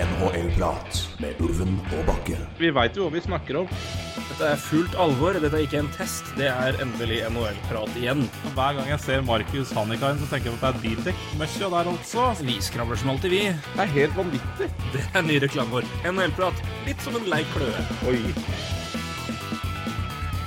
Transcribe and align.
NHL-prat 0.00 0.98
med 1.20 1.40
Ulven 1.44 1.74
og 1.92 2.06
Bakke. 2.08 2.38
Vi 2.56 2.70
veit 2.72 2.96
jo 2.96 3.04
hva 3.04 3.12
vi 3.12 3.20
snakker 3.20 3.58
om. 3.60 3.72
Dette 4.16 4.46
er 4.54 4.60
fullt 4.62 4.94
alvor. 5.02 5.36
Dette 5.36 5.58
er 5.58 5.66
ikke 5.66 5.82
en 5.82 5.90
test. 5.92 6.30
Det 6.38 6.48
er 6.48 6.78
endelig 6.80 7.18
NHL-prat 7.28 7.98
igjen. 8.00 8.24
Hver 8.56 8.78
gang 8.78 8.88
jeg 8.88 9.02
ser 9.04 9.26
Markus 9.26 9.74
Hannikainen, 9.76 10.22
så 10.22 10.30
tenker 10.30 10.50
jeg 10.50 10.56
at 10.56 10.62
det 10.62 10.70
er 10.70 10.82
Bildekk-møkkja 10.86 11.70
der 11.74 11.92
altså. 11.92 12.30
Vi 12.40 12.56
skravler 12.64 13.00
som 13.02 13.12
alltid, 13.12 13.34
vi. 13.34 13.42
Det 13.52 13.84
er 13.84 13.94
helt 13.98 14.16
vanvittig. 14.16 14.70
Det 14.94 15.04
er 15.12 15.26
ny 15.26 15.36
reklame 15.44 15.76
vår. 15.76 15.90
NHL-prat. 16.08 16.64
Litt 16.88 17.04
som 17.04 17.20
en 17.20 17.28
lei 17.28 17.42
kløe. 17.52 17.84
Oi. 18.08 18.20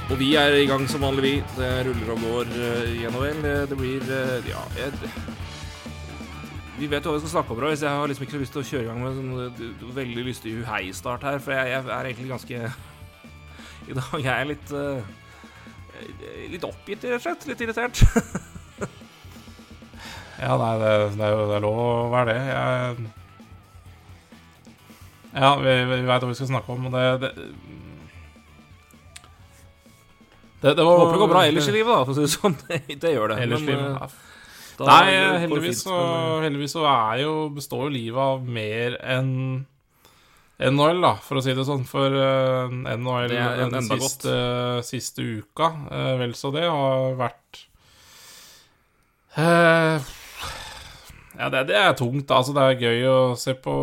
Og 0.09 0.17
vi 0.19 0.33
er 0.37 0.57
i 0.63 0.65
gang 0.69 0.87
som 0.89 1.05
vanlig, 1.05 1.23
vi. 1.27 1.35
Det 1.59 1.71
ruller 1.87 2.15
og 2.15 2.25
går 2.25 2.57
uh, 2.57 2.89
i 2.89 3.05
NHL. 3.05 3.45
Det, 3.45 3.55
det 3.69 3.79
blir 3.79 4.09
uh, 4.09 4.49
Ja, 4.49 4.65
jeg, 4.81 5.13
vi 6.83 6.89
vet 6.91 7.05
jo 7.05 7.11
hva 7.13 7.17
vi 7.17 7.23
skal 7.23 7.35
snakke 7.37 7.53
om, 7.55 7.61
Roy, 7.63 7.75
så 7.79 7.85
jeg 7.87 7.95
har 7.95 8.07
liksom 8.11 8.25
ikke 8.25 8.35
så 8.35 8.41
lyst 8.41 8.53
til 8.55 8.61
å 8.61 8.67
kjøre 8.67 8.83
i 8.83 8.87
gang 8.89 8.99
med 8.99 9.15
sånn 9.15 9.33
uh, 9.39 9.45
veldig 9.95 10.23
lystig 10.27 10.51
uhei-start 10.59 11.21
her, 11.27 11.37
for 11.43 11.51
jeg, 11.55 11.65
jeg, 11.71 11.79
er 11.95 12.03
egentlig 12.09 12.33
ganske 12.33 12.55
I 13.89 13.91
dag 13.99 14.17
er 14.19 14.27
jeg 14.27 14.49
litt 14.51 14.69
uh, 14.75 14.99
Litt 16.51 16.65
oppgitt, 16.67 17.01
rett 17.05 17.15
og 17.15 17.23
slett. 17.23 17.45
Litt 17.47 17.61
irritert. 17.63 17.95
ja, 20.43 20.51
nei, 20.59 20.73
det, 20.81 20.89
det, 21.13 21.23
er 21.23 21.31
jo 21.31 21.47
det 21.47 21.55
er 21.55 21.63
lov 21.63 21.77
å 21.79 22.11
være 22.11 22.27
det. 22.33 22.41
Jeg 22.49 22.59
Ja, 25.37 25.49
vi, 25.61 25.71
vi 25.93 26.07
veit 26.09 26.21
hva 26.25 26.31
vi 26.33 26.39
skal 26.41 26.49
snakke 26.49 26.69
om, 26.75 26.81
og 26.89 26.93
det, 26.97 27.05
det 27.23 27.31
det, 30.63 30.75
det 30.75 30.83
var, 30.83 30.97
Håper 30.97 31.13
det 31.13 31.19
går 31.19 31.31
bra 31.31 31.45
ellers 31.45 31.67
i 31.67 31.71
livet, 31.75 31.91
da, 31.91 32.03
for 32.03 32.11
å 32.13 32.15
si 32.17 32.21
det 32.23 32.35
sånn. 32.35 32.55
Det, 32.67 32.75
det 32.99 33.09
gjør 33.11 33.27
det. 33.33 33.37
Ellers 33.45 33.61
men, 33.63 33.69
livet, 33.71 33.87
ja. 33.99 34.05
Da 34.79 34.87
Nei, 34.89 35.11
heldigvis 35.43 35.83
så, 35.85 35.97
heldigvis 36.41 36.73
så 36.73 36.87
jo, 37.21 37.33
består 37.53 37.87
jo 37.87 37.93
livet 37.93 38.23
av 38.23 38.47
mer 38.47 38.97
enn 39.01 39.31
NHL, 40.63 41.01
da, 41.01 41.13
for 41.21 41.39
å 41.39 41.43
si 41.43 41.53
det 41.55 41.65
sånn. 41.67 41.83
For 41.89 42.13
uh, 42.13 42.71
NHL 42.71 43.33
den 43.73 43.87
siste, 43.89 44.33
siste, 44.85 45.25
uka, 45.41 45.69
uh, 45.89 46.13
vel 46.21 46.35
så 46.37 46.53
det, 46.55 46.65
har 46.69 47.17
vært 47.19 47.63
uh, 49.37 49.97
Ja, 51.39 51.49
det, 51.49 51.65
det, 51.71 51.79
er 51.79 51.97
tungt. 51.97 52.31
Altså, 52.31 52.55
det 52.55 52.63
er 52.63 52.87
gøy 52.87 53.09
å 53.09 53.19
se 53.39 53.57
på 53.57 53.75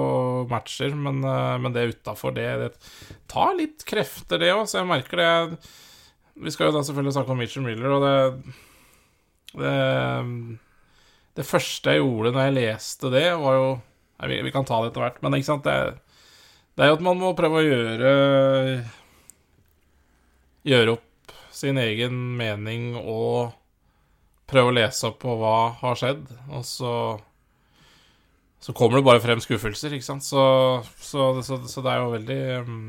matcher, 0.50 0.94
men, 0.96 1.20
men 1.20 1.76
det 1.76 1.90
utafor 1.96 2.34
det, 2.38 2.48
det 2.62 2.72
tar 3.30 3.54
litt 3.58 3.84
krefter, 3.88 4.40
det 4.40 4.54
òg, 4.54 4.66
så 4.70 4.80
jeg 4.80 4.90
merker 4.90 5.22
det. 5.22 5.70
Vi 6.40 6.54
skal 6.54 6.70
jo 6.70 6.78
da 6.78 6.86
selvfølgelig 6.86 7.18
snakke 7.18 7.34
om 7.34 7.42
Mitchell 7.42 7.66
Miller, 7.66 7.98
og 7.98 8.06
det, 8.06 8.58
det 9.58 9.76
det 11.40 11.48
første 11.48 11.94
jeg 11.94 12.02
gjorde 12.02 12.34
når 12.34 12.46
jeg 12.46 12.56
leste 12.58 13.12
det, 13.12 13.26
var 13.40 13.58
jo 13.58 13.68
Vi, 14.28 14.40
vi 14.44 14.52
kan 14.52 14.66
ta 14.68 14.82
det 14.82 14.90
etter 14.90 15.06
hvert, 15.06 15.22
men 15.24 15.38
ikke 15.38 15.48
sant 15.48 15.64
det, 15.64 15.76
det, 16.76 16.84
er 16.84 16.90
jo 16.90 16.98
at 16.98 17.06
man 17.06 17.20
må 17.20 17.32
prøve 17.38 17.62
å 17.62 17.64
gjøre 17.64 18.10
Gjøre 20.68 20.98
opp 20.98 21.34
sin 21.56 21.80
egen 21.80 22.20
mening 22.36 22.92
og 23.00 23.56
prøve 24.50 24.70
å 24.70 24.76
lese 24.76 25.08
opp 25.08 25.20
på 25.22 25.34
hva 25.38 25.56
har 25.80 25.98
skjedd, 25.98 26.24
og 26.50 26.64
så 26.66 26.94
så 28.60 28.74
kommer 28.76 28.98
det 28.98 29.06
bare 29.06 29.20
frem 29.24 29.40
skuffelser, 29.40 29.94
ikke 29.96 30.04
sant. 30.04 30.24
Så, 30.26 30.42
så, 31.00 31.30
så, 31.40 31.56
så 31.64 31.80
det 31.84 31.92
er 31.94 32.02
jo 32.02 32.10
veldig 32.12 32.40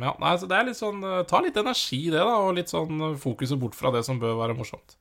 Ja, 0.03 0.11
nei, 0.19 0.33
så 0.39 0.49
det 0.51 0.57
er 0.57 0.65
litt 0.67 0.79
sånn 0.79 0.99
Ta 1.29 1.39
litt 1.39 1.55
energi, 1.61 2.01
det, 2.11 2.19
da, 2.19 2.33
og 2.43 2.57
litt 2.57 2.71
sånn 2.71 3.13
fokuset 3.21 3.59
bort 3.61 3.77
fra 3.79 3.93
det 3.95 4.03
som 4.03 4.19
bør 4.19 4.35
være 4.41 4.57
morsomt. 4.57 4.97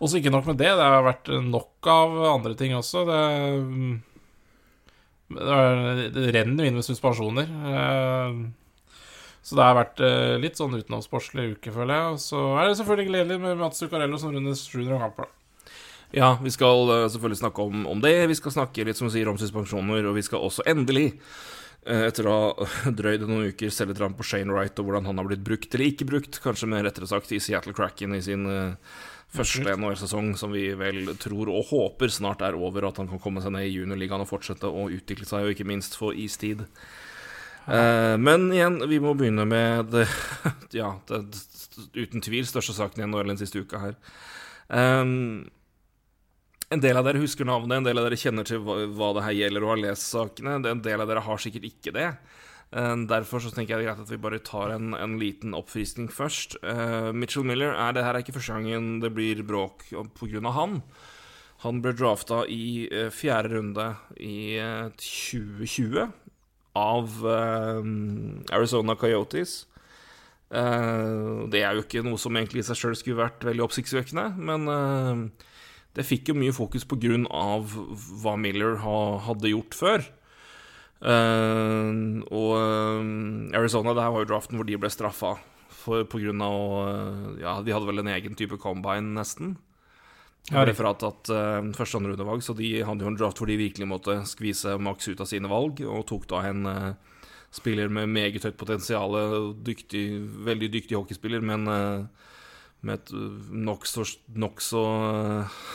Og 0.00 0.08
så 0.08 0.16
ikke 0.16 0.32
nok 0.32 0.46
med 0.48 0.56
det, 0.60 0.70
det 0.72 0.86
har 0.86 1.04
vært 1.04 1.28
nok 1.44 1.88
av 1.92 2.14
andre 2.30 2.54
ting 2.56 2.72
også. 2.76 3.02
Det, 3.04 3.20
det 6.16 6.30
renner 6.34 6.64
jo 6.64 6.70
inn 6.70 6.78
med 6.78 6.86
suspensjoner. 6.86 7.50
Eh, 7.70 8.38
så 9.44 9.58
det 9.58 9.66
har 9.66 9.76
vært 9.76 10.00
eh, 10.04 10.38
litt 10.40 10.56
sånn 10.56 10.78
utenomsportslig 10.78 11.50
uke, 11.56 11.74
føler 11.74 11.94
jeg. 11.94 12.16
Og 12.16 12.24
så 12.24 12.46
er 12.56 12.70
det 12.70 12.80
selvfølgelig 12.80 13.10
gledelig 13.12 13.38
med 13.44 13.60
Mats 13.60 13.82
Zuccarello 13.82 14.16
som 14.20 14.32
runder 14.32 14.56
700 14.56 15.04
kamper. 15.04 15.30
Ja, 16.16 16.32
vi 16.40 16.50
skal 16.54 16.90
eh, 16.96 17.06
selvfølgelig 17.12 17.42
snakke 17.44 17.68
om, 17.68 17.86
om, 17.92 18.00
det. 18.00 18.16
Vi 18.32 18.40
skal 18.40 18.56
snakke 18.56 18.88
litt 18.88 18.98
som 18.98 19.10
du 19.10 19.14
sier 19.14 19.28
om 19.28 19.38
suspensjoner, 19.40 20.08
og 20.08 20.16
vi 20.16 20.24
skal 20.24 20.48
også 20.48 20.64
endelig 20.70 21.10
etter 21.80 22.26
å 22.28 22.32
ha 22.34 22.90
drøyd 22.98 23.22
noen 23.24 23.54
uker 23.54 23.70
se 23.72 23.86
litt 23.88 24.00
på 24.00 24.24
Shane 24.26 24.52
Wright 24.52 24.76
og 24.76 24.84
hvordan 24.84 25.06
han 25.08 25.16
har 25.16 25.24
blitt 25.24 25.40
brukt 25.40 25.72
eller 25.72 25.88
ikke 25.88 26.04
brukt, 26.10 26.36
kanskje 26.44 26.68
mer 26.68 26.84
rettere 26.84 27.08
sagt, 27.08 27.32
i 27.32 27.40
Seattle 27.40 27.72
Cracken 27.72 28.12
i 28.12 28.20
sin 28.20 28.44
første 29.34 29.76
NHL-sesong, 29.76 30.32
som 30.38 30.54
vi 30.54 30.70
vel 30.78 31.12
tror 31.20 31.50
og 31.52 31.68
håper 31.70 32.10
snart 32.12 32.42
er 32.46 32.58
over, 32.58 32.88
at 32.88 32.98
han 33.02 33.10
kan 33.10 33.22
komme 33.22 33.42
seg 33.44 33.54
ned 33.54 33.68
i 33.68 33.76
juniorligaen 33.76 34.24
og 34.24 34.30
fortsette 34.30 34.66
å 34.66 34.88
utvikle 34.90 35.28
seg, 35.28 35.46
og 35.46 35.54
ikke 35.54 35.68
minst 35.68 35.96
få 35.98 36.12
istid. 36.18 36.64
Uh, 37.70 38.16
men 38.18 38.48
igjen, 38.54 38.80
vi 38.90 38.98
må 39.02 39.14
begynne 39.14 39.46
med 39.46 39.92
det, 39.92 40.08
ja, 40.80 40.94
det, 41.10 41.22
uten 41.94 42.24
tvil 42.24 42.48
største 42.48 42.74
saken 42.74 43.04
i 43.04 43.08
NHL 43.08 43.34
den 43.34 43.40
siste 43.40 43.62
uka 43.62 43.82
her. 43.84 43.96
Um, 44.68 45.48
en 46.70 46.82
del 46.82 46.98
av 46.98 47.06
dere 47.06 47.22
husker 47.22 47.46
navnet, 47.46 47.80
en 47.80 47.86
del 47.86 47.98
av 47.98 48.06
dere 48.06 48.18
kjenner 48.18 48.46
til 48.46 48.62
hva, 48.62 48.80
hva 48.94 49.14
det 49.16 49.26
her 49.26 49.38
gjelder 49.40 49.66
og 49.66 49.72
har 49.74 49.82
lest 49.88 50.06
sakene. 50.06 50.60
En 50.70 50.82
del 50.84 51.02
av 51.02 51.10
dere 51.10 51.22
har 51.26 51.42
sikkert 51.42 51.66
ikke 51.66 51.94
det. 51.96 52.12
Eh, 52.70 52.96
derfor 53.10 53.42
så 53.42 53.50
tenker 53.50 53.74
jeg 53.74 53.82
det 53.82 53.88
er 53.88 53.96
greit 53.96 54.04
at 54.04 54.12
vi 54.12 54.22
bare 54.22 54.42
tar 54.46 54.74
en, 54.76 54.92
en 54.94 55.16
liten 55.18 55.56
oppfriskning 55.58 56.10
først. 56.12 56.60
Uh, 56.62 57.10
Mitchell 57.10 57.46
Miller 57.46 57.74
er 57.74 57.96
det 57.96 58.04
her 58.06 58.14
er 58.14 58.22
ikke 58.22 58.36
første 58.36 58.54
gangen 58.54 59.00
det 59.02 59.10
blir 59.14 59.42
bråk 59.46 59.88
pga. 59.90 60.52
han. 60.54 60.82
Han 61.64 61.80
ble 61.82 61.92
drafta 61.98 62.44
i 62.46 62.86
uh, 62.92 63.10
fjerde 63.10 63.56
runde 63.56 63.88
i 64.22 64.58
uh, 64.62 64.90
2020 65.02 66.06
av 66.78 67.24
Arizona 68.54 68.94
Coyotes. 68.94 69.66
det 70.50 71.62
er 71.66 71.74
jo 71.74 71.82
ikke 71.82 72.04
noe 72.06 72.18
som 72.18 72.36
egentlig 72.38 72.62
i 72.62 72.66
seg 72.68 72.78
sjøl 72.78 72.94
skulle 72.94 73.18
vært 73.18 73.42
veldig 73.42 73.64
oppsiktsvekkende, 73.64 74.28
men 74.38 75.32
det 75.98 76.06
fikk 76.06 76.30
jo 76.30 76.36
mye 76.38 76.54
fokus 76.54 76.86
av 76.86 77.74
hva 78.22 78.36
Miller 78.38 78.78
ha, 78.86 79.18
hadde 79.26 79.50
gjort 79.50 79.74
før. 79.74 80.06
Uh, 81.00 82.20
og 82.28 82.50
uh, 82.60 83.56
Arizona, 83.56 83.94
det 83.96 84.04
her 84.04 84.12
var 84.12 84.24
jo 84.24 84.28
draften 84.34 84.60
hvor 84.60 84.68
de 84.68 84.76
ble 84.76 84.90
straffa 84.92 85.32
for, 85.72 86.04
på 86.04 86.20
grunn 86.20 86.42
av 86.44 86.56
uh, 86.76 87.28
Ja, 87.40 87.54
de 87.64 87.72
hadde 87.72 87.88
vel 87.88 88.02
en 88.02 88.12
egen 88.12 88.36
type 88.36 88.58
combine, 88.60 89.14
nesten. 89.16 89.56
Ja, 90.50 90.64
referat 90.66 91.04
at 91.06 91.30
uh, 91.32 91.60
første 91.76 92.00
andre 92.00 92.16
undervalg 92.16 92.44
så 92.44 92.56
de 92.56 92.72
hadde 92.84 93.04
jo 93.04 93.12
en 93.12 93.18
draft 93.18 93.40
hvor 93.40 93.48
de 93.48 93.58
virkelig 93.60 93.88
måtte 93.88 94.18
skvise 94.28 94.76
maks 94.82 95.08
ut 95.08 95.20
av 95.22 95.28
sine 95.30 95.50
valg, 95.50 95.80
og 95.84 96.06
tok 96.10 96.26
da 96.30 96.44
en 96.48 96.68
uh, 96.68 97.20
spiller 97.54 97.90
med 97.92 98.12
meget 98.12 98.44
høyt 98.44 98.58
potensial, 98.60 99.16
dyktig, 99.66 100.04
veldig 100.46 100.70
dyktig 100.76 100.98
hockeyspiller, 100.98 101.44
men 101.44 101.64
uh, 101.68 102.28
med 102.84 103.00
et 103.00 103.12
nokså 103.52 104.04
nok 104.40 104.60
så, 104.64 104.84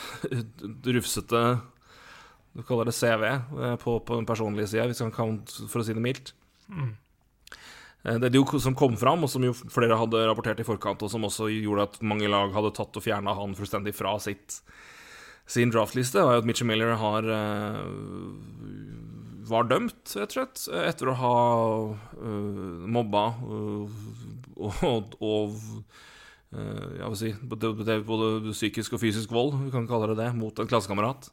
rufsete 0.98 1.46
du 2.56 2.64
kaller 2.64 2.88
det 2.88 2.96
CV 2.96 3.24
eh, 3.28 3.76
på, 3.76 4.00
på 4.00 4.16
den 4.16 4.28
personlige 4.28 4.70
sida, 4.72 5.12
for 5.12 5.82
å 5.82 5.86
si 5.86 5.96
det 5.96 6.04
mildt. 6.04 6.32
Mm. 6.72 6.94
er 8.16 8.24
det 8.24 8.40
jo 8.40 8.60
som 8.64 8.78
kom 8.78 8.96
fram, 8.98 9.26
og 9.26 9.32
som 9.32 9.44
jo 9.44 9.52
flere 9.54 9.98
hadde 10.00 10.24
rapportert 10.30 10.62
i 10.64 10.68
forkant, 10.68 11.04
og 11.04 11.12
som 11.12 11.28
også 11.28 11.50
gjorde 11.52 11.90
at 11.90 12.00
mange 12.02 12.32
lag 12.32 12.56
hadde 12.56 12.74
tatt 12.78 12.96
og 12.96 13.04
fjerna 13.04 13.36
han 13.36 13.58
fullstendig 13.60 13.96
fra 13.98 14.16
sitt, 14.24 14.62
sin 15.46 15.74
draftliste, 15.74 16.24
var 16.24 16.38
jo 16.38 16.46
at 16.46 16.48
Mitchell 16.48 16.70
Miller 16.70 16.96
har 16.98 17.28
uh, 17.28 17.84
var 19.46 19.68
dømt, 19.70 20.16
rett 20.16 20.32
og 20.32 20.40
slett, 20.40 20.64
etter 20.80 21.12
å 21.12 21.20
ha 21.20 21.36
uh, 21.92 22.88
mobba 22.90 23.28
uh, 23.44 24.02
og, 24.56 25.20
og 25.20 25.60
jeg 26.56 27.10
vil 27.12 27.18
si, 27.20 27.30
både, 27.44 27.74
både, 28.08 28.28
psykisk 28.56 28.94
og 28.96 29.02
fysisk 29.02 29.34
vold, 29.36 29.58
vi 29.66 29.74
kan 29.74 29.90
kalle 29.90 30.14
det 30.14 30.22
det, 30.22 30.30
mot 30.40 30.56
en 30.56 30.70
klassekamerat. 30.72 31.28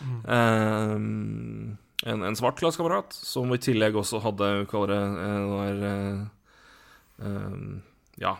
Mm. 0.00 1.76
en, 2.02 2.22
en, 2.22 2.36
svart 2.38 2.58
klassekamerat, 2.58 3.12
som 3.14 3.52
i 3.54 3.60
tillegg 3.62 3.96
også 3.98 4.22
hadde 4.24 4.48
Kaller 4.70 4.94
det 4.94 5.34
var, 5.52 5.82
uh, 7.22 7.80
Ja 8.22 8.36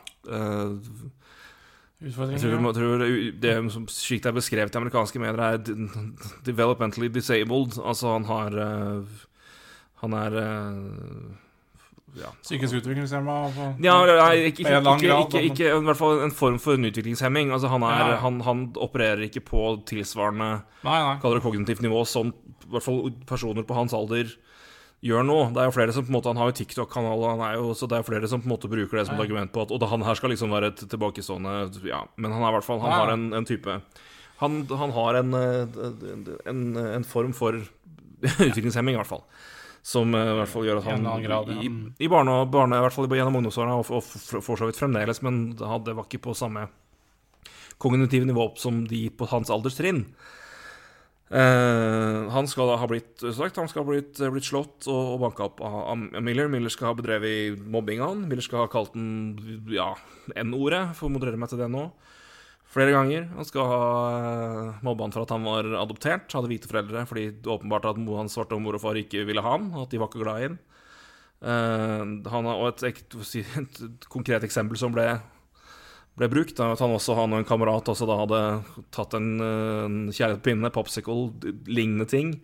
jeg 2.02 2.40
tror, 2.43 2.72
tror 2.75 3.04
det 3.38 3.52
som 3.70 3.84
slik 3.87 4.25
det 4.25 4.31
er 4.32 4.34
beskrevet 4.34 4.75
i 4.75 4.78
amerikanske 4.81 5.20
medier, 5.22 5.38
er 5.38 5.60
developmentally 6.46 7.06
disabled. 7.14 7.78
Altså, 7.78 8.16
han 8.16 8.25
har 8.26 8.56
Han 10.02 10.12
er 10.19 10.34
ja. 12.19 12.29
Psykisk 12.43 12.75
utviklingshemma? 12.82 13.37
Ja, 13.81 13.97
nei, 14.05 14.50
ikke, 14.50 14.67
ikke, 14.67 14.93
ikke, 15.17 15.43
ikke, 15.49 15.69
i 15.70 15.85
hvert 15.87 15.99
fall 15.99 16.23
en 16.26 16.35
form 16.37 16.59
for 16.61 16.76
en 16.76 16.88
utviklingshemming. 16.91 17.53
Altså, 17.55 17.70
han, 17.73 17.85
er, 17.88 18.14
ja. 18.14 18.20
han, 18.20 18.41
han, 18.44 18.64
opererer 18.76 19.25
ikke 19.29 19.44
på 19.49 19.67
tilsvarende 19.88 20.50
nei, 20.85 20.99
nei. 21.09 21.17
Kognitivt 21.44 21.85
nivå 21.85 22.05
som 22.09 22.32
i 22.32 22.73
hvert 22.75 22.85
fall 22.85 23.12
personer 23.29 23.64
på 23.69 23.76
hans 23.76 23.97
alder 23.97 24.31
gjør 25.03 25.26
nå. 25.26 25.38
Det 25.55 25.62
er 25.62 25.69
jo 25.70 25.75
flere 25.75 25.94
som 25.97 26.06
på 26.06 26.12
en 26.12 26.19
måte 26.19 26.31
Han 26.31 26.41
har 26.41 26.53
jo 26.53 26.56
TikTok-kanal, 26.61 27.26
så 27.75 27.88
det 27.91 27.97
er 27.97 28.05
jo 28.05 28.09
flere 28.11 28.31
som 28.31 28.43
på 28.43 28.49
en 28.49 28.55
måte 28.55 28.70
bruker 28.70 29.00
det 29.00 29.09
som 29.09 29.17
et 29.17 29.25
argument 29.25 29.53
på 29.53 29.64
at 29.64 29.73
Og 29.75 29.88
han 29.91 30.05
her 30.06 30.19
skal 30.19 30.31
liksom 30.35 30.55
være 30.55 30.73
et 30.73 30.85
tilbakestående 30.93 31.56
Ja, 31.88 32.05
men 32.17 32.35
han 32.35 32.44
er 32.44 32.53
i 32.53 32.56
hvert 32.59 32.69
fall 32.69 32.81
Han 32.85 32.94
har 32.94 33.14
en, 33.17 33.31
en 33.37 33.49
type 33.49 33.81
han, 34.43 34.64
han, 34.67 34.91
har 34.91 35.14
en, 35.20 35.35
en, 36.50 36.62
en 36.82 37.05
form 37.06 37.31
for 37.37 37.61
utviklingshemming, 38.49 38.97
i 38.97 38.99
hvert 38.99 39.06
fall. 39.06 39.20
Som 39.82 40.14
eh, 40.14 40.29
i 40.31 40.37
hvert 40.38 40.52
fall 40.52 40.69
gjør 40.69 40.79
at 40.79 40.90
han 40.93 41.08
grad, 41.25 41.50
ja. 41.50 41.62
i, 41.64 41.70
i 42.06 42.11
barne, 42.11 42.37
barne, 42.50 42.79
i 42.79 42.84
hvert 42.84 42.94
fall 42.94 43.11
gjennom 43.11 43.40
ungdomsårene, 43.40 43.81
og, 43.81 43.90
og 43.99 44.44
for 44.44 44.61
så 44.61 44.69
vidt 44.69 44.79
fremdeles, 44.79 45.23
men 45.26 45.43
det 45.58 45.67
var 45.67 46.06
ikke 46.06 46.23
på 46.29 46.37
samme 46.38 46.69
kognitive 47.82 48.29
nivå 48.29 48.52
som 48.62 48.84
de 48.87 49.08
på 49.11 49.26
hans 49.32 49.50
alderstrinn. 49.50 50.05
Uh, 51.32 52.29
han 52.29 52.44
skal 52.50 52.69
da 52.69 52.76
ha 52.76 52.87
blitt 52.90 53.23
sagt, 53.32 53.56
han 53.56 53.70
skal 53.70 53.87
ha 53.87 53.88
blitt, 53.88 54.20
blitt 54.20 54.46
slått 54.46 54.84
og, 54.93 55.14
og 55.14 55.23
banka 55.23 55.46
opp 55.49 55.62
av, 55.64 55.79
av 55.94 56.23
Miller. 56.23 56.50
Miller 56.52 56.73
skal 56.73 56.90
ha 56.90 56.99
bedrevet 56.99 57.56
mobbing 57.73 58.02
av 58.05 58.12
han. 58.12 58.26
Miller 58.28 58.44
skal 58.44 58.67
ha 58.67 58.70
kalt 58.70 58.93
den 58.94 59.64
ja, 59.73 59.94
N-ordet, 60.44 60.90
for 60.99 61.08
å 61.08 61.14
moderere 61.14 61.40
meg 61.40 61.50
til 61.50 61.62
det 61.62 61.70
nå. 61.73 61.88
Flere 62.72 62.94
ganger. 62.94 63.26
Han 63.36 63.44
skal 63.44 63.69
ha 63.69 63.80
uh, 64.16 64.82
mobba 64.84 65.04
han 65.04 65.12
for 65.12 65.26
at 65.26 65.32
han 65.34 65.44
var 65.44 65.66
adoptert, 65.82 66.32
hadde 66.32 66.48
hvite 66.48 66.70
foreldre, 66.70 67.04
fordi 67.08 67.26
åpenbart 67.44 67.90
at 67.90 68.00
hans 68.00 68.36
svarte 68.38 68.56
mor 68.56 68.78
og 68.78 68.84
far 68.84 68.96
ikke 69.00 69.26
ville 69.28 69.44
ha 69.44 69.58
han, 69.58 69.69
at 69.76 69.92
de 69.92 70.00
var 70.00 70.08
ikke 70.08 70.22
glad 70.24 70.40
i 70.40 70.46
han. 70.48 70.56
Eh, 71.42 72.02
han 72.30 72.46
har, 72.48 72.56
og 72.62 72.69
et, 72.70 72.82
et, 73.60 73.80
et 73.82 74.08
konkret 74.08 74.44
eksempel 74.46 74.78
som 74.78 74.94
ble 74.94 75.08
ble 76.19 76.28
brukt. 76.32 76.56
Da, 76.58 76.72
at 76.74 76.82
han 76.82 76.92
også 76.92 77.16
han 77.16 77.32
og 77.32 77.42
en 77.42 77.48
kamerat 77.48 77.88
også 77.88 78.08
da 78.08 78.19
hadde 78.20 78.42
tatt 78.94 79.16
en, 79.18 79.32
eh, 79.40 79.84
en 79.86 79.98
kjærlighetspinne, 80.12 80.72
popsicle, 80.75 81.30
lignende 81.68 82.08
ting, 82.08 82.36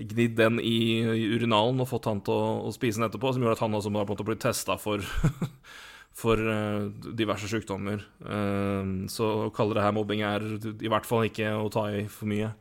gnidd 0.00 0.36
den 0.38 0.58
i, 0.64 1.04
urinalen 1.36 1.82
og 1.84 1.90
fått 1.90 2.08
han 2.08 2.22
til 2.24 2.34
å, 2.34 2.52
å 2.68 2.74
spise 2.74 3.00
den 3.00 3.08
etterpå, 3.10 3.34
som 3.34 3.44
gjorde 3.44 3.58
at 3.58 3.64
han 3.66 3.76
også 3.76 3.92
da 3.92 4.06
på 4.08 4.16
ble 4.24 4.38
testa 4.40 4.78
for, 4.80 5.04
for 6.16 6.38
eh, 6.38 6.88
diverse 7.16 7.48
sykdommer. 7.50 8.02
Eh, 8.20 8.90
så 9.12 9.28
å 9.46 9.52
kalle 9.54 9.76
det 9.76 9.84
her 9.84 9.94
mobbing 9.96 10.24
er 10.26 10.44
i 10.72 10.90
hvert 10.90 11.08
fall 11.08 11.28
ikke 11.28 11.54
å 11.56 11.70
ta 11.72 11.88
i 11.92 12.04
for 12.12 12.30
mye. 12.30 12.52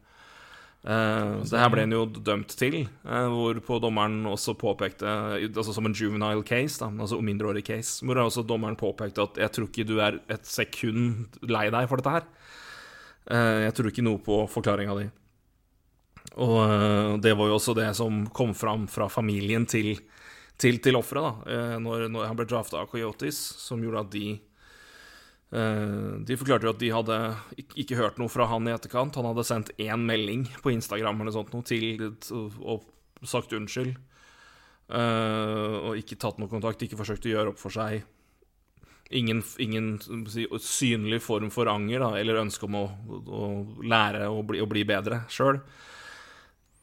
Eh, 0.81 1.33
det 1.45 1.62
her 1.62 1.71
ble 1.74 1.86
han 1.86 1.95
jo 1.95 2.06
dømt 2.09 2.56
til, 2.57 2.80
hvorpå 3.06 3.77
dommeren 3.83 4.24
også 4.25 4.56
påpekte 4.57 5.06
Altså 5.51 5.75
som 5.75 5.86
en 5.86 5.94
juvenile 5.94 6.42
case, 6.48 6.80
da, 6.81 6.89
altså 6.89 7.19
mindreårig 7.21 7.65
case, 7.68 8.00
hvor 8.06 8.24
også 8.24 8.48
dommeren 8.48 8.80
påpekte 8.80 9.27
at 9.27 9.38
'jeg 9.38 9.51
tror 9.51 9.68
ikke 9.69 9.88
du 9.88 10.00
er 10.00 10.21
et 10.30 10.45
sekund 10.45 11.38
lei 11.44 11.69
deg 11.69 11.89
for 11.89 11.98
dette 11.98 12.15
her'. 12.15 12.30
Jeg 13.62 13.74
tror 13.75 13.88
ikke 13.92 14.03
noe 14.03 14.18
på 14.18 14.50
forklaringa 14.50 14.98
di. 14.98 15.09
Og 16.42 17.21
det 17.21 17.38
var 17.38 17.48
jo 17.48 17.56
også 17.56 17.75
det 17.75 17.95
som 17.95 18.25
kom 18.27 18.53
fram 18.53 18.88
fra 18.88 19.07
familien 19.07 19.65
til, 19.68 20.00
til, 20.57 20.77
til 20.80 20.95
offeret, 21.00 21.24
da, 21.24 21.51
eh, 21.51 21.75
når, 21.80 22.07
når 22.12 22.27
han 22.27 22.36
ble 22.38 22.45
drafta 22.45 22.81
av 22.81 22.89
Coyotes, 22.92 23.38
som 23.62 23.81
gjorde 23.81 24.00
at 24.07 24.12
de 24.12 24.39
Eh, 25.51 26.24
De 26.24 26.38
forklarte 26.39 26.63
jo 26.63 26.69
at 26.71 26.80
de 26.80 26.89
hadde 26.95 27.15
ik- 27.59 27.74
ikke 27.83 27.98
hørt 28.00 28.18
noe 28.18 28.30
fra 28.31 28.45
han 28.48 28.63
i 28.69 28.71
etterkant. 28.71 29.15
Han 29.15 29.25
hadde 29.25 29.44
sendt 29.44 29.71
én 29.83 30.00
melding 30.00 30.45
på 30.63 30.71
Instagram 30.71 31.19
eller 31.19 31.31
sånt 31.36 31.51
noe 31.51 31.62
til 31.68 32.15
og 32.63 32.86
sagt 33.27 33.51
unnskyld. 33.51 33.98
Eh, 34.89 35.75
og 35.89 35.98
ikke 36.00 36.18
tatt 36.18 36.39
noe 36.39 36.48
kontakt, 36.48 36.80
ikke 36.81 36.95
forsøkt 36.95 37.27
å 37.27 37.33
gjøre 37.36 37.50
opp 37.51 37.59
for 37.59 37.69
seg. 37.69 38.03
Ingen, 39.12 39.44
ingen 39.59 40.00
si, 40.31 40.48
synlig 40.63 41.19
form 41.21 41.50
for 41.51 41.68
anger 41.68 42.00
da, 42.00 42.13
eller 42.15 42.39
ønske 42.45 42.63
om 42.63 42.75
å, 42.80 42.86
å 43.27 43.44
lære 43.83 44.30
å 44.31 44.39
bli, 44.48 44.62
å 44.63 44.69
bli 44.71 44.86
bedre 44.88 45.25
sjøl. 45.27 45.59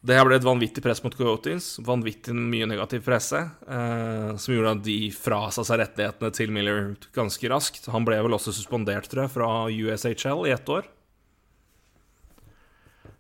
Det 0.09 0.17
her 0.17 0.25
ble 0.25 0.39
et 0.39 0.45
vanvittig 0.47 0.81
press 0.81 1.03
mot 1.05 1.13
Coyotes, 1.13 1.75
vanvittig 1.85 2.33
mye 2.33 2.65
negativ 2.71 3.03
presse, 3.05 3.43
eh, 3.45 4.31
som 4.41 4.55
gjorde 4.55 4.71
at 4.79 4.87
de 4.87 4.95
frasa 5.13 5.61
seg 5.69 5.83
rettighetene 5.83 6.31
til 6.33 6.55
Miller 6.55 6.95
ganske 7.13 7.51
raskt. 7.53 7.91
Han 7.93 8.07
ble 8.09 8.17
vel 8.25 8.37
også 8.39 8.55
suspendert, 8.57 9.11
tror 9.13 9.27
jeg, 9.27 9.35
fra 9.35 9.51
USHL 9.69 10.49
i 10.49 10.55
ett 10.55 10.73
år. 10.73 10.89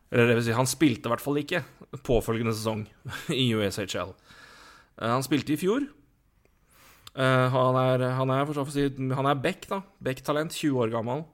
Eller 0.08 0.30
det 0.30 0.38
vil 0.38 0.46
si, 0.46 0.56
han 0.56 0.70
spilte 0.70 1.10
i 1.10 1.12
hvert 1.12 1.26
fall 1.26 1.42
ikke 1.42 1.60
påfølgende 2.08 2.56
sesong 2.56 2.86
i 3.36 3.50
USHL. 3.52 4.16
Eh, 4.96 5.12
han 5.12 5.28
spilte 5.28 5.58
i 5.58 5.60
fjor. 5.60 5.84
Eh, 7.12 7.46
han 7.52 7.80
er, 7.84 8.08
han 8.16 8.32
er, 8.32 8.48
for 8.48 8.72
si, 8.72 8.88
han 8.88 9.28
er 9.28 9.44
Beck, 9.44 9.68
da. 9.68 9.82
Beck-talent, 10.00 10.56
20 10.56 10.86
år 10.86 10.96
gammel. 10.96 11.26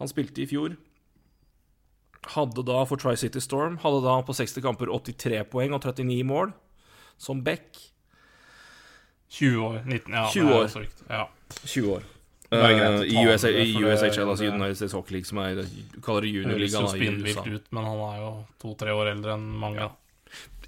Han 0.00 0.08
spilte 0.08 0.46
i 0.46 0.48
fjor. 0.48 0.80
Hadde 2.26 2.64
da 2.66 2.84
for 2.84 2.96
Tri-City 2.98 3.40
Storm 3.40 3.76
Hadde 3.78 4.02
da 4.04 4.16
på 4.26 4.34
60 4.34 4.60
kamper 4.64 4.86
83 4.90 5.44
poeng 5.52 5.72
og 5.72 5.80
39 5.84 6.24
mål, 6.26 6.52
som 7.18 7.42
Beck. 7.44 7.78
20 9.28 9.58
år. 9.64 9.82
19, 9.86 10.14
ja. 10.14 10.28
20 10.32 10.48
er 10.48 10.54
år. 10.58 10.86
Ja. 11.08 11.28
20 11.64 11.92
år. 11.98 12.02
Eh, 12.50 13.02
I, 13.04 13.26
USA, 13.28 13.48
det, 13.52 13.66
USHL, 13.76 14.24
altså 14.30 14.46
United 14.48 14.76
States 14.76 14.92
Hockey 14.96 15.12
League, 15.18 15.28
som 15.28 15.38
er 15.42 15.58
kaller 16.00 16.24
det 16.24 16.30
Høres 16.32 16.72
juniorligaen 16.72 16.86
jo 16.86 16.88
i 16.88 17.00
spinnvilt 17.02 17.40
USA. 17.42 17.54
ut, 17.58 17.66
men 17.76 17.84
han 17.84 17.98
er 18.06 18.20
jo 18.22 18.30
to-tre 18.62 18.94
år 18.96 19.10
eldre 19.12 19.34
enn 19.36 19.44
mange. 19.60 19.88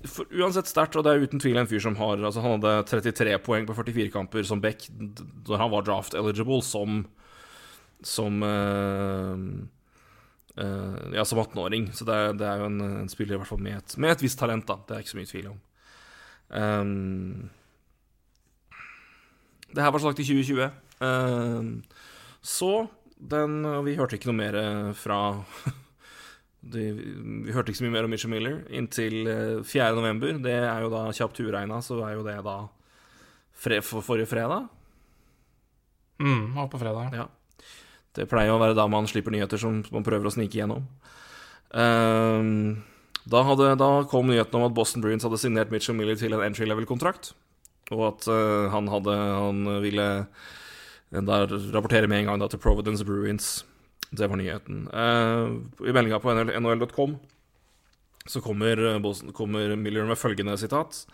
For, 0.04 0.28
uansett 0.32 0.68
sterkt, 0.68 0.96
og 0.96 1.04
det 1.04 1.12
er 1.14 1.24
uten 1.24 1.40
tvil 1.40 1.56
en 1.60 1.66
fyr 1.68 1.80
som 1.84 1.96
har 1.98 2.16
Altså 2.24 2.40
Han 2.40 2.54
hadde 2.62 2.86
33 2.88 3.34
poeng 3.44 3.66
på 3.68 3.74
44 3.76 4.08
kamper 4.14 4.46
som 4.48 4.60
back 4.64 4.86
d- 4.88 5.26
da 5.44 5.58
han 5.60 5.68
var 5.74 5.82
draft 5.84 6.14
eligible 6.16 6.62
som 6.64 7.02
Som 8.00 8.38
eh, 8.40 9.42
eh, 10.56 11.16
Ja, 11.16 11.24
som 11.24 11.38
18-åring. 11.42 11.90
Så 11.96 12.06
det 12.08 12.14
er, 12.16 12.36
det 12.38 12.46
er 12.48 12.62
jo 12.62 12.70
en, 12.70 12.80
en 13.02 13.10
spiller 13.12 13.36
i 13.36 13.40
hvert 13.42 13.50
fall 13.50 13.62
med 13.62 13.78
et, 13.78 13.96
med 13.98 14.14
et 14.14 14.22
visst 14.24 14.38
talent, 14.40 14.66
da. 14.68 14.78
Det 14.86 14.96
er 14.96 15.04
ikke 15.04 15.14
så 15.14 15.20
mye 15.20 15.32
tvil 15.32 15.50
om. 15.52 15.58
Um, 16.50 17.50
det 19.70 19.84
her 19.84 19.92
var 19.94 20.02
sagt 20.02 20.22
i 20.22 20.26
2020. 20.26 20.70
Um, 21.00 21.76
så 22.42 22.88
den 23.20 23.62
Vi 23.84 23.96
hørte 23.98 24.16
ikke 24.16 24.30
noe 24.30 24.38
mer 24.38 24.56
eh, 24.56 24.90
fra 24.96 25.18
de, 26.72 26.84
vi 27.44 27.52
hørte 27.52 27.72
ikke 27.72 27.82
så 27.82 27.86
mye 27.86 27.94
mer 27.98 28.06
om 28.08 28.12
Mitchell 28.12 28.32
Miller 28.32 28.62
inntil 28.72 29.28
eh, 29.28 29.56
4. 29.60 29.90
november. 29.96 30.38
Det 30.42 30.56
er 30.56 30.84
jo 30.84 30.92
da 30.92 31.06
kjapt 31.12 31.42
uregna, 31.44 31.80
så 31.84 32.00
er 32.06 32.16
jo 32.16 32.24
det 32.26 32.38
da 32.46 32.56
fre, 33.60 33.80
for, 33.84 34.04
forrige 34.04 34.30
fredag. 34.30 34.68
Mm, 36.20 36.54
var 36.56 36.68
på 36.72 36.80
fredag. 36.80 37.16
Ja. 37.16 37.28
Det 38.16 38.26
pleier 38.30 38.52
å 38.52 38.60
være 38.60 38.76
da 38.78 38.86
man 38.90 39.06
slipper 39.10 39.34
nyheter 39.34 39.60
som 39.60 39.80
man 39.94 40.06
prøver 40.06 40.26
å 40.26 40.32
snike 40.34 40.58
gjennom. 40.58 40.86
Ehm, 41.78 42.80
da, 43.30 43.42
hadde, 43.46 43.74
da 43.78 43.90
kom 44.10 44.30
nyheten 44.30 44.58
om 44.58 44.66
at 44.66 44.74
Boston 44.74 45.04
Bruins 45.04 45.26
hadde 45.26 45.38
signert 45.38 45.70
Mitchell 45.70 45.96
Miller 45.98 46.18
til 46.18 46.34
en 46.34 46.42
entry 46.42 46.66
level-kontrakt, 46.66 47.32
og 47.94 48.06
at 48.08 48.30
eh, 48.30 48.70
han 48.72 48.90
hadde 48.90 49.14
Han 49.14 49.64
ville 49.84 50.06
eh, 50.20 51.54
rapportere 51.74 52.10
med 52.10 52.24
en 52.24 52.32
gang 52.32 52.42
da 52.42 52.50
til 52.50 52.62
Providence 52.62 53.06
Bruins. 53.06 53.60
Det 54.10 54.26
var 54.26 54.40
nyheten. 54.40 54.88
Eh, 54.90 55.86
I 55.86 55.94
meldinga 55.94 56.18
på 56.22 56.34
nhl.com 56.34 57.18
så 58.30 58.42
kommer, 58.44 58.76
kommer 59.32 59.76
Miller 59.76 60.04
med 60.06 60.18
følgende 60.18 60.58
sitat. 60.60 61.06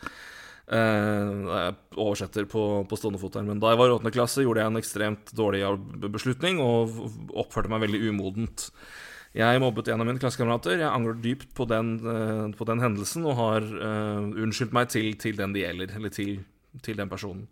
Eh, 0.67 1.33
jeg 1.47 1.75
oversetter 1.95 2.47
på, 2.51 2.63
på 2.91 2.99
stående 2.99 3.21
fot 3.23 3.39
her, 3.39 3.47
men 3.47 3.61
da 3.63 3.71
jeg 3.71 3.81
var 3.81 3.91
i 3.91 3.95
åttende 3.95 4.15
klasse, 4.15 4.43
gjorde 4.43 4.65
jeg 4.65 4.73
en 4.73 4.81
ekstremt 4.81 5.35
dårlig 5.39 5.63
beslutning 6.11 6.59
og 6.63 6.97
oppførte 7.39 7.71
meg 7.71 7.85
veldig 7.87 8.03
umodent. 8.11 8.71
Jeg 9.37 9.61
mobbet 9.61 9.91
en 9.93 10.01
av 10.01 10.09
mine 10.09 10.21
klassekamerater. 10.21 10.79
Jeg 10.81 10.89
angrer 10.89 11.19
dypt 11.21 11.51
på 11.55 11.67
den, 11.69 11.97
eh, 12.01 12.45
på 12.57 12.67
den 12.69 12.81
hendelsen 12.81 13.27
og 13.29 13.37
har 13.39 13.63
eh, 13.63 14.29
unnskyldt 14.43 14.75
meg 14.75 14.89
til, 14.91 15.13
til 15.21 15.37
den 15.39 15.53
det 15.55 15.67
gjelder, 15.67 15.97
eller 15.99 16.15
til, 16.15 16.39
til 16.83 16.99
den 16.99 17.11
personen. 17.13 17.47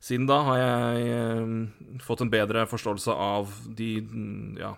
Siden 0.00 0.28
da 0.30 0.40
har 0.46 0.60
jeg 0.62 1.08
eh, 1.14 1.98
fått 2.06 2.22
en 2.24 2.32
bedre 2.32 2.64
forståelse 2.70 3.12
av 3.12 3.50
de 3.76 3.90
ja, 4.58 4.72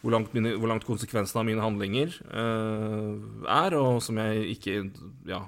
hvor 0.00 0.14
langt, 0.14 0.34
mine, 0.34 0.56
hvor 0.56 0.70
langt 0.70 0.86
konsekvensene 0.88 1.42
av 1.42 1.48
mine 1.48 1.64
handlinger 1.64 2.16
eh, 2.28 3.12
er, 3.52 3.76
og 3.78 4.00
som 4.04 4.18
jeg 4.22 4.56
ikke 4.56 4.78
ja, 5.28 5.44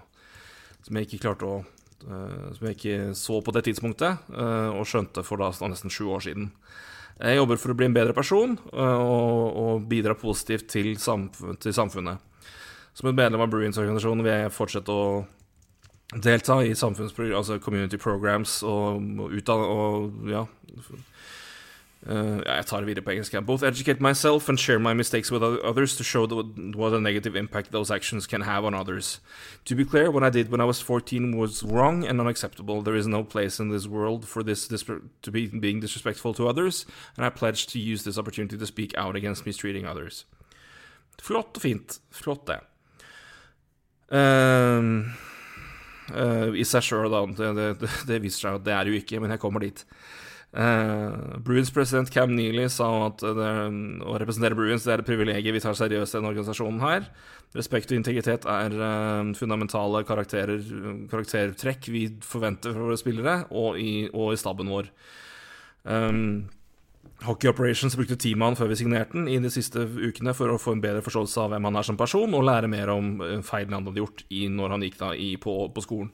som 0.89 0.97
jeg 0.97 1.09
ikke 1.09 1.25
klarte 1.27 1.49
å 1.49 1.57
eh, 1.61 2.45
Som 2.57 2.69
jeg 2.69 2.79
ikke 2.79 2.99
så 3.19 3.41
på 3.45 3.55
det 3.55 3.67
tidspunktet, 3.69 4.31
eh, 4.33 4.71
og 4.73 4.87
skjønte 4.89 5.25
for 5.27 5.41
da 5.41 5.51
nesten 5.69 5.93
sju 5.93 6.09
år 6.17 6.25
siden. 6.25 6.53
Jeg 7.19 7.41
jobber 7.41 7.59
for 7.59 7.75
å 7.75 7.77
bli 7.77 7.89
en 7.89 7.97
bedre 7.97 8.15
person 8.15 8.55
eh, 8.57 9.01
og, 9.03 9.59
og 9.59 9.89
bidra 9.91 10.17
positivt 10.17 10.69
til, 10.73 10.95
samf 11.03 11.43
til 11.61 11.75
samfunnet. 11.75 12.23
Som 12.97 13.11
et 13.11 13.19
medlem 13.19 13.43
av 13.45 13.51
Bruins-organisasjonen 13.53 14.25
vil 14.27 14.33
jeg 14.35 14.55
fortsette 14.55 14.95
å 14.95 15.27
delta 16.25 16.63
i 16.65 16.73
altså 16.73 17.59
community 17.61 17.99
programs 18.01 18.63
og, 18.65 19.03
og 19.21 19.35
utdanne 19.37 19.67
og 19.69 20.31
ja. 20.33 20.47
Uh, 22.07 22.39
jeg 22.47 22.67
tar 22.67 22.81
det 22.81 22.87
videre 22.87 23.03
på 23.05 23.11
engelsk. 23.11 23.35
Both 23.47 23.65
educate 23.65 24.01
myself 24.01 24.49
and 24.49 24.59
share 24.59 24.79
my 24.79 24.95
mistakes 24.95 25.33
with 25.33 25.43
others 25.43 25.97
to 25.97 26.05
show 26.05 26.27
the, 26.27 26.37
what 26.77 26.95
a 26.95 27.01
negative 27.01 27.35
impact 27.35 27.73
those 27.73 27.91
actions 27.91 28.27
can 28.27 28.43
have 28.43 28.65
on 28.65 28.75
others. 28.75 29.21
To 29.65 29.75
be 29.75 29.85
clear, 29.85 30.11
what 30.11 30.23
I 30.23 30.31
did 30.31 30.51
when 30.51 30.61
I 30.61 30.65
was 30.65 30.81
14 30.81 31.37
was 31.37 31.63
wrong 31.65 32.07
and 32.07 32.21
unacceptable. 32.21 32.83
There 32.83 32.95
is 32.95 33.07
no 33.07 33.25
place 33.25 33.59
in 33.59 33.71
this 33.71 33.89
world 33.89 34.29
for 34.29 34.45
this, 34.45 34.69
to 34.69 35.31
be 35.31 35.49
being 35.49 35.81
disrespectful 35.81 36.35
to 36.35 36.49
others, 36.49 36.87
and 37.17 37.27
I 37.27 37.31
pledge 37.31 37.67
to 37.69 37.79
use 37.79 38.05
this 38.05 38.17
opportunity 38.17 38.57
to 38.57 38.67
speak 38.67 38.97
out 38.97 39.17
against 39.17 39.45
mistreating 39.45 39.85
others. 39.85 40.25
Flott 41.21 41.59
fint. 41.61 41.99
Flott, 42.11 42.47
det. 42.47 42.61
Ehm, 44.11 45.11
eh, 46.15 46.55
I 46.55 46.65
seg 46.65 46.87
sjøl, 46.87 47.11
da. 47.11 47.25
Det, 47.27 47.51
det, 47.59 47.91
det 48.09 48.23
viser 48.23 48.47
seg 48.47 48.61
at 48.61 48.65
det 48.65 48.75
er 48.77 48.89
jo 48.89 49.01
ikke, 49.01 49.21
men 49.21 49.35
jeg 49.35 49.43
kommer 49.43 49.67
dit. 49.67 49.85
Eh, 50.59 51.39
Bruins 51.39 51.71
president 51.71 52.11
Cam 52.11 52.33
Neely 52.35 52.65
sa 52.73 52.89
at 53.07 53.23
det, 53.23 53.51
å 54.03 54.17
representere 54.19 54.59
Bruins 54.59 54.83
det 54.83 54.97
er 54.97 55.03
et 55.05 55.07
privilegium 55.07 55.55
vi 55.55 55.63
tar 55.63 55.77
seriøst 55.79 56.17
i 56.17 56.19
denne 56.19 56.33
organisasjonen 56.33 56.83
her. 56.83 57.07
Respekt 57.55 57.93
og 57.93 58.01
integritet 58.01 58.45
er 58.51 58.75
uh, 58.75 59.31
fundamentale 59.39 60.03
karaktertrekk 60.09 61.89
vi 61.95 62.03
forventer 62.27 62.75
fra 62.75 62.89
våre 62.89 62.99
spillere, 63.01 63.37
og 63.55 63.79
i, 63.81 64.09
og 64.11 64.35
i 64.35 64.41
staben 64.41 64.69
vår. 64.75 64.91
Um, 65.87 66.49
Hockey 67.25 67.49
Operations 67.51 67.97
brukte 67.99 68.19
teamet 68.21 68.59
før 68.59 68.69
vi 68.73 68.83
signerte 68.83 69.17
den 69.17 69.31
i 69.31 69.39
de 69.43 69.51
siste 69.51 69.87
ukene 69.87 70.35
for 70.37 70.53
å 70.53 70.61
få 70.61 70.75
en 70.75 70.83
bedre 70.83 71.03
forståelse 71.07 71.41
av 71.47 71.55
hvem 71.55 71.71
han 71.71 71.79
er 71.79 71.87
som 71.87 71.99
person, 71.99 72.35
og 72.35 72.47
lære 72.47 72.71
mer 72.71 72.93
om 72.93 73.17
eh, 73.25 73.41
feilene 73.47 73.79
han 73.79 73.89
hadde 73.89 74.03
gjort 74.03 74.23
i, 74.29 74.45
når 74.53 74.75
han 74.75 74.85
gikk 74.87 75.01
da 75.01 75.15
i, 75.19 75.33
på, 75.41 75.55
på 75.75 75.83
skolen. 75.87 76.13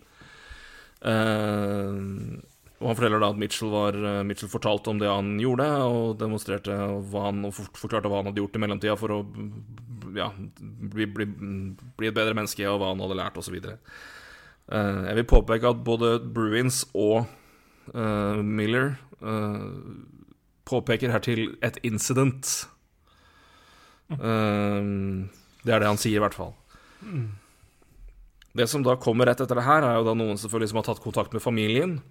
Uh, 1.05 2.41
og 2.85 2.91
Han 2.91 2.99
forteller 2.99 3.23
da 3.23 3.31
at 3.33 3.39
Mitchell, 3.41 3.71
var, 3.73 3.97
eh, 3.97 4.23
Mitchell 4.29 4.51
fortalte 4.53 4.91
om 4.93 4.99
det 5.01 5.09
han 5.09 5.39
gjorde, 5.41 5.65
og 5.89 6.19
demonstrerte 6.21 6.75
hva 7.09 7.23
han, 7.31 7.41
og 7.49 7.55
forklarte 7.57 8.11
hva 8.13 8.21
han 8.21 8.29
hadde 8.29 8.43
gjort 8.43 8.59
i 8.59 8.61
mellomtida 8.61 8.97
for 9.01 9.15
å 9.15 9.21
ja, 10.13 10.27
bli, 10.37 11.07
bli, 11.09 11.27
bli, 11.97 12.11
et 12.11 12.17
bedre 12.17 12.37
menneske, 12.37 12.67
og 12.69 12.83
hva 12.83 12.93
han 12.93 13.01
hadde 13.01 13.17
lært, 13.17 13.41
osv. 13.41 13.57
Uh, 13.57 15.01
jeg 15.09 15.17
vil 15.17 15.31
påpeke 15.33 15.73
at 15.73 15.81
både 15.87 16.13
Bruins 16.37 16.83
og 16.93 17.25
uh, 17.95 18.45
Miller 18.45 18.99
uh, 19.25 19.73
påpeker 20.69 21.13
hertil 21.13 21.55
et 21.65 21.81
incident. 21.89 22.53
Uh, 24.13 25.25
det 25.65 25.73
er 25.73 25.81
det 25.81 25.89
han 25.89 26.01
sier, 26.01 26.21
i 26.21 26.25
hvert 26.27 26.37
fall. 26.37 26.53
Det 28.55 28.69
som 28.69 28.85
da 28.85 29.01
kommer 29.01 29.33
rett 29.33 29.41
etter 29.41 29.57
det 29.57 29.65
her, 29.65 29.89
er 29.89 29.97
jo 30.03 30.11
da 30.11 30.21
noen 30.21 30.37
selvfølgelig 30.37 30.75
som 30.75 30.83
har 30.83 30.93
tatt 30.93 31.03
kontakt 31.05 31.33
med 31.33 31.45
familien 31.45 32.03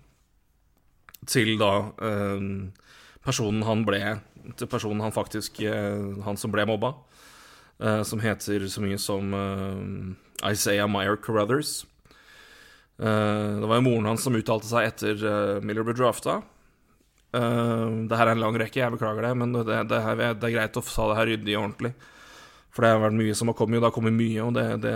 til 1.30 1.56
da 1.62 1.72
uh, 1.90 2.46
personen 3.24 3.64
han 3.68 3.86
ble 3.88 4.02
Til 4.60 4.68
personen 4.68 5.02
han 5.04 5.16
faktisk 5.16 5.62
uh, 5.64 6.20
Han 6.26 6.40
som 6.40 6.52
ble 6.52 6.66
mobba. 6.68 6.94
Uh, 7.80 8.04
som 8.08 8.22
heter 8.24 8.68
så 8.70 8.84
mye 8.84 9.00
som 9.02 9.34
Isaiah 10.44 10.88
Meyer 10.88 11.18
Carruthers. 11.18 11.86
det 12.98 13.68
var 13.68 13.80
jo 13.80 13.84
moren 13.84 14.06
hans 14.06 14.24
som 14.24 14.36
uttalte 14.36 14.68
seg 14.70 14.92
etter 14.92 15.62
Miller 15.66 15.84
ble 15.84 15.96
drafta. 15.98 16.42
Uh, 17.34 18.06
det 18.06 18.18
her 18.18 18.30
er 18.30 18.36
en 18.36 18.44
lang 18.44 18.58
rekke, 18.62 18.78
jeg 18.78 18.94
beklager 18.94 19.26
det, 19.26 19.32
men 19.42 19.56
det, 19.56 19.64
det, 19.90 20.02
her, 20.06 20.20
det 20.38 20.50
er 20.50 20.54
greit 20.54 20.78
å 20.78 20.84
ta 20.86 21.08
det 21.10 21.18
her 21.18 21.30
ryddig 21.32 21.56
og 21.58 21.64
ordentlig. 21.64 21.94
For 22.74 22.86
det 22.86 22.92
har 22.94 23.02
vært 23.04 23.18
mye 23.18 23.38
som 23.38 23.50
har 23.50 23.58
kommet, 23.58 23.78
og 23.78 23.84
det 23.84 23.90
har 23.90 23.96
kommet 23.96 24.16
mye, 24.18 24.46
og 24.46 24.54
det, 24.58 24.94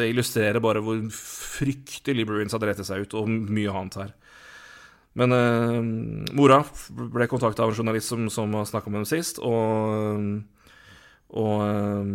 det 0.00 0.08
illustrerer 0.12 0.64
bare 0.64 0.82
hvor 0.84 1.00
fryktelig 1.16 2.26
Bruins 2.28 2.56
har 2.56 2.64
rettet 2.68 2.88
seg 2.88 3.04
ut, 3.04 3.16
og 3.20 3.28
mye 3.28 3.72
annet 3.72 4.00
her. 4.00 4.10
Men 5.18 5.36
uh, 5.36 5.78
mora 6.32 6.62
ble 7.12 7.28
kontakta 7.28 7.66
av 7.66 7.72
en 7.72 7.76
journalist 7.76 8.08
som, 8.12 8.24
som 8.32 8.54
snakka 8.64 8.90
med 8.90 9.02
dem 9.02 9.10
sist, 9.10 9.42
og, 9.44 10.24
og 11.36 11.64
uh, 11.66 12.14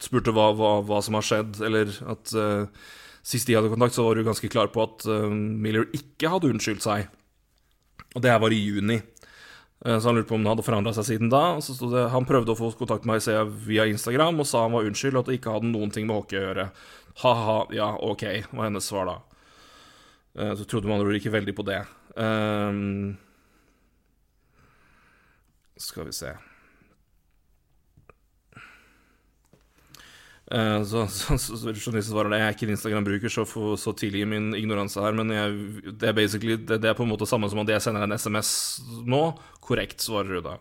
spurte 0.00 0.32
hva, 0.32 0.50
hva, 0.56 0.74
hva, 0.88 1.02
som 1.04 1.18
har 1.18 1.26
skjedd, 1.26 1.62
eller 1.66 1.94
at 2.08 2.34
Sist 3.20 3.44
de 3.50 3.52
hadde 3.52 3.68
kontakt, 3.68 3.92
så 3.92 4.00
var 4.00 4.16
hun 4.16 4.24
ganske 4.24 4.48
klar 4.48 4.70
på 4.72 4.80
at 4.80 5.04
Miller 5.28 5.84
ikke 5.92 6.30
hadde 6.32 6.48
unnskyldt 6.54 6.80
seg 6.80 7.02
og 8.14 8.22
det 8.24 8.32
her 8.32 8.40
var 8.42 8.54
i 8.54 8.58
juni. 8.58 8.98
Eh, 9.84 9.98
så 9.98 10.10
han 10.10 10.18
lurte 10.18 10.28
på 10.30 10.36
om 10.38 10.44
det 10.44 10.52
hadde 10.52 10.66
forandra 10.66 10.94
seg 10.96 11.06
siden 11.12 11.32
da. 11.32 11.42
Og 11.56 11.64
så 11.64 11.76
stod 11.76 11.94
det, 11.94 12.08
Han 12.10 12.28
prøvde 12.28 12.54
å 12.54 12.58
få 12.58 12.72
kontakt 12.78 13.06
med 13.08 13.22
Isaiah 13.22 13.46
via 13.46 13.86
Instagram 13.86 14.42
og 14.42 14.48
sa 14.48 14.64
han 14.66 14.74
var 14.74 14.88
unnskyld, 14.88 15.16
og 15.16 15.22
at 15.22 15.30
det 15.30 15.40
ikke 15.40 15.56
hadde 15.56 15.70
noen 15.70 15.94
ting 15.94 16.08
med 16.08 16.18
hockey 16.18 16.40
å 16.40 16.46
gjøre. 16.48 16.70
Ha-ha, 17.22 17.58
ja, 17.74 17.90
ok, 17.96 18.24
var 18.50 18.68
hennes 18.68 18.86
svar 18.86 19.08
da. 19.10 19.18
Eh, 20.38 20.54
så 20.56 20.64
trodde 20.64 20.88
man 20.88 21.02
ikke 21.14 21.32
veldig 21.32 21.54
på 21.56 21.66
det. 21.66 21.80
Um, 22.16 23.16
skal 25.80 26.08
vi 26.10 26.12
se 26.12 26.36
Uh, 30.50 30.82
så, 30.82 31.04
så, 31.06 31.36
så, 31.38 31.54
så 31.78 31.92
svarer 32.02 32.32
det 32.32 32.38
Jeg 32.40 32.46
er 32.48 32.56
ikke 32.56 32.66
en 32.66 32.72
Instagram-bruker, 32.74 33.30
så, 33.30 33.44
så 33.78 33.92
tilgi 33.94 34.24
min 34.26 34.48
ignoranse 34.58 34.98
her, 34.98 35.14
men 35.14 35.30
jeg, 35.30 35.52
det, 35.94 36.08
er 36.08 36.16
det, 36.18 36.56
det, 36.66 36.88
er 36.90 36.96
på 36.98 37.04
en 37.06 37.12
måte 37.12 37.28
samme 37.30 37.46
som 37.46 37.60
at 37.62 37.70
jeg 37.70 37.84
sender 37.84 38.02
en 38.02 38.16
SMS 38.18 38.50
nå. 39.06 39.20
Korrekt, 39.62 40.02
svarer 40.02 40.40
hun 40.40 40.48
da. 40.48 40.56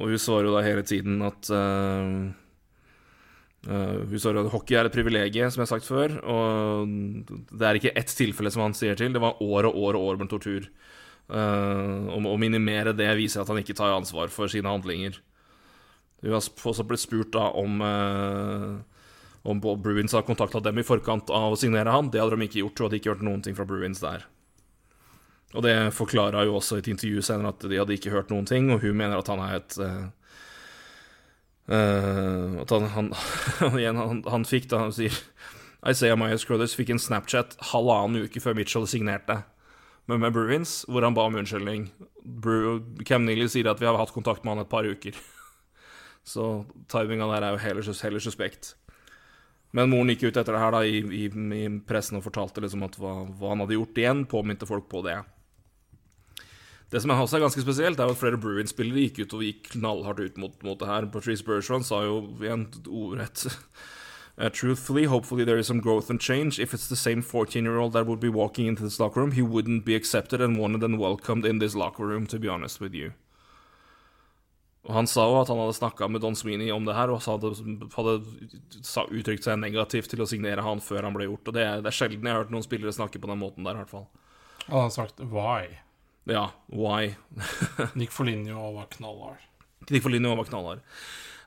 Og 0.00 0.14
hun 0.14 0.22
svarer 0.24 0.48
jo 0.48 0.54
da 0.56 0.64
hele 0.64 0.86
tiden 0.88 1.20
at 1.28 1.52
uh, 1.52 2.32
Hun 3.60 4.16
svarer 4.16 4.40
at 4.40 4.52
hockey 4.54 4.78
er 4.78 4.88
et 4.88 4.94
privilegium, 4.94 5.50
som 5.52 5.60
jeg 5.60 5.68
har 5.68 5.72
sagt 5.74 5.88
før. 5.88 6.14
Og 6.24 6.92
det 7.50 7.66
er 7.66 7.78
ikke 7.78 7.92
ett 7.98 8.12
tilfelle 8.16 8.52
som 8.52 8.64
han 8.64 8.76
sier 8.76 8.96
til, 8.96 9.12
det 9.12 9.20
var 9.20 9.40
år 9.44 9.68
og 9.68 9.76
år 9.76 9.98
og 9.98 10.06
år 10.12 10.20
med 10.22 10.30
tortur. 10.32 10.70
Å 11.30 12.36
minimere 12.40 12.96
det 12.96 13.10
viser 13.20 13.42
at 13.42 13.52
han 13.52 13.60
ikke 13.60 13.76
tar 13.76 13.92
ansvar 13.98 14.32
for 14.32 14.50
sine 14.50 14.72
handlinger. 14.72 15.20
Hun 16.24 16.32
har 16.34 16.40
også 16.40 16.88
blitt 16.88 17.04
spurt 17.04 17.32
da 17.36 17.46
om 17.56 17.80
uh, 17.84 18.80
om 19.42 19.60
Bruins 19.60 20.12
har 20.12 20.22
kontakta 20.22 20.60
dem 20.60 20.78
i 20.78 20.84
forkant 20.84 21.30
av 21.32 21.54
å 21.54 21.58
signere 21.58 21.92
han. 21.94 22.10
Det 22.12 22.20
hadde 22.20 22.36
de 22.36 22.48
ikke 22.48 22.60
gjort, 22.60 22.80
og 22.80 22.88
hadde 22.88 23.00
ikke 23.00 23.14
hørt 23.14 23.24
noen 23.24 23.44
ting 23.44 23.56
fra 23.56 23.64
Bruins 23.68 24.02
der. 24.02 24.26
Og 25.56 25.64
det 25.64 25.74
forklara 25.96 26.44
jo 26.46 26.58
også 26.58 26.76
i 26.76 26.82
et 26.84 26.90
intervju 26.92 27.24
senere 27.24 27.54
at 27.54 27.64
de 27.64 27.78
hadde 27.80 27.96
ikke 27.96 28.12
hørt 28.12 28.30
noen 28.30 28.46
ting, 28.46 28.68
og 28.70 28.84
hun 28.84 28.98
mener 28.98 29.18
at 29.18 29.30
han 29.32 29.40
er 29.42 29.56
et 29.58 29.78
uh, 29.80 30.10
uh, 31.70 32.60
At 32.62 32.74
han, 32.74 32.88
han, 32.94 33.12
han, 34.00 34.22
han 34.26 34.46
fikk 34.48 34.68
da 34.70 34.84
Han 34.84 34.94
sier 34.94 35.14
Isaiah 35.86 36.18
Myers 36.18 36.44
Crothers 36.44 36.74
fikk 36.76 36.90
en 36.92 37.00
Snapchat 37.00 37.56
halvannen 37.70 38.26
uke 38.26 38.42
før 38.42 38.58
Mitchell 38.58 38.84
signerte 38.90 39.38
med, 40.10 40.20
med 40.20 40.34
Bruins, 40.34 40.82
hvor 40.88 41.04
han 41.06 41.14
ba 41.16 41.24
om 41.28 41.38
unnskyldning. 41.40 41.86
Cam 43.06 43.24
Neely 43.24 43.46
sier 43.48 43.70
at 43.70 43.80
vi 43.80 43.88
har 43.88 43.96
hatt 43.96 44.12
kontakt 44.12 44.44
med 44.44 44.56
han 44.56 44.64
et 44.64 44.72
par 44.72 44.84
uker. 44.84 45.16
Så 46.32 46.66
timinga 46.90 47.30
der 47.30 47.46
er 47.46 47.54
jo 47.54 47.62
heller, 47.62 47.90
heller 48.02 48.24
suspekt. 48.24 48.74
Men 49.76 49.90
moren 49.92 50.10
gikk 50.10 50.26
ut 50.26 50.36
etter 50.40 50.56
det 50.56 50.62
her 50.62 50.74
da 50.74 50.80
i, 50.82 50.98
i, 50.98 51.26
i 51.30 51.66
pressen 51.86 52.18
og 52.18 52.26
fortalte 52.26 52.62
liksom 52.64 52.82
hva, 52.98 53.12
hva, 53.30 53.52
han 53.52 53.62
hadde 53.62 53.76
gjort 53.78 54.00
igjen, 54.02 54.24
påminte 54.30 54.66
folk 54.68 54.88
på 54.90 55.04
det. 55.06 55.20
Det 56.90 57.00
som 57.00 57.12
også 57.14 57.38
er 57.38 57.44
ganske 57.44 57.62
spesielt, 57.62 58.00
er 58.00 58.10
at 58.10 58.18
flere 58.18 58.38
Bruins-spillere 58.40 59.06
gikk 59.06 59.22
ut 59.22 59.34
og 59.38 59.46
gikk 59.46 59.72
knallhardt 59.76 60.20
ut 60.24 60.38
mot, 60.42 60.54
mot 60.66 60.78
det 60.80 60.88
her. 60.90 61.06
Patrice 61.06 61.46
Bergeron 61.46 61.86
sa 61.86 62.02
jo 62.06 62.22
igjen 62.42 62.68
ordrett 62.88 63.46
Uh, 64.40 64.48
truthfully, 64.48 65.04
hopefully 65.04 65.44
there 65.44 65.58
is 65.58 65.66
some 65.66 65.80
growth 65.80 66.08
and 66.08 66.18
change. 66.18 66.58
If 66.58 66.72
it's 66.72 66.88
the 66.88 66.96
same 66.96 67.20
14 67.20 67.62
year 67.62 67.76
old 67.76 67.92
that 67.92 68.06
would 68.06 68.20
be 68.20 68.30
walking 68.30 68.66
into 68.66 68.82
this 68.82 68.98
locker 68.98 69.20
room, 69.20 69.32
he 69.32 69.42
wouldn't 69.42 69.84
be 69.84 69.94
accepted 69.94 70.40
and 70.40 70.56
wanted 70.56 70.82
and 70.82 70.98
welcomed 70.98 71.44
in 71.44 71.58
this 71.58 71.74
locker 71.74 72.06
room, 72.06 72.26
to 72.28 72.38
be 72.38 72.48
honest 72.48 72.80
with 72.80 72.94
you. 72.94 73.12
Og 74.84 74.94
Han 74.94 75.06
sa 75.06 75.26
jo 75.28 75.36
at 75.42 75.48
han 75.48 75.58
hadde 75.60 75.76
snakka 75.76 76.08
med 76.08 76.22
Don 76.22 76.34
Sweeney 76.34 76.70
om 76.72 76.86
det 76.88 76.94
her, 76.96 77.10
og 77.12 77.20
hadde, 77.20 77.52
hadde 77.92 78.14
uttrykt 79.12 79.44
seg 79.44 79.60
negativt 79.60 80.08
til 80.08 80.24
å 80.24 80.28
signere 80.30 80.64
han 80.64 80.80
før 80.80 81.04
han 81.04 81.12
ble 81.18 81.28
gjort. 81.28 81.52
Og 81.52 81.58
Det 81.58 81.66
det 81.84 81.92
er 81.92 81.98
sjelden 81.98 82.24
jeg 82.24 82.32
har 82.32 82.40
hørt 82.46 82.54
noen 82.54 82.64
spillere 82.64 82.96
snakke 82.96 83.20
på 83.20 83.28
den 83.28 83.42
måten 83.42 83.68
der, 83.68 83.76
i 83.76 83.84
hvert 83.84 83.92
fall. 83.92 84.08
Han 84.70 84.86
har 84.86 84.88
sagt 84.88 85.20
'why'. 85.20 85.89
Ja, 86.30 86.50
why. 86.66 87.16
Nick 87.94 88.10
Foligno 88.10 88.72
var 88.72 88.86
knallhard. 88.86 89.42
Nick 89.88 90.02
Foligno 90.02 90.34
var 90.36 90.44
knallhard. 90.44 90.80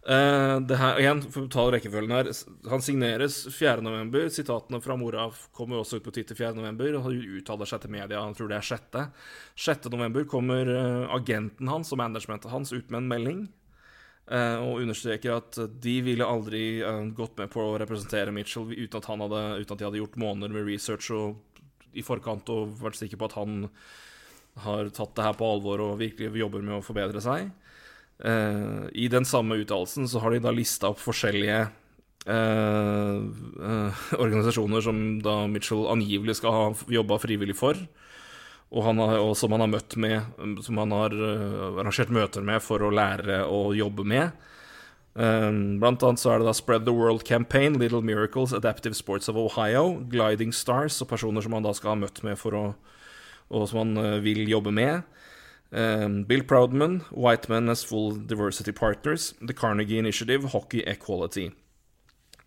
Uh, 0.04 0.60
det 0.68 0.76
her, 0.76 0.98
igjen, 1.00 1.22
for 1.32 1.46
å 1.46 1.52
ta 1.52 1.64
rekkefølgen 1.72 2.12
her 2.12 2.28
Han 2.68 2.82
signeres 2.84 3.38
4.11. 3.56 4.34
Sitatene 4.36 4.82
fra 4.84 4.98
mora 5.00 5.30
kommer 5.56 5.80
også 5.80 6.02
ut 6.02 6.04
på 6.04 6.12
Twitter 6.18 6.36
4.11. 6.36 6.98
Han 7.06 7.22
uttaler 7.38 7.70
seg 7.70 7.86
til 7.86 7.94
media, 7.96 8.20
han 8.20 8.36
tror 8.36 8.52
det 8.52 8.58
er 8.60 8.68
6. 8.68 9.00
6.11. 9.70 10.26
kommer 10.28 10.68
uh, 10.68 11.16
agenten 11.16 11.72
hans 11.72 11.96
og 11.96 12.04
managementet 12.04 12.52
hans 12.52 12.76
ut 12.76 12.92
med 12.92 13.00
en 13.00 13.10
melding 13.14 13.42
uh, 14.28 14.60
og 14.66 14.84
understreker 14.84 15.38
at 15.38 15.64
de 15.88 15.98
ville 16.04 16.28
aldri 16.28 16.66
gått 17.16 17.40
med 17.40 17.56
på 17.56 17.64
å 17.64 17.80
representere 17.80 18.36
Mitchell 18.36 18.76
uten 18.76 19.00
at, 19.00 19.08
hadde, 19.08 19.44
uten 19.64 19.72
at 19.72 19.80
de 19.80 19.88
hadde 19.88 20.04
gjort 20.04 20.20
måneder 20.20 20.52
med 20.52 20.68
research 20.68 21.14
og 21.16 21.40
i 21.96 22.04
forkant 22.04 22.52
og 22.52 22.76
vært 22.82 23.00
sikker 23.00 23.22
på 23.22 23.32
at 23.32 23.40
han 23.40 23.70
har 24.62 24.90
tatt 24.94 25.16
det 25.18 25.26
her 25.26 25.38
på 25.38 25.50
alvor 25.50 25.82
og 25.82 26.00
virkelig 26.02 26.44
jobber 26.44 26.64
med 26.66 26.78
å 26.78 26.86
forbedre 26.86 27.22
seg. 27.24 27.50
Uh, 28.24 28.86
I 28.94 29.10
den 29.12 29.26
samme 29.26 29.58
uttalelsen 29.60 30.08
så 30.08 30.22
har 30.22 30.32
de 30.32 30.44
da 30.44 30.54
lista 30.54 30.92
opp 30.94 31.02
forskjellige 31.02 31.66
uh, 32.30 33.18
uh, 33.26 34.04
organisasjoner 34.22 34.86
som 34.86 35.02
da 35.26 35.42
Mitchell 35.52 35.88
angivelig 35.92 36.38
skal 36.40 36.56
ha 36.56 36.64
jobba 36.94 37.18
frivillig 37.20 37.58
for, 37.58 37.80
og, 38.70 38.80
han 38.86 39.02
har, 39.02 39.18
og, 39.20 39.34
som 39.38 39.54
han 39.54 39.66
har 39.66 39.74
møtt 39.74 39.98
med, 40.02 40.22
som 40.66 40.80
han 40.82 40.94
har 40.96 41.14
arrangert 41.14 42.14
møter 42.14 42.46
med 42.46 42.64
for 42.64 42.82
å 42.82 42.94
lære 42.94 43.44
å 43.46 43.68
jobbe 43.78 44.06
med. 44.08 44.32
blant 45.14 46.02
annet 46.02 46.18
så 46.18 46.32
er 46.34 46.42
det 46.42 46.48
da 46.48 46.56
Spread 46.58 46.88
the 46.88 46.96
World 46.96 47.22
Campaign, 47.28 47.78
Little 47.78 48.02
Miracles, 48.02 48.50
Adaptive 48.50 48.98
Sports 48.98 49.30
of 49.30 49.38
Ohio, 49.38 50.00
Gliding 50.10 50.50
Stars, 50.58 50.98
og 51.06 51.12
personer 51.12 51.46
som 51.46 51.54
han 51.54 51.68
da 51.68 51.76
skal 51.78 51.94
ha 51.94 52.00
møtt 52.02 52.24
med 52.26 52.40
for 52.42 52.58
å, 52.58 52.64
og 53.50 53.68
som 53.70 53.84
han 53.84 54.22
vil 54.24 54.46
jobbe 54.50 54.72
med. 54.76 55.04
Um, 55.74 56.24
Bill 56.30 56.44
Proudman, 56.44 57.02
White 57.12 57.50
Men 57.50 57.70
as 57.70 57.84
Full 57.84 58.14
Diversity 58.28 58.72
Partners, 58.72 59.34
The 59.42 59.54
Carnegie 59.54 59.98
Initiative, 59.98 60.52
Hockey 60.54 60.84
Equality. 60.86 61.50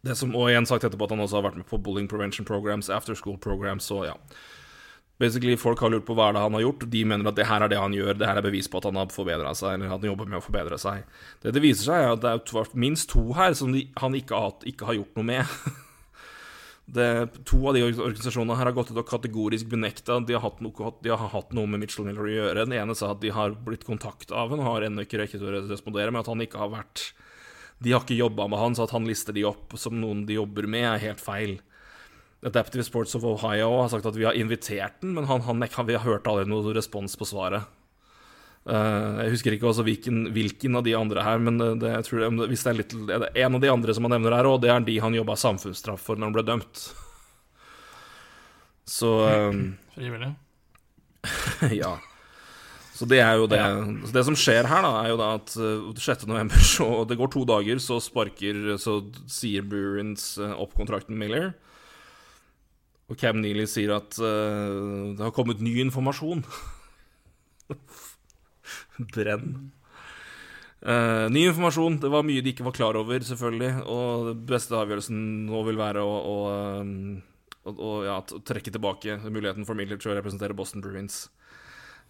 Det 0.06 0.14
som, 0.14 0.34
og 0.38 0.52
igjen 0.52 0.68
sagt 0.68 0.84
etterpå 0.86 1.08
at 1.08 1.14
han 1.16 1.22
også 1.24 1.40
har 1.40 1.48
vært 1.48 1.56
med 1.58 1.66
på 1.66 1.80
bullying 1.82 2.06
prevention 2.06 2.46
programs, 2.46 2.90
after 2.90 3.18
school 3.18 3.38
programs 3.42 3.88
så 3.90 4.04
ja. 4.06 4.14
Basically, 5.18 5.56
Folk 5.56 5.80
har 5.80 5.90
lurt 5.90 6.04
på 6.06 6.14
hva 6.14 6.28
er 6.28 6.36
det 6.36 6.42
han 6.44 6.54
har 6.54 6.62
gjort, 6.62 6.84
og 6.84 6.92
de 6.92 7.02
mener 7.08 7.30
at 7.30 7.38
det 7.38 7.46
her 7.48 7.64
er 7.64 7.72
det 7.72 7.80
han 7.80 7.94
gjør, 7.96 8.18
det 8.20 8.28
her 8.28 8.38
er 8.38 8.44
bevis 8.44 8.68
på 8.68 8.78
at 8.78 8.86
han 8.90 8.98
har 9.00 9.08
forbedra 9.10 9.54
seg, 9.56 9.72
eller 9.74 9.88
at 9.88 9.96
han 9.96 10.10
jobber 10.10 10.28
med 10.28 10.38
å 10.38 10.44
forbedre 10.44 10.78
seg. 10.78 11.06
Det 11.42 11.54
det 11.56 11.62
viser 11.64 11.88
seg, 11.88 12.04
er 12.04 12.12
at 12.12 12.22
det 12.22 12.60
er 12.60 12.76
minst 12.76 13.08
to 13.10 13.24
her 13.34 13.56
som 13.56 13.72
de, 13.72 13.86
han 13.96 14.14
ikke 14.14 14.36
har, 14.44 14.54
ikke 14.68 14.90
har 14.90 14.98
gjort 15.00 15.18
noe 15.18 15.28
med. 15.32 15.56
Det, 16.86 17.06
to 17.42 17.58
av 17.66 17.74
de 17.74 17.82
organisasjonene 17.82 18.54
her 18.60 18.68
har 18.68 18.74
gått 18.76 18.92
ut 18.92 19.00
og 19.00 19.08
kategorisk 19.08 19.66
benekta 19.72 20.20
at 20.20 20.28
de 20.28 20.36
de 21.02 21.10
har 21.10 21.30
hatt 21.32 21.54
noe 21.56 21.66
med 21.66 21.82
Mitchell 21.82 22.06
Miller 22.06 22.28
å 22.28 22.34
gjøre. 22.34 22.62
Den 22.62 22.76
ene 22.78 22.94
sa 22.94 23.10
at 23.10 23.22
de 23.24 23.32
har 23.34 23.56
blitt 23.66 23.86
kontakta 23.88 24.36
av 24.38 24.54
ham, 24.54 24.62
har 24.62 24.86
ennå 24.86 25.02
ikke 25.02 25.18
rekket 25.18 25.42
å 25.42 25.54
respondere 25.66 26.14
men 26.14 26.22
at 26.22 26.30
han 26.30 26.44
ikke 26.44 26.62
har 26.62 26.70
vært 26.70 27.10
De 27.82 27.92
har 27.92 28.04
ikke 28.06 28.16
jobba 28.16 28.46
med 28.48 28.62
han, 28.62 28.76
så 28.78 28.86
at 28.86 28.94
han 28.94 29.04
lister 29.04 29.34
de 29.36 29.44
opp 29.44 29.74
som 29.76 29.98
noen 30.00 30.24
de 30.28 30.38
jobber 30.38 30.64
med, 30.70 30.86
er 30.94 31.02
helt 31.10 31.20
feil. 31.20 31.58
Adaptive 32.46 32.86
Sports 32.86 33.16
of 33.18 33.26
Ohio 33.26 33.68
har 33.82 33.90
sagt 33.92 34.06
at 34.06 34.16
vi 34.16 34.24
har 34.24 34.38
invitert 34.38 35.02
den, 35.02 35.12
men 35.12 35.26
han, 35.28 35.42
han, 35.44 35.60
vi 35.60 35.98
har 35.98 36.06
hørt 36.06 36.28
aldri 36.30 36.46
noe 36.48 36.72
respons 36.76 37.18
på 37.18 37.28
svaret. 37.28 37.66
Eh, 38.66 39.18
jeg 39.22 39.34
husker 39.36 39.54
ikke 39.54 39.68
også 39.70 39.84
hvilken, 39.86 40.24
hvilken 40.34 40.78
av 40.78 40.82
de 40.86 40.96
andre 40.98 41.22
her, 41.22 41.38
men 41.38 41.60
det, 41.78 41.90
jeg 41.92 42.06
tror 42.08 42.24
det, 42.24 42.48
hvis 42.50 42.64
det 42.66 42.72
er, 42.72 42.78
litt, 42.80 42.96
det 43.06 43.18
er 43.18 43.44
en 43.46 43.58
av 43.58 43.62
de 43.62 43.70
andre 43.70 43.94
som 43.94 44.08
han 44.08 44.16
nevner 44.16 44.34
her 44.34 44.48
òg, 44.50 44.58
det 44.64 44.72
er 44.72 44.82
de 44.88 44.96
han 45.04 45.14
jobba 45.14 45.36
samfunnsstraff 45.38 46.02
for 46.02 46.18
når 46.18 46.30
han 46.30 46.34
ble 46.34 46.46
dømt. 46.48 46.82
Så 48.90 49.12
eh, 49.30 49.62
Frivillig. 49.96 50.32
ja. 51.82 51.94
Så 52.96 53.04
det 53.08 53.20
er 53.20 53.36
jo 53.36 53.46
det. 53.50 53.60
Så 54.08 54.14
det 54.14 54.24
som 54.24 54.38
skjer 54.38 54.66
her, 54.70 54.82
da, 54.86 54.92
er 55.02 55.10
jo 55.12 55.20
da 55.20 55.28
at 55.36 55.52
uh, 55.60 55.92
6. 55.92 56.26
november, 56.30 56.62
så 56.74 57.04
det 57.08 57.18
går 57.20 57.30
to 57.32 57.44
dager, 57.48 57.80
så 57.82 58.00
sparker 58.02 58.76
Så 58.80 58.98
sier 59.30 59.66
Bruins 59.66 60.34
uh, 60.40 60.54
opp 60.56 60.74
kontrakten 60.78 61.14
med 61.14 61.26
Miller. 61.26 61.52
Og 63.06 63.20
Cam 63.20 63.38
Neely 63.38 63.68
sier 63.70 63.92
at 63.98 64.16
uh, 64.18 65.12
det 65.14 65.22
har 65.22 65.34
kommet 65.36 65.62
ny 65.62 65.76
informasjon. 65.84 66.42
Brenn. 69.14 69.72
Uh, 70.86 71.26
ny 71.32 71.46
informasjon. 71.48 72.00
Det 72.00 72.10
var 72.12 72.26
mye 72.26 72.42
de 72.44 72.52
ikke 72.52 72.66
var 72.66 72.76
klar 72.76 72.98
over, 72.98 73.24
selvfølgelig. 73.24 73.72
Og 73.90 74.28
den 74.30 74.42
beste 74.48 74.76
avgjørelsen 74.76 75.22
nå 75.48 75.62
vil 75.66 75.80
være 75.80 76.04
å, 76.04 76.18
å, 76.32 76.36
um, 76.82 77.16
å, 77.64 77.72
å 77.74 77.94
ja, 78.06 78.18
trekke 78.22 78.74
tilbake 78.74 79.18
muligheten 79.24 79.66
for 79.68 79.78
Miller 79.78 79.98
til 80.00 80.12
å 80.12 80.18
representere 80.18 80.56
Boston 80.56 80.84
Bruins. 80.84 81.24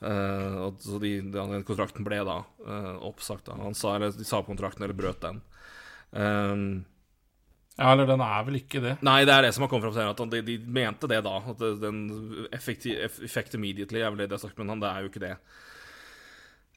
Uh, 0.03 0.75
så 0.83 0.99
de, 1.01 1.19
den 1.33 1.65
kontrakten 1.65 2.05
ble 2.05 2.21
da 2.27 2.43
uh, 2.43 2.93
oppsagt. 3.07 3.47
Da. 3.49 3.57
Han 3.63 3.79
sa, 3.79 3.95
eller, 3.97 4.13
de 4.13 4.27
sa 4.29 4.43
kontrakten, 4.45 4.85
eller 4.85 4.99
brøt 4.99 5.25
den. 5.25 5.41
Um, 6.13 6.69
Ja, 7.77 7.91
eller 7.93 8.09
den 8.09 8.23
er 8.25 8.45
vel 8.47 8.57
ikke 8.57 8.81
det. 8.81 8.95
Nei, 9.05 9.19
det 9.29 9.35
er 9.35 9.45
det 9.45 9.51
som 9.53 9.67
har 9.67 9.69
kommet 9.69 9.93
fram. 9.93 10.09
At 10.09 10.21
de, 10.33 10.39
de 10.45 10.55
mente 10.65 11.09
det 11.13 11.19
da. 11.27 11.35
At 11.53 11.61
den 11.83 11.99
effekti, 12.49 12.95
effekt 12.97 13.57
immediately 13.59 14.01
er 14.01 14.15
vel 14.15 14.23
det 14.23 14.31
de 14.31 14.37
har 14.39 14.41
sagt, 14.41 14.57
men 14.57 14.73
han, 14.73 14.81
det 14.81 14.89
er 14.89 15.05
jo 15.05 15.11
ikke 15.11 15.25
det 15.27 15.35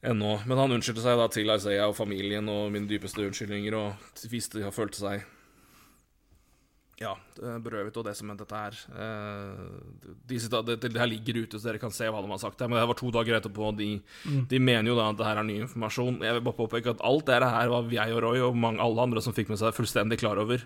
ennå. 0.06 0.38
Men 0.48 0.58
han 0.62 0.72
unnskyldte 0.78 1.04
seg 1.04 1.18
da 1.20 1.28
til 1.32 1.50
Isaiah 1.52 1.90
og 1.90 1.98
familien 1.98 2.48
og 2.52 2.70
mine 2.72 2.88
dypeste 2.90 3.26
unnskyldninger, 3.26 3.76
og 3.76 4.24
viste 4.32 4.60
de 4.60 4.66
har 4.68 4.76
følt 4.76 4.96
seg 5.00 5.26
ja, 7.00 7.14
berøvet 7.64 7.96
og 7.96 8.04
det 8.10 8.12
som 8.20 8.28
dette 8.36 8.58
er. 8.60 8.76
Eh, 8.92 9.60
de, 10.28 10.40
sitter- 10.44 10.66
det, 10.68 10.82
det 10.84 11.00
her 11.00 11.08
ligger 11.08 11.38
ute, 11.46 11.56
så 11.60 11.70
dere 11.70 11.80
kan 11.80 11.94
se 11.96 12.10
hva 12.12 12.20
de 12.20 12.28
har 12.34 12.42
sagt. 12.42 12.60
Men 12.68 12.76
det 12.76 12.88
var 12.92 12.98
to 13.00 13.12
dager 13.16 13.38
etterpå, 13.38 13.70
og 13.72 13.78
de, 13.80 13.88
de 14.52 14.60
mener 14.60 14.92
jo 14.92 14.98
da 15.00 15.06
at 15.14 15.20
det 15.22 15.28
her 15.30 15.40
er 15.40 15.48
ny 15.48 15.62
informasjon. 15.64 16.20
Jeg 16.28 16.36
vil 16.36 16.44
bare 16.50 16.60
påpeke 16.60 16.92
at 16.98 17.04
alt 17.08 17.24
det 17.30 17.40
her 17.40 17.72
var 17.72 17.88
jeg 17.96 18.16
og 18.18 18.24
Roy 18.28 18.44
og 18.50 18.60
mange, 18.60 18.84
alle 18.84 19.06
andre 19.08 19.24
som 19.24 19.36
fikk 19.38 19.48
med 19.54 19.62
seg 19.62 19.78
fullstendig 19.80 20.20
klar 20.20 20.42
over 20.44 20.66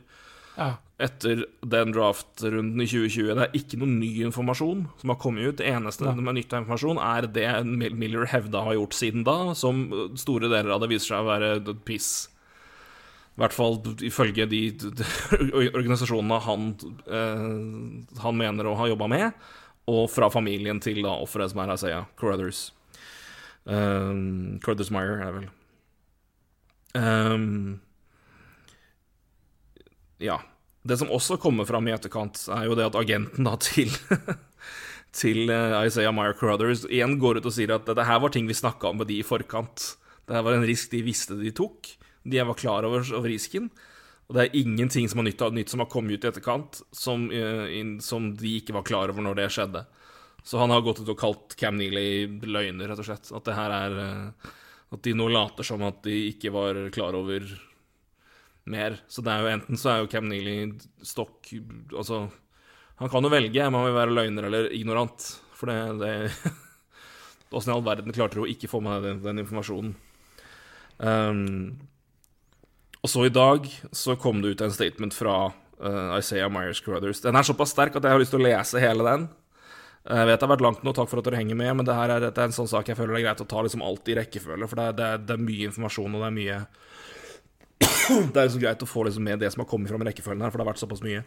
Ja. 0.53 0.75
etter 1.01 1.45
den 1.65 1.93
draftrunden 1.95 2.81
i 2.81 2.85
2020. 2.87 3.31
Det 3.33 3.45
er 3.47 3.55
ikke 3.57 3.79
noe 3.81 3.89
ny 3.89 4.11
informasjon 4.27 4.85
som 5.01 5.13
har 5.13 5.17
kommet 5.21 5.47
ut. 5.47 5.57
Det 5.59 5.71
eneste 5.71 6.05
ja. 6.05 6.13
med 6.13 6.37
nytt 6.37 6.53
informasjon, 6.53 7.01
er 7.01 7.27
det 7.33 7.47
Miller 7.97 8.27
hevda 8.29 8.61
har 8.67 8.77
gjort 8.77 8.97
siden 8.97 9.25
da, 9.27 9.37
som 9.57 9.87
store 10.19 10.51
deler 10.51 10.75
av 10.75 10.83
det 10.83 10.91
viser 10.93 11.15
seg 11.15 11.25
å 11.25 11.31
være 11.31 11.79
piss. 11.87 12.11
I 13.33 13.41
hvert 13.41 13.55
fall 13.55 13.79
ifølge 14.05 14.45
de, 14.45 14.61
de 14.77 15.07
organisasjonene 15.73 16.37
han, 16.45 16.69
eh, 17.09 18.19
han 18.21 18.37
mener 18.37 18.69
å 18.69 18.77
ha 18.77 18.87
jobba 18.91 19.09
med, 19.09 19.45
og 19.89 20.05
fra 20.13 20.29
familien 20.31 20.79
til 20.83 21.01
da 21.03 21.17
offeret 21.23 21.51
som 21.51 21.63
er 21.63 21.73
Isaiah 21.73 22.05
Carruthers. 22.19 22.67
Um, 23.65 24.59
Carruthers 24.63 24.91
Meyer, 24.93 25.17
er 25.17 25.25
det 25.25 25.39
vel. 25.39 25.49
Um, 26.93 27.81
ja. 30.23 30.39
Det 30.83 30.97
som 30.99 31.11
også 31.15 31.37
kommer 31.39 31.67
fram 31.67 31.87
i 31.87 31.93
etterkant, 31.95 32.41
er 32.51 32.65
jo 32.67 32.75
det 32.75 32.89
at 32.89 32.97
agenten 32.99 33.47
da 33.47 33.55
til 33.61 33.91
til 35.13 35.49
eh, 35.53 35.75
Isaiah 35.85 36.13
Meyer 36.15 36.35
Crothers 36.37 36.83
igjen 36.89 37.19
går 37.21 37.39
ut 37.39 37.47
og 37.47 37.55
sier 37.55 37.75
at 37.75 37.85
dette 37.87 38.07
her 38.07 38.21
var 38.23 38.33
ting 38.33 38.49
vi 38.49 38.57
snakka 38.57 38.89
om 38.89 39.01
med 39.01 39.11
de 39.11 39.19
i 39.21 39.25
forkant. 39.27 39.93
Det 40.25 40.35
her 40.35 40.45
var 40.45 40.57
en 40.57 40.67
risk 40.67 40.91
de 40.93 41.03
visste 41.05 41.37
de 41.39 41.53
tok. 41.55 41.93
De 42.23 42.39
var 42.41 42.57
klar 42.57 42.87
over, 42.87 43.05
over 43.13 43.29
risken. 43.29 43.69
Og 44.27 44.37
det 44.37 44.45
er 44.45 44.57
ingenting 44.63 45.09
som 45.11 45.21
er 45.21 45.27
nytt, 45.27 45.43
nytt 45.53 45.73
som 45.73 45.83
har 45.83 45.91
kommet 45.91 46.17
ut 46.17 46.25
i 46.25 46.29
etterkant, 46.31 46.79
som, 46.95 47.27
eh, 47.31 47.69
som 48.01 48.31
de 48.39 48.57
ikke 48.61 48.75
var 48.75 48.87
klar 48.87 49.11
over 49.13 49.25
når 49.25 49.37
det 49.41 49.51
skjedde. 49.53 49.85
Så 50.43 50.59
han 50.59 50.73
har 50.73 50.83
gått 50.83 50.99
ut 51.03 51.11
og 51.11 51.19
kalt 51.19 51.55
Cam 51.59 51.77
Neely 51.79 52.41
løgner, 52.43 52.89
rett 52.89 52.99
og 52.99 53.07
slett. 53.07 53.29
At 53.31 53.45
det 53.47 53.55
her 53.55 53.71
er 53.71 53.99
eh, 54.03 54.51
At 54.93 55.01
de 55.01 55.13
nå 55.17 55.25
later 55.25 55.65
som 55.65 55.81
at 55.81 56.03
de 56.05 56.13
ikke 56.29 56.51
var 56.53 56.77
klar 56.93 57.15
over 57.17 57.47
mer. 58.69 58.97
Så 59.07 59.23
det 59.25 59.33
er 59.33 59.43
jo 59.43 59.51
enten 59.53 59.79
så 59.79 59.91
er 59.91 60.01
jo 60.01 60.09
Cam 60.11 60.29
Neely 60.29 60.55
stokk 61.03 61.51
Altså, 61.97 62.25
han 63.01 63.11
kan 63.11 63.25
jo 63.25 63.31
velge 63.33 63.67
om 63.67 63.77
han 63.77 63.87
vil 63.89 63.97
være 63.97 64.17
løgner 64.17 64.49
eller 64.49 64.69
ignorant. 64.75 65.25
For 65.57 65.71
det, 65.71 65.79
det 66.01 66.13
Åssen 67.53 67.69
i 67.69 67.75
all 67.75 67.85
verden 67.85 68.15
klarte 68.15 68.39
du 68.39 68.45
å 68.45 68.49
ikke 68.49 68.69
få 68.71 68.81
med 68.81 69.03
den, 69.05 69.19
den 69.21 69.43
informasjonen? 69.43 69.93
Um, 70.97 71.75
og 73.03 73.11
så 73.11 73.27
i 73.27 73.33
dag 73.33 73.67
så 73.91 74.15
kom 74.17 74.39
det 74.41 74.55
ut 74.55 74.63
en 74.63 74.73
statement 74.73 75.13
fra 75.13 75.35
uh, 75.51 76.17
Isaiah 76.17 76.49
Myers 76.49 76.81
Crothers. 76.81 77.21
Den 77.21 77.37
er 77.37 77.45
såpass 77.45 77.75
sterk 77.75 77.97
at 77.99 78.07
jeg 78.07 78.15
har 78.15 78.21
lyst 78.21 78.33
til 78.33 78.41
å 78.41 78.47
lese 78.47 78.81
hele 78.81 79.05
den. 79.05 79.27
Jeg 80.03 80.27
vet 80.27 80.39
det 80.39 80.47
har 80.47 80.51
vært 80.51 80.63
langt 80.65 80.81
nå, 80.83 80.91
takk 80.95 81.11
for 81.11 81.21
at 81.21 81.27
dere 81.27 81.39
henger 81.39 81.55
med, 81.59 81.75
men 81.79 81.87
det 81.87 81.95
her 81.95 82.11
er, 82.11 82.23
dette 82.25 82.41
er 82.41 82.49
en 82.49 82.55
sånn 82.55 82.67
sak 82.67 82.89
jeg 82.89 82.97
føler 82.97 83.15
det 83.15 83.21
er 83.21 83.27
greit 83.29 83.43
å 83.45 83.47
ta 83.47 83.61
liksom 83.63 83.85
alt 83.85 84.09
i 84.11 84.17
rekkefølge, 84.17 84.67
for 84.67 84.81
det 84.81 84.87
det, 84.97 85.11
det 85.29 85.37
er 85.37 85.45
mye 85.45 85.69
informasjon, 85.69 86.17
og 86.17 86.23
det 86.23 86.27
er 86.27 86.35
mye 86.39 86.57
Det 88.07 88.37
er 88.37 88.47
liksom 88.47 88.61
greit 88.63 88.83
å 88.83 88.89
få 88.89 89.05
liksom 89.07 89.23
med 89.25 89.41
det 89.43 89.51
som 89.53 89.63
har 89.63 89.69
kommet 89.69 89.91
fram 89.91 90.03
i 90.03 90.09
rekkefølgen 90.09 90.43
her, 90.43 90.51
for 90.51 90.59
det 90.59 90.65
har 90.65 90.73
vært 90.73 90.83
såpass 90.83 91.03
mye. 91.05 91.23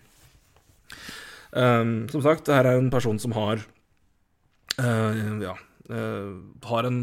Um, 1.57 2.09
som 2.13 2.21
sagt, 2.21 2.45
det 2.47 2.57
her 2.57 2.67
er 2.69 2.77
en 2.77 2.91
person 2.93 3.17
som 3.23 3.33
har 3.33 3.63
uh, 4.77 5.41
Ja 5.41 5.55
uh, 5.89 6.35
Har 6.69 6.85
en 6.85 6.99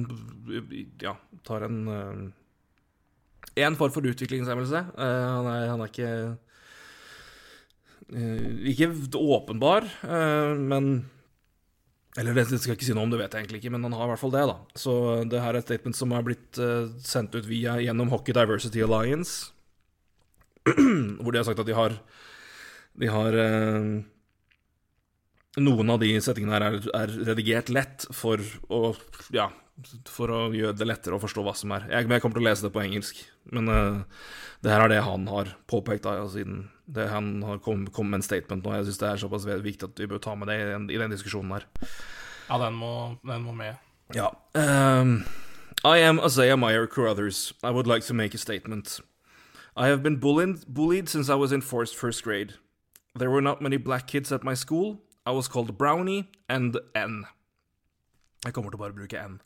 Ja, 1.02 1.16
tar 1.48 1.66
en 1.66 1.80
uh, 1.88 3.56
En 3.56 3.78
form 3.80 3.94
for 3.96 4.06
utviklingshemmelse. 4.06 4.84
Han, 4.98 5.48
er, 5.50 5.66
han 5.72 5.82
er 5.82 5.90
ikke 5.90 6.12
Ikke 8.74 8.92
åpenbar, 9.18 9.86
men 10.58 11.10
eller 12.18 12.36
det 12.38 12.46
skal 12.46 12.74
jeg 12.74 12.78
ikke 12.78 12.86
si 12.86 12.94
noe 12.94 13.08
om, 13.08 13.14
det 13.14 13.20
vet 13.24 13.34
jeg 13.34 13.46
egentlig 13.46 13.60
ikke, 13.64 13.72
men 13.74 13.86
han 13.88 13.94
har 13.98 14.06
i 14.06 14.12
hvert 14.12 14.22
fall 14.22 14.34
det, 14.34 14.44
da. 14.46 14.58
Så 14.78 14.94
det 15.30 15.40
her 15.42 15.56
er 15.56 15.62
et 15.62 15.66
statement 15.66 15.98
som 15.98 16.12
er 16.14 16.26
blitt 16.26 16.60
sendt 17.06 17.34
ut 17.34 17.48
via 17.50 17.80
gjennom 17.82 18.12
Hockey 18.14 18.36
Diversity 18.38 18.84
Alliance, 18.86 19.53
hvor 21.22 21.32
de 21.34 21.40
har 21.42 21.48
sagt 21.48 21.60
at 21.60 21.68
de 21.68 21.76
har 21.76 21.98
De 23.00 23.10
har 23.12 23.36
uh, 23.36 24.04
Noen 25.60 25.94
av 25.94 26.00
de 26.02 26.14
settingene 26.24 26.56
her 26.56 26.66
er, 26.66 26.78
er 26.98 27.18
redigert 27.32 27.70
lett 27.70 28.08
for 28.16 28.42
å 28.74 28.96
Ja, 29.36 29.52
for 30.10 30.32
å 30.34 30.40
gjøre 30.54 30.78
det 30.78 30.88
lettere 30.88 31.18
å 31.18 31.22
forstå 31.22 31.44
hva 31.46 31.54
som 31.58 31.74
er. 31.76 31.86
Jeg, 31.92 32.08
jeg 32.10 32.24
kommer 32.24 32.38
til 32.38 32.46
å 32.46 32.48
lese 32.48 32.66
det 32.66 32.74
på 32.74 32.82
engelsk, 32.82 33.20
men 33.54 33.70
uh, 33.70 34.26
det 34.66 34.74
her 34.74 34.86
er 34.86 34.94
det 34.94 35.04
han 35.06 35.28
har 35.30 35.54
påpekt, 35.70 36.06
da, 36.06 36.26
siden 36.30 36.68
det, 36.86 37.08
han 37.10 37.36
har 37.46 37.62
kommet 37.64 37.94
kom 37.94 38.10
med 38.10 38.22
en 38.22 38.26
statement 38.26 38.66
nå. 38.66 38.74
Jeg 38.78 38.90
syns 38.90 39.02
det 39.02 39.10
er 39.10 39.24
såpass 39.24 39.48
viktig 39.48 39.90
at 39.90 40.04
vi 40.04 40.10
bør 40.10 40.22
ta 40.24 40.36
med 40.38 40.52
det 40.52 40.60
i 40.62 40.68
den, 40.70 40.90
i 40.94 41.00
den 41.02 41.14
diskusjonen 41.14 41.56
her. 41.58 41.68
Ja, 42.50 42.60
den 42.66 42.78
må, 42.78 42.94
den 43.26 43.46
må 43.46 43.56
med. 43.58 43.80
Ja. 44.14 44.30
Um, 44.54 45.24
I 45.84 46.04
am 46.04 46.20
Isaiah 46.20 46.58
Meyer 46.60 46.88
Carruthers. 46.88 47.54
I 47.64 47.72
would 47.72 47.88
like 47.88 48.06
to 48.08 48.14
make 48.14 48.36
a 48.36 48.38
statement. 48.38 49.00
I 49.76 49.88
have 49.88 50.04
been 50.04 50.18
bullied, 50.18 50.66
bullied 50.68 51.10
since 51.10 51.30
I 51.30 51.36
was 51.36 51.52
in 51.52 51.62
first, 51.62 51.96
first 51.96 52.24
grade. 52.24 52.54
There 53.16 53.32
were 53.32 53.42
not 53.42 53.62
many 53.62 53.78
black 53.78 54.06
kids 54.06 54.32
at 54.32 54.44
my 54.44 54.54
school. 54.54 55.02
I 55.26 55.32
was 55.32 55.48
called 55.48 55.78
Brownie 55.78 56.30
and 56.48 56.78
N. 56.94 57.26
Jeg 58.46 58.54
kommer 58.54 58.70
til 58.70 58.80
å 58.80 58.94
bare 58.94 59.08
N. 59.24 59.42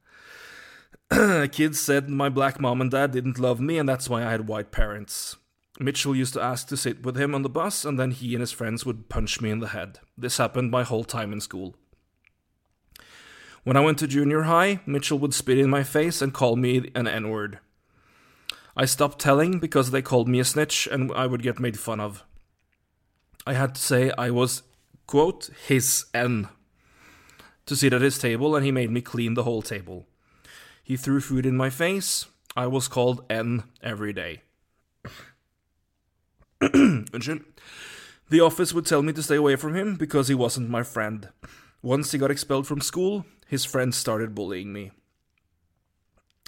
Kids 1.52 1.80
said 1.80 2.10
my 2.10 2.28
black 2.30 2.60
mom 2.60 2.82
and 2.82 2.92
dad 2.92 3.12
didn't 3.12 3.40
love 3.40 3.62
me, 3.62 3.78
and 3.78 3.88
that's 3.88 4.10
why 4.10 4.26
I 4.26 4.32
had 4.32 4.48
white 4.50 4.72
parents. 4.72 5.38
Mitchell 5.80 6.16
used 6.16 6.34
to 6.34 6.42
ask 6.42 6.68
to 6.68 6.78
sit 6.78 7.04
with 7.04 7.16
him 7.16 7.36
on 7.36 7.44
the 7.44 7.50
bus, 7.50 7.86
and 7.86 8.00
then 8.00 8.12
he 8.12 8.34
and 8.34 8.42
his 8.42 8.52
friends 8.52 8.86
would 8.86 9.08
punch 9.10 9.40
me 9.40 9.50
in 9.50 9.60
the 9.60 9.70
head. 9.70 10.00
This 10.18 10.38
happened 10.38 10.72
my 10.72 10.84
whole 10.84 11.06
time 11.06 11.32
in 11.32 11.40
school. 11.40 11.76
When 13.64 13.78
I 13.78 13.82
went 13.82 14.00
to 14.00 14.08
junior 14.08 14.44
high, 14.44 14.80
Mitchell 14.86 15.20
would 15.20 15.34
spit 15.34 15.60
in 15.60 15.70
my 15.70 15.84
face 15.84 16.22
and 16.22 16.34
call 16.34 16.56
me 16.56 16.90
an 16.96 17.08
N 17.08 17.30
word. 17.30 17.60
I 18.80 18.86
stopped 18.86 19.18
telling 19.18 19.58
because 19.60 19.90
they 19.90 20.04
called 20.04 20.30
me 20.30 20.40
a 20.40 20.46
snitch 20.46 20.88
and 20.90 21.12
I 21.14 21.26
would 21.26 21.42
get 21.42 21.60
made 21.60 21.80
fun 21.80 22.00
of. 22.00 22.24
I 23.48 23.54
had 23.54 23.74
to 23.74 23.82
say 23.82 24.12
I 24.20 24.30
was, 24.30 24.62
quote, 25.08 25.50
his 25.68 26.06
N. 26.14 26.48
to 27.66 27.76
sit 27.76 27.92
at 27.92 28.02
his 28.02 28.20
table, 28.20 28.56
and 28.56 28.64
he 28.64 28.72
made 28.72 28.92
me 28.92 29.02
clean 29.02 29.34
the 29.34 29.44
whole 29.44 29.64
table. 29.64 30.06
He 30.84 30.96
threw 30.96 31.22
food 31.22 31.46
in 31.46 31.58
my 31.58 31.72
face. 31.72 32.28
I 32.56 32.68
was 32.68 32.88
called 32.88 33.26
N 33.32 33.64
every 33.82 34.14
day. 34.14 34.44
The 38.30 38.42
office 38.42 38.74
would 38.74 38.86
tell 38.86 39.02
me 39.02 39.14
to 39.14 39.24
stay 39.24 39.38
away 39.38 39.56
from 39.56 39.74
him 39.74 39.96
because 39.96 40.28
he 40.28 40.36
wasn't 40.36 40.70
my 40.70 40.84
friend. 40.84 41.30
Once 41.82 42.12
he 42.12 42.18
got 42.18 42.30
expelled 42.30 42.68
from 42.68 42.82
school, 42.82 43.26
his 43.48 43.64
friends 43.64 43.96
started 43.96 44.36
bullying 44.36 44.74
me. 44.74 44.92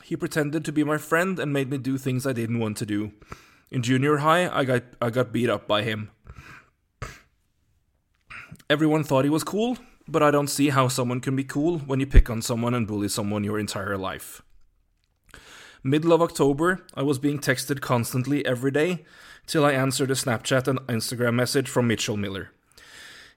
He 0.10 0.16
pretended 0.16 0.66
to 0.66 0.72
be 0.72 0.84
my 0.84 0.98
friend 0.98 1.38
and 1.38 1.54
made 1.54 1.70
me 1.70 1.78
do 1.78 1.96
things 1.96 2.26
I 2.26 2.34
didn't 2.34 2.58
want 2.58 2.78
to 2.78 2.86
do. 2.88 3.12
In 3.70 3.84
junior 3.84 4.18
high, 4.18 4.50
I 4.50 4.64
got 4.66 4.82
I 5.00 5.12
got 5.12 5.32
beat 5.32 5.52
up 5.52 5.68
by 5.68 5.84
him. 5.84 6.10
Everyone 8.72 9.04
thought 9.04 9.24
he 9.24 9.30
was 9.30 9.44
cool, 9.44 9.78
but 10.08 10.24
I 10.24 10.32
don't 10.32 10.48
see 10.48 10.70
how 10.70 10.88
someone 10.88 11.22
can 11.22 11.36
be 11.36 11.44
cool 11.44 11.78
when 11.78 12.00
you 12.00 12.08
pick 12.08 12.28
on 12.28 12.42
someone 12.42 12.74
and 12.74 12.88
bully 12.88 13.08
someone 13.08 13.44
your 13.44 13.60
entire 13.60 14.00
life. 14.00 14.42
Middle 15.84 16.12
of 16.12 16.24
October, 16.24 16.84
I 16.96 17.04
was 17.04 17.20
being 17.20 17.38
texted 17.38 17.80
constantly 17.80 18.44
every 18.48 18.72
day 18.72 19.06
till 19.46 19.64
I 19.64 19.74
answered 19.74 20.10
a 20.10 20.16
Snapchat 20.16 20.68
and 20.68 20.80
Instagram 20.88 21.36
message 21.36 21.70
from 21.70 21.86
Mitchell 21.86 22.18
Miller. 22.18 22.50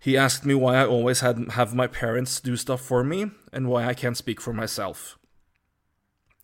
He 0.00 0.16
asked 0.16 0.46
me 0.46 0.54
why 0.54 0.76
I 0.76 0.87
always 0.87 1.20
had 1.20 1.50
have 1.50 1.74
my 1.74 1.87
parents 1.87 2.40
do 2.40 2.56
stuff 2.56 2.80
for 2.80 3.04
me 3.04 3.30
and 3.52 3.68
why 3.68 3.85
I 3.85 3.92
can't 3.92 4.16
speak 4.16 4.40
for 4.40 4.54
myself. 4.54 5.18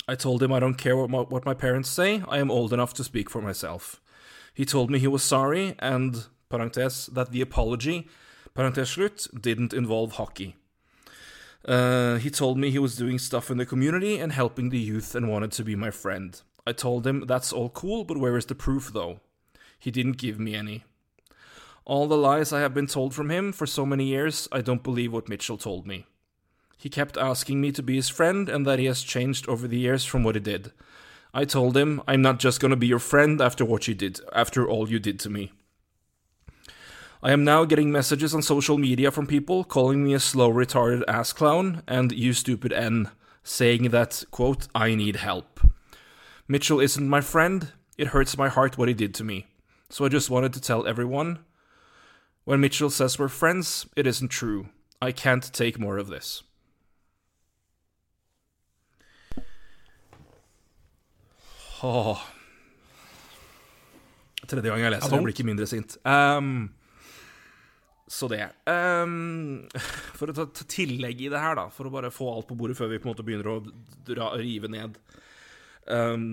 I 0.09 0.15
told 0.15 0.43
him 0.43 0.53
I 0.53 0.59
don't 0.59 0.79
care 0.79 0.97
what 0.97 1.11
my, 1.11 1.19
what 1.19 1.45
my 1.45 1.53
parents 1.53 1.91
say, 1.91 2.23
I 2.27 2.39
am 2.39 2.51
old 2.51 2.73
enough 2.73 2.95
to 2.95 3.05
speak 3.05 3.29
for 3.29 3.43
myself. 3.43 4.01
He 4.55 4.65
told 4.65 4.91
me 4.91 4.99
he 4.99 5.07
was 5.07 5.23
sorry 5.23 5.75
and 5.79 6.27
that 6.51 7.29
the 7.31 7.43
apology 7.43 8.09
slutt, 8.57 9.41
didn't 9.41 9.75
involve 9.75 10.13
hockey. 10.13 10.57
Uh, 11.65 12.17
he 12.17 12.31
told 12.31 12.57
me 12.57 12.71
he 12.71 12.79
was 12.79 12.97
doing 12.97 13.19
stuff 13.19 13.51
in 13.51 13.59
the 13.59 13.67
community 13.67 14.19
and 14.19 14.33
helping 14.33 14.71
the 14.71 14.79
youth 14.79 15.15
and 15.15 15.29
wanted 15.29 15.53
to 15.53 15.63
be 15.63 15.77
my 15.77 15.91
friend. 15.91 16.41
I 16.67 16.73
told 16.73 17.07
him 17.07 17.25
that's 17.27 17.53
all 17.53 17.69
cool, 17.69 18.05
but 18.05 18.17
where 18.17 18.37
is 18.37 18.47
the 18.47 18.55
proof 18.55 18.91
though? 18.93 19.21
He 19.79 19.91
didn't 19.91 20.17
give 20.17 20.41
me 20.41 20.55
any. 20.55 20.85
All 21.85 22.07
the 22.07 22.17
lies 22.17 22.53
I 22.53 22.61
have 22.61 22.75
been 22.75 22.87
told 22.87 23.15
from 23.15 23.31
him 23.31 23.53
for 23.53 23.67
so 23.67 23.87
many 23.87 24.05
years, 24.05 24.49
I 24.51 24.61
don't 24.61 24.83
believe 24.83 25.13
what 25.13 25.29
Mitchell 25.29 25.59
told 25.59 25.87
me. 25.87 26.07
He 26.79 26.89
kept 26.89 27.19
asking 27.19 27.61
me 27.61 27.73
to 27.73 27.83
be 27.83 27.97
his 27.97 28.09
friend 28.09 28.49
and 28.49 28.65
that 28.65 28.79
he 28.79 28.85
has 28.87 29.03
changed 29.03 29.49
over 29.49 29.67
the 29.67 29.79
years 29.79 30.05
from 30.05 30.23
what 30.23 30.37
he 30.37 30.41
did. 30.41 30.71
I 31.35 31.45
told 31.45 31.77
him, 31.77 32.01
I'm 32.07 32.23
not 32.23 32.39
just 32.39 32.61
gonna 32.61 32.77
be 32.77 32.87
your 32.87 33.01
friend 33.01 33.41
after 33.41 33.65
what 33.65 33.89
you 33.89 33.95
did, 33.95 34.21
after 34.33 34.67
all 34.67 34.89
you 34.89 35.01
did 35.01 35.19
to 35.21 35.29
me. 35.29 35.51
I 37.21 37.33
am 37.33 37.43
now 37.43 37.65
getting 37.65 37.91
messages 37.91 38.33
on 38.33 38.43
social 38.43 38.79
media 38.79 39.11
from 39.11 39.27
people 39.27 39.65
calling 39.65 40.05
me 40.05 40.15
a 40.15 40.21
slow, 40.21 40.53
retarded 40.53 41.03
ass 41.09 41.33
clown 41.33 41.83
and 41.89 42.13
you 42.13 42.33
stupid 42.33 42.73
N, 42.73 43.11
saying 43.43 43.91
that, 43.91 44.23
quote, 44.31 44.69
I 44.73 44.95
need 44.95 45.17
help. 45.17 45.61
Mitchell 46.47 46.79
isn't 46.79 47.09
my 47.09 47.21
friend. 47.21 47.73
It 47.99 48.09
hurts 48.09 48.39
my 48.39 48.49
heart 48.49 48.79
what 48.79 48.87
he 48.87 48.95
did 48.95 49.15
to 49.17 49.25
me. 49.25 49.47
So 49.91 50.05
I 50.05 50.09
just 50.09 50.31
wanted 50.31 50.53
to 50.53 50.61
tell 50.61 50.87
everyone 50.87 51.41
when 52.45 52.61
Mitchell 52.61 52.89
says 52.89 53.19
we're 53.19 53.29
friends, 53.29 53.85
it 53.97 54.07
isn't 54.07 54.29
true. 54.29 54.69
I 55.03 55.13
can't 55.13 55.53
take 55.53 55.79
more 55.79 55.99
of 55.99 56.07
this. 56.07 56.45
Åh. 61.87 62.27
Tredje 64.49 64.71
gang 64.71 64.83
jeg 64.83 64.95
leser 64.95 65.13
det, 65.13 65.23
blir 65.25 65.37
ikke 65.37 65.47
mindre 65.47 65.69
sint. 65.69 65.97
Um, 66.09 66.69
så 68.09 68.29
det. 68.33 68.45
Um, 68.71 69.67
for 70.19 70.33
å 70.33 70.37
ta 70.37 70.47
tillegg 70.65 71.27
i 71.27 71.33
det 71.33 71.43
her, 71.43 71.59
da, 71.59 71.67
for 71.75 71.89
å 71.89 71.93
bare 71.93 72.13
få 72.15 72.31
alt 72.33 72.49
på 72.49 72.57
bordet 72.59 72.79
før 72.79 72.93
vi 72.93 73.01
på 73.03 73.09
en 73.09 73.13
måte 73.13 73.27
begynner 73.27 73.51
å 73.53 73.59
dra, 74.09 74.31
rive 74.41 74.71
ned. 74.73 74.97
Um, 75.89 76.31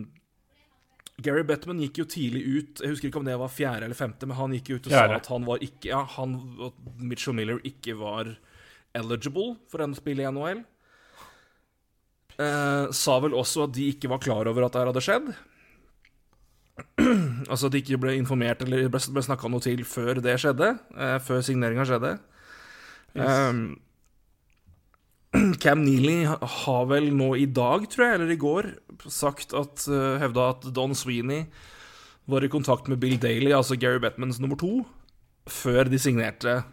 Gary 1.23 1.45
Bettman 1.47 1.79
gikk 1.79 2.01
jo 2.01 2.05
tidlig 2.11 2.41
ut 2.43 2.81
Jeg 2.83 2.91
husker 2.91 3.07
ikke 3.07 3.21
om 3.21 3.27
det 3.27 3.37
var 3.39 3.51
fjerde 3.53 3.87
eller 3.87 3.95
femte, 3.95 4.27
men 4.27 4.35
han 4.35 4.55
gikk 4.57 4.73
ut 4.73 4.89
og 4.89 4.95
sa 4.97 5.05
at 5.15 5.29
han 5.31 5.45
var 5.47 5.61
ikke 5.63 5.87
Ja, 5.93 6.01
han 6.17 6.33
og 6.59 6.75
Mitchell 6.99 7.37
Miller 7.37 7.61
ikke 7.63 7.95
var 7.95 8.33
eligible 8.95 9.53
for 9.71 9.83
å 9.83 9.87
spille 9.95 10.25
i 10.25 10.27
NHL. 10.27 10.65
Eh, 12.35 12.85
sa 12.91 13.19
vel 13.23 13.35
også 13.37 13.69
at 13.69 13.75
de 13.77 13.89
ikke 13.93 14.09
var 14.11 14.19
klar 14.23 14.49
over 14.51 14.65
at 14.65 14.73
det 14.73 14.81
her 14.81 14.91
hadde 14.91 15.03
skjedd. 15.03 15.29
altså 17.51 17.69
at 17.69 17.75
de 17.75 17.79
ikke 17.79 17.99
ble 18.03 18.17
informert 18.19 18.65
eller 18.65 18.89
ble, 18.91 18.99
ble 18.99 19.23
snakka 19.23 19.51
noe 19.51 19.63
til 19.63 19.85
før 19.87 20.19
det 20.23 20.35
skjedde. 20.43 20.73
eh, 20.99 21.17
før 21.23 21.43
signeringa 21.45 21.87
skjedde. 21.87 22.17
Um, 23.15 23.61
Cam 25.63 25.85
Neely 25.85 26.25
har 26.27 26.89
vel 26.91 27.07
nå 27.15 27.31
i 27.39 27.47
dag, 27.47 27.87
tror 27.91 28.05
jeg, 28.09 28.19
eller 28.19 28.35
i 28.35 28.39
går, 28.41 28.69
sagt 29.07 29.55
at 29.55 29.87
uh, 29.87 30.19
hevda 30.19 30.51
at 30.57 30.67
Don 30.75 30.95
Sweeney 30.95 31.45
var 32.27 32.43
i 32.43 32.51
kontakt 32.51 32.89
med 32.91 32.99
Bill 32.99 33.15
Daly, 33.21 33.53
altså 33.55 33.77
Gary 33.79 34.01
Bettmans 34.03 34.41
nummer 34.43 34.59
to, 34.59 34.81
før 35.47 35.87
de 35.87 35.99
signerte 36.01 36.63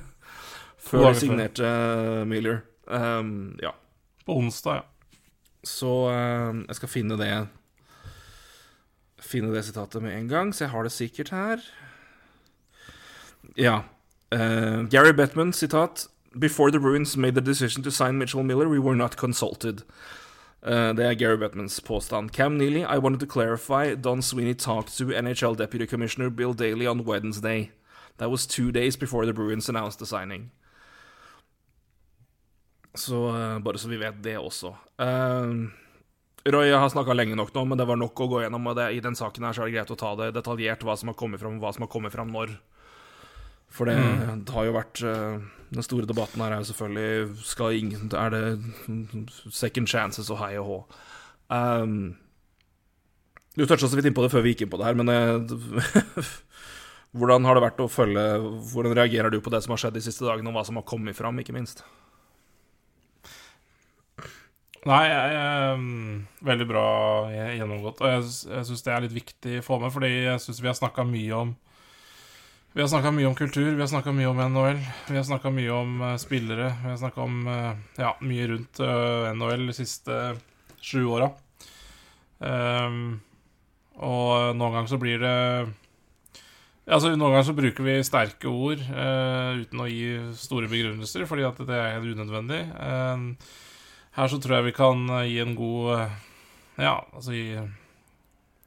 Før 0.86 1.10
de 1.10 1.18
signerte 1.18 1.66
Miller. 2.30 2.60
Um, 2.86 3.56
ja. 3.58 3.72
På 4.26 4.36
onsdag, 4.40 4.82
ja. 4.82 4.84
Så 5.66 5.92
eh, 6.10 6.62
jeg 6.68 6.78
skal 6.78 6.90
finne 6.90 7.16
det 7.18 7.30
Finne 9.22 9.50
det 9.54 9.64
sitatet 9.66 10.02
med 10.02 10.14
en 10.14 10.28
gang, 10.28 10.52
så 10.54 10.64
jeg 10.64 10.70
har 10.70 10.86
det 10.86 10.92
sikkert 10.92 11.32
her. 11.34 11.62
Ja. 13.56 13.80
Uh, 14.34 14.86
Gary 14.90 15.12
Bettman, 15.12 15.52
sitat 15.52 16.06
Before 16.38 16.70
the 16.70 16.78
Bruins 16.78 17.16
made 17.16 17.34
the 17.34 17.40
decision 17.40 17.82
to 17.82 17.90
sign 17.90 18.18
Mitchell 18.18 18.42
Miller, 18.42 18.68
we 18.68 18.78
were 18.78 18.96
not 18.96 19.16
consulted. 19.16 19.82
Uh, 20.62 20.92
det 20.96 21.06
er 21.06 21.14
Gary 21.14 21.36
Bettmans 21.36 21.80
påstand. 21.80 22.30
Cam 22.30 22.52
Neely, 22.58 22.82
I 22.82 22.98
wanted 22.98 23.20
to 23.20 23.26
clarify. 23.26 23.94
Don 23.94 24.22
Sweeney 24.22 24.54
talked 24.54 24.98
to 24.98 25.04
NHL 25.06 25.56
Deputy 25.56 25.86
Commissioner 25.86 26.30
Bill 26.30 26.52
Daly 26.52 26.86
on 26.86 27.04
Wednesday. 27.04 27.70
That 28.18 28.30
was 28.30 28.46
two 28.46 28.70
days 28.72 28.96
before 28.96 29.26
the 29.26 29.32
Bruins 29.32 29.68
announced 29.68 29.98
the 29.98 30.06
signing. 30.06 30.50
Så 32.96 33.22
eh, 33.32 33.58
bare 33.64 33.80
så 33.80 33.90
vi 33.90 34.00
vet 34.00 34.22
det 34.24 34.36
også. 34.40 34.72
Uh, 35.00 35.68
Roy 36.46 36.70
har 36.72 36.88
snakka 36.92 37.16
lenge 37.16 37.36
nok 37.38 37.52
nå, 37.54 37.64
men 37.68 37.78
det 37.80 37.88
var 37.88 37.98
nok 38.00 38.20
å 38.22 38.28
gå 38.30 38.42
gjennom. 38.44 38.70
Og 38.70 38.78
det, 38.78 38.90
I 38.96 39.02
den 39.04 39.18
saken 39.18 39.46
her 39.46 39.56
så 39.56 39.64
er 39.64 39.70
det 39.70 39.76
greit 39.78 39.92
å 39.92 39.98
ta 40.00 40.14
det 40.20 40.32
detaljert, 40.36 40.86
hva 40.86 40.96
som 40.98 41.12
har 41.12 41.18
kommet 41.18 41.42
fram, 41.42 41.60
hva 41.62 41.72
som 41.74 41.86
har 41.86 41.92
kommet 41.92 42.14
fram 42.14 42.32
når. 42.34 42.54
For 43.76 43.90
det, 43.90 43.96
det 44.46 44.54
har 44.54 44.68
jo 44.68 44.74
vært 44.76 45.00
uh, 45.02 45.42
Den 45.74 45.84
store 45.84 46.06
debatten 46.06 46.38
her 46.38 46.54
er 46.54 46.60
jo 46.62 46.68
selvfølgelig 46.68 47.40
Skal 47.42 47.74
ingen 47.80 48.12
Er 48.14 48.30
det 48.30 48.42
second 49.50 49.90
chances 49.90 50.30
og 50.30 50.38
hei 50.38 50.52
og 50.60 50.68
hå? 50.68 50.76
Um, 51.50 52.14
du 53.56 53.64
toucha 53.66 53.88
så 53.88 53.96
vidt 53.96 54.10
innpå 54.10 54.22
det 54.22 54.30
før 54.32 54.44
vi 54.44 54.52
gikk 54.52 54.66
inn 54.66 54.72
på 54.72 54.78
det 54.80 54.86
her, 54.88 54.96
men 54.98 55.08
eh, 55.08 56.26
Hvordan 57.16 57.46
har 57.48 57.56
det 57.56 57.62
vært 57.64 57.78
å 57.80 57.88
følge 57.88 58.24
Hvordan 58.70 58.96
reagerer 58.98 59.32
du 59.32 59.38
på 59.40 59.52
det 59.52 59.62
som 59.64 59.72
har 59.72 59.80
skjedd 59.80 59.96
de 59.96 60.02
siste 60.04 60.26
dagene, 60.26 60.50
og 60.50 60.58
hva 60.58 60.66
som 60.68 60.76
har 60.76 60.84
kommet 60.88 61.16
fram, 61.16 61.40
ikke 61.40 61.56
minst? 61.56 61.80
Nei, 64.86 65.04
jeg, 65.10 65.30
jeg, 65.34 65.78
veldig 66.46 66.66
bra 66.70 66.88
gjennomgått. 67.32 68.02
Og 68.04 68.12
jeg, 68.12 68.26
jeg 68.52 68.66
syns 68.68 68.84
det 68.86 68.92
er 68.94 69.06
litt 69.06 69.16
viktig 69.16 69.56
å 69.58 69.64
få 69.66 69.80
med, 69.82 69.90
fordi 69.94 70.10
jeg 70.12 70.42
syns 70.44 70.60
vi 70.62 70.70
har 70.70 70.76
snakka 70.78 71.06
mye 71.08 71.40
om 71.40 71.54
Vi 72.76 72.82
har 72.84 72.90
snakka 72.92 73.10
mye 73.16 73.26
om 73.26 73.34
kultur, 73.34 73.70
vi 73.72 73.80
har 73.80 73.88
snakka 73.90 74.12
mye 74.12 74.28
om 74.28 74.42
NHL, 74.52 74.82
vi 75.08 75.16
har 75.16 75.24
snakka 75.24 75.50
mye 75.50 75.72
om 75.72 76.02
eh, 76.04 76.18
spillere. 76.20 76.68
Vi 76.82 76.90
har 76.92 77.00
snakka 77.00 77.24
om 77.24 77.38
eh, 77.48 77.72
ja, 78.02 78.12
mye 78.20 78.50
rundt 78.52 78.82
eh, 78.84 79.30
NHL 79.32 79.66
de 79.70 79.76
siste 79.78 80.20
sju 80.84 81.00
åra. 81.08 81.30
Um, 82.36 83.16
og 83.96 84.52
noen 84.58 84.74
ganger 84.74 84.90
så 84.92 84.98
blir 85.00 85.22
det 85.22 85.36
Altså, 86.86 87.14
Noen 87.16 87.32
ganger 87.32 87.46
så 87.48 87.54
bruker 87.56 87.82
vi 87.82 87.94
sterke 88.04 88.46
ord 88.46 88.82
uh, 88.92 89.56
uten 89.58 89.80
å 89.82 89.88
gi 89.88 90.10
store 90.38 90.68
begrunnelser, 90.70 91.24
fordi 91.26 91.46
at 91.48 91.58
det 91.66 91.74
er 91.80 91.96
helt 91.96 92.12
unødvendig. 92.14 92.60
Ehm, 92.78 93.24
her 94.16 94.30
så 94.32 94.38
tror 94.40 94.58
jeg 94.58 94.70
vi 94.70 94.76
kan 94.76 95.02
eh, 95.18 95.26
gi 95.30 95.42
en 95.44 95.56
god 95.58 95.90
eh, 95.96 96.22
Ja, 96.76 96.94
altså 97.16 97.32
gi, 97.32 97.56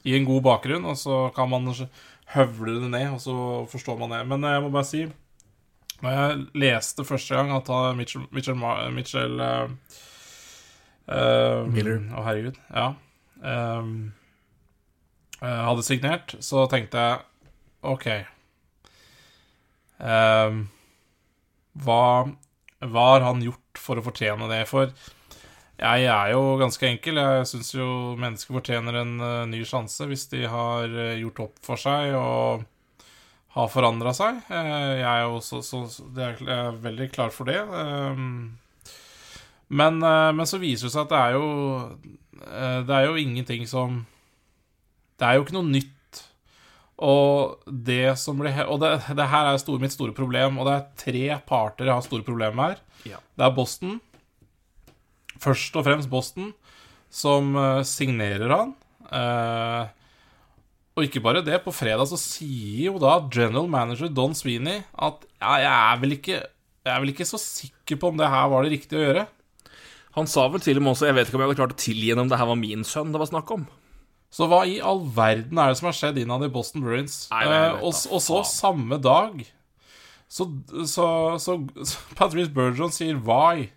gi 0.06 0.16
en 0.18 0.28
god 0.28 0.44
bakgrunn, 0.46 0.86
og 0.90 0.98
så 0.98 1.28
kan 1.36 1.50
man 1.52 1.68
høvle 2.34 2.80
det 2.84 2.92
ned, 2.94 3.10
og 3.14 3.22
så 3.22 3.36
forstår 3.70 4.00
man 4.00 4.14
det. 4.16 4.24
Men 4.30 4.46
jeg 4.50 4.64
må 4.64 4.72
bare 4.74 4.88
si 4.88 5.04
Når 6.02 6.16
jeg 6.16 6.46
leste 6.64 7.06
første 7.06 7.36
gang 7.36 7.52
at 7.52 7.68
han- 7.68 7.98
Mitchell, 7.98 8.26
Mitchell, 8.32 8.58
Mitchell 8.94 9.42
uh, 9.42 9.68
eh, 11.10 11.66
Miller. 11.68 12.00
Å, 12.14 12.24
herregud. 12.24 12.58
Ja. 12.72 12.94
Um, 13.42 14.14
eh, 15.42 15.62
hadde 15.68 15.84
signert, 15.84 16.36
så 16.40 16.66
tenkte 16.72 17.04
jeg 17.04 17.20
OK. 17.90 18.08
um, 20.00 20.64
hva, 21.80 22.04
hva 22.84 23.06
har 23.14 23.24
han 23.28 23.44
gjort 23.44 23.80
for 23.80 24.00
å 24.00 24.04
fortjene 24.04 24.50
det? 24.52 24.66
For 24.68 24.92
jeg 25.80 26.08
er 26.12 26.34
jo 26.34 26.58
ganske 26.60 26.88
enkel. 26.90 27.20
Jeg 27.22 27.48
syns 27.48 27.72
jo 27.76 27.88
mennesker 28.20 28.56
fortjener 28.58 29.00
en 29.00 29.14
eh, 29.24 29.46
ny 29.48 29.62
sjanse 29.68 30.08
hvis 30.10 30.26
de 30.34 30.44
har 30.52 30.92
eh, 30.92 31.20
gjort 31.22 31.44
opp 31.46 31.62
for 31.64 31.80
seg 31.80 32.12
og 32.20 32.66
har 33.56 33.70
forandra 33.72 34.12
seg. 34.16 34.42
Eh, 34.52 34.98
jeg 35.00 35.08
er 35.08 35.22
jo 35.24 35.38
også 35.38 35.62
så, 35.66 35.84
er, 36.20 36.36
jeg 36.44 36.58
er 36.58 36.82
veldig 36.84 37.08
klar 37.16 37.32
for 37.36 37.50
det. 37.50 37.62
Ehm, 37.64 38.58
Men, 39.70 40.00
men 40.02 40.48
så 40.50 40.58
viser 40.58 40.88
det 40.88 40.96
seg 40.96 41.04
at 41.04 41.12
det 41.12 41.18
er 41.20 41.36
jo 41.38 41.50
Det 42.90 42.96
er 42.96 43.04
jo 43.06 43.20
ingenting 43.22 43.68
som 43.70 44.00
Det 45.20 45.28
er 45.28 45.36
jo 45.38 45.44
ikke 45.44 45.54
noe 45.60 45.70
nytt. 45.70 46.22
Og 47.06 47.62
det 47.70 48.18
som 48.18 48.40
blir 48.42 48.58
Og 48.66 48.80
det, 48.82 48.90
det 49.16 49.28
her 49.30 49.52
er 49.52 49.62
store, 49.62 49.80
mitt 49.80 49.94
store 49.94 50.16
problem, 50.18 50.58
og 50.58 50.66
det 50.66 50.74
er 50.76 50.88
tre 51.06 51.26
parter 51.48 51.86
jeg 51.86 51.94
har 51.94 52.02
store 52.08 52.26
problemer 52.26 52.58
med 52.58 52.74
her. 52.74 52.82
Ja. 53.14 53.20
Det 53.38 53.46
er 53.46 53.54
Boston. 53.56 54.00
Først 55.40 55.78
og 55.80 55.86
fremst 55.88 56.12
Boston, 56.12 56.52
som 57.10 57.56
eh, 57.58 57.82
signerer 57.88 58.52
han. 58.54 58.76
Eh, 59.10 59.96
og 61.00 61.06
ikke 61.08 61.24
bare 61.24 61.44
det, 61.46 61.62
på 61.64 61.74
fredag 61.74 62.10
så 62.12 62.20
sier 62.20 62.90
jo 62.90 63.00
da 63.02 63.16
general 63.32 63.70
manager 63.72 64.12
Don 64.12 64.36
Sweeney 64.36 64.82
at 65.00 65.24
ja, 65.40 65.54
jeg 65.64 65.72
er 65.72 66.00
vel 66.02 66.16
ikke 66.18 66.36
Jeg 66.36 66.92
er 66.92 67.00
vel 67.04 67.12
ikke 67.14 67.28
så 67.28 67.40
sikker 67.40 68.00
på 68.02 68.10
om 68.12 68.18
det 68.20 68.28
her 68.30 68.50
var 68.52 68.66
det 68.66 68.74
riktige 68.74 69.00
å 69.00 69.06
gjøre. 69.06 69.26
Han 70.18 70.28
sa 70.28 70.48
vel 70.52 70.64
til 70.64 70.80
og 70.80 70.84
med 70.84 70.94
også 70.96 71.08
Jeg 71.08 71.16
vet 71.18 71.30
ikke 71.30 71.38
om 71.38 71.44
jeg 71.44 71.52
hadde 71.52 71.60
klart 71.62 71.76
å 71.76 71.84
tilgi 71.86 72.10
ham 72.12 72.24
om 72.26 72.32
det 72.32 72.40
her 72.42 72.50
var 72.50 72.60
min 72.60 72.84
sønn 72.88 73.14
det 73.14 73.22
var 73.22 73.32
snakk 73.32 73.54
om. 73.56 73.68
Så 74.30 74.46
hva 74.50 74.62
i 74.68 74.78
all 74.86 75.02
verden 75.16 75.58
er 75.58 75.72
det 75.72 75.80
som 75.80 75.88
har 75.90 75.96
skjedd 75.98 76.20
innad 76.22 76.44
i 76.46 76.52
Boston 76.54 76.84
Bruins? 76.86 77.24
Nei, 77.32 77.46
nei, 77.48 77.62
jeg 77.64 77.78
Eh, 77.78 77.86
og, 77.88 77.96
og 78.14 78.22
så 78.26 78.42
samme 78.46 79.00
dag 79.02 79.40
så, 80.30 80.46
så, 80.86 81.08
så, 81.42 81.56
så 81.82 82.16
Patrice 82.18 82.54
Bergeron 82.54 82.94
sier 82.94 83.18
why. 83.26 83.72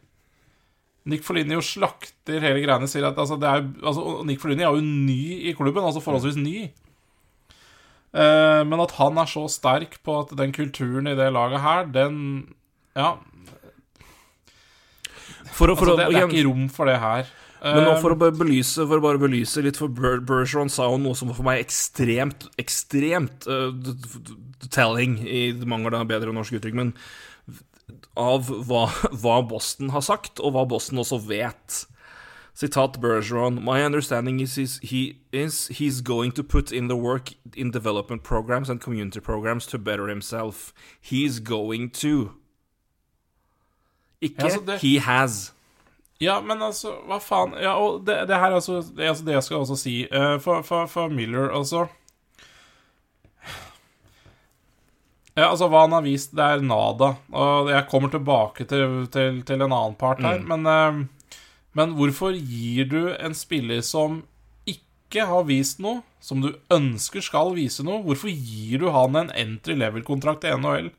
Nick 1.08 1.24
Foligno 1.26 1.58
slakter 1.64 2.42
hele 2.44 2.62
greiene. 2.62 2.88
Sier 2.90 3.08
at 3.08 3.18
altså, 3.18 3.38
det 3.40 3.48
er, 3.50 3.66
altså, 3.82 4.22
Nick 4.28 4.42
Foligno 4.42 4.68
er 4.68 4.78
jo 4.78 4.84
ny 4.84 5.48
i 5.50 5.54
klubben, 5.58 5.84
altså 5.84 6.02
forholdsvis 6.04 6.38
ny. 6.40 6.70
Eh, 8.12 8.62
men 8.68 8.84
at 8.84 8.96
han 8.98 9.18
er 9.18 9.30
så 9.30 9.46
sterk 9.50 9.98
på 10.04 10.18
at 10.20 10.34
den 10.38 10.52
kulturen 10.54 11.08
i 11.08 11.16
det 11.18 11.30
laget 11.32 11.64
her, 11.64 11.86
den 11.88 12.16
Ja, 12.92 13.14
For 15.52 15.72
å, 15.72 15.76
for 15.76 15.92
altså, 15.92 15.96
det, 15.96 16.10
det 16.12 16.20
er 16.20 16.28
ikke 16.28 16.48
rom 16.48 16.68
for 16.72 16.88
det 16.88 16.98
her. 17.00 17.30
Men 17.62 17.84
nå 17.86 17.92
Eh, 17.94 18.00
for 18.02 18.14
å 18.14 18.18
bare 18.18 18.34
belyse, 18.34 18.82
for 18.82 18.98
å 18.98 19.04
bare 19.04 19.20
belyse 19.22 19.62
litt, 19.62 19.78
for 19.78 19.92
Ber 19.94 20.22
Bergeron 20.26 20.70
sa 20.72 20.88
jo 20.90 20.98
noe 20.98 21.14
som 21.18 21.30
var 21.30 21.38
for 21.38 21.46
meg 21.46 21.60
ekstremt, 21.62 22.48
ekstremt 22.58 23.46
uh, 23.46 23.70
telling, 24.74 25.20
i 25.22 25.52
mangel 25.62 25.94
av 25.94 26.08
bedre 26.10 26.34
norsk 26.34 26.58
uttrykk, 26.58 26.74
men 26.80 26.90
av 28.16 28.48
hva, 28.68 28.86
hva 29.12 29.40
Boston 29.48 29.90
har 29.90 30.00
sagt, 30.00 30.40
og 30.40 30.52
hva 30.54 30.64
Boston 30.68 30.98
også 30.98 31.18
vet. 31.26 31.86
Sitat 32.54 32.98
Bergeron 33.00 33.62
My 33.64 33.80
understanding 33.82 34.38
is, 34.40 34.58
is, 34.58 34.78
he, 34.82 35.16
is 35.32 35.68
he's 35.68 36.02
going 36.02 36.32
to 36.32 36.42
put 36.44 36.70
in 36.70 36.88
the 36.88 36.96
work 36.96 37.32
in 37.56 37.70
development 37.70 38.22
programs 38.22 38.68
and 38.68 38.78
community 38.80 39.20
programs 39.20 39.66
to 39.66 39.78
better 39.78 40.06
himself. 40.08 40.72
He's 41.00 41.38
going 41.40 41.90
to. 42.02 42.32
Ikke 44.20 44.44
Ja, 44.44 44.48
så 44.50 44.60
det- 44.66 44.80
he 44.82 44.98
has. 44.98 45.52
Ja, 46.20 46.40
men 46.40 46.62
altså, 46.62 46.92
hva 47.08 47.18
faen 47.18 47.54
Ja, 47.60 47.72
og 47.74 48.06
det, 48.06 48.28
det 48.28 48.36
her 48.36 48.50
er 48.50 48.54
altså 48.54 48.82
det, 48.96 49.08
altså 49.08 49.24
det 49.24 49.32
jeg 49.34 49.42
skal 49.42 49.56
også 49.56 49.76
si. 49.76 50.06
uh, 50.14 50.38
for, 50.40 50.62
for, 50.62 50.86
for 50.86 51.08
Miller, 51.08 51.48
altså 51.50 51.86
Ja, 55.34 55.46
altså, 55.48 55.68
hva 55.72 55.86
han 55.86 55.94
har 55.96 56.04
vist, 56.04 56.34
det 56.36 56.44
er 56.44 56.60
nada. 56.64 57.14
Og 57.32 57.70
jeg 57.72 57.86
kommer 57.88 58.10
tilbake 58.12 58.66
til, 58.68 59.06
til, 59.14 59.38
til 59.48 59.62
en 59.64 59.72
annen 59.72 59.94
part 59.96 60.20
her, 60.20 60.42
men 60.44 60.66
eh, 60.68 61.02
Men 61.72 61.94
hvorfor 61.96 62.34
gir 62.36 62.84
du 62.90 63.14
en 63.14 63.32
spiller 63.32 63.80
som 63.80 64.18
ikke 64.68 65.24
har 65.24 65.46
vist 65.48 65.78
noe, 65.80 66.02
som 66.20 66.42
du 66.44 66.50
ønsker 66.70 67.24
skal 67.24 67.54
vise 67.56 67.80
noe, 67.84 68.02
hvorfor 68.04 68.28
gir 68.28 68.78
du 68.82 68.90
han 68.92 69.16
en 69.16 69.30
entry 69.32 69.72
level-kontrakt 69.80 70.44
i 70.44 70.52
NHL? 70.52 70.90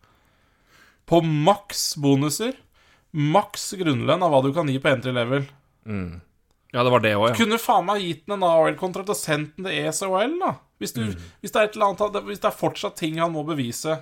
På 1.05 1.21
maks 1.21 1.93
bonuser, 2.01 2.55
maks 3.13 3.67
grunnlønn 3.77 4.23
av 4.25 4.33
hva 4.33 4.41
du 4.41 4.49
kan 4.55 4.69
gi 4.71 4.79
på 4.81 4.89
entry 4.95 5.13
level. 5.13 5.45
Ja, 6.73 6.81
det 6.81 6.89
var 6.89 7.03
det 7.05 7.13
òg, 7.13 7.27
ja. 7.29 7.35
Kunne 7.37 7.59
faen 7.61 7.85
meg 7.85 8.01
gitt 8.01 8.23
den 8.25 8.39
en 8.39 8.47
AHL-kontrakt 8.49 9.13
og 9.13 9.19
sendt 9.19 9.53
den 9.59 9.69
til 9.69 9.77
ESOL, 9.91 10.39
da. 10.41 10.55
Hvis, 10.81 10.95
du, 10.97 11.03
hvis, 11.43 11.51
det 11.53 11.59
er 11.61 11.67
et 11.69 11.77
eller 11.77 11.91
annet, 11.93 12.17
hvis 12.25 12.41
det 12.41 12.49
er 12.49 12.57
fortsatt 12.63 12.97
ting 12.97 13.21
han 13.21 13.31
må 13.35 13.43
bevise. 13.45 13.99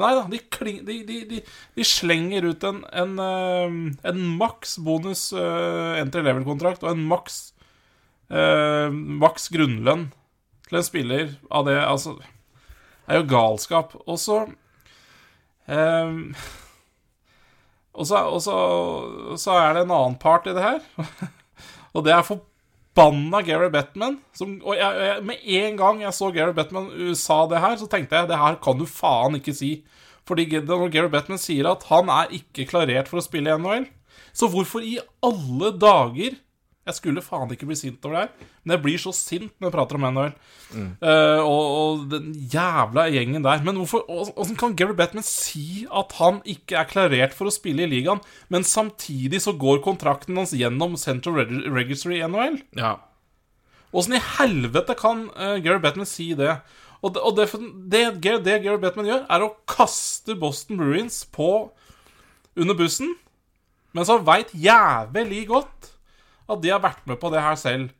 Nei 0.00 0.10
da, 0.16 0.24
de, 0.26 0.40
kling, 0.50 0.80
de, 0.86 0.96
de, 1.06 1.40
de, 1.76 1.84
slenger 1.86 2.48
ut 2.50 2.64
en, 2.66 2.80
en, 2.90 3.12
eh, 3.22 3.76
en 4.10 4.24
maks 4.40 4.74
bonus 4.82 5.28
eh, 5.38 6.00
entry 6.00 6.24
level-kontrakt 6.26 6.82
og 6.82 6.90
en 6.90 7.04
maks 7.12 7.36
eh, 8.34 8.90
maks 8.90 9.46
grunnlønn 9.54 10.08
til 10.66 10.80
en 10.80 10.86
spiller 10.86 11.36
av 11.46 11.68
det 11.68 11.78
Altså, 11.84 12.16
det 12.18 13.14
er 13.14 13.22
jo 13.22 13.30
galskap. 13.30 13.94
Og 14.02 14.18
så 14.18 14.40
eh, 15.70 16.12
og 17.94 18.08
så, 18.10 19.54
er 19.54 19.76
det 19.76 19.84
en 19.84 19.94
annen 19.94 20.18
part 20.18 20.48
i 20.50 20.54
det 20.56 20.64
her. 20.64 20.82
Og 21.94 22.02
det 22.02 22.10
er 22.10 22.26
forbanna 22.94 23.42
Gary 23.42 23.70
Bettman. 23.70 24.18
Som, 24.34 24.60
og 24.64 24.76
jeg, 24.78 25.02
jeg, 25.06 25.24
med 25.26 25.36
en 25.42 25.76
gang 25.76 26.02
jeg 26.02 26.14
så 26.14 26.30
Gary 26.34 26.54
Bettman 26.54 26.88
uh, 26.92 27.12
sa 27.14 27.44
det 27.50 27.60
her, 27.60 27.76
så 27.76 27.88
tenkte 27.90 28.16
jeg 28.16 28.30
det 28.30 28.38
her 28.38 28.58
kan 28.62 28.78
du 28.78 28.86
faen 28.86 29.38
ikke 29.38 29.54
si. 29.54 29.84
Fordi 30.26 30.46
når 30.64 30.88
Gary 30.90 31.10
Bettman 31.12 31.40
sier 31.40 31.68
at 31.68 31.84
han 31.90 32.08
er 32.08 32.32
ikke 32.32 32.68
klarert 32.70 33.10
for 33.10 33.20
å 33.20 33.24
spille 33.24 33.52
i 33.52 33.60
NHL, 33.60 33.88
så 34.34 34.48
hvorfor 34.50 34.82
i 34.82 34.96
alle 35.22 35.74
dager 35.78 36.38
Jeg 36.84 36.98
skulle 36.98 37.22
faen 37.24 37.48
ikke 37.54 37.64
bli 37.70 37.76
sint 37.80 38.04
over 38.04 38.14
det 38.16 38.22
her, 38.26 38.50
men 38.64 38.74
jeg 38.74 38.82
blir 38.84 39.00
så 39.00 39.12
sint 39.16 39.54
når 39.56 39.70
jeg 39.70 39.74
prater 39.76 39.96
om 39.96 40.04
NHL. 40.10 40.34
Uh, 40.74 41.40
og, 41.40 41.62
og 41.78 42.02
den 42.12 42.26
jævla 42.52 43.06
gjengen 43.14 43.46
der. 43.46 43.62
Men 43.64 43.78
hvorfor 43.80 44.04
Åssen 44.12 44.58
kan 44.60 44.74
Gary 44.76 44.92
Bettman 44.98 45.24
si 45.24 45.86
at 45.88 46.12
han 46.18 46.42
ikke 46.44 46.76
er 46.82 46.90
klarert 46.90 47.32
for 47.36 47.48
å 47.48 47.54
spille 47.54 47.86
i 47.86 47.90
ligaen, 47.94 48.20
men 48.52 48.66
samtidig 48.68 49.40
så 49.46 49.54
går 49.56 49.80
kontrakten 49.86 50.36
hans 50.36 50.52
gjennom 50.52 50.98
Central 51.00 51.40
Reg- 51.40 51.68
Registry 51.72 52.20
i 52.20 52.28
NHL? 52.28 52.60
ja. 52.76 52.96
Åssen 53.94 54.16
i 54.18 54.24
helvete 54.40 54.96
kan 54.98 55.28
uh, 55.38 55.54
Gary 55.62 55.78
Bettman 55.78 56.08
si 56.10 56.32
det? 56.34 56.56
Og, 56.98 57.12
det, 57.14 57.20
og 57.22 57.36
det, 57.38 57.44
det, 57.92 58.00
det, 58.42 58.56
Gary 58.64 58.80
Bettman 58.82 59.06
gjør, 59.06 59.20
er 59.30 59.44
å 59.46 59.52
kaste 59.70 60.34
Boston 60.40 60.80
Bruins 60.80 61.20
på 61.30 61.50
under 62.58 62.74
bussen, 62.74 63.14
mens 63.94 64.10
han 64.10 64.24
veit 64.26 64.50
jævlig 64.58 65.44
godt 65.52 65.93
at 66.48 66.60
de 66.60 66.68
har 66.70 66.80
vært 66.84 67.06
med 67.06 67.18
på 67.20 67.30
det 67.32 67.40
her 67.40 67.54
selv. 67.56 67.90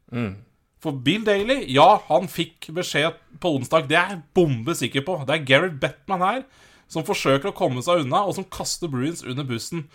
For 0.85 0.93
Bill 0.93 1.25
Daly, 1.25 1.63
ja, 1.73 1.97
han 2.11 2.27
fikk 2.29 2.69
beskjed 2.77 3.15
på 3.41 3.55
onsdag. 3.57 3.87
Det 3.89 3.97
er 3.97 4.09
jeg 4.11 4.23
bombe 4.37 4.75
sikker 4.77 5.01
på. 5.07 5.15
Det 5.27 5.33
er 5.39 5.45
Gary 5.49 5.71
Bettman 5.71 6.21
her 6.21 6.43
som 6.93 7.03
forsøker 7.07 7.49
å 7.51 7.57
komme 7.57 7.81
seg 7.83 8.03
unna, 8.05 8.21
og 8.29 8.35
som 8.37 8.45
kaster 8.45 8.87
Bruins 8.93 9.23
under 9.25 9.45
bussen. 9.49 9.87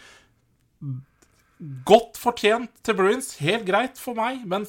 Godt 1.86 2.18
fortjent 2.18 2.72
til 2.88 2.96
Bruins. 2.98 3.34
Helt 3.44 3.66
greit 3.68 3.98
for 4.00 4.16
meg, 4.18 4.46
men 4.48 4.66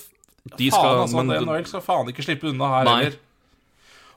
De 0.57 0.71
skal- 0.71 0.81
faen, 0.83 1.01
altså, 1.07 1.25
men- 1.25 1.45
NHL 1.45 1.67
skal 1.67 1.81
faen 1.81 2.09
ikke 2.09 2.25
slippe 2.25 2.49
unna 2.51 2.69
her 2.69 2.85
heller. 2.97 3.17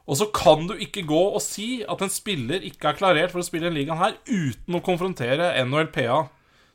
Og 0.08 0.17
så 0.17 0.26
kan 0.34 0.67
du 0.67 0.73
ikke 0.73 1.06
gå 1.08 1.34
og 1.36 1.41
si 1.41 1.84
at 1.88 2.02
en 2.02 2.10
spiller 2.10 2.60
ikke 2.60 2.89
er 2.89 2.93
klarert 2.99 3.32
for 3.32 3.39
å 3.39 3.43
spille 3.45 3.67
i 3.71 3.86
ligaen 3.86 3.97
her 3.97 4.13
uten 4.28 4.76
å 4.76 4.84
konfrontere 4.84 5.54
NHLPA. 5.63 6.30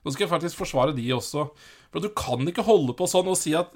Nå 0.04 0.12
skal 0.12 0.26
jeg 0.26 0.30
faktisk 0.40 0.56
forsvare 0.56 0.94
de 0.96 1.06
også. 1.12 1.50
For 1.92 2.04
du 2.04 2.10
kan 2.16 2.44
ikke 2.50 2.66
holde 2.66 2.94
på 2.96 3.08
sånn 3.10 3.30
og 3.32 3.38
si 3.40 3.54
at 3.58 3.72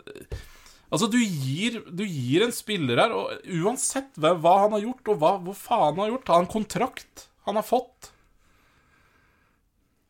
Altså, 0.93 1.07
du 1.09 1.17
gir, 1.25 1.79
du 1.89 2.03
gir 2.05 2.43
en 2.45 2.51
spiller 2.53 2.99
her, 3.01 3.13
og 3.17 3.47
uansett 3.65 4.11
hva, 4.21 4.35
hva 4.37 4.59
han 4.67 4.75
har 4.77 4.83
gjort, 4.83 5.07
og 5.09 5.23
hva, 5.23 5.31
hvor 5.41 5.57
faen 5.57 5.95
han 5.95 6.03
har 6.03 6.11
gjort, 6.11 6.33
har 6.35 6.43
en 6.43 6.51
kontrakt 6.53 7.23
han 7.49 7.57
har 7.57 7.65
fått. 7.65 8.11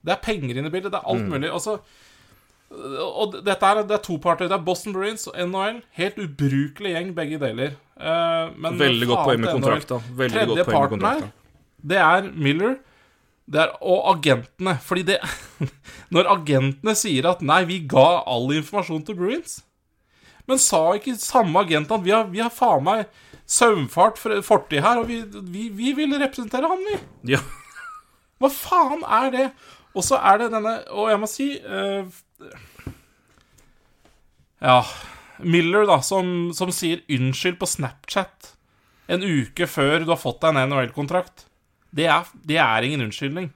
Det 0.03 0.11
er 0.17 0.19
penger 0.25 0.59
inne 0.59 0.73
i 0.73 0.75
bildet, 0.75 0.91
det 0.91 0.99
er 0.99 1.07
alt 1.13 1.29
mulig. 1.31 1.53
Altså, 1.55 1.77
og 2.73 3.37
dette 3.47 3.69
er, 3.69 3.83
det 3.87 3.95
er 3.95 4.03
to 4.03 4.17
parter. 4.25 4.49
Det 4.51 4.57
er 4.57 4.65
Boston 4.67 4.97
Bruins 4.97 5.29
og 5.31 5.37
NHL. 5.39 5.79
Helt 6.01 6.19
ubrukelig 6.19 6.97
gjeng, 6.97 7.15
begge 7.15 7.39
deler. 7.39 7.77
Eh, 8.01 8.53
men 8.65 8.81
Veldig 8.81 9.09
godt 9.13 9.27
poeng 9.29 9.43
med 9.45 9.53
kontrakt, 9.55 9.93
da. 9.93 10.01
Veldig 10.19 10.35
Tredje 10.35 10.57
godt 10.57 10.71
poeng 10.73 10.83
med 10.83 10.95
kontrakta. 10.97 11.29
her, 11.29 11.33
det 11.93 12.03
er 12.03 12.31
Miller 12.35 12.75
er, 13.51 13.73
og 13.83 14.07
agentene. 14.17 14.77
Fordi 14.83 15.03
det 15.03 15.19
Når 16.15 16.31
agentene 16.37 16.95
sier 16.99 17.29
at 17.31 17.43
'nei, 17.43 17.65
vi 17.69 17.81
ga 17.89 18.23
all 18.27 18.51
informasjon 18.55 19.05
til 19.07 19.19
Bruins', 19.19 19.61
men 20.47 20.59
sa 20.59 20.95
ikke 20.97 21.15
samme 21.23 21.61
agent 21.63 21.91
at 21.95 22.03
vi 22.05 22.11
har, 22.11 22.25
vi 22.27 22.41
har 22.43 22.51
faen 22.51 22.83
meg 22.85 23.07
saumfart 23.47 24.19
for- 24.19 24.43
fortid 24.43 24.83
her, 24.83 24.99
og 24.99 25.07
vi, 25.09 25.23
vi, 25.23 25.69
vi 25.71 25.93
vil 25.95 26.15
representere 26.19 26.69
han, 26.69 26.83
vi. 26.89 26.99
Ja. 27.35 27.39
Hva 28.43 28.51
faen 28.51 29.05
er 29.07 29.31
det? 29.31 29.47
Og 29.95 30.03
så 30.05 30.17
er 30.17 30.39
det 30.41 30.51
denne 30.55 30.71
Og 30.97 31.11
jeg 31.11 31.21
må 31.21 31.27
si 31.29 31.47
uh, 31.69 32.09
Ja 34.63 34.79
Miller, 35.43 35.85
da, 35.87 35.99
som, 36.03 36.51
som 36.55 36.71
sier 36.75 37.03
unnskyld 37.11 37.59
på 37.61 37.67
Snapchat 37.67 38.53
en 39.11 39.25
uke 39.27 39.67
før 39.67 40.05
du 40.05 40.13
har 40.13 40.21
fått 40.21 40.39
deg 40.45 40.55
en 40.55 40.71
NHL-kontrakt. 40.71 41.47
Det, 41.95 42.07
er- 42.09 42.29
det 42.47 42.57
er 42.59 42.83
ingen 42.89 43.01
unnskyldning. 43.09 43.51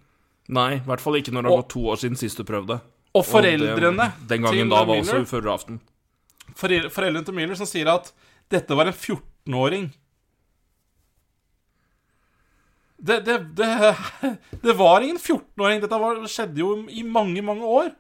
Nei, 0.49 0.75
i 0.77 0.83
hvert 0.87 1.01
fall 1.01 1.15
ikke 1.19 1.33
når 1.33 1.43
det 1.43 1.51
har 1.51 1.63
gått 1.63 1.71
to 1.73 1.81
år 1.91 1.97
siden 1.97 2.17
sist 2.21 2.37
du 2.39 2.45
prøvde. 2.45 2.81
Og 3.15 3.23
Og 3.23 3.25
det- 3.25 3.31
foreldrene 3.33 4.13
Den 4.29 4.43
gangen 4.43 4.69
da 4.69 4.85
var 4.85 4.97
også 5.01 5.25
før 5.27 5.53
aften. 5.55 5.81
forel- 6.55 6.91
Foreldrene 6.91 7.25
til 7.25 7.35
Miller 7.35 7.55
som 7.57 7.67
sier 7.67 7.89
at 7.89 8.13
dette 8.51 8.77
var 8.77 8.87
en 8.87 8.93
14-åring. 8.93 9.93
Det, 12.99 13.25
det, 13.27 13.37
det, 13.57 13.97
det 14.63 14.75
var 14.79 15.01
ingen 15.05 15.19
14-åring. 15.21 15.81
Dette 15.83 15.99
var, 16.01 16.21
skjedde 16.31 16.59
jo 16.63 16.71
i 16.89 17.03
mange, 17.03 17.43
mange 17.45 17.65
år. 17.65 17.91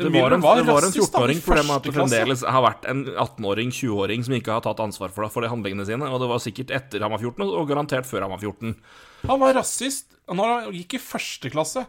Det 0.00 0.10
var 0.14 0.32
en, 0.32 0.40
det 0.40 0.48
var 0.48 0.60
en 0.62 0.68
rasist, 0.70 1.12
da, 1.12 1.20
i 1.28 1.36
14-åring, 1.36 1.40
fordi 1.44 1.64
at 1.74 1.86
det 1.86 1.92
fremdeles 1.94 2.44
har 2.56 2.64
vært 2.64 2.86
en 2.88 3.02
18-åring, 3.10 3.72
20-åring 3.76 4.24
som 4.24 4.36
ikke 4.38 4.54
har 4.56 4.64
tatt 4.64 4.80
ansvar 4.80 5.12
for, 5.12 5.28
for 5.32 5.44
de 5.44 5.50
handlingene 5.52 5.84
sine. 5.88 6.08
Og 6.08 6.22
det 6.22 6.28
var 6.30 6.40
sikkert 6.42 6.72
etter 6.76 7.04
han 7.04 7.12
var 7.12 7.20
14, 7.20 7.44
og 7.44 7.68
garantert 7.68 8.08
før 8.08 8.24
han 8.24 8.32
var 8.32 8.40
14. 8.40 8.72
Han 9.28 9.42
var 9.42 9.58
rasist 9.60 10.16
når 10.30 10.54
han 10.54 10.78
gikk 10.78 10.96
i 10.96 11.02
første 11.02 11.52
klasse. 11.52 11.84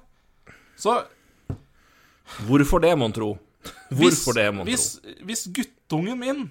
Så 0.82 0.98
Hvorfor 2.48 2.82
det, 2.84 2.92
mon 3.00 3.14
tro? 3.16 3.36
hvis, 3.92 4.24
det, 4.34 4.48
mon 4.56 4.66
hvis, 4.66 4.86
tro? 4.98 5.16
hvis 5.28 5.46
guttungen 5.54 6.18
min 6.18 6.46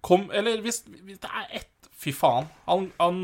kom 0.00 0.30
Eller 0.32 0.62
hvis, 0.64 0.84
hvis 0.86 1.18
det 1.20 1.28
er 1.28 1.58
ett 1.60 1.72
Fy 1.96 2.12
faen. 2.12 2.46
Han, 2.68 2.90
han 3.00 3.16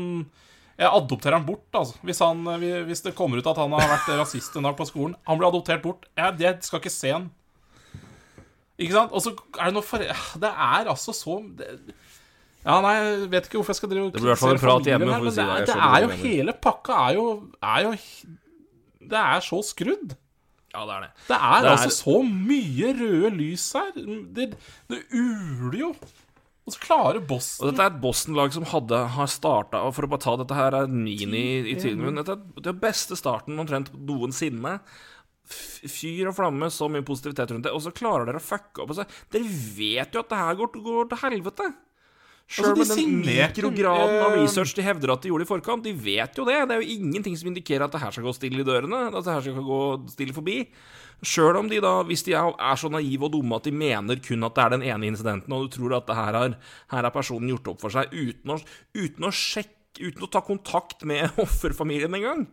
Jeg 0.79 0.89
adopterer 0.89 1.37
han 1.37 1.45
bort, 1.45 1.67
altså. 1.77 1.99
Hvis, 2.01 2.19
han, 2.25 2.41
hvis 2.87 3.03
det 3.05 3.13
kommer 3.15 3.37
ut 3.37 3.47
at 3.47 3.59
han 3.61 3.73
har 3.77 3.85
vært 3.91 4.09
rasist 4.17 4.55
en 4.57 4.65
dag 4.65 4.73
på 4.79 4.87
skolen. 4.89 5.13
Han 5.29 5.37
blir 5.37 5.51
adoptert 5.51 5.83
bort. 5.83 6.07
Jeg, 6.17 6.39
jeg 6.41 6.57
skal 6.65 6.81
ikke 6.81 6.93
se 6.93 7.11
han. 7.13 7.27
Ikke 8.81 8.95
sant? 8.95 9.11
Og 9.13 9.21
så 9.21 9.33
er 9.59 9.69
det 9.69 9.75
noe 9.75 9.85
for... 9.85 10.01
Det 10.41 10.49
er 10.49 10.89
altså 10.89 11.13
så 11.13 11.37
det, 11.59 11.67
Ja, 12.63 12.79
nei, 12.81 12.93
jeg 12.95 13.29
vet 13.33 13.47
ikke 13.49 13.59
hvorfor 13.59 13.73
jeg 13.75 13.81
skal 13.81 13.91
drive 13.91 14.07
og 14.07 14.13
Det 14.15 14.21
blir 14.23 14.29
i 14.29 14.33
hvert 14.33 14.41
fall 14.41 14.53
en 14.55 14.57
kritisere 14.57 14.71
prat 14.71 14.89
hjemme, 14.89 15.11
familien 15.11 15.19
her, 15.19 15.27
men 15.27 15.35
si 15.35 15.41
det. 15.43 15.47
er, 15.51 15.67
det 15.67 15.77
er 15.77 16.01
jo 16.05 16.09
mener. 16.13 16.23
Hele 16.23 16.55
pakka 16.63 16.99
er 17.09 17.17
jo, 17.19 17.25
er 17.61 17.79
jo 17.85 17.93
Det 19.13 19.19
er 19.21 19.45
så 19.45 19.59
skrudd. 19.67 20.15
Ja, 20.73 20.85
det 20.89 20.93
er 20.95 21.01
det. 21.05 21.11
Det 21.27 21.37
er, 21.37 21.61
Det 21.61 21.69
er- 21.69 21.71
altså 21.75 21.91
så 21.99 22.15
mye 22.25 22.93
røde 22.97 23.29
lys 23.37 23.65
her. 23.77 23.91
Det, 24.39 24.47
det 24.89 25.01
uler 25.13 25.79
jo. 25.83 25.91
Og 26.63 26.71
så 26.71 26.79
klarer 26.79 27.19
Boston 27.27 27.67
Og 27.67 27.73
dette 27.73 27.83
er 27.83 27.89
et 27.91 28.01
Boston-lag 28.01 28.53
som 28.55 28.63
hadde, 28.71 28.95
har 29.17 29.27
starta 29.27 29.81
For 29.91 30.05
å 30.07 30.09
bare 30.13 30.23
ta 30.23 30.35
dette 30.39 30.55
her 30.55 30.77
er 30.77 30.87
mini 30.87 31.41
i, 31.59 31.73
i 31.73 31.75
tiden 31.75 31.99
min 32.05 32.15
Dette 32.21 32.37
er 32.37 32.63
den 32.69 32.77
beste 32.79 33.17
starten 33.19 33.59
omtrent 33.59 33.89
noensinne. 34.07 34.77
Fyr 35.53 36.29
og 36.31 36.37
flamme, 36.37 36.69
så 36.71 36.87
mye 36.91 37.05
positivitet 37.05 37.53
rundt 37.53 37.67
det. 37.67 37.73
Og 37.75 37.83
så 37.83 37.93
klarer 37.95 38.29
dere 38.29 38.41
å 38.41 38.43
fucke 38.43 38.83
opp. 38.83 38.93
Og 38.93 38.99
så, 38.99 39.07
dere 39.33 39.49
vet 39.77 40.15
jo 40.15 40.23
at 40.23 40.31
det 40.31 40.43
her 40.43 40.59
går, 40.59 40.77
går 40.85 41.09
til 41.11 41.21
helvete. 41.25 41.71
Sjøl 42.53 42.73
Altså, 42.73 42.97
de 42.99 43.05
med 43.07 43.23
den 43.23 43.37
mikrograden 43.39 44.17
av 44.19 44.33
eh, 44.35 44.41
research 44.43 44.73
de 44.75 44.83
hevder 44.83 45.13
at 45.13 45.23
de 45.23 45.31
gjorde 45.31 45.45
i 45.45 45.49
forkant. 45.49 45.85
De 45.85 45.93
vet 45.95 46.35
jo 46.37 46.45
det. 46.47 46.57
Det 46.69 46.75
er 46.75 46.83
jo 46.83 46.97
ingenting 46.97 47.37
som 47.39 47.49
indikerer 47.49 47.87
at 47.87 47.95
det 47.95 48.01
her 48.03 48.13
skal 48.13 48.27
gå 48.27 48.33
stille 48.35 48.61
i 48.61 48.67
dørene. 48.67 48.99
At 49.09 49.23
det 49.23 49.31
her 49.31 49.45
skal 49.45 49.67
gå 49.67 49.79
stille 50.11 50.35
forbi. 50.35 50.57
Sjøl 51.23 51.57
om 51.61 51.69
de 51.71 51.79
da, 51.83 51.93
hvis 52.05 52.25
de 52.27 52.35
er, 52.35 52.51
så 52.79 52.91
naive 52.91 53.29
og 53.29 53.31
dumme 53.37 53.57
at 53.57 53.69
de 53.69 53.71
mener 53.71 54.19
kun 54.23 54.43
at 54.43 54.57
det 54.57 54.65
er 54.65 54.73
den 54.75 54.83
ene 54.91 55.07
incidenten, 55.07 55.55
og 55.55 55.69
du 55.69 55.77
tror 55.77 55.95
at 55.97 56.09
det 56.09 56.17
her 56.17 56.35
har, 56.35 56.57
her 56.91 57.09
personen 57.15 57.53
gjort 57.53 57.69
opp 57.71 57.85
for 57.85 57.95
seg 57.95 58.11
uten 58.11 58.55
å, 58.55 58.59
uten 58.97 59.29
å 59.29 59.33
sjekke 59.33 59.79
Uten 59.93 60.23
å 60.25 60.27
ta 60.33 60.39
kontakt 60.41 61.03
med 61.05 61.35
offerfamilien 61.43 62.15
engang. 62.17 62.47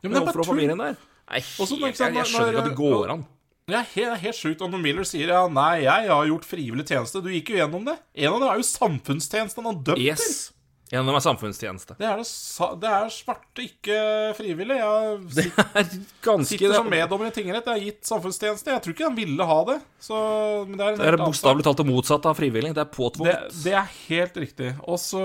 Ja, 0.00 0.08
men 0.08 0.14
det 0.14 0.22
er 0.22 0.30
bare 0.30 0.44
tull. 0.46 0.94
Nei, 1.26 1.40
Og 1.58 1.66
helt, 1.66 1.88
ikke 1.90 2.06
jeg, 2.06 2.18
jeg 2.20 2.30
skjønner 2.30 2.52
ikke 2.52 2.62
at 2.62 2.70
det 2.70 2.78
går 2.78 3.14
an. 3.16 3.24
Det 3.66 3.74
er 3.74 3.86
helt, 3.96 4.20
helt 4.22 4.38
sjukt 4.38 4.60
Og 4.62 4.68
når 4.70 4.78
Miller 4.78 5.06
sier 5.08 5.32
ja, 5.32 5.40
nei, 5.50 5.80
jeg 5.82 6.10
har 6.12 6.28
gjort 6.28 6.44
frivillig 6.46 6.84
tjeneste. 6.86 7.22
Du 7.24 7.32
gikk 7.32 7.50
jo 7.50 7.58
gjennom 7.58 7.88
det. 7.88 7.96
En 8.14 8.36
av 8.36 8.44
dem 8.44 8.52
er 8.52 8.60
jo 8.60 8.68
samfunnstjeneste 8.68 9.58
han 9.58 9.72
har 9.72 9.80
dømt 9.88 9.98
til. 9.98 10.06
Yes. 10.06 10.52
En 10.92 11.00
av 11.00 11.08
dem 11.08 11.16
er 11.18 11.24
samfunnstjeneste. 11.24 11.96
Det 11.98 12.06
er, 12.06 12.20
det, 12.22 12.66
det 12.84 12.90
er 12.94 13.08
svarte, 13.10 13.64
ikke 13.64 13.98
frivillig. 14.38 14.76
Jeg 14.78 15.16
Det 15.34 15.46
er 15.82 16.46
sitter 16.46 16.76
som 16.76 16.86
meddommer 16.92 17.26
i 17.26 17.34
tingrett. 17.34 17.66
Jeg 17.66 17.74
har 17.74 17.82
gitt 17.88 18.06
samfunnstjeneste. 18.06 18.70
Jeg 18.70 18.84
tror 18.84 18.94
ikke 18.94 19.08
han 19.08 19.18
ville 19.18 19.50
ha 19.50 19.58
det. 19.72 19.80
Så, 19.98 20.22
men 20.68 20.78
det 20.78 20.86
er, 20.86 21.00
Det 21.00 21.10
er 21.10 21.18
bokstavelig 21.24 21.66
talt 21.66 21.82
det 21.82 21.88
motsatte 21.90 22.30
av 22.30 22.38
frivillig. 22.38 22.70
Det 22.76 22.86
er 22.86 23.14
det, 23.26 23.38
det 23.64 23.74
er 23.82 23.90
helt 24.06 24.38
riktig. 24.46 24.70
Og 24.86 25.02
så 25.02 25.24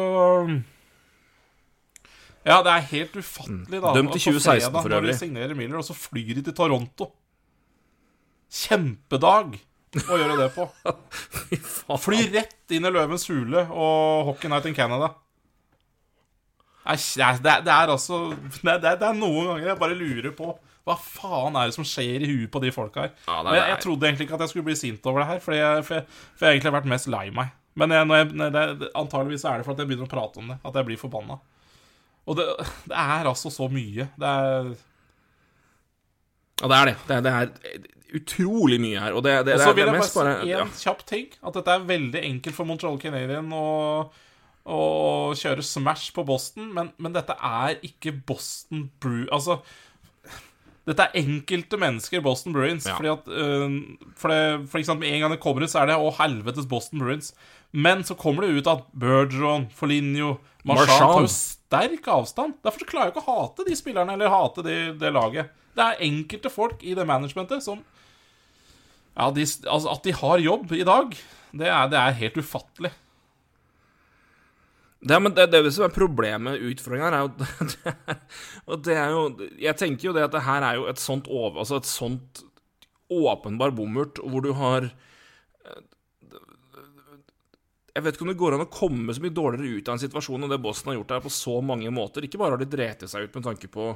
Ja, 2.47 2.59
det 2.65 2.71
er 2.73 2.85
helt 2.89 3.17
ufattelig, 3.21 3.81
da. 3.83 3.91
Dømt 3.93 4.15
i 4.17 4.19
2016 4.19 4.71
fredag, 4.71 4.81
for 4.81 4.89
Når 4.89 4.97
øvrig. 5.03 5.11
de 5.13 5.17
signerer 5.19 5.57
Miller, 5.57 5.77
og 5.77 5.85
så 5.85 5.93
flyr 5.93 6.31
de 6.39 6.41
til 6.47 6.55
Toronto. 6.57 7.11
Kjempedag 8.51 9.59
å 10.01 10.17
gjøre 10.19 10.37
det 10.39 10.47
på. 10.55 10.65
Fly 12.05 12.21
rett 12.33 12.73
inn 12.75 12.87
i 12.87 12.91
Løvens 12.91 13.27
hule 13.29 13.65
og 13.69 14.25
Hockey 14.31 14.49
Night 14.51 14.65
in 14.71 14.75
Canada. 14.77 15.11
Det 16.81 17.21
er, 17.21 17.37
det 17.45 17.69
er 17.71 17.91
altså 17.93 18.31
det 18.33 18.71
er, 18.73 18.79
det 18.97 19.05
er 19.05 19.13
noen 19.13 19.51
ganger 19.51 19.67
jeg 19.69 19.79
bare 19.79 19.95
lurer 19.99 20.33
på 20.35 20.47
hva 20.81 20.95
faen 20.97 21.53
er 21.61 21.69
det 21.69 21.75
som 21.75 21.85
skjer 21.85 22.23
i 22.25 22.29
huet 22.31 22.49
på 22.51 22.57
de 22.63 22.71
folka 22.73 23.03
her. 23.03 23.11
Ja, 23.29 23.35
det 23.45 23.51
jeg, 23.59 23.67
jeg 23.69 23.81
trodde 23.83 24.07
egentlig 24.09 24.25
ikke 24.25 24.37
at 24.39 24.43
jeg 24.47 24.51
skulle 24.55 24.65
bli 24.71 24.75
sint 24.79 25.05
over 25.05 25.21
det 25.21 25.27
her, 25.29 25.41
for 25.45 25.53
jeg, 25.53 25.83
for 25.85 25.99
jeg, 25.99 26.07
for 26.09 26.41
jeg 26.41 26.49
har 26.49 26.55
egentlig 26.57 26.73
vært 26.79 26.89
mest 26.95 27.09
lei 27.13 27.27
meg. 27.37 27.51
Men 27.77 27.93
jeg, 27.93 28.07
når 28.09 28.17
jeg, 28.23 28.29
det, 28.41 28.63
det- 28.81 28.89
antageligvis 28.97 29.45
er 29.45 29.61
det 29.61 29.67
for 29.67 29.75
at 29.77 29.83
jeg 29.83 29.91
begynner 29.91 30.09
å 30.09 30.11
prate 30.11 30.41
om 30.41 30.49
det, 30.51 30.57
at 30.67 30.79
jeg 30.81 30.87
blir 30.89 30.99
forbanna. 30.99 31.37
Og 32.29 32.37
det, 32.37 32.47
det 32.89 32.97
er 32.97 33.29
altså 33.29 33.51
så 33.53 33.67
mye. 33.71 34.09
Det 34.19 34.29
er 34.29 34.71
Ja, 36.61 36.67
det 36.69 36.77
er 36.77 36.85
det. 36.85 36.95
Det 37.07 37.15
er, 37.15 37.21
det 37.25 37.31
er 37.33 37.87
utrolig 38.21 38.77
mye 38.81 38.99
her. 38.99 39.15
Og 39.17 39.23
det, 39.25 39.45
det, 39.47 39.55
Og 39.55 39.63
så 39.63 39.73
vil 39.73 39.85
jeg 39.85 39.95
bare 39.95 40.09
si 40.09 40.25
en 40.25 40.49
ja. 40.49 40.65
kjapp 40.83 41.05
ting. 41.09 41.31
At 41.41 41.57
dette 41.57 41.77
er 41.77 41.87
veldig 41.89 42.25
enkelt 42.27 42.57
for 42.57 42.69
Montreal 42.69 42.99
Canadian 43.01 43.49
å, 43.55 43.67
å 44.65 44.81
kjøre 45.37 45.65
smash 45.65 46.11
på 46.15 46.25
Boston, 46.27 46.69
men, 46.75 46.91
men 47.01 47.15
dette 47.15 47.37
er 47.37 47.79
ikke 47.87 48.13
Boston 48.27 48.89
Brew... 49.01 49.25
Altså 49.33 49.61
dette 50.89 51.05
er 51.05 51.19
enkelte 51.21 51.77
mennesker, 51.77 52.23
Boston 52.25 52.55
Bruins. 52.55 52.87
Ja. 52.89 52.95
Fordi 52.97 53.11
at 53.11 53.27
øh, 53.29 53.75
for, 54.17 54.33
det, 54.33 54.69
for 54.71 54.79
eksempel, 54.79 55.05
Med 55.05 55.15
en 55.15 55.21
gang 55.21 55.33
det 55.35 55.39
kommer 55.43 55.63
ut, 55.63 55.69
så 55.69 55.83
er 55.83 55.91
det 55.91 55.97
'Å, 55.97 56.09
helvetes 56.17 56.65
Boston 56.65 57.01
Bruins'. 57.01 57.33
Men 57.71 58.03
så 58.03 58.17
kommer 58.17 58.43
det 58.43 58.57
ut 58.57 58.67
at 58.67 58.87
Bergeron, 58.99 59.69
Foligno, 59.71 60.39
Marchand. 60.67 60.91
tar 60.91 61.23
jo 61.23 61.31
sterk 61.31 62.07
avstand. 62.13 62.57
Derfor 62.65 62.87
klarer 62.89 63.09
jeg 63.09 63.15
ikke 63.15 63.23
å 63.25 63.37
hate 63.39 63.65
de 63.67 63.77
spillerne, 63.77 64.15
eller 64.15 64.33
hate 64.33 64.65
det, 64.65 64.77
det 65.01 65.13
laget. 65.15 65.51
Det 65.75 65.85
er 65.85 66.03
enkelte 66.07 66.51
folk 66.51 66.83
i 66.83 66.95
det 66.97 67.07
managementet 67.07 67.63
som 67.63 67.79
ja, 69.11 69.27
de, 69.35 69.43
altså 69.43 69.91
At 69.91 70.05
de 70.07 70.13
har 70.15 70.39
jobb 70.39 70.71
i 70.75 70.85
dag, 70.87 71.15
det 71.51 71.67
er, 71.67 71.87
det 71.91 71.99
er 71.99 72.19
helt 72.21 72.37
ufattelig. 72.39 72.91
Det, 75.01 75.17
men 75.17 75.33
det, 75.33 75.47
det 75.51 75.73
som 75.73 75.87
er 75.87 75.95
problemet, 75.95 76.61
utfordringa 76.61 77.09
her, 77.09 77.17
er 77.17 77.25
jo 77.25 77.31
det 77.73 78.17
Og 78.69 78.83
det 78.85 78.97
er 79.01 79.15
jo 79.15 79.23
Jeg 79.57 79.79
tenker 79.79 80.07
jo 80.07 80.13
det 80.13 80.27
at 80.27 80.35
det 80.35 80.43
her 80.45 80.65
er 80.67 80.77
jo 80.77 80.85
et 80.91 81.01
sånt 81.01 81.27
over... 81.27 81.63
Altså 81.63 81.81
et 81.81 81.89
sånt 81.89 82.43
åpenbar 83.11 83.73
bommert 83.75 84.21
hvor 84.23 84.45
du 84.45 84.53
har 84.55 84.85
Jeg 87.91 88.05
vet 88.05 88.15
ikke 88.15 88.23
om 88.23 88.31
det 88.31 88.39
går 88.39 88.55
an 88.55 88.63
å 88.63 88.71
komme 88.71 89.13
så 89.13 89.23
mye 89.23 89.35
dårligere 89.35 89.79
ut 89.81 89.89
av 89.89 89.97
en 89.97 90.03
situasjon 90.03 90.45
enn 90.45 90.51
det 90.53 90.61
Boston 90.63 90.93
har 90.93 90.99
gjort 91.01 91.15
her 91.15 91.23
på 91.25 91.31
så 91.35 91.57
mange 91.65 91.91
måter. 91.91 92.23
Ikke 92.23 92.39
bare 92.39 92.55
har 92.55 92.61
de 92.61 92.69
dreti 92.71 93.09
seg 93.11 93.27
ut 93.27 93.35
med 93.35 93.47
tanke 93.49 93.71
på 93.71 93.87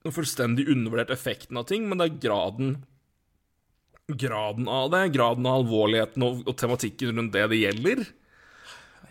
den 0.00 0.14
fullstendig 0.16 0.64
undervurdert 0.72 1.12
effekten 1.12 1.60
av 1.60 1.66
ting, 1.68 1.84
men 1.88 2.00
det 2.00 2.08
er 2.08 2.22
graden 2.28 2.78
Graden 4.10 4.66
av 4.66 4.88
det, 4.90 5.04
graden 5.14 5.44
av 5.46 5.60
alvorligheten 5.60 6.24
og, 6.26 6.40
og 6.42 6.56
tematikken 6.58 7.14
rundt 7.14 7.30
det 7.36 7.44
det 7.52 7.60
gjelder. 7.60 8.00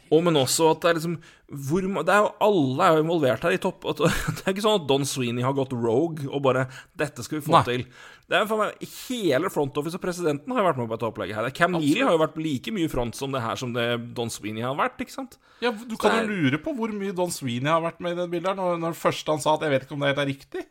Og 0.10 0.24
men 0.26 0.38
også 0.40 0.72
at 0.74 0.82
det 0.84 0.90
er 0.90 0.98
liksom 0.98 1.18
hvor, 1.50 1.82
det 1.82 2.14
er 2.14 2.22
jo 2.22 2.30
Alle 2.46 2.86
er 2.86 2.96
jo 2.96 3.04
involvert 3.04 3.46
her 3.46 3.56
i 3.56 3.62
topp. 3.62 3.86
At, 3.90 4.02
det 4.38 4.46
er 4.46 4.54
ikke 4.54 4.66
sånn 4.66 4.80
at 4.82 4.88
Don 4.90 5.06
Sweeney 5.08 5.46
har 5.46 5.56
gått 5.58 5.74
rogue 5.74 6.30
og 6.30 6.44
bare 6.46 6.68
'Dette 6.98 7.26
skal 7.26 7.40
vi 7.40 7.46
få 7.48 7.58
Nei. 7.58 7.66
til'. 7.68 7.86
Det 8.30 8.38
er 8.38 8.46
for 8.46 8.62
meg 8.62 8.90
Hele 9.10 9.50
front 9.50 9.78
office 9.82 9.98
og 9.98 10.04
presidenten 10.04 10.54
har 10.54 10.62
jo 10.62 10.68
vært 10.68 10.78
med 10.78 10.90
på 10.90 10.98
dette 10.98 11.08
opplegget 11.10 11.40
her. 11.40 11.50
Cam 11.58 11.74
Neely 11.74 12.04
har 12.06 12.14
jo 12.14 12.22
vært 12.22 12.38
like 12.38 12.74
mye 12.76 12.90
front 12.92 13.18
som 13.18 13.34
det 13.34 13.42
her 13.42 13.58
som 13.58 13.74
det 13.74 13.88
Don 14.14 14.30
Sweeney 14.30 14.62
har 14.62 14.78
vært. 14.78 15.02
ikke 15.02 15.16
sant? 15.16 15.40
Ja, 15.62 15.72
Du 15.72 15.98
kan 15.98 16.20
jo 16.22 16.30
lure 16.30 16.62
på 16.62 16.76
hvor 16.78 16.94
mye 16.94 17.16
Don 17.16 17.34
Sweeney 17.34 17.70
har 17.70 17.82
vært 17.82 18.00
med 18.00 18.14
i 18.14 18.22
det 18.22 18.30
bildet, 18.30 18.56
når, 18.56 18.78
når 18.78 18.94
først 18.94 19.26
han 19.28 19.42
sa 19.42 19.56
at 19.56 19.66
'jeg 19.66 19.74
vet 19.74 19.88
ikke 19.88 19.98
om 19.98 20.06
det 20.06 20.14
helt 20.14 20.26
er 20.26 20.34
riktig'. 20.34 20.68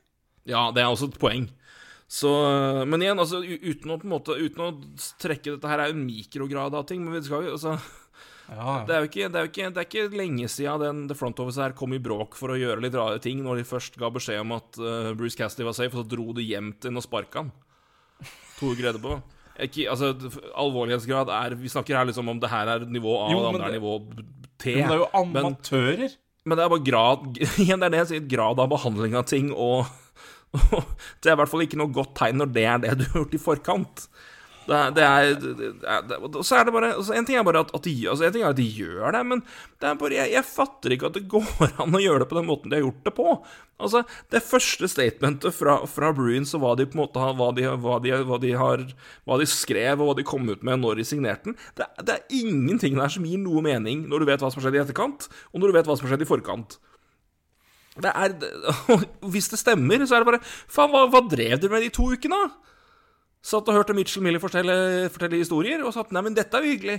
Ja, 0.47 0.71
det 0.71 0.83
er 0.83 0.89
også 0.89 1.11
et 1.11 1.19
poeng. 1.19 1.51
Så, 2.09 2.31
men 2.89 3.03
igjen, 3.05 3.19
altså, 3.21 3.43
uten 3.45 3.91
å 3.93 3.99
måte 4.09 4.33
Uten 4.41 4.63
å 4.65 4.69
trekke 5.21 5.53
Dette 5.59 5.69
her 5.69 5.83
er 5.85 5.91
jo 5.91 5.97
en 5.99 6.07
mikrograd 6.07 6.73
av 6.73 6.87
ting, 6.89 7.03
men 7.05 7.19
vi 7.19 7.21
skal 7.27 7.45
jo 7.45 7.57
altså 7.59 7.75
Ja, 8.49 8.79
Det 8.89 8.95
er 8.97 9.03
jo 9.05 9.09
ikke, 9.11 9.27
det 9.29 9.37
er 9.37 9.45
jo 9.45 9.51
ikke, 9.51 9.67
det 9.77 9.83
er 9.83 9.89
ikke 9.91 10.17
lenge 10.17 10.49
siden 10.49 10.81
den 10.81 11.03
The 11.11 11.17
Front 11.19 11.43
Office 11.45 11.61
her 11.61 11.75
kom 11.77 11.93
i 11.93 12.01
bråk 12.01 12.39
for 12.41 12.55
å 12.55 12.57
gjøre 12.57 12.81
litt 12.81 12.97
rare 12.97 13.21
ting, 13.21 13.43
når 13.45 13.61
de 13.61 13.67
først 13.69 13.99
ga 14.01 14.09
beskjed 14.15 14.41
om 14.41 14.55
at 14.57 14.79
uh, 14.81 15.11
Bruce 15.19 15.37
Cassidy 15.37 15.67
var 15.69 15.77
safe, 15.77 15.93
og 15.93 16.07
så 16.07 16.09
dro 16.15 16.33
de 16.33 16.47
hjem 16.49 16.71
til 16.81 16.89
ham 16.95 17.03
og 17.03 17.05
sparka 17.05 17.43
han. 17.43 17.51
To 18.57 18.71
uker 18.73 18.89
etterpå. 18.89 19.19
Ikke, 19.69 19.85
altså, 19.93 20.15
alvorlighetsgrad 20.65 21.29
er 21.35 21.59
Vi 21.59 21.69
snakker 21.73 21.99
her 21.99 22.09
liksom 22.09 22.31
om 22.33 22.41
det 22.41 22.49
her 22.53 22.73
er 22.77 22.89
nivå 22.89 23.19
A, 23.21 23.29
Jo, 23.35 23.41
og 23.43 23.45
det 23.45 23.53
men 23.53 23.61
andre 23.61 23.69
er 23.69 23.77
nivå 23.77 23.93
T. 24.65 24.75
Men 24.79 24.89
det 24.89 24.97
er 24.97 25.03
jo 25.03 25.09
Men- 25.29 25.45
amatører. 25.45 26.17
Men 26.49 26.57
det 26.57 26.65
er 26.65 26.71
bare 26.73 26.87
grad 26.89 27.41
Igjen, 27.67 27.83
det 27.83 27.87
er 27.91 27.93
det 27.93 28.01
jeg 28.07 28.11
sier, 28.15 28.29
grad 28.33 28.65
av 28.65 28.71
behandling 28.73 29.19
av 29.19 29.27
ting, 29.29 29.53
og, 29.53 29.85
og 30.57 30.97
Det 31.23 31.31
er 31.31 31.37
i 31.37 31.41
hvert 31.43 31.53
fall 31.53 31.67
ikke 31.67 31.79
noe 31.81 31.95
godt 31.95 32.17
tegn 32.19 32.41
når 32.41 32.53
det 32.55 32.67
er 32.67 32.83
det 32.83 32.97
du 33.01 33.07
har 33.11 33.23
gjort 33.23 33.39
i 33.39 33.43
forkant. 33.43 34.09
Det 34.69 35.01
er, 35.01 35.31
En 37.17 37.25
ting 37.25 37.39
er 37.39 37.45
bare 37.47 37.63
at, 37.65 37.71
at 37.73 37.87
de 37.87 37.93
altså 38.11 38.27
En 38.27 38.35
ting 38.35 38.43
er 38.43 38.51
at 38.51 38.59
de 38.59 38.67
gjør 38.67 39.15
det, 39.17 39.23
men 39.31 39.41
det 39.81 39.89
er 39.89 39.97
bare, 39.97 40.19
jeg, 40.19 40.33
jeg 40.35 40.45
fatter 40.45 40.93
ikke 40.93 41.09
at 41.09 41.17
det 41.17 41.29
går 41.31 41.73
an 41.85 41.97
å 41.97 42.03
gjøre 42.03 42.25
det 42.25 42.29
på 42.29 42.37
den 42.37 42.49
måten 42.49 42.69
de 42.69 42.77
har 42.77 42.85
gjort 42.85 43.07
det 43.07 43.15
på. 43.17 43.37
Altså, 43.79 44.03
Det 44.29 44.43
første 44.45 44.91
statementet 44.91 45.55
fra, 45.55 45.79
fra 45.89 46.11
Bruins 46.13 46.53
og 46.59 46.65
hva 46.65 46.75
de 46.77 46.89
på 46.89 46.99
en 46.99 47.05
måte 47.05 47.23
har 47.23 47.37
hva 47.39 47.49
de, 47.57 47.65
hva, 47.81 47.97
de, 48.03 48.13
hva, 48.29 48.41
de 48.43 48.53
har, 48.59 48.85
hva 49.25 49.39
de 49.41 49.49
skrev 49.49 50.03
og 50.03 50.11
hva 50.11 50.19
de 50.19 50.27
kom 50.29 50.51
ut 50.51 50.67
med 50.67 50.83
når 50.83 51.01
de 51.01 51.07
signerte 51.07 51.49
den, 51.49 51.59
det, 51.79 51.89
det 52.03 52.19
er 52.19 52.37
ingenting 52.43 52.99
der 52.99 53.15
som 53.15 53.27
gir 53.29 53.41
noe 53.41 53.65
mening 53.65 54.05
når 54.11 54.25
du 54.25 54.33
vet 54.33 54.45
hva 54.45 54.53
som 54.53 54.61
har 54.61 54.69
skjedd 54.69 54.81
i 54.81 54.85
etterkant, 54.85 55.31
og 55.55 55.63
når 55.63 55.71
du 55.71 55.79
vet 55.79 55.89
hva 55.89 55.97
som 55.97 56.09
har 56.09 56.17
skjedd 56.17 56.27
i 56.27 56.33
forkant. 56.35 56.81
Det 58.05 58.13
er, 58.15 58.35
Hvis 59.35 59.49
det 59.53 59.59
stemmer, 59.61 60.05
så 60.07 60.17
er 60.19 60.25
det 60.25 60.31
bare 60.33 60.43
Faen, 60.47 60.91
hva, 60.93 61.05
hva 61.13 61.23
drev 61.27 61.59
dere 61.63 61.73
med 61.73 61.83
de 61.87 61.93
to 61.95 62.09
ukene? 62.15 62.39
Satt 63.49 63.69
og 63.71 63.77
hørte 63.79 63.95
Mitchell 63.95 64.23
Miller 64.27 64.43
fortelle, 64.43 64.75
fortelle 65.15 65.39
historier, 65.41 65.83
og 65.87 65.95
satt 65.95 66.11
at 66.11 66.17
nei, 66.17 66.25
men 66.27 66.35
dette 66.37 66.59
er 66.59 66.67
jo 66.67 66.73
hyggelig. 66.75 66.99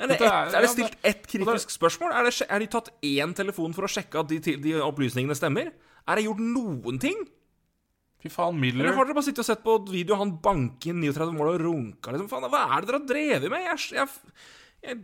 Er 0.00 0.08
det, 0.08 0.16
et, 0.16 0.22
er- 0.24 0.54
er 0.56 0.64
det 0.64 0.70
stilt 0.72 0.94
ett 1.04 1.26
kritisk 1.28 1.74
spørsmål? 1.74 2.14
Er 2.16 2.24
det, 2.28 2.32
er 2.46 2.62
de 2.62 2.68
tatt 2.72 2.86
én 3.04 3.34
telefon 3.36 3.74
for 3.76 3.84
å 3.84 3.90
sjekke 3.90 4.22
at 4.22 4.30
de, 4.30 4.38
de 4.62 4.76
opplysningene 4.86 5.36
stemmer? 5.36 5.72
Er 6.08 6.16
det 6.16 6.24
gjort 6.24 6.40
noen 6.40 7.00
ting? 7.02 7.18
Fy 8.20 8.30
faen, 8.32 8.56
Miller 8.60 8.84
Eller 8.86 8.96
har 8.96 9.08
dere 9.08 9.16
bare 9.16 9.26
sittet 9.26 9.42
og 9.44 9.48
sett 9.48 9.62
på 9.64 9.74
video 9.90 10.16
han 10.20 10.34
banke 10.44 10.90
inn 10.92 11.02
39 11.04 11.36
mål 11.36 11.52
og 11.54 11.60
runka? 11.66 12.14
Liksom? 12.14 12.30
Faen, 12.32 12.48
hva 12.52 12.62
er 12.78 12.80
det 12.84 12.90
dere 12.90 13.00
har 13.02 13.06
drevet 13.10 13.52
med? 13.52 13.66
Jeg, 13.66 13.84
jeg, 13.98 14.08
jeg, 14.86 14.98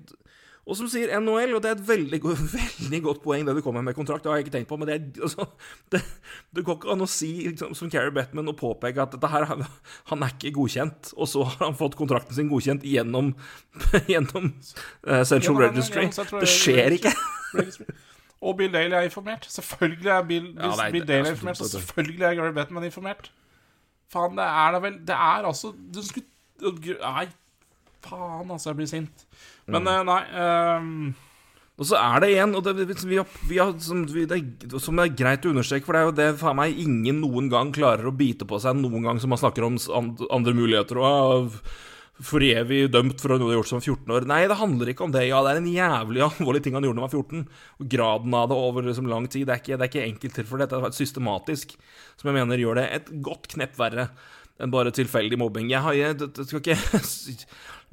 og 0.67 0.75
som 0.75 0.89
sier 0.91 1.13
NHL, 1.21 1.53
og 1.55 1.61
det 1.63 1.69
er 1.71 1.77
et 1.77 1.85
veldig, 1.89 2.19
veldig 2.59 3.01
godt 3.05 3.21
poeng 3.23 3.45
det 3.47 3.55
du 3.55 3.61
kommer 3.63 3.85
med 3.87 3.95
kontrakt, 3.95 4.25
det 4.25 4.33
har 4.33 4.41
jeg 4.41 4.47
ikke 4.49 4.55
tenkt 4.57 4.71
på, 4.73 4.79
men 4.81 4.89
det, 4.91 4.97
altså, 5.23 5.47
det, 5.95 6.01
det 6.59 6.65
går 6.67 6.81
ikke 6.81 6.91
an 6.97 7.05
å 7.07 7.09
si 7.11 7.29
liksom, 7.47 7.77
som 7.79 7.91
Carrie 7.93 8.11
Bettman 8.17 8.51
og 8.51 8.59
påpeke 8.59 9.05
at 9.05 9.15
dette 9.15 9.31
her, 9.31 9.47
han 10.11 10.27
er 10.27 10.35
ikke 10.35 10.53
godkjent, 10.59 11.13
og 11.17 11.31
så 11.31 11.45
har 11.47 11.63
han 11.69 11.79
fått 11.79 11.95
kontrakten 12.01 12.35
sin 12.35 12.51
godkjent 12.51 12.83
gjennom, 12.89 13.31
gjennom 14.13 14.51
uh, 14.51 15.23
Central 15.23 15.55
Gjennom- 15.55 15.63
Registry. 15.69 16.09
Ja, 16.11 16.27
Det 16.43 16.51
skjer 16.51 16.99
ikke. 16.99 17.15
Og 18.47 18.59
Bill 18.59 18.69
Daly 18.75 18.93
er 18.99 19.07
informert. 19.09 19.47
Selvfølgelig 19.49 20.11
er 20.13 20.27
Bill, 20.29 20.51
Ja, 20.59 20.75
nei, 20.77 20.91
Bill 20.93 21.07
det 21.09 21.15
er 21.17 21.23
er 21.25 21.33
informert, 21.33 21.63
du. 21.63 21.71
selvfølgelig 21.73 22.27
er 22.29 22.35
Gary 22.43 22.53
Bettman 22.59 22.85
informert. 22.91 23.31
Faen, 24.13 24.37
det 24.39 24.45
er 24.47 24.75
da 24.77 24.79
vel 24.85 24.99
Det 25.03 25.15
er 25.17 25.47
altså 25.49 25.73
Du 25.75 25.99
skulle 26.07 26.29
Nei, 27.01 27.25
faen, 28.09 28.51
altså, 28.51 28.71
jeg 28.71 28.81
blir 28.81 28.91
sint. 28.91 29.27
Men 29.67 29.87
Mm. 29.87 29.93
eh, 29.93 30.03
nei 30.11 30.23
um... 30.81 31.15
Og 31.77 31.85
så 31.85 31.99
er 32.01 32.23
det 32.25 32.31
igjen, 32.33 32.55
og 32.57 32.63
det, 32.65 32.87
vi 33.05 33.19
har, 33.21 33.27
vi 33.45 33.59
har, 33.61 33.75
som, 33.85 34.07
vi, 34.09 34.23
det, 34.25 34.39
som 34.81 34.97
er 35.03 35.11
greit 35.13 35.45
å 35.45 35.51
understreke, 35.53 35.85
for 35.85 35.93
det 35.93 36.01
er 36.01 36.07
jo 36.07 36.15
det 36.17 36.29
faen 36.41 36.57
meg 36.57 36.79
ingen 36.81 37.19
noen 37.21 37.51
gang 37.53 37.69
klarer 37.77 38.09
å 38.09 38.15
bite 38.17 38.49
på 38.49 38.57
seg 38.63 38.79
noen 38.81 39.05
gang 39.05 39.21
som 39.21 39.29
man 39.29 39.43
snakker 39.43 39.67
om 39.67 39.77
andre 40.33 40.55
muligheter 40.57 40.97
og 41.03 41.05
ah, 41.05 41.59
for 42.25 42.41
evig 42.41 42.87
dømt 42.89 43.21
for 43.21 43.29
noe 43.35 43.43
du 43.43 43.45
har 43.51 43.59
gjort 43.59 43.69
som 43.75 43.83
14 43.83 44.09
år. 44.17 44.25
Nei, 44.25 44.47
det 44.49 44.57
handler 44.57 44.89
ikke 44.89 45.05
om 45.05 45.13
det. 45.13 45.27
Ja, 45.29 45.43
det 45.45 45.53
er 45.53 45.61
en 45.61 45.69
jævlig 45.69 46.25
alvorlig 46.31 46.63
ting 46.65 46.79
han 46.79 46.87
gjorde 46.89 46.97
da 46.97 47.05
han 47.05 47.13
var 47.13 47.19
14. 47.21 47.45
Og 47.77 47.91
graden 47.93 48.39
av 48.41 48.49
det 48.49 48.57
over 48.71 48.89
liksom, 48.89 49.11
lang 49.13 49.29
tid, 49.29 49.45
det 49.45 49.59
er 49.59 49.61
ikke, 49.61 49.77
det 49.77 49.85
er 49.85 49.93
ikke 49.93 50.07
enkelttilfeller. 50.15 50.65
Dette 50.65 50.81
er 50.81 50.97
systematisk, 50.97 51.77
som 52.17 52.33
jeg 52.33 52.39
mener 52.39 52.65
gjør 52.65 52.81
det 52.81 52.87
et 53.03 53.13
godt 53.27 53.51
knepp 53.53 53.77
verre 53.77 54.09
enn 54.57 54.73
bare 54.73 54.89
tilfeldig 54.97 55.37
mobbing. 55.37 55.69
Jeg 55.69 55.85
har 55.85 55.93
jeg, 55.93 56.17
det 56.25 56.49
skal 56.49 56.63
ikke 56.63 56.79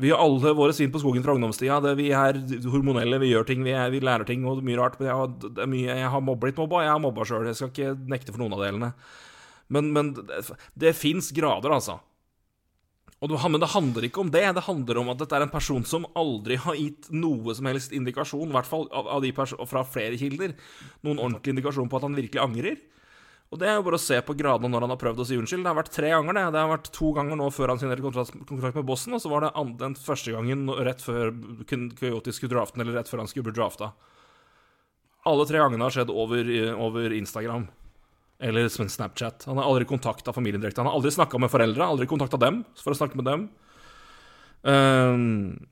Vi 0.01 0.09
har 0.09 0.21
alle 0.23 0.53
våre 0.57 0.73
svin 0.73 0.91
på 0.91 1.01
skogen 1.01 1.23
fra 1.25 1.35
ungdomstida. 1.37 1.77
Det, 1.83 1.93
vi 1.99 2.07
er 2.17 2.39
hormonelle, 2.73 3.19
vi 3.21 3.29
gjør 3.29 3.45
ting, 3.49 3.61
vi, 3.65 3.75
er, 3.77 3.91
vi 3.93 4.01
lærer 4.01 4.25
ting 4.25 4.45
og 4.49 4.63
mye 4.65 4.79
rart. 4.79 4.97
Men 4.99 5.11
jeg 5.11 5.19
har, 5.19 5.67
mye, 5.69 5.97
jeg 5.99 6.13
har 6.15 6.23
blitt 6.31 6.61
mobba, 6.61 6.81
jeg 6.85 6.93
har 6.95 7.03
mobba 7.03 7.27
sjøl. 7.29 7.45
Jeg 7.49 7.59
skal 7.59 7.69
ikke 7.69 7.93
nekte 8.09 8.33
for 8.33 8.41
noen 8.41 8.57
av 8.57 8.63
delene. 8.65 8.89
Men, 9.73 9.91
men 9.93 10.09
det, 10.17 10.41
det 10.81 10.95
fins 10.97 11.29
grader, 11.35 11.75
altså. 11.75 11.99
Det, 13.23 13.37
men 13.47 13.61
det 13.61 13.69
handler 13.71 14.07
ikke 14.09 14.23
om 14.25 14.31
det. 14.33 14.43
Det 14.57 14.65
handler 14.65 14.99
om 14.99 15.13
at 15.13 15.21
dette 15.21 15.37
er 15.37 15.45
en 15.45 15.53
person 15.53 15.85
som 15.87 16.09
aldri 16.19 16.57
har 16.59 16.75
gitt 16.75 17.07
noe 17.13 17.53
som 17.55 17.69
helst 17.69 17.93
indikasjon, 17.95 18.49
i 18.49 18.57
hvert 18.57 18.67
fall 18.67 18.89
av, 18.91 19.07
av 19.07 19.21
de 19.23 19.31
fra 19.37 19.85
flere 19.87 20.17
kilder, 20.19 20.57
noen 21.05 21.21
ordentlig 21.21 21.53
indikasjon 21.53 21.87
på 21.91 22.01
at 22.01 22.07
han 22.09 22.17
virkelig 22.17 22.41
angrer. 22.43 22.81
Og 23.53 23.59
det 23.61 23.67
er 23.69 23.75
jo 23.77 23.83
bare 23.85 23.99
å 23.99 24.01
se 24.01 24.17
på 24.25 24.33
gradene 24.33 24.71
når 24.73 24.87
han 24.87 24.91
har 24.95 24.99
prøvd 25.01 25.19
å 25.21 25.25
si 25.29 25.35
unnskyld. 25.37 25.61
Det 25.61 25.69
har 25.69 25.77
vært 25.77 25.91
tre 25.93 26.09
ganger, 26.09 26.33
det. 26.33 26.45
Det 26.55 26.61
har 26.63 26.71
vært 26.71 26.89
to 26.95 27.11
ganger 27.13 27.37
nå 27.37 27.51
før 27.53 27.69
han 27.69 27.81
signerte 27.81 28.01
kontrakt, 28.01 28.79
med 28.79 28.87
Bossen, 28.87 29.13
og 29.13 29.21
så 29.21 29.29
var 29.29 29.45
det 29.45 29.51
den 29.77 29.93
første 29.99 30.33
gangen 30.33 30.65
rett 30.87 31.03
før 31.05 31.29
Coyote 31.69 32.33
skulle 32.33 32.55
drafte 32.55 32.81
eller 32.81 32.97
rett 32.97 33.11
før 33.11 33.21
han 33.21 33.29
skulle 33.29 33.51
bli 33.51 33.55
drafta. 33.59 33.91
Alle 35.29 35.45
tre 35.47 35.61
gangene 35.61 35.85
har 35.85 35.93
skjedd 35.93 36.09
over, 36.09 36.49
over 36.81 37.13
Instagram. 37.15 37.67
Eller 38.43 38.67
Snapchat. 38.73 39.45
Han 39.45 39.61
har 39.61 39.69
aldri 39.69 39.85
kontakta 39.87 40.33
familien 40.33 40.63
direkte. 40.63 40.81
Han 40.81 40.89
har 40.89 40.97
aldri 40.97 41.13
snakka 41.13 41.39
med 41.39 41.53
foreldra, 41.53 41.91
aldri 41.93 42.09
kontakta 42.09 42.41
dem 42.41 42.63
for 42.81 42.91
å 42.91 42.97
snakke 42.97 43.21
med 43.21 43.29
dem. 43.29 43.45
Ehm, 44.67 45.67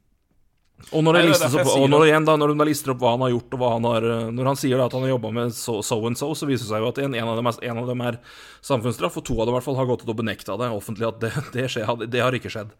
og 0.89 1.03
når, 1.05 1.17
Nei, 1.19 1.33
opp, 1.33 1.69
og 1.75 1.85
når, 1.91 2.05
igjen 2.07 2.25
da, 2.27 2.35
når 2.41 2.53
de 2.53 2.65
lister 2.71 2.93
opp 2.93 3.03
hva 3.03 3.13
han 3.13 3.25
har 3.25 3.33
gjort, 3.35 3.53
og 3.55 3.61
hva 3.61 3.69
han 3.75 3.87
har 3.87 4.07
eh, 4.07 4.23
Når 4.33 4.49
han 4.51 4.59
sier 4.59 4.81
da 4.81 4.87
at 4.89 4.95
han 4.97 5.05
har 5.05 5.13
jobba 5.13 5.31
med 5.37 5.53
so, 5.55 5.77
so 5.85 5.99
and 6.09 6.19
so, 6.19 6.31
så 6.37 6.49
viser 6.49 6.65
det 6.65 6.71
seg 6.73 6.83
jo 6.83 6.89
at 6.89 7.01
en, 7.03 7.17
en, 7.17 7.29
av 7.31 7.41
er, 7.41 7.59
en 7.69 7.83
av 7.83 7.91
dem 7.91 8.01
er 8.07 8.17
samfunnsstraff, 8.65 9.19
og 9.21 9.27
to 9.29 9.37
av 9.37 9.45
dem 9.45 9.53
i 9.53 9.57
hvert 9.59 9.67
fall 9.69 9.79
har 9.79 9.89
gått 9.91 10.05
ut 10.05 10.11
og 10.13 10.19
benekta 10.23 10.57
det 10.61 10.71
offentlig 10.73 11.09
at 11.11 11.21
det, 11.23 11.31
det, 11.55 11.67
skjer, 11.71 12.05
det 12.07 12.25
har 12.25 12.37
ikke 12.37 12.51
skjedd. 12.53 12.73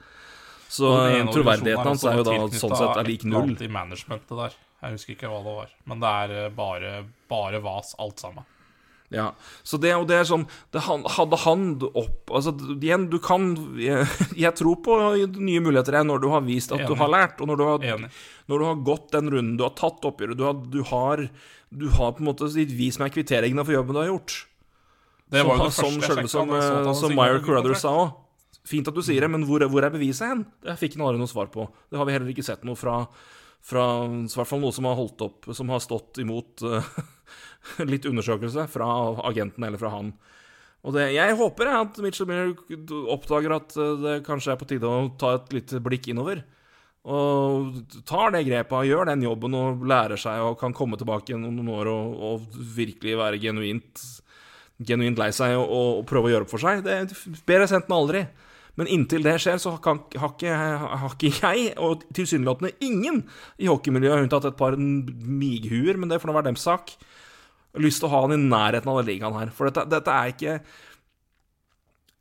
Så 0.72 0.88
eh, 1.10 1.22
troverdigheten 1.28 1.90
hans 1.92 2.04
er 2.08 2.22
jo 2.22 2.28
da 2.28 2.36
sånn 2.56 2.78
sett 2.80 3.02
er 3.02 3.10
lik 3.10 3.26
null. 3.28 3.58
I 3.60 3.72
managementet 3.72 4.38
der. 4.40 4.60
Jeg 4.82 4.96
husker 4.96 5.14
ikke 5.14 5.30
hva 5.30 5.42
det 5.46 5.56
var. 5.60 5.74
Men 5.92 6.02
det 6.02 6.12
er 6.24 6.36
eh, 6.38 6.52
bare, 6.56 6.92
bare 7.30 7.60
vas, 7.64 7.92
alt 8.02 8.24
sammen. 8.24 8.48
Ja, 9.12 9.34
så 9.68 9.76
det, 9.82 9.92
og 10.00 10.06
det 10.08 10.22
er 10.22 10.28
sånn 10.30 10.46
det 10.72 10.86
Hadde 10.88 11.40
han 11.44 11.64
opp 11.84 12.32
Altså, 12.32 12.54
igjen, 12.78 13.10
du 13.12 13.18
kan 13.20 13.50
Jeg, 13.76 14.06
jeg 14.46 14.56
tror 14.56 14.78
på 14.86 14.96
nye 15.20 15.64
muligheter 15.64 15.98
jeg, 16.00 16.08
når 16.08 16.22
du 16.24 16.30
har 16.32 16.46
vist 16.46 16.72
at 16.72 16.86
du 16.88 16.94
har 16.96 17.12
lært, 17.12 17.42
og 17.44 17.52
når 17.52 17.60
du 17.60 17.66
har, 17.68 18.06
når 18.48 18.64
du 18.64 18.68
har 18.70 18.80
gått 18.88 19.12
den 19.12 19.28
runden, 19.34 19.58
du 19.60 19.66
har 19.68 19.76
tatt 19.76 20.08
oppgjøret, 20.08 20.40
du 20.40 20.46
har, 20.48 20.56
du 20.64 20.80
har, 20.88 21.26
du 21.76 21.90
har 21.98 22.16
på 22.16 22.24
en 22.24 22.30
måte 22.32 22.48
vist 22.56 23.04
meg 23.04 23.12
kvitteringene 23.12 23.68
for 23.68 23.76
jobben 23.76 24.00
du 24.00 24.02
har 24.06 24.10
gjort. 24.14 24.38
Det 25.32 25.44
var 25.48 25.60
jo 25.60 25.68
det 25.68 25.76
som, 25.76 26.00
første 26.00 26.24
jeg 26.24 26.32
som, 26.32 26.50
sjekket, 26.52 26.88
som, 26.88 26.96
som 27.04 27.16
Meyer 27.16 27.44
Crothers 27.44 27.84
sa 27.84 27.94
òg. 28.06 28.18
Fint 28.68 28.88
at 28.88 28.96
du 28.96 29.02
sier 29.04 29.24
det, 29.24 29.30
men 29.32 29.46
hvor, 29.48 29.64
hvor 29.72 29.84
er 29.84 29.94
beviset 29.94 30.28
hen? 30.28 30.44
Det 30.62 30.76
fikk 30.80 30.98
han 30.98 31.08
aldri 31.08 31.22
noe 31.24 31.32
svar 31.32 31.48
på. 31.54 31.66
Det 31.90 31.98
har 31.98 32.08
vi 32.08 32.14
heller 32.16 32.34
ikke 32.34 32.46
sett 32.46 32.66
noe 32.68 32.78
fra, 32.78 33.00
fra 33.66 33.86
I 34.06 34.28
hvert 34.30 34.50
fall 34.50 34.62
noe 34.62 34.76
som 34.76 34.88
har 34.90 35.00
holdt 35.00 35.24
opp, 35.26 35.50
som 35.58 35.72
har 35.74 35.82
stått 35.82 36.20
imot 36.22 36.64
eh, 36.68 36.92
litt 37.92 38.08
undersøkelse 38.10 38.68
fra 38.72 38.90
agenten 39.28 39.66
eller 39.68 39.82
fra 39.82 39.94
han. 39.96 40.14
Og 40.82 40.96
det, 40.96 41.12
jeg 41.14 41.38
håper 41.38 41.70
jeg, 41.70 41.86
at 41.86 42.00
Mitchell 42.02 42.30
Miller 42.30 43.06
oppdager 43.14 43.54
at 43.60 43.76
eh, 43.78 44.00
det 44.02 44.16
kanskje 44.26 44.56
er 44.56 44.60
på 44.62 44.68
tide 44.70 44.90
å 44.90 45.12
ta 45.22 45.36
et 45.38 45.54
lite 45.54 45.82
blikk 45.84 46.10
innover. 46.10 46.42
Og 47.02 47.80
tar 48.06 48.34
det 48.34 48.44
grepet 48.46 48.86
gjør 48.86 49.08
den 49.10 49.24
jobben 49.26 49.56
og 49.58 49.86
lærer 49.90 50.20
seg 50.22 50.42
og 50.46 50.60
kan 50.60 50.74
komme 50.78 51.00
tilbake 51.02 51.38
noen 51.38 51.70
år 51.74 51.90
og, 51.90 52.20
og 52.28 52.60
virkelig 52.78 53.16
være 53.18 53.40
genuint, 53.42 54.04
genuint 54.78 55.18
lei 55.18 55.32
seg 55.34 55.56
og, 55.58 55.66
og 55.66 56.06
prøve 56.10 56.30
å 56.30 56.34
gjøre 56.36 56.46
opp 56.46 56.54
for 56.54 56.62
seg. 56.62 56.84
Det 56.86 57.00
bedre 57.50 57.70
sendt 57.70 57.90
enn 57.90 57.98
aldri. 57.98 58.26
Men 58.80 58.88
inntil 58.88 59.26
det 59.26 59.36
skjer, 59.44 59.58
så 59.60 59.74
har 59.76 60.32
ikke 60.32 61.32
jeg, 61.42 61.72
og 61.82 62.06
tilsynelatende 62.16 62.72
ingen 62.86 63.20
i 63.60 63.68
hockeymiljøet, 63.68 64.24
unntatt 64.24 64.48
et 64.48 64.58
par 64.58 64.78
mighuer, 64.80 66.00
men 66.00 66.10
det 66.10 66.22
får 66.22 66.32
nå 66.32 66.38
være 66.38 66.48
deres 66.48 66.64
sak, 66.64 66.94
lyst 67.80 68.02
til 68.02 68.10
å 68.10 68.12
ha 68.12 68.22
han 68.26 68.34
i 68.36 68.40
nærheten 68.42 68.90
av 68.92 68.98
den 69.02 69.10
ligaen 69.14 69.38
her. 69.40 69.52
For 69.56 69.70
dette, 69.70 69.86
dette 69.90 70.12
er 70.12 70.34
ikke 70.34 70.58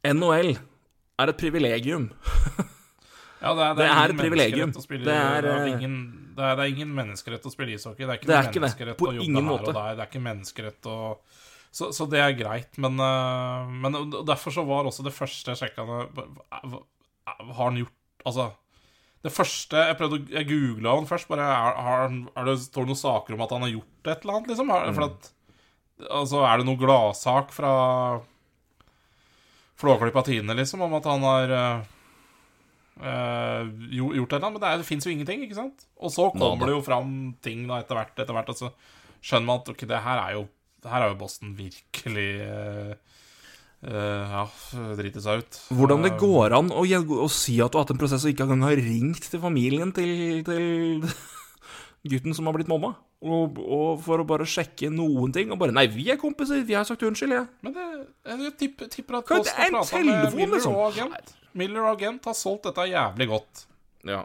NHL 0.07 0.55
er 1.20 1.32
et 1.32 1.40
privilegium. 1.40 2.07
Ja, 3.40 3.53
det 3.59 3.64
er, 3.66 3.74
Det 3.76 3.84
er 3.84 3.90
ingen 3.90 4.14
et 4.14 4.22
privilegium. 4.22 4.72
spille- 4.78 5.05
Det 5.05 5.16
er, 5.16 5.42
det, 5.42 5.51
er 5.53 5.66
eh, 5.66 5.72
ingen, 5.74 5.96
det, 6.36 6.44
er, 6.44 6.57
det 6.57 6.64
er 6.64 6.72
ingen 6.74 6.94
menneskerett 6.96 7.44
å 7.46 7.53
spille 7.53 7.76
ishockey. 7.76 8.07
Det 8.07 8.14
er 8.14 8.20
ikke, 8.20 8.30
Det 8.30 8.36
er 8.38 8.48
menneskerett 8.48 8.96
ikke 8.96 9.12
det. 9.12 9.20
å 9.20 9.24
jobbe 9.24 9.44
her 9.44 9.68
og 9.68 9.74
der. 9.74 9.94
Det 9.98 10.05
er 10.05 10.11
ikke 10.12 10.24
menneskerett 10.30 10.90
å 10.92 10.98
så, 11.70 11.92
så 11.94 12.03
det 12.11 12.18
er 12.18 12.32
greit, 12.34 12.72
men, 12.82 12.96
eh, 12.98 13.68
men 13.84 13.94
derfor 14.26 14.51
så 14.51 14.64
var 14.66 14.88
også 14.90 15.05
det 15.07 15.12
første 15.14 15.53
jeg 15.53 15.61
sjekka 15.61 15.84
Har 15.86 17.61
han 17.61 17.76
gjort 17.78 18.24
Altså 18.26 18.48
Det 19.22 19.30
første 19.30 19.84
Jeg 19.86 19.98
prøvde 20.01 20.18
å 20.18 20.42
googla 20.48 20.94
han 20.98 21.07
først. 21.07 21.28
Bare 21.30 21.46
er, 21.46 21.78
har, 21.86 22.16
er 22.40 22.48
det, 22.51 22.57
Står 22.64 22.88
det 22.88 22.90
noen 22.90 22.98
saker 23.05 23.36
om 23.36 23.44
at 23.46 23.55
han 23.55 23.62
har 23.68 23.70
gjort 23.76 24.11
et 24.11 24.24
eller 24.24 24.34
annet, 24.40 24.51
liksom? 24.51 24.72
Har, 24.74 24.90
for 24.96 25.07
at, 25.07 25.30
altså, 26.09 26.40
er 26.46 26.59
det 26.62 26.66
noen 26.68 26.80
gladsak 26.80 27.51
fra 27.53 27.72
Flåklypa 29.80 30.22
Tine, 30.26 30.55
liksom, 30.59 30.82
om 30.84 30.94
at 30.98 31.07
han 31.09 31.22
har 31.24 31.53
eh, 33.01 33.64
gjort 33.96 34.32
et 34.32 34.36
eller 34.36 34.46
annet? 34.46 34.55
Men 34.57 34.61
det, 34.62 34.70
er- 34.70 34.80
det 34.82 34.88
fins 34.88 35.07
jo 35.09 35.12
ingenting, 35.14 35.44
ikke 35.46 35.57
sant? 35.61 35.86
Og 36.01 36.12
så 36.12 36.28
kommer 36.34 36.66
det 36.68 36.74
jo 36.78 36.82
fram 36.84 37.14
ting 37.44 37.66
da 37.70 37.80
etter 37.80 37.96
hvert, 38.01 38.16
etter 38.20 38.36
hvert, 38.36 38.51
og 38.53 38.59
så 38.61 38.72
skjønner 39.20 39.48
man 39.51 39.62
at 39.62 39.70
ok, 39.74 39.86
det 39.88 40.03
her 40.07 40.18
er 40.26 40.32
jo 40.38 40.48
det 40.80 40.88
her 40.88 41.03
er 41.05 41.11
jo 41.12 41.16
Boston 41.20 41.51
virkelig 41.59 42.28
eh, 42.40 42.92
eh, 43.84 44.30
Ja, 44.32 44.44
driti 44.96 45.20
seg 45.20 45.42
ut. 45.42 45.59
Hvordan 45.76 46.07
det 46.07 46.14
går 46.20 46.55
an 46.57 46.70
å, 46.72 46.84
å 46.86 47.28
si 47.32 47.59
at 47.61 47.72
du 47.72 47.76
har 47.76 47.84
hatt 47.84 47.92
en 47.92 48.01
prosess 48.01 48.24
og 48.24 48.32
ikke 48.32 48.46
engang 48.46 48.64
har 48.64 48.80
ringt 48.80 49.28
til 49.28 49.42
familien 49.42 49.92
til, 49.96 50.40
til 50.48 51.05
gutten 52.09 52.32
som 52.36 52.46
har 52.48 52.55
blitt 52.57 52.68
mobba, 52.70 52.94
og, 53.20 53.59
og 53.61 54.01
for 54.05 54.22
å 54.22 54.24
bare 54.24 54.46
sjekke 54.48 54.88
noen 54.92 55.32
ting, 55.34 55.51
og 55.53 55.59
bare 55.61 55.74
Nei, 55.76 55.86
vi 55.92 56.07
er 56.12 56.16
kompiser, 56.20 56.62
vi 56.64 56.76
har 56.78 56.86
sagt 56.88 57.03
unnskyld, 57.05 57.34
jeg. 57.36 57.48
Men 57.66 57.74
det, 57.76 57.86
jeg 58.30 58.55
tipper, 58.62 58.88
tipper 58.92 59.18
at 59.18 59.26
Kan- 59.28 59.42
Post 59.42 59.51
det 59.53 59.66
en 59.66 59.74
har 59.76 59.84
pratet 59.84 60.07
med 60.07 60.38
Miller 60.38 60.55
liksom. 60.57 60.76
og 60.78 60.86
agent. 60.94 61.34
Miller 61.53 61.82
og 61.84 61.90
agent 61.98 62.24
har 62.30 62.38
solgt 62.38 62.68
dette 62.70 62.86
jævlig 62.88 63.26
godt. 63.28 63.66
Ja. 64.09 64.22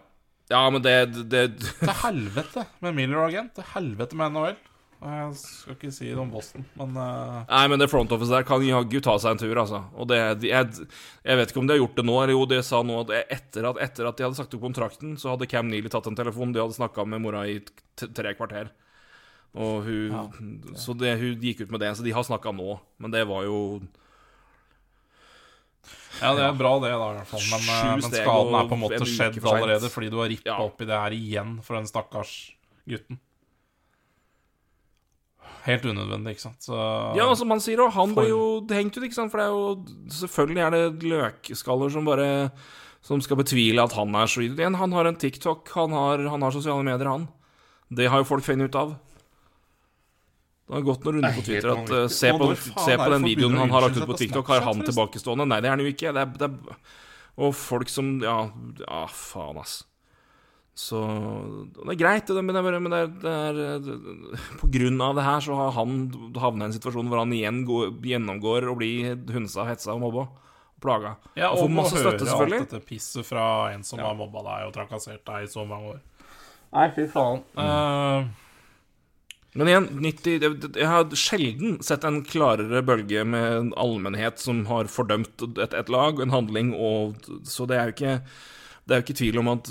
ja, 0.54 0.62
men 0.72 0.82
det, 0.86 0.96
det 1.28 1.44
Til 1.60 1.92
helvete 2.06 2.64
med 2.86 2.96
Miller 2.96 3.20
og 3.24 3.28
agent. 3.34 3.56
Til 3.58 3.68
helvete 3.74 4.16
med 4.16 4.32
NHL. 4.38 4.56
Jeg 5.06 5.34
skal 5.38 5.76
ikke 5.76 5.92
si 5.94 6.08
det 6.08 6.18
om 6.18 6.32
Boston, 6.32 6.64
men 6.80 6.96
uh... 6.98 7.42
Nei, 7.50 7.66
men 7.70 7.82
det 7.82 7.90
front 7.92 8.14
office 8.16 8.32
der 8.32 8.46
kan 8.48 8.64
jaggu 8.64 9.02
ta 9.04 9.18
seg 9.22 9.36
en 9.36 9.42
tur, 9.42 9.60
altså. 9.62 9.82
Og 10.00 10.08
det, 10.10 10.18
jeg, 10.48 10.88
jeg 11.28 11.40
vet 11.42 11.52
ikke 11.52 11.62
om 11.62 11.68
de 11.68 11.76
har 11.76 11.82
gjort 11.84 12.00
det 12.00 12.06
nå, 12.08 12.16
eller 12.24 12.34
jo, 12.34 12.46
de 12.50 12.62
sa 12.66 12.80
nå 12.82 13.02
at 13.04 13.14
etter 13.36 13.68
at, 13.70 13.82
etter 13.86 14.10
at 14.10 14.18
de 14.18 14.26
hadde 14.26 14.40
sagt 14.40 14.56
opp 14.58 14.64
kontrakten, 14.66 15.14
så 15.22 15.34
hadde 15.36 15.50
Cam 15.52 15.70
Neely 15.70 15.92
tatt 15.94 16.08
en 16.10 16.18
telefon. 16.18 16.56
De 16.56 16.64
hadde 16.64 16.78
snakka 16.78 17.06
med 17.12 17.22
mora 17.22 17.44
i 17.52 17.60
tre 18.00 18.34
kvarter. 18.40 18.72
Og 19.56 19.86
hun 19.86 20.74
Så 20.80 20.96
det, 21.00 21.14
hun 21.22 21.44
gikk 21.44 21.64
ut 21.64 21.76
med 21.76 21.84
det, 21.84 21.94
så 21.96 22.04
de 22.04 22.16
har 22.16 22.26
snakka 22.28 22.52
nå. 22.56 22.80
Men 23.00 23.14
det 23.14 23.24
var 23.30 23.46
jo 23.48 23.60
Ja, 26.22 26.32
det 26.36 26.44
er 26.48 26.56
bra 26.56 26.74
det, 26.80 26.92
da, 26.96 27.12
i 27.12 27.20
hvert 27.20 27.30
fall. 27.30 27.46
Men, 27.52 27.70
eh, 27.70 27.94
men 28.00 28.10
skaden 28.10 28.58
er 28.58 28.68
på 28.72 28.76
en 28.80 28.84
måte 28.88 29.04
skjedd 29.08 29.40
allerede, 29.44 29.92
fordi 29.92 30.10
du 30.12 30.20
har 30.24 30.32
rippa 30.32 30.50
Ja. 30.56 30.58
opp 30.64 30.82
i 30.82 30.88
det 30.88 30.98
her 31.04 31.16
igjen 31.16 31.58
for 31.64 31.76
den 31.76 31.88
stakkars 31.88 32.36
gutten. 32.88 33.20
Helt 35.66 35.86
unødvendig, 35.90 36.36
ikke 36.36 36.46
sant. 36.46 36.62
Så 36.68 36.78
Ja, 37.18 37.26
som 37.38 37.50
han 37.50 37.62
sier, 37.64 37.82
og 37.82 37.94
han 37.96 38.14
ble 38.14 38.28
jo 38.30 38.42
hengt 38.70 38.98
ut, 38.98 39.06
ikke 39.08 39.18
sant? 39.18 39.32
For 39.34 39.42
det 39.42 39.48
er 39.48 39.54
jo 39.56 40.12
Selvfølgelig 40.22 40.62
er 40.62 40.76
det 40.76 41.10
løkskaller 41.10 41.90
som 41.94 42.06
bare 42.06 42.28
Som 43.06 43.22
skal 43.22 43.40
betvile 43.40 43.82
at 43.82 43.96
han 43.98 44.14
er 44.18 44.30
så 44.30 44.44
Igjen, 44.46 44.78
han 44.78 44.94
har 44.94 45.10
en 45.10 45.18
TikTok, 45.18 45.70
han 45.74 45.96
har, 45.98 46.22
han 46.30 46.46
har 46.46 46.54
sosiale 46.54 46.86
medier, 46.86 47.10
han. 47.10 47.28
Det 47.90 48.10
har 48.10 48.22
jo 48.22 48.30
folk 48.30 48.46
funnet 48.46 48.70
ut 48.70 48.78
av. 48.80 48.96
Det 50.66 50.74
har 50.74 50.86
gått 50.86 51.04
noen 51.06 51.20
runder 51.20 51.36
på 51.36 51.44
Twitter 51.46 51.70
at 51.76 51.92
eh, 51.94 52.08
se, 52.10 52.32
på, 52.34 52.48
faen 52.58 52.86
se 52.88 52.96
på 52.98 53.10
den 53.14 53.28
videoen 53.28 53.58
han 53.62 53.74
har 53.74 53.86
lagt 53.86 54.00
ut 54.00 54.08
på 54.10 54.18
TikTok. 54.18 54.48
Har 54.50 54.66
han 54.66 54.82
tilbakestående? 54.82 55.46
Nei, 55.52 55.60
det 55.62 55.70
er 55.70 55.76
han 55.76 55.84
jo 55.86 55.92
ikke. 55.92 56.14
Det 56.16 56.24
er, 56.24 56.32
det 56.42 56.48
er, 56.50 56.80
og 57.46 57.54
folk 57.58 57.92
som 57.92 58.16
Ja, 58.24 58.40
ja 58.82 59.04
faen, 59.14 59.62
ass. 59.62 59.84
Så 60.76 61.00
Det 61.72 61.94
er 61.94 62.00
greit, 62.02 62.28
det, 62.28 62.42
men, 62.44 62.52
det 62.52 62.60
er, 62.60 62.80
men 62.84 62.92
det 62.92 62.98
er, 63.00 63.12
det 63.24 63.34
er 63.34 63.60
det, 63.80 64.40
På 64.60 64.68
grunn 64.74 64.98
av 65.06 65.14
det 65.16 65.24
her 65.24 65.40
så 65.46 65.56
har 65.56 65.70
han 65.78 65.94
havna 66.36 66.66
i 66.66 66.68
en 66.68 66.76
situasjon 66.76 67.08
hvor 67.08 67.22
han 67.22 67.32
igjen 67.32 67.62
går, 67.68 67.94
gjennomgår 68.04 68.68
å 68.68 68.76
bli 68.76 68.90
hunsa, 69.32 69.64
hetsa 69.70 69.94
og 69.96 70.02
mobba. 70.04 70.26
Og 70.76 70.82
plaga. 70.84 71.14
Ja, 71.40 71.54
og 71.54 71.62
og 71.62 71.70
får 71.70 71.76
masse 71.78 72.02
støtte, 72.02 72.26
selvfølgelig. 72.28 72.60
alt 72.60 72.74
dette 72.74 72.88
pisset 72.90 73.24
fra 73.26 73.46
en 73.72 73.86
som 73.88 74.02
har 74.04 74.18
mobba 74.20 74.44
deg 74.50 74.66
og 74.68 74.74
trakassert 74.76 75.24
deg 75.30 75.46
i 75.46 75.52
så 75.54 75.64
mange 75.70 75.94
år. 75.96 76.02
Nei, 76.76 76.90
fy 76.98 77.06
faen. 77.08 77.40
Uh, 77.56 78.28
Men 79.56 79.70
igjen, 79.72 79.88
90, 80.04 80.40
det- 80.44 80.60
det- 80.60 80.76
jeg 80.82 80.88
har 80.92 81.06
sjelden 81.16 81.78
sett 81.82 82.04
en 82.04 82.20
klarere 82.28 82.84
bølge 82.84 83.24
med 83.24 83.54
en 83.62 83.72
allmennhet 83.80 84.38
som 84.38 84.66
har 84.66 84.92
fordømt 84.92 85.46
et, 85.58 85.74
et 85.74 85.88
lag, 85.90 86.20
en 86.20 86.36
handling, 86.36 86.74
og 86.76 87.16
Så 87.48 87.66
det 87.66 87.78
er 87.80 87.86
jo 87.88 87.96
ikke 87.96 88.22
det 88.86 88.94
er 88.94 89.00
jo 89.00 89.06
ikke 89.08 89.18
tvil 89.18 89.40
om 89.42 89.48
at 89.50 89.70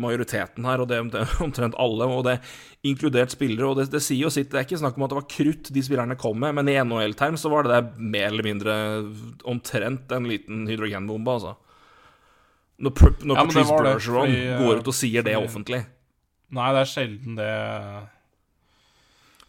majoriteten 0.00 0.64
her, 0.64 0.80
og 0.80 0.88
det, 0.88 0.96
er 0.96 1.32
omtrent 1.44 1.76
alle, 1.80 2.06
og 2.08 2.22
det 2.24 2.36
er 2.38 2.54
inkludert 2.88 3.34
spillere, 3.34 3.68
og 3.68 3.80
det, 3.80 3.90
det 3.92 4.00
sier 4.04 4.24
jo 4.24 4.32
sitt 4.32 4.48
Det 4.52 4.60
er 4.60 4.64
ikke 4.64 4.80
snakk 4.80 4.96
om 4.96 5.04
at 5.04 5.12
det 5.12 5.18
var 5.18 5.28
krutt 5.34 5.72
de 5.74 5.82
spillerne 5.84 6.16
kom 6.20 6.40
med, 6.40 6.56
men 6.56 6.70
i 6.72 6.78
NHL-term 6.80 7.36
så 7.40 7.52
var 7.52 7.66
det 7.66 7.74
der 7.74 7.90
mer 8.00 8.30
eller 8.30 8.48
mindre 8.48 8.76
omtrent 9.44 10.12
en 10.16 10.30
liten 10.30 10.64
hydrogenbombe, 10.70 11.36
altså. 11.36 11.56
Når, 12.84 12.90
Pr- 12.98 13.20
når 13.22 13.36
Ja, 13.38 13.44
Patrice 13.46 13.76
Bergeron 13.84 14.32
fordi, 14.32 14.46
eh, 14.48 14.62
går 14.64 14.80
ut 14.80 14.88
og 14.90 14.96
sier 14.96 15.22
det 15.22 15.36
offentlig 15.38 15.84
nei, 16.54 16.70
det 16.74 16.80
er 16.82 16.90
sjelden 16.90 17.38
det 17.38 17.52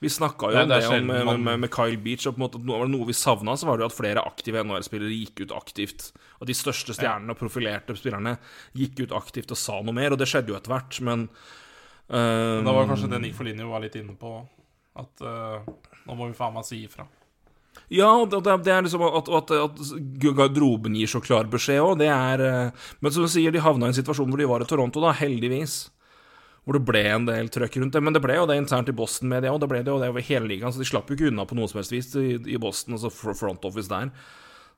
Vi 0.06 0.12
snakka 0.14 0.52
jo 0.52 0.54
Det- 0.54 0.62
om 0.86 1.08
det 1.08 1.22
om, 1.26 1.44
med, 1.44 1.60
med, 1.60 1.72
Kyle 1.74 1.98
Beach. 1.98 2.28
Og 2.28 2.36
på 2.36 2.38
en 2.38 2.46
måte, 2.46 2.62
noe, 2.62 2.86
noe 2.88 3.08
vi 3.10 3.14
savna, 3.18 3.56
så 3.58 3.66
var 3.66 3.78
det 3.78 3.88
jo 3.88 3.90
at 3.90 3.98
flere 3.98 4.22
aktive 4.22 4.62
NHL-spillere 4.62 5.10
gikk 5.18 5.46
ut 5.48 5.56
aktivt. 5.58 6.12
At 6.38 6.48
de 6.48 6.54
største 6.54 6.94
stjernene 6.94 7.34
og 7.34 7.40
profilerte 7.40 7.96
spillerne 7.98 8.38
gikk 8.78 9.02
ut 9.08 9.16
aktivt 9.18 9.50
og 9.56 9.58
sa 9.58 9.82
noe 9.82 9.96
mer. 9.98 10.14
Og 10.14 10.22
det 10.22 10.30
skjedde 10.30 10.54
jo 10.54 10.60
etter 10.60 10.76
hvert, 10.76 11.02
men 11.02 11.26
uh, 12.12 12.62
Da 12.62 12.76
var 12.76 12.86
kanskje 12.92 13.10
det 13.10 13.22
Nick 13.24 13.36
Foligno 13.36 13.72
var 13.72 13.82
litt 13.82 13.98
inne 13.98 14.14
på. 14.14 14.38
At 14.96 15.26
uh, 15.26 15.66
nå 16.06 16.16
må 16.16 16.30
vi 16.30 16.38
faen 16.38 16.54
meg 16.54 16.68
si 16.70 16.84
ifra. 16.86 17.08
Ja, 17.92 18.12
det, 18.30 18.40
det 18.46 18.72
er 18.72 18.86
liksom 18.86 19.04
at, 19.10 19.28
at, 19.30 19.52
at 19.52 19.82
garderoben 20.22 20.96
gir 20.98 21.10
så 21.12 21.22
klar 21.22 21.50
beskjed 21.50 21.82
òg, 21.84 21.98
det 22.00 22.08
er 22.10 22.42
eh, 22.42 22.86
Men 23.02 23.14
som 23.14 23.26
du 23.26 23.30
sier, 23.30 23.52
de 23.52 23.62
havna 23.62 23.90
i 23.90 23.92
en 23.92 23.98
situasjon 23.98 24.30
hvor 24.32 24.42
de 24.42 24.48
var 24.50 24.64
i 24.64 24.70
Toronto, 24.70 25.04
da, 25.04 25.12
heldigvis. 25.14 25.90
Hvor 26.66 26.80
det 26.80 26.86
ble 26.88 27.04
en 27.12 27.28
del 27.28 27.50
trøkk 27.54 27.78
rundt 27.78 27.94
det. 27.94 28.02
Men 28.02 28.16
det 28.16 28.24
ble 28.24 28.40
jo 28.40 28.48
det 28.50 28.58
internt 28.58 28.90
i 28.90 28.96
Boston-media, 28.98 29.54
og 29.54 29.62
det 29.62 29.70
ble 29.70 29.84
det 29.86 29.94
jo 29.94 30.00
det 30.02 30.10
over 30.10 30.26
hele 30.26 30.50
ligaen, 30.50 30.74
så 30.74 30.82
de 30.82 30.88
slapp 30.90 31.12
jo 31.12 31.18
ikke 31.18 31.30
unna 31.30 31.46
på 31.46 31.58
noe 31.58 31.70
som 31.70 31.82
helst 31.82 31.94
vis 31.94 32.10
i, 32.18 32.40
i 32.56 32.58
Boston, 32.62 32.98
altså 32.98 33.14
front 33.14 33.68
office 33.70 33.92
der. 33.92 34.10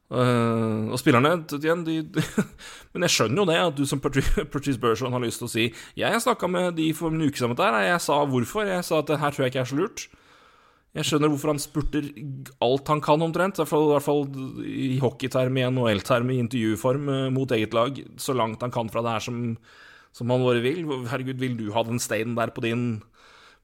Uh, 0.07 0.87
og 0.95 1.01
spillerne 1.01 1.33
igjen, 1.57 1.81
de, 1.83 1.97
de 2.15 2.21
Men 2.93 3.03
jeg 3.03 3.11
skjønner 3.11 3.41
jo 3.41 3.47
det, 3.49 3.57
at 3.59 3.75
du 3.75 3.83
som 3.89 3.99
Patrice 3.99 4.79
Bergeron 4.83 5.11
har 5.11 5.19
lyst 5.19 5.41
til 5.41 5.49
å 5.49 5.51
si 5.51 5.65
Jeg 5.99 6.21
snakka 6.23 6.47
med 6.47 6.77
de 6.77 6.85
for 6.95 7.11
en 7.11 7.25
uke 7.27 7.43
om 7.43 7.51
og 7.51 7.81
jeg 7.83 8.03
sa 8.05 8.21
hvorfor. 8.23 8.69
Jeg 8.71 8.85
sa 8.87 9.01
at 9.01 9.11
det 9.11 9.19
her 9.19 9.35
tror 9.35 9.43
jeg 9.43 9.51
ikke 9.51 9.65
er 9.65 9.71
så 9.71 9.79
lurt. 9.81 10.05
Jeg 10.95 11.05
skjønner 11.05 11.29
hvorfor 11.29 11.51
han 11.51 11.59
spurter 11.61 12.07
alt 12.63 12.89
han 12.89 13.03
kan, 13.03 13.21
omtrent. 13.21 13.59
I 13.59 13.67
hvert 13.67 14.05
fall, 14.05 14.23
i 14.63 14.95
hockeyterm, 15.03 15.59
i 15.59 15.67
NHL-term, 15.67 16.31
i 16.31 16.39
intervjuform 16.41 17.11
eh, 17.13 17.27
mot 17.35 17.51
eget 17.53 17.75
lag. 17.75 17.99
Så 18.17 18.33
langt 18.33 18.63
han 18.63 18.73
kan 18.73 18.89
fra 18.89 19.03
det 19.05 19.13
her 19.17 19.27
som, 19.27 19.43
som 20.17 20.33
han 20.33 20.41
bare 20.45 20.63
vil. 20.63 20.81
Herregud, 21.11 21.37
vil 21.41 21.57
du 21.59 21.67
ha 21.75 21.83
den 21.85 22.01
steinen 22.01 22.37
der 22.37 22.49
på 22.53 22.63
din 22.65 22.87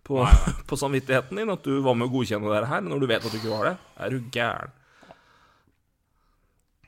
på, 0.06 0.22
på 0.70 0.80
samvittigheten 0.80 1.42
din? 1.42 1.54
At 1.54 1.66
du 1.66 1.80
var 1.86 1.98
med 1.98 2.12
å 2.12 2.14
godkjenne 2.14 2.54
det 2.54 2.70
her 2.70 2.86
når 2.86 3.02
du 3.02 3.10
vet 3.10 3.26
at 3.26 3.34
du 3.34 3.40
ikke 3.42 3.56
var 3.56 3.72
det? 3.72 3.76
Er 3.98 4.14
du 4.14 4.30
gæren? 4.34 4.78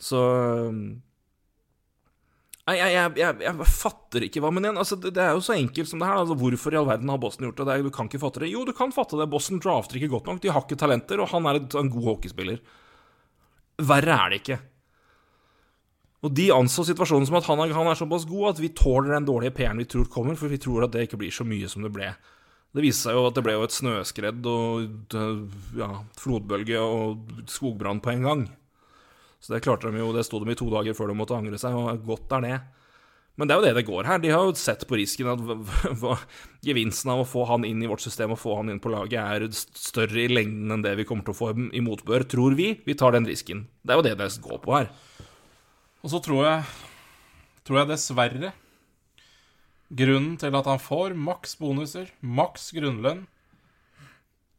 Så 0.01 0.22
Nei, 2.66 2.80
jeg, 2.80 2.93
jeg, 2.95 3.09
jeg, 3.22 3.41
jeg 3.45 3.66
fatter 3.70 4.24
ikke 4.26 4.41
hva 4.41 4.49
Men 4.49 4.66
igjen, 4.66 4.80
altså, 4.82 4.97
det, 4.97 5.11
det 5.13 5.22
er 5.22 5.36
jo 5.38 5.43
så 5.45 5.53
enkelt 5.53 5.89
som 5.89 6.01
det 6.01 6.07
her. 6.09 6.18
Altså, 6.24 6.38
hvorfor 6.39 6.74
i 6.74 6.80
all 6.80 6.88
verden 6.89 7.11
har 7.13 7.20
Boston 7.22 7.45
gjort 7.45 7.59
det? 7.59 7.68
det 7.70 7.76
er, 7.76 7.84
du 7.86 7.93
kan 7.93 8.09
ikke 8.09 8.22
fatte 8.24 8.41
det. 8.41 8.49
Jo, 8.49 8.63
du 8.66 8.74
kan 8.74 8.93
fatte 8.95 9.20
det. 9.20 9.28
Boston 9.30 9.61
drafter 9.61 9.99
ikke 9.99 10.09
godt 10.16 10.32
nok. 10.32 10.39
De 10.41 10.49
har 10.49 10.66
ikke 10.66 10.80
talenter, 10.82 11.22
og 11.22 11.30
han 11.30 11.45
er 11.51 11.61
en 11.61 11.91
god 11.93 12.07
hockeyspiller. 12.09 12.57
Verre 13.86 14.18
er 14.18 14.34
det 14.34 14.41
ikke. 14.41 14.57
Og 16.26 16.34
de 16.34 16.47
anså 16.53 16.88
situasjonen 16.88 17.28
som 17.30 17.38
at 17.38 17.45
han 17.45 17.61
han 17.61 17.89
er 17.91 17.99
såpass 17.99 18.26
god 18.26 18.55
at 18.55 18.61
vi 18.63 18.73
tåler 18.73 19.13
den 19.13 19.28
dårlige 19.28 19.53
PR-en 19.59 19.84
vi 19.84 19.86
tror 19.89 20.09
kommer, 20.09 20.38
for 20.39 20.49
vi 20.49 20.57
tror 20.61 20.88
at 20.88 20.95
det 20.95 21.05
ikke 21.05 21.21
blir 21.21 21.34
så 21.34 21.45
mye 21.45 21.69
som 21.69 21.86
det 21.86 21.93
ble. 21.93 22.09
Det 22.76 22.84
viste 22.84 23.07
seg 23.07 23.15
jo 23.15 23.28
at 23.30 23.36
det 23.38 23.43
ble 23.45 23.53
jo 23.55 23.63
et 23.63 23.76
snøskred 23.76 24.47
og 24.51 25.13
ja, 25.78 25.89
flodbølge 26.19 26.82
og 26.82 27.45
skogbrann 27.47 28.01
på 28.03 28.11
en 28.11 28.26
gang. 28.26 28.41
Så 29.39 29.53
det 29.53 29.61
klarte 29.63 29.91
de 29.93 30.01
jo, 30.01 30.09
det 30.15 30.26
sto 30.26 30.41
dem 30.41 30.51
i 30.51 30.57
to 30.57 30.67
dager 30.73 30.97
før 30.97 31.11
de 31.11 31.19
måtte 31.19 31.38
angre 31.38 31.59
seg, 31.61 31.78
og 31.78 32.01
godt 32.07 32.34
er 32.39 32.43
det. 32.43 32.57
Men 33.36 33.47
det 33.47 33.53
er 33.53 33.59
jo 33.59 33.65
det 33.67 33.76
det 33.78 33.88
går 33.88 34.07
her. 34.07 34.19
De 34.23 34.32
har 34.32 34.43
jo 34.47 34.55
sett 34.57 34.86
på 34.88 34.97
risken 34.97 35.28
at 35.30 35.41
gevinsten 36.65 37.11
av 37.11 37.21
å 37.21 37.28
få 37.28 37.43
han 37.51 37.67
inn 37.67 37.84
i 37.84 37.89
vårt 37.91 38.03
system 38.03 38.34
og 38.34 38.39
få 38.39 38.57
han 38.61 38.71
inn 38.71 38.80
på 38.84 38.91
laget 38.93 39.19
er 39.19 39.47
større 39.53 40.23
i 40.23 40.32
lengden 40.32 40.71
enn 40.71 40.86
det 40.86 40.95
vi 40.99 41.07
kommer 41.07 41.28
til 41.28 41.36
å 41.36 41.39
få 41.39 41.51
i 41.76 41.84
motbør, 41.84 42.26
tror 42.32 42.55
vi. 42.57 42.71
Vi 42.88 42.95
tar 42.97 43.15
den 43.15 43.28
risken. 43.28 43.67
Det 43.84 43.93
er 43.93 43.99
jo 43.99 44.07
det 44.07 44.15
det 44.23 44.32
går 44.43 44.63
på 44.63 44.78
her. 44.78 44.89
Og 46.06 46.12
så 46.14 46.22
tror 46.22 46.45
jeg 46.45 46.66
Tror 47.66 47.82
jeg 47.82 47.91
dessverre 47.95 48.51
Grunnen 49.95 50.36
til 50.41 50.56
at 50.58 50.68
han 50.70 50.82
får 50.82 51.14
maks 51.18 51.56
bonuser, 51.62 52.10
maks 52.22 52.72
grunnlønn 52.74 53.26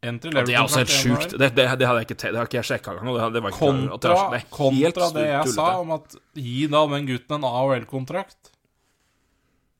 Entry 0.06 0.30
level 0.30 0.46
det 0.46 0.54
er 0.54 0.62
også 0.62 0.82
helt 0.82 0.92
sjukt. 0.92 1.32
Det, 1.32 1.48
det, 1.56 1.64
det 1.80 1.86
hadde 1.88 2.02
jeg 2.02 2.06
ikke, 2.06 2.16
det 2.20 2.36
har 2.36 2.48
ikke 2.48 2.58
jeg 2.60 2.68
sjekka 2.68 2.92
engang. 2.92 3.16
Det, 3.16 3.40
det 3.40 3.52
Kontra, 3.56 4.12
er 4.12 4.28
det 4.30 4.36
er 4.36 4.42
helt 4.42 4.52
kontra 4.54 5.08
det 5.16 5.24
jeg 5.24 5.54
sa 5.54 5.68
om 5.80 5.94
at 5.96 6.18
gi 6.36 6.66
da 6.70 6.82
den 6.92 7.08
gutten 7.08 7.38
en 7.38 7.46
AHL-kontrakt. 7.48 8.52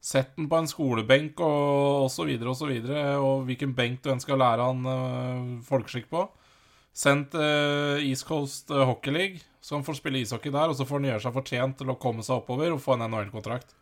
Sett 0.03 0.33
den 0.39 0.49
på 0.51 0.59
en 0.59 0.71
skolebenk 0.71 1.43
og, 1.45 2.07
og 2.07 2.11
så 2.15 2.27
videre 2.27 2.51
og 2.53 2.59
så 2.59 2.71
videre, 2.71 3.05
og 3.21 3.45
hvilken 3.47 3.77
benk 3.77 4.03
du 4.03 4.11
ønsker 4.15 4.35
å 4.35 4.41
lære 4.41 4.67
han 4.71 4.91
øh, 4.91 5.47
folkeskikk 5.69 6.09
på. 6.11 6.25
Send 6.97 7.35
uh, 7.37 8.01
East 8.01 8.25
Coast 8.25 8.71
øh, 8.73 8.87
Hockey 8.89 9.13
League, 9.13 9.43
så 9.61 9.77
han 9.77 9.85
får 9.85 9.99
spille 9.99 10.23
ishockey 10.23 10.49
der, 10.49 10.71
og 10.71 10.79
så 10.79 10.87
får 10.89 11.01
han 11.01 11.09
gjøre 11.11 11.23
seg 11.27 11.35
fortjent 11.35 11.77
til 11.77 11.91
å 11.93 11.99
komme 12.01 12.23
seg 12.25 12.39
oppover 12.39 12.73
og 12.73 12.81
få 12.81 12.95
en 12.95 13.05
NHL-kontrakt. 13.11 13.75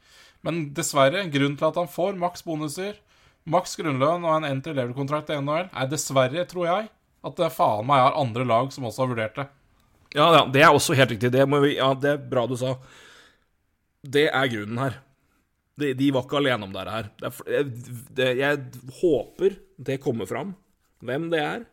Men 0.45 0.65
dessverre, 0.75 1.23
grunnen 1.31 1.55
til 1.61 1.69
at 1.69 1.77
han 1.79 1.91
får 1.91 2.19
maks 2.19 2.43
bonuser, 2.45 2.97
maks 3.47 3.79
grunnlønn 3.79 4.27
og 4.27 4.33
en 4.35 4.49
entry 4.49 4.75
level-kontrakt 4.75 5.31
i 5.31 5.37
NHL, 5.39 5.69
er 5.71 5.93
dessverre, 5.93 6.43
tror 6.51 6.67
jeg, 6.67 6.89
at 7.25 7.37
det 7.39 7.53
faen 7.55 7.87
meg 7.87 8.03
er 8.03 8.19
andre 8.19 8.47
lag 8.51 8.73
som 8.75 8.89
også 8.89 9.05
har 9.05 9.13
vurdert 9.13 9.39
det. 9.39 9.47
Ja, 10.15 10.27
ja, 10.35 10.43
det 10.51 10.63
er 10.63 10.75
også 10.75 10.97
helt 10.99 11.15
riktig. 11.15 11.31
Det, 11.35 11.45
vi, 11.63 11.71
ja, 11.77 11.93
det 11.99 12.11
er 12.17 12.25
bra 12.31 12.45
du 12.51 12.57
sa. 12.59 12.75
Det 14.03 14.27
er 14.27 14.51
grunnen 14.51 14.81
her. 14.83 14.99
De, 15.79 15.93
de 15.99 16.11
var 16.15 16.23
ikke 16.27 16.39
alene 16.39 16.67
om 16.67 16.75
det 16.75 16.83
her. 16.87 17.07
Det 17.19 17.31
er, 17.31 17.71
det, 18.19 18.29
jeg 18.39 18.59
håper 19.01 19.57
det 19.87 20.03
kommer 20.03 20.27
fram 20.31 20.53
hvem 21.05 21.31
det 21.33 21.41
er. 21.43 21.61
For 21.63 21.63
de 21.63 21.69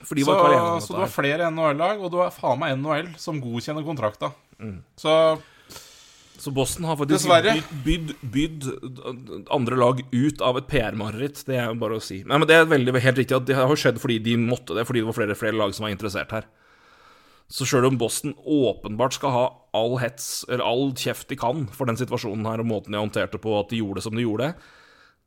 så, 0.00 0.86
så 0.86 0.96
du 0.96 1.00
har 1.02 1.12
flere 1.12 1.50
NHL-lag, 1.52 2.00
og 2.00 2.12
du 2.12 2.20
har 2.22 2.30
faen 2.32 2.60
meg 2.60 2.76
NHL 2.78 3.10
som 3.20 3.40
godkjenner 3.42 3.84
kontrakta. 3.84 4.32
Mm. 4.60 4.78
Så 4.96 5.14
Så 6.40 6.50
Boston 6.56 6.86
har 6.88 6.96
faktisk 6.96 7.28
bydd, 7.28 7.74
bydd, 7.84 8.12
bydd 8.32 8.68
andre 9.52 9.76
lag 9.76 10.00
ut 10.08 10.40
av 10.40 10.56
et 10.56 10.70
PR-mareritt. 10.72 11.42
Det 11.44 11.58
er 11.58 11.68
jo 11.68 11.76
bare 11.82 11.98
å 11.98 12.04
si. 12.04 12.22
Nei, 12.24 12.38
men 12.38 12.48
Det 12.48 12.56
er 12.56 12.64
veldig, 12.70 12.94
helt 12.96 13.20
riktig 13.20 13.36
at 13.36 13.44
det 13.44 13.58
har 13.58 13.76
skjedd 13.76 14.00
fordi 14.00 14.16
de 14.24 14.38
måtte 14.40 14.72
det, 14.72 14.86
fordi 14.88 15.02
det 15.02 15.10
var 15.10 15.18
flere, 15.18 15.36
flere 15.36 15.60
lag 15.60 15.76
som 15.76 15.84
var 15.84 15.92
interessert 15.92 16.32
her. 16.32 16.48
Så 17.50 17.66
sjøl 17.66 17.90
om 17.90 17.98
Boston 17.98 18.32
åpenbart 18.46 19.18
skal 19.18 19.34
ha 19.34 19.46
all 19.76 19.98
hets, 20.00 20.46
eller 20.48 20.64
all 20.64 20.94
kjeft 20.96 21.28
de 21.28 21.36
kan 21.36 21.66
for 21.74 21.90
den 21.90 21.98
situasjonen 22.00 22.46
her, 22.48 22.62
og 22.62 22.70
måten 22.72 22.94
de 22.94 23.02
håndterte 23.02 23.42
på, 23.42 23.58
at 23.58 23.68
de 23.74 23.82
gjorde 23.82 24.00
det 24.00 24.06
som 24.06 24.16
de 24.16 24.24
gjorde 24.24 24.54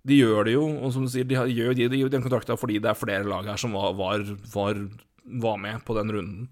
De 0.04 0.18
gjør 0.20 0.50
det 0.50 0.58
jo, 0.58 0.66
og 0.84 0.92
som 0.92 1.06
du 1.06 1.12
sier, 1.12 1.24
de 1.28 1.38
gjør 1.38 1.78
de, 1.78 1.88
de, 1.92 2.02
den 2.12 2.24
kontrakta 2.26 2.58
fordi 2.60 2.82
det 2.84 2.92
er 2.92 3.00
flere 3.00 3.24
lag 3.24 3.48
her 3.48 3.60
som 3.60 3.76
var, 3.78 3.94
var, 3.96 4.26
var, 4.52 4.82
var 5.46 5.58
med 5.64 5.84
på 5.88 5.96
den 5.96 6.12
runden. 6.12 6.50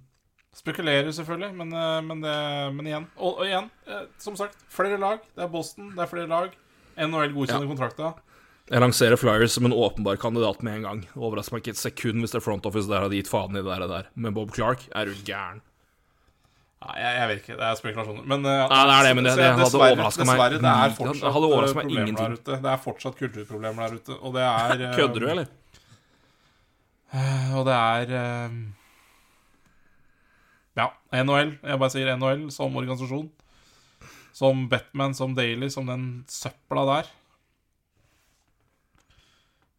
spekulerer 0.56 1.12
selvfølgelig, 1.16 1.52
men, 1.60 1.74
eh, 1.76 2.02
men, 2.08 2.24
det, 2.24 2.36
men 2.78 2.88
igjen 2.88 3.08
og, 3.18 3.42
og 3.42 3.46
igjen, 3.48 3.70
eh, 3.88 4.06
som 4.24 4.38
sagt, 4.40 4.56
flere 4.72 5.00
lag. 5.00 5.20
Det 5.36 5.44
er 5.44 5.52
Boston, 5.52 5.92
det 5.98 6.06
er 6.06 6.12
flere 6.12 6.32
lag. 6.32 6.56
NHL 6.96 7.36
godkjenner 7.36 7.72
kontrakta. 7.72 8.14
Jeg 8.72 8.80
lanserer 8.80 9.20
Flyers 9.20 9.52
som 9.58 9.68
en 9.68 9.76
åpenbar 9.76 10.20
kandidat 10.22 10.62
med 10.64 10.78
en 10.78 10.86
gang. 10.88 11.00
Overrasker 11.20 11.58
meg 11.58 11.66
ikke 11.66 11.74
et 11.76 11.82
sekund 11.82 12.24
hvis 12.24 12.32
det 12.32 12.40
er 12.40 12.46
front 12.46 12.68
office 12.70 12.88
der 12.88 13.04
hadde 13.04 13.18
gitt 13.18 13.32
faen 13.32 13.58
i 13.60 13.64
det 13.66 13.90
der. 13.92 14.08
Men 14.16 14.36
Bob 14.38 14.54
Clark, 14.56 14.86
er 14.96 15.12
jo 15.12 15.18
gæren? 15.28 15.60
Jeg, 16.82 17.12
jeg 17.20 17.28
vet 17.30 17.40
ikke. 17.44 17.56
Det 17.60 17.66
er 17.68 17.76
spekulasjoner. 17.78 18.24
Men, 18.26 18.46
uh, 18.46 18.68
Nei, 18.72 18.82
det 18.90 18.94
er 18.98 19.04
det, 19.06 19.16
men 19.16 19.24
det- 19.28 19.34
det, 19.38 19.44
det 19.46 19.66
hadde 19.66 19.82
overraska 19.86 20.26
meg. 20.26 20.40
Dessverre, 20.40 20.62
det 20.62 20.72
er 20.72 20.96
fortsatt 20.98 21.34
hadde 21.36 21.50
overrasket 21.52 21.78
eh, 21.78 21.82
problemer 21.84 22.08
ingenting. 22.08 22.36
der 22.36 22.40
ute. 22.42 22.62
Det 22.64 22.72
er 22.72 22.80
fortsatt 22.86 23.18
kulturproblemer 23.20 23.80
der 23.86 23.98
ute, 24.00 24.18
og 24.22 24.34
det 24.34 24.42
er 24.48 24.74
uh, 24.90 24.96
Kødder 24.98 25.20
du, 25.22 25.28
eller? 25.30 25.48
Og 27.60 27.66
det 27.68 27.76
er 27.78 28.16
uh, 28.18 28.58
Ja, 30.82 30.88
NHL. 31.24 31.54
Jeg 31.68 31.80
bare 31.84 31.92
sier 31.94 32.12
NHL 32.18 32.46
som 32.56 32.76
organisasjon. 32.80 33.30
Som 34.34 34.66
Batman, 34.72 35.14
som 35.14 35.36
Daily, 35.36 35.68
som 35.70 35.86
den 35.86 36.06
søpla 36.32 36.86
der. 36.88 37.10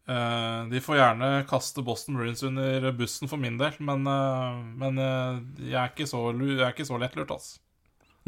Eh, 0.09 0.69
de 0.71 0.81
får 0.83 0.97
gjerne 0.99 1.27
kaste 1.47 1.83
Boston 1.87 2.17
Bruins 2.19 2.43
under 2.43 2.89
bussen 2.93 3.31
for 3.31 3.39
min 3.39 3.59
del, 3.59 3.77
men, 3.79 4.07
eh, 4.11 4.63
men 4.81 4.99
eh, 4.99 5.37
jeg, 5.69 5.79
er 5.79 5.93
ikke 5.93 6.09
så, 6.11 6.25
jeg 6.35 6.59
er 6.59 6.75
ikke 6.75 6.89
så 6.89 6.99
lettlurt, 6.99 7.31
altså. 7.31 7.61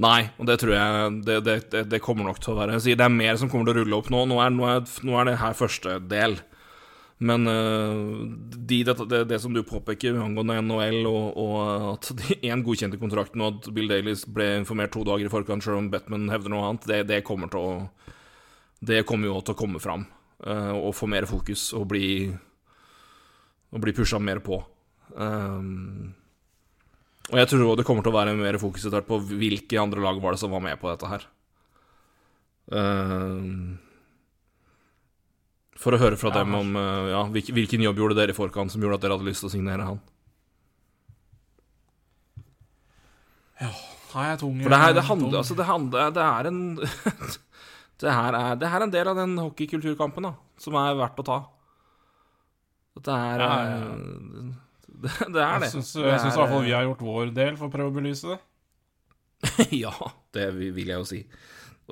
Nei, 0.05 0.27
og 0.43 0.49
det 0.49 0.59
tror 0.59 0.73
jeg 0.75 1.11
det, 1.27 1.37
det, 1.47 1.85
det, 1.87 2.01
kommer 2.03 2.27
nok 2.27 2.41
til 2.43 2.55
å 2.55 2.57
være. 2.59 2.81
Det 2.83 2.99
er 2.99 3.13
mer 3.15 3.37
som 3.39 3.51
kommer 3.51 3.69
til 3.69 3.77
å 3.77 3.83
rulle 3.83 3.99
opp 4.01 4.09
nå. 4.11 4.25
Nå 4.27 4.41
er, 4.43 4.51
nå 4.51 4.67
er, 4.67 4.81
nå 5.07 5.21
er 5.21 5.29
det 5.29 5.37
her 5.39 5.55
første 5.55 6.01
del. 6.11 6.35
Men 7.23 7.47
de, 7.47 8.81
det, 8.83 9.39
som 9.39 9.55
du 9.55 9.61
påpeker 9.63 10.19
angående 10.19 10.57
NHL, 10.67 10.99
og, 11.07 11.39
og 11.39 11.93
at 11.93 12.11
én 12.51 12.67
godkjente 12.67 12.99
kontrakten, 12.99 13.47
og 13.47 13.61
at 13.61 13.71
Bill 13.77 13.87
Dailies 13.93 14.27
ble 14.27 14.51
informert 14.65 14.91
to 14.97 15.07
dager 15.07 15.31
i 15.31 15.31
forkant, 15.31 15.63
selv 15.63 15.79
om 15.79 15.93
Batman 15.95 16.27
hevder 16.35 16.51
noe 16.51 16.73
annet, 16.73 16.91
det 17.07 17.23
kommer 17.31 17.55
til 17.55 17.63
å 17.63 18.11
Det 18.83 19.07
kommer 19.07 19.31
jo 19.31 19.39
til 19.47 19.55
å 19.55 19.63
komme 19.63 19.79
fram. 19.79 20.09
Øh, 20.43 20.75
og 20.75 20.95
få 20.97 21.07
mer 21.11 21.27
fokus, 21.31 21.73
og 21.77 21.89
bli 21.89 22.35
Og 23.75 23.81
bli 23.83 23.93
pusha 23.93 24.21
mer 24.23 24.39
på. 24.39 24.61
Um, 25.19 26.15
og 27.33 27.39
jeg 27.41 27.49
tror 27.51 27.77
det 27.77 27.85
kommer 27.87 28.05
til 28.05 28.13
å 28.13 28.19
være 28.19 28.35
mer 28.39 28.59
fokus 28.63 28.85
etter 28.87 29.03
på 29.03 29.19
hvilke 29.19 29.81
andre 29.81 30.03
lag 30.05 30.21
var 30.23 30.37
det 30.37 30.41
som 30.43 30.53
var 30.55 30.63
med 30.63 30.79
på 30.81 30.91
dette 30.93 31.09
her. 31.09 31.25
Ehm, 32.73 33.79
for 35.81 35.97
å 35.97 36.01
høre 36.01 36.17
fra 36.21 36.33
Ja, 36.33 36.43
dem 36.43 36.55
om 36.57 36.77
eh, 36.81 37.11
ja, 37.13 37.23
hvilken, 37.29 37.83
jobb 37.85 37.99
gjorde 38.01 38.19
dere 38.21 38.33
i 38.33 38.37
forkant 38.37 38.73
som 38.73 38.85
gjorde 38.85 39.01
at 39.01 39.05
dere 39.05 39.17
hadde 39.17 39.29
lyst 39.29 39.45
til 39.45 39.51
å 39.51 39.55
signere 39.57 39.89
han. 39.89 40.03
Nei, 43.65 43.73
jeg 43.73 44.35
er 44.37 44.39
tung 44.39 44.59
For 44.63 44.71
det, 44.71 44.79
her, 44.79 44.93
det, 44.95 45.05
handler, 45.09 45.37
altså 45.41 45.57
det, 45.59 45.67
handler, 45.67 46.11
det 46.15 46.25
er 46.25 46.49
en 46.51 46.61
det, 48.03 48.11
her 48.11 48.37
er, 48.39 48.57
det 48.59 48.71
her 48.71 48.83
er 48.83 48.87
en 48.89 48.95
del 48.95 49.11
av 49.11 49.19
den 49.19 49.37
hockeykulturkampen 49.39 50.27
da, 50.27 50.35
som 50.61 50.77
er 50.81 50.97
verdt 50.99 51.21
å 51.23 51.27
ta. 51.29 51.39
Dette 52.99 53.15
er 53.15 53.43
Ja, 53.45 53.55
ja, 53.71 53.81
eh, 53.89 54.53
Det, 55.05 55.11
det 55.35 55.41
er 55.43 55.59
det. 55.59 55.67
Jeg 55.67 55.73
syns 55.75 55.89
i 55.99 56.05
er, 56.07 56.13
hvert 56.23 56.37
fall 56.39 56.63
vi 56.63 56.71
eh, 56.71 56.77
har 56.79 56.85
gjort 56.87 57.01
vår 57.03 57.33
del 57.35 57.57
for 57.59 57.67
å 57.67 57.73
prøve 57.73 57.91
å 57.91 57.97
belyse 57.97 58.31
det. 58.31 58.39
ja, 59.85 59.93
det 60.33 60.47
vil 60.55 60.79
jeg 60.87 60.95
jo 60.95 61.09
si. 61.09 61.19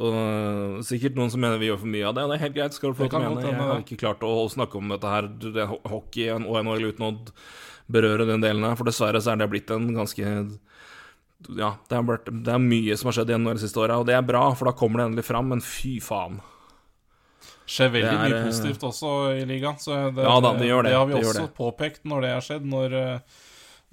Og 0.01 0.15
øh, 0.17 0.77
sikkert 0.87 1.19
noen 1.19 1.33
som 1.33 1.43
mener 1.43 1.61
vi 1.61 1.69
gjør 1.69 1.83
for 1.83 1.93
mye 1.93 2.07
av 2.09 2.15
det, 2.17 2.25
og 2.25 2.31
det 2.33 2.39
er 2.39 2.45
helt 2.47 2.57
greit. 2.57 2.77
skal 2.79 2.95
du 2.95 3.01
få 3.01 3.09
mene. 3.11 3.43
Jeg 3.45 3.59
har 3.59 3.83
ikke 3.83 3.99
klart 4.01 4.25
å 4.25 4.33
snakke 4.53 4.79
om 4.81 4.95
dette 4.95 5.11
her, 5.13 5.29
det 5.43 5.67
hockey 5.69 6.31
og 6.33 6.57
NHL 6.63 6.89
uten 6.95 7.09
å 7.09 7.13
berøre 7.93 8.29
den 8.31 8.45
delen 8.45 8.65
her, 8.65 8.79
for 8.79 8.89
dessverre 8.89 9.21
så 9.21 9.35
er 9.35 9.43
det 9.43 9.51
blitt 9.53 9.75
en 9.75 9.91
ganske 9.93 10.33
Ja, 11.59 11.75
det 11.89 11.99
er, 11.99 12.03
blitt, 12.07 12.31
det 12.47 12.53
er 12.55 12.63
mye 12.63 12.97
som 12.99 13.11
har 13.11 13.17
skjedd 13.19 13.31
igjen 13.33 13.49
de 13.49 13.55
siste 13.63 13.81
åra, 13.83 13.99
og 14.01 14.07
det 14.09 14.15
er 14.17 14.25
bra, 14.27 14.45
for 14.59 14.71
da 14.71 14.75
kommer 14.79 15.03
det 15.03 15.07
endelig 15.11 15.25
fram, 15.29 15.49
men 15.53 15.63
fy 15.65 15.97
faen. 16.05 16.41
skjer 17.67 17.93
veldig 17.95 18.11
Det 18.11 18.19
er, 18.19 18.29
mye 18.29 18.41
eh, 18.41 18.47
positivt 18.51 18.85
også 18.91 19.13
i 19.39 19.47
ligaen. 19.49 19.79
Så 19.81 19.97
det, 20.15 20.27
Ja 20.27 20.37
da, 20.45 20.53
det 20.59 20.69
gjør 20.69 20.83
det, 20.87 20.93
det 20.93 20.99
har 20.99 21.09
vi 21.09 21.17
det 21.17 21.23
også 21.25 21.47
det. 21.47 21.55
påpekt 21.57 22.05
når 22.09 22.27
det 22.27 22.35
har 22.35 22.47
skjedd. 22.49 22.69
Når, 22.69 22.99
eh, 22.99 23.41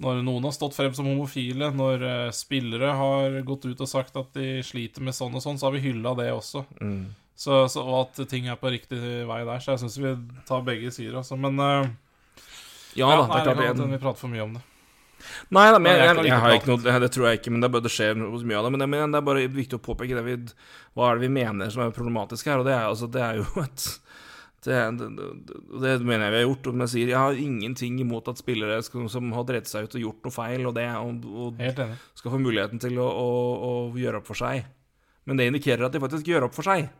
når 0.00 0.20
noen 0.24 0.46
har 0.48 0.54
stått 0.56 0.76
frem 0.76 0.94
som 0.96 1.08
homofile, 1.10 1.70
når 1.76 2.04
eh, 2.08 2.30
spillere 2.36 2.92
har 2.96 3.40
gått 3.48 3.66
ut 3.68 3.80
og 3.84 3.88
sagt 3.90 4.16
at 4.16 4.30
de 4.36 4.60
sliter 4.64 5.04
med 5.04 5.16
sånn 5.16 5.34
og 5.36 5.44
sånn, 5.44 5.58
så 5.60 5.68
har 5.68 5.76
vi 5.76 5.84
hylla 5.90 6.14
det 6.18 6.30
også. 6.32 6.64
Mm. 6.80 7.02
Så, 7.40 7.62
så, 7.72 7.82
og 7.84 8.02
at 8.04 8.28
ting 8.28 8.48
er 8.52 8.56
på 8.60 8.68
riktig 8.72 9.00
vei 9.28 9.42
der. 9.48 9.60
Så 9.64 9.72
jeg 9.74 9.84
syns 9.84 9.98
vi 10.00 10.14
tar 10.48 10.64
begge 10.66 10.90
sider, 10.92 11.20
altså. 11.22 11.36
Men 11.40 11.56
uh, 11.60 11.86
Ja, 12.96 13.06
da, 13.14 13.22
det 13.22 13.30
nei, 13.30 13.38
er 13.40 13.72
klart 13.72 13.92
vi 13.94 14.00
prater 14.02 14.20
for 14.20 14.32
mye 14.32 14.44
om 14.44 14.58
det. 14.58 14.64
Nei, 15.54 15.66
da, 15.72 15.78
men 15.82 15.96
jeg, 15.96 16.06
jeg 16.08 16.28
jeg, 16.30 16.42
har 16.44 16.56
ikke 16.56 16.70
noe 16.72 16.98
det, 17.04 17.10
tror 17.14 17.28
jeg 17.28 17.40
ikke, 17.40 17.54
men 17.54 17.64
det, 17.64 17.72
det 17.84 17.92
skjer 17.92 18.18
noe 18.18 18.42
mye 18.42 18.60
av 18.60 18.68
det. 18.68 18.74
Men 18.76 18.86
men 18.90 19.14
det 19.14 19.20
er 19.20 19.26
bare 19.26 19.48
viktig 19.52 19.78
å 19.78 19.82
påpeke 19.84 20.18
det 20.18 20.26
vi, 20.26 20.36
hva 20.98 21.10
er 21.10 21.18
det 21.18 21.28
vi 21.28 21.34
mener 21.40 21.72
som 21.72 21.84
er 21.84 21.96
problematisk 21.96 22.50
her, 22.50 22.62
og 22.62 22.68
det 22.68 22.76
er, 22.76 22.86
altså, 22.88 23.10
det 23.10 23.24
er 23.24 23.40
jo 23.42 23.48
et 23.66 23.88
det, 24.64 24.76
det, 24.92 25.28
det, 25.80 25.92
mener 26.04 26.26
jeg 26.26 26.32
vi 26.34 26.40
har 26.40 26.46
gjort. 26.46 26.66
Og 26.68 26.82
jeg 26.84 26.92
sier 26.92 27.12
jeg 27.14 27.20
har 27.20 27.38
ingenting 27.40 28.00
imot 28.02 28.28
at 28.28 28.40
spillere 28.40 28.80
skal, 28.84 29.06
som 29.12 29.30
har 29.32 29.46
drept 29.48 29.70
seg 29.70 29.86
ut 29.86 29.96
og 29.96 30.04
gjort 30.04 30.26
noe 30.28 30.34
feil, 30.34 30.66
og, 30.68 30.74
det, 30.76 30.88
og, 31.00 31.30
og 31.46 31.62
skal 32.18 32.34
få 32.34 32.40
muligheten 32.42 32.82
til 32.82 33.00
å, 33.00 33.08
å, 33.08 33.30
å 33.70 33.72
gjøre 33.98 34.20
opp 34.20 34.28
for 34.28 34.40
seg. 34.40 34.66
Men 35.28 35.40
det 35.40 35.48
indikerer 35.48 35.86
at 35.86 35.96
de 35.96 36.02
faktisk 36.02 36.28
gjør 36.28 36.48
opp 36.48 36.56
for 36.56 36.66
seg. 36.66 36.90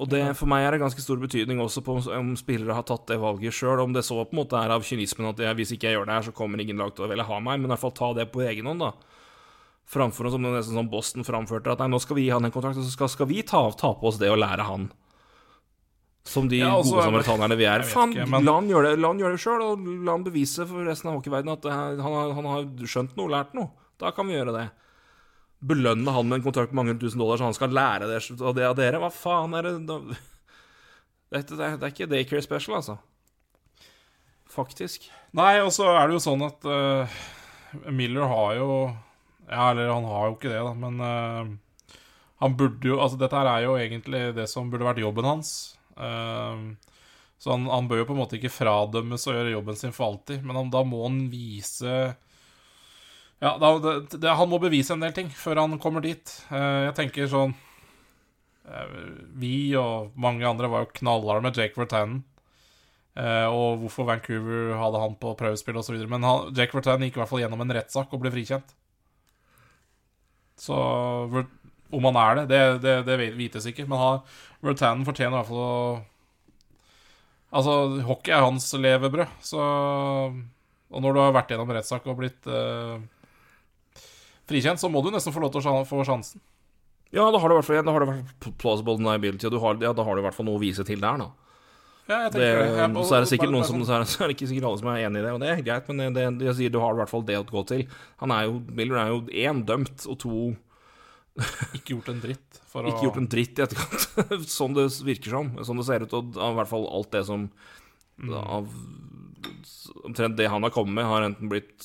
Og 0.00 0.08
det 0.08 0.22
for 0.38 0.48
meg 0.48 0.64
er 0.64 0.72
det 0.72 0.80
ganske 0.80 1.02
stor 1.04 1.18
betydning 1.20 1.58
også 1.60 1.82
på 1.84 1.98
om 2.16 2.30
spillere 2.40 2.72
har 2.72 2.84
tatt 2.88 3.04
det 3.10 3.18
valget 3.20 3.52
sjøl. 3.52 3.82
Om 3.82 3.92
det 3.92 4.04
så 4.06 4.16
på 4.24 4.32
en 4.32 4.40
måte 4.40 4.56
er 4.56 4.72
av 4.72 4.84
kynismen 4.86 5.28
at 5.28 5.42
jeg, 5.44 5.56
hvis 5.58 5.74
ikke 5.76 5.90
jeg 5.90 5.98
gjør 5.98 6.08
det 6.08 6.14
her, 6.16 6.26
så 6.30 6.32
kommer 6.36 6.62
ingen 6.64 6.80
lag 6.80 6.94
til 6.96 7.04
å 7.04 7.10
ville 7.12 7.26
ha 7.28 7.40
meg. 7.44 7.60
Men 7.60 7.68
i 7.68 7.72
hvert 7.74 7.82
fall 7.84 7.92
ta 7.98 8.08
det 8.16 8.30
på 8.32 8.40
egen 8.46 8.70
hånd, 8.70 8.80
da. 8.80 8.92
Framfor 9.92 10.30
som 10.32 10.40
nesten 10.46 10.78
som 10.78 10.88
Boston 10.88 11.26
framførte, 11.26 11.74
at 11.74 11.82
nei, 11.82 11.90
nå 11.92 12.00
skal 12.00 12.16
vi 12.16 12.24
gi 12.24 12.32
han 12.32 12.48
en 12.48 12.54
kontrakt, 12.54 12.80
og 12.80 12.86
så 12.86 12.94
skal, 12.94 13.10
skal 13.12 13.28
vi 13.28 13.42
ta, 13.44 13.60
ta 13.76 13.92
på 13.98 14.08
oss 14.08 14.20
det 14.22 14.30
og 14.32 14.40
lære 14.40 14.64
han. 14.64 14.88
Som 16.24 16.48
de 16.48 16.62
Ja, 16.62 16.70
også, 16.78 16.94
gode 16.96 17.08
samaritanerne 17.10 17.56
vi 17.58 17.66
er. 17.68 17.82
Faen, 17.84 18.14
ikke, 18.14 18.28
men- 18.30 18.46
la 18.46 18.54
han 18.54 18.68
gjøre 18.70 18.94
det, 18.94 19.00
gjør 19.02 19.34
det 19.36 19.40
sjøl, 19.42 19.62
og 19.66 19.88
la 20.06 20.12
han 20.16 20.24
bevise 20.24 20.64
for 20.70 20.86
resten 20.86 21.10
av 21.10 21.18
hockeyverdenen 21.18 21.58
at 21.58 21.68
han, 21.68 21.98
har, 22.00 22.32
han 22.38 22.48
har 22.48 22.64
skjønt 22.86 23.16
noe, 23.18 23.28
lært 23.28 23.52
noe. 23.58 23.68
Da 24.00 24.14
kan 24.14 24.30
vi 24.30 24.38
gjøre 24.38 24.54
det. 24.56 24.70
Belønne 25.62 26.10
han 26.14 26.26
med 26.28 26.40
en 26.40 26.44
kontrakt 26.48 26.72
på 26.72 26.78
mange 26.78 26.96
tusen 26.98 27.20
dollar, 27.22 27.38
så 27.38 27.46
han 27.46 27.56
skal 27.56 27.74
lære 27.74 28.08
det 28.10 28.18
av 28.42 28.56
det 28.56 28.70
dere. 28.80 29.00
Hva 29.02 29.12
faen 29.14 29.54
er 29.58 29.68
det? 29.68 29.74
Det, 29.86 29.98
det, 31.32 31.56
det 31.56 31.68
er 31.86 31.92
ikke 31.92 32.10
daycare 32.10 32.42
special, 32.44 32.80
altså. 32.80 32.98
Faktisk. 34.52 35.06
Nei, 35.38 35.62
og 35.64 35.70
så 35.72 35.86
er 35.94 36.08
det 36.08 36.18
jo 36.18 36.24
sånn 36.26 36.42
at 36.44 36.66
uh, 36.68 37.20
Miller 37.88 38.28
har 38.28 38.56
jo 38.58 38.70
Ja, 39.46 39.70
eller 39.70 39.88
han 39.88 40.04
har 40.04 40.26
jo 40.28 40.34
ikke 40.36 40.50
det, 40.52 40.60
da, 40.60 40.72
men 40.76 41.00
uh, 41.00 41.96
han 42.42 42.56
burde 42.58 42.90
jo 42.90 42.98
Altså, 43.00 43.16
dette 43.20 43.38
her 43.38 43.48
er 43.48 43.64
jo 43.64 43.78
egentlig 43.80 44.26
det 44.36 44.48
som 44.50 44.68
burde 44.68 44.88
vært 44.88 45.00
jobben 45.00 45.28
hans. 45.28 45.54
Uh, 45.96 46.74
så 47.40 47.54
han, 47.54 47.64
han 47.70 47.88
bør 47.90 48.02
jo 48.02 48.10
på 48.10 48.14
en 48.14 48.20
måte 48.20 48.36
ikke 48.38 48.52
fradømmes 48.52 49.24
å 49.26 49.38
gjøre 49.38 49.54
jobben 49.54 49.78
sin 49.78 49.94
for 49.96 50.12
alltid, 50.12 50.44
men 50.44 50.58
han, 50.58 50.68
da 50.70 50.84
må 50.86 51.00
han 51.06 51.24
vise 51.32 52.12
Ja, 53.42 53.56
da, 53.58 53.72
det, 53.82 54.20
det, 54.22 54.30
han 54.38 54.50
må 54.50 54.60
bevise 54.62 54.94
en 54.94 55.02
del 55.02 55.14
ting 55.16 55.30
før 55.34 55.64
han 55.64 55.80
kommer 55.82 56.04
dit. 56.04 56.30
Uh, 56.46 56.86
jeg 56.86 56.94
tenker 56.94 57.30
sånn 57.30 57.54
uh, 58.70 58.98
Vi 59.42 59.72
og 59.78 60.12
mange 60.14 60.46
andre 60.46 60.68
var 60.70 60.84
jo 60.84 60.92
knallharde 61.00 61.42
med 61.48 61.58
Jake 61.58 61.80
Vertanen. 61.80 62.20
Uh, 63.18 63.48
og 63.50 63.80
hvorfor 63.82 64.06
Vancouver 64.08 64.76
hadde 64.78 65.00
han 65.02 65.16
på 65.18 65.34
prøvespill 65.40 65.80
osv. 65.80 65.96
Men 66.06 66.22
han, 66.22 66.52
Jake 66.54 66.76
Vertanen 66.76 67.08
gikk 67.08 67.18
i 67.18 67.22
hvert 67.24 67.32
fall 67.32 67.42
gjennom 67.42 67.64
en 67.64 67.74
rettssak 67.74 68.14
og 68.14 68.22
ble 68.22 68.30
frikjent. 68.32 68.70
Så 70.62 70.76
om 71.92 72.06
han 72.06 72.18
er 72.20 72.38
det, 72.38 72.46
det, 72.52 72.62
det, 72.84 72.94
det 73.08 73.32
vites 73.34 73.66
ikke. 73.66 73.88
Men 73.90 73.98
han, 73.98 74.20
Vertanen 74.62 75.02
fortjener 75.08 75.34
i 75.34 75.40
hvert 75.40 75.50
fall 75.50 75.66
å 75.66 75.74
Altså, 77.52 77.72
hockey 78.06 78.32
er 78.32 78.46
hans 78.46 78.70
levebrød, 78.80 79.28
så 79.44 79.60
Og 79.60 81.02
når 81.04 81.12
du 81.12 81.18
har 81.20 81.34
vært 81.36 81.50
gjennom 81.52 81.68
en 81.68 81.76
rettssak 81.76 82.06
og 82.08 82.16
blitt 82.22 82.46
frikjent, 84.52 84.80
så 84.82 84.90
må 84.92 85.02
du 85.04 85.10
nesten 85.14 85.34
få 85.34 85.42
lov 85.42 85.54
til 85.56 85.64
å 85.72 85.82
få 85.88 86.04
sjansen. 86.06 86.40
Ja, 87.12 87.26
da 87.28 87.36
har 87.42 87.50
du 87.50 87.54
i 87.54 87.58
hvert 87.58 87.68
fall, 87.68 87.82
da 87.84 87.92
har 87.92 88.00
du 88.00 88.06
i 88.06 88.10
hvert 88.14 88.44
fall 88.46 88.54
plausible 88.60 88.96
deniability, 88.96 89.48
og 89.48 89.52
du 89.52 89.60
har, 89.60 89.80
ja, 89.84 89.92
da 89.96 90.04
har 90.06 90.16
du 90.16 90.22
i 90.22 90.24
hvert 90.24 90.36
fall 90.36 90.48
noe 90.48 90.56
å 90.56 90.62
vise 90.62 90.84
til 90.88 91.00
der, 91.02 91.20
da. 91.20 91.28
Ja, 92.08 92.16
Det, 92.32 92.40
det. 92.40 93.04
Så 93.06 93.14
er 93.14 93.22
det 93.22 93.28
sikkert 93.30 93.52
noen 93.52 93.64
som 93.68 93.78
sånn- 93.86 94.06
så 94.08 94.24
er, 94.24 94.32
det 94.32 94.34
ikke 94.34 94.48
sikkert 94.50 94.66
alle 94.70 94.80
som 94.80 94.88
er 94.90 95.04
enig 95.06 95.20
i 95.20 95.24
det, 95.26 95.32
og 95.36 95.40
det 95.42 95.50
er 95.52 95.60
greit, 95.66 95.90
men 95.92 96.14
det, 96.16 96.24
det, 96.40 96.48
jeg 96.48 96.56
sier, 96.58 96.72
du 96.74 96.80
har 96.82 96.96
i 96.96 96.98
hvert 96.98 97.12
fall 97.12 97.22
det 97.28 97.36
å 97.38 97.44
gå 97.46 97.62
til. 97.68 97.84
Han 98.24 98.34
er 98.34 98.48
jo, 98.48 98.56
Miller 98.80 98.98
er 99.02 99.12
jo 99.12 99.20
én 99.28 99.60
dømt, 99.68 100.06
og 100.10 100.18
to 100.24 100.34
Ikke 101.76 101.94
gjort 101.94 102.10
en 102.12 102.18
dritt 102.20 102.58
for 102.68 102.84
å 102.84 102.90
ikke 102.90 103.06
gjort 103.06 103.20
en 103.22 103.28
dritt 103.32 103.56
i 103.60 103.62
etterkant. 103.64 104.02
sånn 104.52 104.74
det 104.76 104.88
virker 105.06 105.32
som. 105.32 105.52
Sånn 105.64 105.78
det 105.80 105.86
ser 105.88 106.04
ut, 106.04 106.12
og 106.18 106.36
i 106.36 106.50
hvert 106.58 106.68
fall 106.68 106.84
alt 106.92 107.12
det 107.14 107.22
som 107.28 107.46
av 108.28 108.68
Omtrent 110.06 110.36
det 110.38 110.46
han 110.50 110.62
har 110.62 110.70
kommet 110.74 110.94
med, 110.94 111.06
har 111.08 111.24
enten 111.26 111.48
blitt 111.50 111.84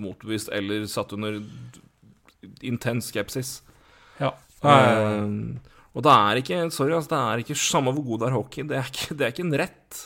motbevist 0.00 0.48
eller 0.54 0.86
satt 0.88 1.12
under 1.16 1.40
intens 2.66 3.10
skepsis. 3.12 3.60
Ja. 4.20 4.32
Um, 4.64 5.58
og 5.96 6.04
det 6.04 6.12
er 6.12 6.40
ikke 6.40 6.60
Sorry, 6.74 6.92
altså, 6.96 7.12
det 7.12 7.18
er 7.20 7.42
ikke 7.42 7.58
samme 7.60 7.92
hvor 7.94 8.04
god 8.04 8.22
det 8.22 8.28
er 8.28 8.36
hockey. 8.36 8.66
Det 8.68 8.76
er 8.78 8.90
ikke, 8.90 9.16
det 9.16 9.26
er 9.26 9.34
ikke 9.34 9.46
en 9.46 9.58
rett. 9.62 10.02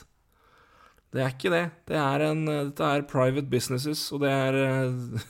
Det 1.11 1.23
er 1.25 1.35
ikke 1.35 1.51
det. 1.51 1.65
Det 1.91 1.99
er 1.99 2.25
en, 2.29 2.45
dette 2.47 2.87
er 2.87 3.07
private 3.11 3.49
businesses, 3.51 4.05
og 4.15 4.23
det 4.23 4.31
er 4.31 4.59
eh, 4.61 5.25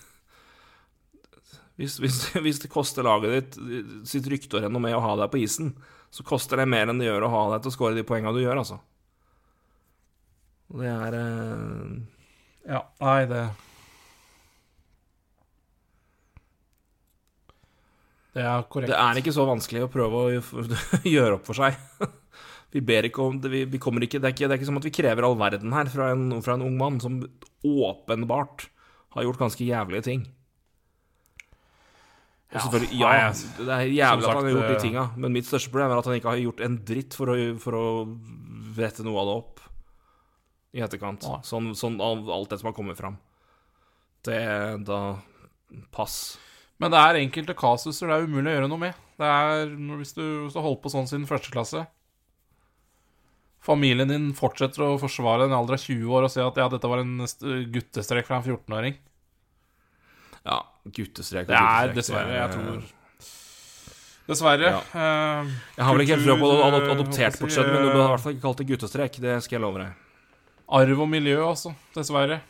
hvis, 1.80 1.96
hvis, 2.02 2.18
hvis 2.44 2.60
det 2.60 2.72
koster 2.72 3.06
laget 3.06 3.32
ditt 3.32 3.56
eh, 3.64 3.96
sitt 4.08 4.28
rykte 4.28 4.58
og 4.58 4.66
renommé 4.66 4.92
å 4.96 5.00
ha 5.04 5.16
deg 5.22 5.32
på 5.32 5.40
isen, 5.40 5.72
så 6.12 6.26
koster 6.26 6.60
det 6.60 6.68
mer 6.68 6.90
enn 6.90 7.00
det 7.00 7.08
gjør 7.08 7.28
å 7.28 7.32
ha 7.32 7.42
deg 7.54 7.64
til 7.64 7.72
å 7.72 7.76
score 7.78 7.96
de 7.96 8.04
poengene 8.04 8.34
du 8.36 8.42
gjør, 8.42 8.60
altså. 8.60 8.80
Det 10.76 10.92
er 10.92 11.16
eh, 11.18 11.98
Ja, 12.68 12.84
nei, 13.00 13.20
det 13.30 13.48
Det 18.40 18.46
er 18.48 18.64
korrekt. 18.72 18.90
Det 18.92 18.96
er 18.96 19.20
ikke 19.20 19.36
så 19.36 19.44
vanskelig 19.48 19.84
å 19.84 19.92
prøve 19.92 20.24
å 20.24 20.28
gjøre 21.14 21.36
opp 21.36 21.46
for 21.50 21.60
seg. 21.60 21.76
Vi 22.72 22.82
ber 22.86 23.08
ikke 23.08 23.24
om 23.26 23.38
det, 23.42 23.50
vi, 23.50 23.64
vi 23.66 23.78
kommer 23.82 24.04
ikke, 24.06 24.20
det, 24.22 24.28
er 24.28 24.34
ikke, 24.36 24.46
det 24.46 24.54
er 24.54 24.60
ikke 24.60 24.66
som 24.68 24.76
at 24.78 24.84
vi 24.86 24.92
krever 24.94 25.26
all 25.26 25.32
verden 25.34 25.72
her 25.74 25.88
fra 25.90 26.12
en, 26.14 26.36
fra 26.38 26.54
en 26.54 26.62
ung 26.62 26.76
mann 26.78 27.00
som 27.02 27.16
åpenbart 27.66 28.68
har 29.16 29.24
gjort 29.26 29.40
ganske 29.40 29.64
jævlige 29.66 30.04
ting. 30.06 30.20
Og 32.50 32.60
selvfølgelig, 32.62 33.00
ja, 33.00 33.08
det 33.58 33.74
er 33.74 33.90
jævlig 33.90 34.28
at 34.28 34.36
han 34.36 34.46
har 34.46 34.54
gjort 34.54 34.70
de 34.70 34.76
tinga, 34.84 35.02
men 35.18 35.34
mitt 35.34 35.48
største 35.48 35.72
problem 35.72 35.90
er 35.90 35.98
at 35.98 36.10
han 36.12 36.20
ikke 36.20 36.30
har 36.30 36.44
gjort 36.44 36.62
en 36.66 36.76
dritt 36.86 37.16
for 37.18 37.32
å, 37.34 37.36
for 37.62 37.78
å 37.78 37.84
rette 38.78 39.06
noe 39.06 39.18
av 39.18 39.28
det 39.32 39.34
opp 39.42 39.64
i 40.78 40.84
etterkant. 40.86 41.26
Sånn, 41.46 41.72
sånn 41.78 41.98
av 42.02 42.30
alt 42.30 42.54
det 42.54 42.60
som 42.62 42.70
har 42.70 42.76
kommet 42.78 43.02
fram. 43.02 43.18
Det 44.26 44.38
Da 44.86 45.00
Pass. 45.94 46.38
Men 46.80 46.90
det 46.94 47.00
er 47.04 47.18
enkelte 47.20 47.54
kasuser 47.58 48.08
det 48.08 48.16
er 48.16 48.26
umulig 48.28 48.48
å 48.50 48.54
gjøre 48.56 48.68
noe 48.72 48.80
med. 48.80 49.00
Det 49.20 49.28
er 49.28 49.66
Hvis 50.00 50.14
du, 50.16 50.22
hvis 50.46 50.54
du 50.56 50.60
holdt 50.64 50.80
på 50.82 50.88
sånn 50.92 51.08
siden 51.10 51.26
første 51.28 51.52
klasse 51.52 51.82
Familien 53.60 54.08
din 54.08 54.30
fortsetter 54.32 54.80
å 54.86 54.94
forsvare 55.00 55.44
en 55.44 55.52
alder 55.52 55.76
av 55.76 55.82
20 55.84 56.08
år 56.16 56.24
og 56.24 56.32
si 56.32 56.40
at 56.40 56.56
ja, 56.56 56.68
dette 56.72 56.88
var 56.88 57.02
en 57.02 57.18
st- 57.28 57.66
guttestrek 57.74 58.24
fra 58.24 58.38
en 58.40 58.46
14-åring. 58.46 58.94
Ja, 60.48 60.62
guttestrek 60.88 61.44
og 61.44 61.52
Det 61.52 61.58
er 61.60 61.92
dessverre, 61.98 62.32
er- 62.32 62.40
jeg 62.40 62.54
tror 62.56 62.88
Dessverre. 64.30 64.70
Ja. 64.70 64.80
Uh, 64.94 65.50
Jeg 65.76 65.84
har 65.84 65.92
vel 65.96 66.04
ikke 66.06 66.16
helt 66.16 66.24
trua 66.24 66.38
på 66.38 66.48
eh, 66.54 66.90
adoptert 66.94 67.36
jeg 67.42 67.50
skjønn, 67.50 67.68
men 67.74 67.82
du 67.82 67.98
har 67.98 68.06
i 68.06 68.10
hvert 68.14 68.22
fall 68.24 68.32
ikke 68.36 68.44
kalt 68.46 68.60
det 68.62 68.66
guttestrek. 68.68 69.16
Det 69.20 69.36
skal 69.42 69.56
jeg 69.58 69.62
love 69.66 69.80
deg. 69.82 69.92
Arv 70.80 71.00
og 71.02 71.08
miljø, 71.10 71.36
altså. 71.44 71.72
Dessverre. 71.96 72.40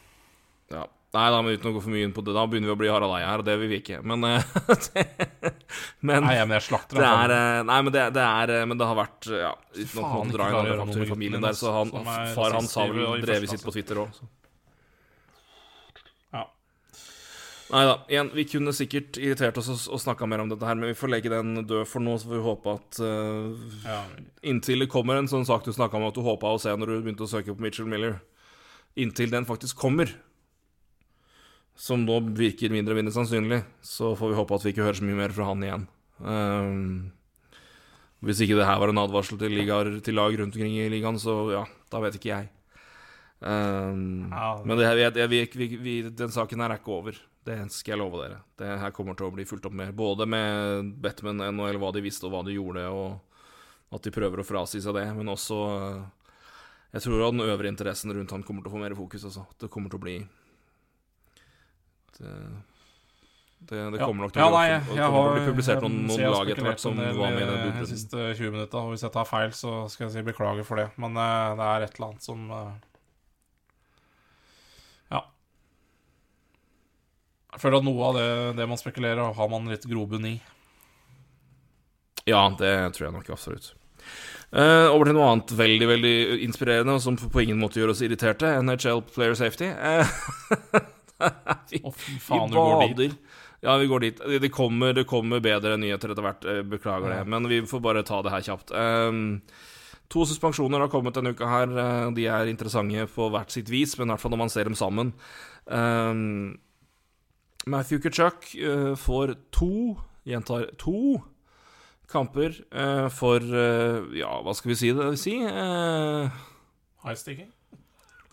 Ja. 0.71 0.85
Nei 1.11 1.27
da, 1.35 1.41
men 1.43 1.57
uten 1.59 1.73
å 1.73 1.75
gå 1.75 1.81
for 1.83 1.91
mye 1.91 2.07
inn 2.07 2.13
på 2.15 2.23
det, 2.23 2.35
da 2.37 2.45
begynner 2.47 2.71
vi 2.71 2.75
å 2.77 2.79
bli 2.79 2.91
Harald 2.93 3.17
Eia 3.17 3.33
her, 3.33 3.43
og 3.43 3.47
det 3.49 3.57
vil 3.59 3.71
vi 3.73 3.81
ikke. 3.81 3.99
Men 4.07 4.23
eh, 4.29 4.53
det, 4.95 5.07
Men 6.07 6.25
Nei, 6.25 6.37
men 6.45 6.55
jeg 6.59 6.67
slakter 6.69 7.01
det 7.01 7.09
er 7.09 7.33
eh, 7.35 7.63
Nei, 7.67 7.79
men 7.87 7.95
det, 7.95 8.05
det 8.17 8.23
er 8.25 8.53
eh, 8.55 8.67
Men 8.69 8.79
det 8.81 8.87
har 8.89 8.99
vært 8.99 9.29
eh, 9.31 9.43
Ja, 9.43 9.51
uten 9.75 10.05
at 10.05 10.13
Faen, 10.13 10.33
drar 10.35 10.59
å 10.59 10.85
noe 10.85 11.03
i 11.03 11.09
familien 11.09 11.43
der, 11.45 11.57
så 11.59 11.75
han, 11.75 11.91
far 12.35 12.55
hans 12.57 12.77
har 12.79 12.95
vel 12.95 13.25
drevet 13.25 13.51
sitt 13.53 13.65
på 13.67 13.75
Twitter 13.75 14.05
òg. 14.05 14.23
Ja. 16.35 16.45
Nei 17.75 17.85
da. 17.91 17.99
Igjen, 18.11 18.33
vi 18.39 18.47
kunne 18.55 18.75
sikkert 18.77 19.19
irritert 19.19 19.59
oss 19.59 19.71
og, 19.75 19.83
og 19.97 20.03
snakka 20.03 20.31
mer 20.31 20.45
om 20.45 20.55
dette 20.55 20.67
her, 20.67 20.79
men 20.79 20.93
vi 20.93 20.99
får 21.03 21.15
legge 21.15 21.35
den 21.35 21.65
død 21.67 21.91
for 21.91 22.07
nå, 22.07 22.17
så 22.19 22.31
får 22.31 22.39
vi 22.39 22.47
håpe 22.47 22.79
at 22.79 23.03
uh, 23.03 23.69
Ja. 23.87 24.01
Inntil 24.55 24.87
det 24.87 24.91
kommer 24.95 25.19
en 25.19 25.31
sånn 25.31 25.47
sak 25.49 25.67
du 25.67 25.75
snakka 25.75 25.99
om 25.99 26.09
at 26.09 26.15
du 26.15 26.23
håpa 26.27 26.55
å 26.55 26.63
se 26.63 26.75
når 26.75 26.95
du 26.95 26.99
begynte 27.01 27.27
å 27.27 27.31
søke 27.35 27.55
på 27.55 27.67
Mitchell 27.67 27.91
Miller. 27.91 28.21
Inntil 28.99 29.31
den 29.35 29.47
faktisk 29.47 29.79
kommer, 29.79 30.15
som 31.81 32.03
nå 32.05 32.19
virker 32.37 32.73
mindre 32.73 32.93
og 32.93 33.01
mindre 33.01 33.15
sannsynlig, 33.15 33.63
så 33.81 34.13
får 34.19 34.33
vi 34.35 34.39
håpe 34.39 34.57
at 34.59 34.67
vi 34.67 34.73
ikke 34.75 34.85
hører 34.85 34.99
så 35.01 35.07
mye 35.09 35.17
mer 35.23 35.33
fra 35.33 35.47
han 35.49 35.65
igjen. 35.65 35.87
Um, 36.21 36.81
hvis 38.21 38.43
ikke 38.45 38.59
det 38.59 38.67
her 38.69 38.81
var 38.83 38.93
en 38.93 39.01
advarsel 39.01 39.39
til, 39.41 39.55
ligaer, 39.57 39.95
til 40.05 40.19
lag 40.19 40.35
rundt 40.37 40.53
omkring 40.59 40.75
i 40.77 40.91
ligaen, 40.93 41.17
så 41.23 41.39
ja, 41.55 41.63
da 41.93 42.03
vet 42.05 42.19
ikke 42.21 42.35
jeg. 42.35 42.51
Um, 43.41 44.29
men 44.69 44.77
det, 44.77 44.85
her- 44.85 45.29
vi, 45.33 45.41
vi, 45.57 45.69
vi, 45.81 45.95
den 46.13 46.29
saken 46.35 46.61
her 46.61 46.75
er 46.75 46.83
ikke 46.83 46.93
over. 46.99 47.17
Det 47.49 47.57
skal 47.73 47.95
jeg 47.95 48.03
love 48.03 48.21
dere. 48.21 48.43
Det 48.61 48.69
her 48.83 48.93
kommer 48.93 49.17
til 49.17 49.31
å 49.31 49.33
bli 49.33 49.47
fulgt 49.49 49.65
opp 49.71 49.73
med. 49.81 49.95
Både 49.97 50.27
med 50.29 50.91
Batman, 51.01 51.41
NHL, 51.49 51.81
hva 51.81 51.95
de 51.97 52.03
visste 52.05 52.29
og 52.29 52.35
hva 52.35 52.43
de 52.45 52.59
gjorde, 52.59 52.85
og 52.93 53.97
at 53.97 54.05
de 54.05 54.13
prøver 54.13 54.43
å 54.43 54.47
frasi 54.47 54.83
seg 54.85 54.99
det. 54.99 55.07
Men 55.17 55.33
også 55.33 55.57
eh, 55.79 56.03
Jeg 56.93 57.07
tror 57.07 57.25
at 57.25 57.33
den 57.33 57.47
øvrige 57.49 57.73
interessen 57.73 58.13
rundt 58.13 58.37
han 58.37 58.45
kommer 58.45 58.61
til 58.63 58.69
å 58.69 58.75
få 58.77 58.83
mer 58.85 58.95
fokus. 58.99 59.25
Altså. 59.31 59.47
Det 59.57 59.73
kommer 59.73 59.89
til 59.89 60.03
å 60.03 60.05
bli 60.05 60.19
Det, 62.21 62.35
det, 63.71 63.79
det 63.95 64.01
Ja. 64.01 64.07
kommer 64.07 64.27
nok 64.27 64.35
til 64.35 64.43
Ja, 64.43 64.51
nei, 64.53 64.77
å 64.77 65.09
har 65.15 65.33
bli 65.39 65.47
publisert 65.49 65.81
noen, 65.85 65.97
noen 66.09 66.31
lag 66.35 66.51
etter 66.53 66.67
hvert 66.69 66.83
som 66.83 66.97
del, 67.01 67.17
var 67.17 67.33
med 67.33 67.43
i 67.43 67.47
den 67.47 67.55
eh, 67.55 67.65
de 67.65 67.71
budrunden. 67.71 67.89
siste 67.91 68.29
20 68.37 68.55
minutter, 68.55 68.79
Og 68.85 68.93
hvis 68.95 69.05
jeg 69.07 69.13
tar 69.17 69.29
feil, 69.29 69.51
så 69.57 69.75
skal 69.93 70.07
jeg 70.09 70.15
si 70.19 70.27
beklager 70.29 70.65
for 70.69 70.81
det. 70.81 70.89
Men 71.01 71.17
uh, 71.17 71.57
det 71.57 71.67
er 71.71 71.87
et 71.89 71.97
eller 71.99 72.09
annet 72.11 72.25
som 72.29 72.47
uh, 72.53 72.71
Ja. 75.11 75.25
Jeg 77.55 77.61
føler 77.65 77.81
at 77.81 77.89
noe 77.89 78.07
av 78.11 78.15
det, 78.21 78.29
det 78.61 78.69
man 78.71 78.79
spekulerer, 78.81 79.33
har 79.37 79.49
man 79.51 79.69
litt 79.73 79.89
grobunn 79.91 80.29
i. 80.29 80.37
Ja, 82.29 82.45
det 82.61 82.75
tror 82.95 83.09
jeg 83.09 83.15
nok 83.17 83.31
absolutt. 83.33 83.73
Uh, 84.51 84.91
over 84.91 85.07
til 85.07 85.15
noe 85.15 85.29
annet 85.31 85.53
veldig 85.55 85.87
veldig 85.89 86.15
inspirerende, 86.47 86.95
og 86.99 87.03
som 87.05 87.17
på 87.19 87.43
ingen 87.45 87.59
måte 87.61 87.79
gjør 87.81 87.93
oss 87.95 88.03
irriterte. 88.03 88.51
NHL 88.63 89.03
Player 89.15 89.35
Safety. 89.39 89.69
Eh, 89.71 90.07
vi, 91.71 91.81
Å, 91.85 91.93
fy 91.93 92.15
vi 92.17 92.21
faen, 92.25 92.51
dit. 92.51 92.97
bader. 92.97 93.17
Ja, 93.61 93.75
vi 93.77 93.89
går 93.91 94.01
dit. 94.07 94.21
Det 94.41 94.49
kommer, 94.55 94.95
det 94.97 95.05
kommer 95.09 95.43
bedre 95.45 95.75
nyheter 95.77 96.15
etter 96.15 96.25
hvert. 96.25 96.47
Beklager 96.71 97.13
det. 97.13 97.21
Men 97.29 97.49
vi 97.51 97.59
får 97.69 97.83
bare 97.85 98.03
ta 98.09 98.23
det 98.25 98.33
her 98.33 98.45
kjapt. 98.47 98.73
Um, 98.73 99.43
to 100.11 100.25
suspensjoner 100.27 100.81
har 100.81 100.89
kommet 100.93 101.15
denne 101.19 101.35
uka 101.37 101.47
her. 101.51 101.75
Eh, 101.77 102.07
De 102.17 102.25
er 102.27 102.49
interessante 102.51 103.05
på 103.13 103.29
hvert 103.35 103.53
sitt 103.53 103.69
vis, 103.71 103.93
men 103.99 104.09
i 104.09 104.15
hvert 104.15 104.23
fall 104.25 104.33
når 104.33 104.41
man 104.47 104.53
ser 104.55 104.65
dem 104.71 104.79
sammen. 104.81 105.13
Um, 105.69 106.57
Matthew 107.69 108.01
Kutchuk 108.01 108.49
uh, 108.65 108.95
får 108.97 109.35
to, 109.53 109.69
gjentar 110.25 110.65
to, 110.81 111.21
kamper 112.11 112.57
uh, 112.73 113.07
for 113.13 113.45
uh, 113.45 114.09
Ja, 114.17 114.33
hva 114.43 114.57
skal 114.57 114.73
vi 114.73 114.79
si 114.81 114.89
det? 114.97 115.11
Si? 115.21 115.37
Eh, 115.47 116.41
Highsticking? 117.05 117.53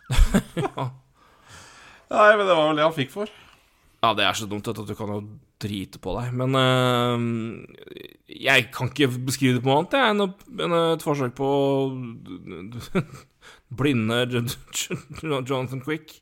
Nei, 2.09 2.29
men 2.39 2.45
det 2.47 2.55
var 2.55 2.69
vel 2.69 2.79
det 2.79 2.85
han 2.87 2.95
fikk 2.95 3.11
for. 3.11 3.31
Ja, 4.03 4.13
det 4.15 4.23
er 4.27 4.37
så 4.37 4.45
dumt 4.47 4.67
at 4.69 4.77
du 4.77 4.93
kan 4.95 5.09
jo 5.11 5.21
drite 5.59 5.99
på 5.99 6.13
deg. 6.19 6.35
Men 6.37 6.53
uh, 6.55 7.17
jeg 8.29 8.67
kan 8.75 8.91
ikke 8.93 9.09
beskrive 9.27 9.57
det 9.57 9.63
på 9.65 9.71
noe 9.71 9.81
annet 9.81 9.97
jeg, 9.97 10.13
enn 10.13 10.67
enn 10.67 10.75
et 10.93 11.03
forsøk 11.03 11.33
på 11.35 11.49
blinde 13.79 14.21
Jonathan 14.29 15.81
Quick. 15.83 16.21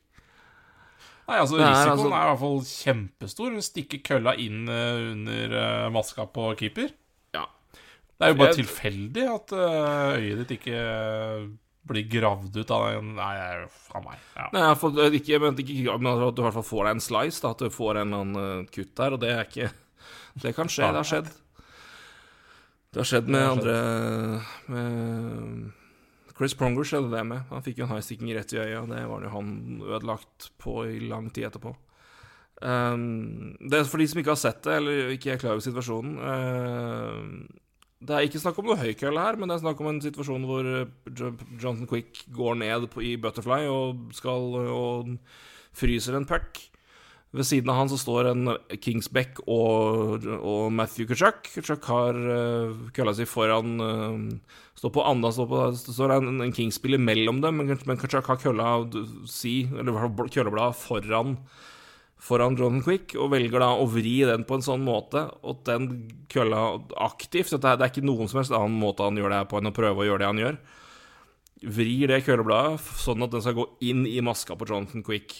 Nei, 1.26 1.40
altså 1.42 1.58
Risikoen 1.58 1.74
er 1.74 1.92
altså- 1.92 2.10
er 2.14 2.22
i 2.22 2.30
hvert 2.30 2.42
fall 2.44 2.60
kjempestor. 2.70 3.56
Stikke 3.66 4.02
kølla 4.06 4.36
inn 4.38 4.68
eh, 4.70 5.12
under 5.12 5.56
eh, 5.62 5.90
maska 5.94 6.28
på 6.30 6.52
keeper. 6.60 6.92
Ja. 7.34 7.48
Det 7.74 8.28
er 8.28 8.34
jo 8.34 8.40
bare 8.42 8.52
Jeg- 8.54 8.60
tilfeldig 8.64 9.24
at 9.34 9.54
øyet 9.58 10.44
ditt 10.44 10.52
ikke 10.60 10.82
blir 11.86 12.08
gravd 12.10 12.58
ut 12.58 12.74
av 12.74 12.88
den 12.90 13.14
Nei, 13.18 13.36
faen 13.88 14.06
meg. 14.08 14.22
Ja. 14.36 14.50
Nei, 14.54 14.66
jeg 14.66 14.82
for, 14.82 15.00
ikke, 15.06 15.32
jeg 15.36 15.44
mente 15.44 15.66
ikke, 15.66 15.98
men 16.02 16.28
at 16.28 16.36
du 16.36 16.44
i 16.44 16.46
hvert 16.48 16.58
fall 16.58 16.68
får 16.68 16.84
deg 16.88 16.98
en 16.98 17.08
slice, 17.08 17.42
da, 17.44 17.54
at 17.54 17.64
du 17.64 17.74
får 17.74 18.02
en 18.02 18.04
eller 18.04 18.26
annen 18.26 18.44
øh, 18.44 18.68
kutt 18.74 18.94
der, 18.98 19.16
og 19.16 19.24
det 19.24 19.34
er 19.34 19.44
ikke 19.48 19.72
Det 20.44 20.52
kan 20.58 20.70
skje, 20.72 20.90
det 20.92 21.00
har 21.00 21.08
skjedd. 21.08 21.32
Det 22.92 23.02
har 23.02 23.10
skjedd 23.10 23.32
med 23.32 23.46
har 23.46 23.56
skjedd. 23.56 23.70
andre 23.70 24.76
med 24.76 25.74
Chris 26.36 26.56
Pronger 26.60 26.88
skjedde 26.88 27.14
det 27.14 27.24
med. 27.28 27.46
Han 27.48 27.64
fikk 27.64 27.80
jo 27.80 27.86
en 27.86 27.94
high-sticking 27.94 28.34
rett 28.36 28.52
i 28.52 28.60
øyet, 28.60 28.82
og 28.82 28.90
det 28.92 29.04
var 29.08 29.24
jo 29.24 29.32
han 29.32 29.52
ødelagt 29.86 30.50
på 30.60 30.82
i 30.90 31.00
lang 31.08 31.30
tid 31.32 31.48
etterpå. 31.48 31.72
Um, 32.60 33.56
det 33.60 33.82
er 33.82 33.88
for 33.88 34.00
de 34.00 34.08
som 34.08 34.20
ikke 34.20 34.34
har 34.34 34.40
sett 34.40 34.62
det, 34.64 34.76
eller 34.80 35.14
ikke 35.16 35.34
er 35.34 35.40
klar 35.40 35.56
over 35.56 35.64
situasjonen 35.64 36.20
um, 36.20 37.32
Det 38.04 38.14
er 38.14 38.28
ikke 38.28 38.42
snakk 38.42 38.58
om 38.60 38.68
noe 38.68 38.80
høykølle 38.80 39.24
her, 39.24 39.38
men 39.40 39.50
det 39.50 39.56
er 39.56 39.64
snakk 39.64 39.80
om 39.82 39.90
en 39.90 40.04
situasjon 40.04 40.46
hvor 40.50 40.68
Johnson 41.16 41.88
Quick 41.90 42.26
går 42.36 42.58
ned 42.60 42.90
på, 42.92 43.02
i 43.02 43.16
Butterfly 43.22 43.64
og 43.72 44.16
skal 44.16 44.56
og 44.68 45.16
fryser 45.76 46.18
en 46.18 46.28
puck. 46.28 46.60
Ved 47.36 47.44
siden 47.44 47.72
av 47.72 47.82
han 47.82 47.90
så 47.92 47.98
står 48.00 48.30
en 48.30 48.52
Kingsbeck 48.80 49.42
og, 49.52 50.24
og 50.38 50.70
Matthew 50.72 51.10
Kutchuk. 51.10 51.50
Kutchuk 51.52 51.88
har 51.90 52.16
uh, 52.16 52.86
kølla 52.96 53.16
si 53.16 53.28
foran 53.28 53.82
uh, 53.82 54.62
Står 54.76 54.92
på 54.92 55.04
andre 55.08 55.32
står 55.32 55.48
på, 55.48 55.60
står 55.80 56.14
en, 56.18 56.42
en 56.44 56.52
Kings-spiller 56.52 57.00
mellom 57.00 57.38
dem, 57.44 57.62
men, 57.62 57.78
men 57.88 58.00
Kutchuk 58.00 58.28
har 58.28 58.40
kølla 58.42 58.74
si, 59.28 59.62
eller 59.72 59.96
kølleblad 60.28 60.76
foran 60.76 61.38
foran 62.26 62.58
Jonathan 62.58 62.84
Quick, 62.86 63.14
og 63.22 63.30
velger 63.34 63.62
da 63.62 63.72
å 63.78 63.86
vri 63.90 64.16
den 64.26 64.46
på 64.48 64.58
en 64.58 64.66
sånn 64.66 64.84
måte 64.86 65.28
at 65.30 65.66
den 65.68 65.90
kølla 66.32 66.62
aktivt 67.06 67.52
så 67.52 67.60
det 67.62 67.76
er, 67.76 67.86
ikke 67.90 68.06
noen 68.06 68.30
som 68.32 68.42
helst 68.42 68.56
annen 68.56 68.80
måte 68.82 69.06
han 69.06 69.20
gjør 69.20 69.34
det 69.36 69.42
på 69.52 69.60
enn 69.60 69.70
å 69.70 69.76
prøve 69.76 70.02
å 70.02 70.08
gjøre 70.08 70.24
det 70.24 70.32
han 70.32 70.42
gjør. 70.42 70.58
Vrir 71.76 72.12
det 72.12 72.24
køllebladet 72.26 72.88
sånn 73.02 73.26
at 73.26 73.34
den 73.34 73.46
skal 73.46 73.58
gå 73.60 73.68
inn 73.86 74.04
i 74.10 74.18
maska 74.26 74.58
på 74.58 74.68
Jonathan 74.70 75.06
Quick. 75.06 75.38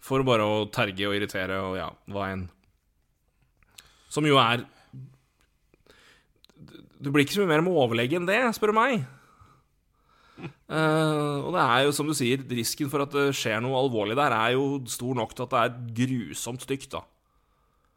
For 0.00 0.24
bare 0.26 0.46
å 0.48 0.66
terge 0.72 1.06
og 1.06 1.14
irritere 1.14 1.60
og 1.62 1.78
ja, 1.78 1.88
hva 2.10 2.30
enn. 2.32 2.46
Som 4.10 4.26
jo 4.26 4.40
er 4.42 4.64
Du 7.00 7.12
blir 7.12 7.22
ikke 7.22 7.36
så 7.36 7.44
mye 7.44 7.54
mer 7.54 7.62
med 7.64 7.76
overlegg 7.78 8.16
enn 8.18 8.26
det, 8.28 8.42
spør 8.56 8.74
du 8.74 8.80
meg. 8.80 9.04
Eh, 10.46 11.38
og 11.42 11.50
det 11.56 11.62
er 11.62 11.84
jo, 11.86 11.94
som 11.96 12.10
du 12.10 12.14
sier, 12.16 12.42
risken 12.50 12.90
for 12.92 13.04
at 13.04 13.14
det 13.14 13.30
skjer 13.36 13.62
noe 13.64 13.78
alvorlig 13.80 14.16
der, 14.18 14.34
er 14.36 14.54
jo 14.54 14.80
stor 14.90 15.18
nok 15.18 15.34
til 15.34 15.46
at 15.46 15.54
det 15.54 15.62
er 15.62 15.76
grusomt 16.00 16.66
stygt, 16.66 16.92
da. 16.94 17.02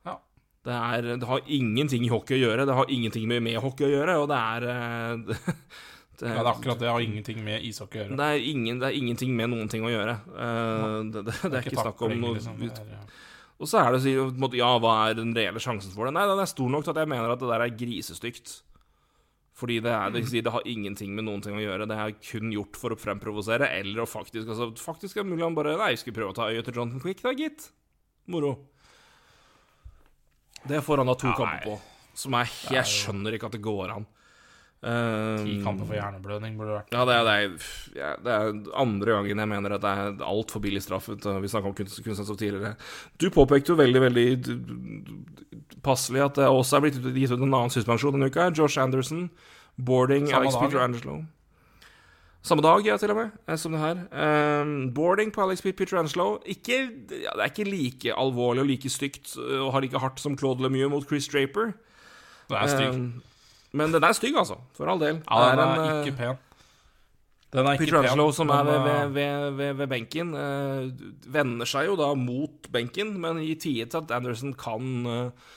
Ja. 0.09 0.17
Det, 0.65 0.75
er, 0.75 1.09
det 1.21 1.29
har 1.29 1.53
ingenting 1.59 2.07
i 2.07 2.11
hockey 2.13 2.39
å 2.39 2.43
gjøre, 2.47 2.67
det 2.69 2.77
har 2.79 2.93
ingenting 2.93 3.27
med, 3.29 3.43
med 3.45 3.59
hockey 3.63 3.87
å 3.87 3.93
gjøre, 3.93 4.19
og 4.23 4.29
det 4.31 4.39
er 4.41 4.67
uh, 4.69 5.33
det, 6.19 6.31
Ja, 6.31 6.39
det 6.39 6.45
er 6.45 6.51
akkurat 6.55 6.81
det. 6.81 6.89
har 6.93 7.05
ingenting 7.05 7.43
med 7.45 7.67
ishockey 7.69 8.01
å 8.01 8.05
gjøre. 8.07 8.19
det, 8.23 8.31
er 8.31 8.49
ingen, 8.53 8.81
det 8.81 8.89
er 8.89 8.99
ingenting 9.03 9.37
med 9.37 9.53
noen 9.53 9.69
ting 9.71 9.85
å 9.85 9.93
gjøre. 9.93 10.17
Uh, 10.33 10.99
det, 11.13 11.27
det, 11.29 11.37
det, 11.45 11.53
er 11.53 11.61
ikke 11.61 11.77
snakk 11.83 12.03
om 12.07 12.17
noe 12.17 12.39
liksom. 12.39 12.59
Er, 12.65 12.97
ja. 12.97 13.05
Og 13.61 13.69
så 13.69 13.79
er 13.79 13.93
det 13.93 14.01
å 14.01 14.03
si 14.03 14.57
Ja, 14.57 14.73
hva 14.81 14.93
er 15.07 15.17
den 15.21 15.31
reelle 15.35 15.61
sjansen 15.61 15.93
for 15.93 16.09
det? 16.09 16.17
Nei, 16.17 16.25
den 16.27 16.41
er 16.41 16.49
stor 16.49 16.71
nok 16.73 16.85
til 16.85 16.95
at 16.95 17.03
jeg 17.03 17.11
mener 17.11 17.31
at 17.31 17.41
det 17.41 17.51
der 17.53 17.63
er 17.63 17.75
grisestygt. 17.79 18.57
Fordi 19.53 19.77
det, 19.85 19.91
er, 19.93 20.09
det, 20.09 20.23
det 20.45 20.51
har 20.51 20.65
ingenting 20.65 21.11
med 21.13 21.27
noen 21.27 21.43
ting 21.45 21.53
å 21.53 21.61
gjøre. 21.61 21.85
Det 21.89 21.97
er 22.01 22.15
kun 22.25 22.53
gjort 22.55 22.77
for 22.79 22.95
å 22.95 22.97
fremprovosere, 22.97 23.67
eller 23.77 24.01
å 24.01 24.09
faktisk 24.09 24.49
altså, 24.49 24.71
Faktisk 24.81 25.19
er 25.19 25.27
det 25.27 25.29
mulig 25.29 25.45
han 25.45 25.57
bare 25.57 25.75
Nei, 25.77 25.91
jeg 25.93 26.01
skulle 26.01 26.17
prøve 26.17 26.33
å 26.33 26.37
ta 26.39 26.47
øyet 26.49 26.65
til 26.65 26.79
Jonathan 26.79 27.03
Quick, 27.03 27.21
da, 27.21 27.35
gitt. 27.37 27.67
Moro. 28.33 28.55
Det 30.65 30.79
får 30.81 31.03
han 31.03 31.11
da 31.11 31.15
to 31.19 31.29
Ja, 31.29 31.37
kamper 31.37 31.67
på. 31.67 31.77
Som 32.17 32.37
er 32.37 32.49
Jeg 32.73 32.89
skjønner 32.89 33.37
ikke 33.37 33.51
at 33.51 33.57
det 33.57 33.63
går 33.65 33.93
an. 33.93 34.09
Eh, 34.83 35.43
Ti 35.45 35.53
kamper 35.63 35.87
for 35.87 35.95
hjerneblødning 35.95 36.57
burde 36.59 36.73
det 36.73 36.79
vært. 36.81 36.89
ja, 36.91 37.03
det 37.07 37.13
er, 37.15 37.23
det, 37.23 37.33
er, 37.33 37.67
ja, 37.95 38.09
det 38.19 38.33
er 38.35 38.79
andre 38.81 39.13
gangen 39.15 39.39
jeg 39.39 39.51
mener 39.53 39.75
at 39.77 39.83
det 39.85 39.91
er 39.91 40.25
altfor 40.27 40.63
billig 40.63 40.81
straffet. 40.83 41.23
Vi 41.23 41.51
snakka 41.51 41.71
om 41.71 41.77
kunst, 41.77 42.01
kunstnerstoff 42.03 42.39
tidligere. 42.41 42.75
Du 43.21 43.29
påpekte 43.31 43.71
jo 43.71 43.79
veldig 43.79 44.01
veldig 44.03 44.25
passelig 45.85 46.25
at 46.25 46.41
det 46.41 46.49
også 46.51 46.77
er 46.77 46.85
blitt 46.87 46.99
gitt 47.15 47.31
ut 47.31 47.39
en 47.39 47.47
annen 47.47 47.71
suspensjon 47.71 48.17
denne 48.17 48.27
uka. 48.27 48.49
Josh 48.51 48.81
Anderson, 48.81 49.29
boarding 49.79 50.27
Samme 50.27 50.43
Alex 50.43 50.59
dag, 50.59 50.67
Peter. 50.67 50.83
Angelo. 50.83 51.17
Samme 52.43 52.63
dag, 52.67 52.83
ja, 52.83 52.99
til 52.99 53.15
og 53.15 53.21
med, 53.21 53.35
eh, 53.47 53.55
som 53.55 53.71
det 53.71 53.79
her. 53.79 54.03
Um, 54.11 54.91
boarding 54.91 55.31
på 55.31 55.47
Alex 55.47 55.63
Peter 55.63 55.97
Angelo. 56.01 56.41
Ikke, 56.43 56.89
ja, 57.07 57.31
det 57.31 57.39
er 57.39 57.51
ikke 57.55 57.71
like 57.71 58.15
alvorlig 58.19 58.65
og 58.65 58.67
like 58.67 58.91
stygt 58.91 59.37
uh, 59.39 59.61
og 59.63 59.77
har 59.77 59.87
like 59.87 59.99
hardt 59.99 60.19
som 60.19 60.35
Claude 60.37 60.59
Lemieux 60.59 60.91
mot 60.91 61.07
Chris 61.07 61.31
Draper. 61.31 61.71
Det 62.51 62.59
er 62.59 62.67
stygt. 62.67 62.99
Um, 62.99 63.23
men 63.73 63.93
den 63.93 64.05
er 64.05 64.15
stygg, 64.17 64.37
altså. 64.39 64.59
For 64.77 64.89
all 64.89 65.01
del. 65.01 65.21
Ja, 65.25 65.53
den 65.53 65.63
er, 65.63 65.81
en, 65.81 66.03
ikke 66.03 66.17
pen. 66.19 66.41
Den 67.53 67.69
er 67.69 67.77
Peter 67.77 67.99
Angelo, 68.01 68.29
som 68.33 68.49
er 68.53 68.63
ved, 68.65 68.79
uh, 68.85 69.15
ved, 69.15 69.49
ved, 69.57 69.73
ved, 69.81 69.89
benken, 69.91 70.31
eh, 70.37 71.09
vender 71.33 71.69
seg 71.69 71.91
jo 71.91 71.97
da 71.99 72.13
mot 72.17 72.69
benken, 72.73 73.13
men 73.21 73.41
i 73.43 73.53
tide 73.53 73.91
til 73.91 74.01
at 74.01 74.15
Anderson 74.15 74.55
kan 74.57 74.87
eh, 75.09 75.51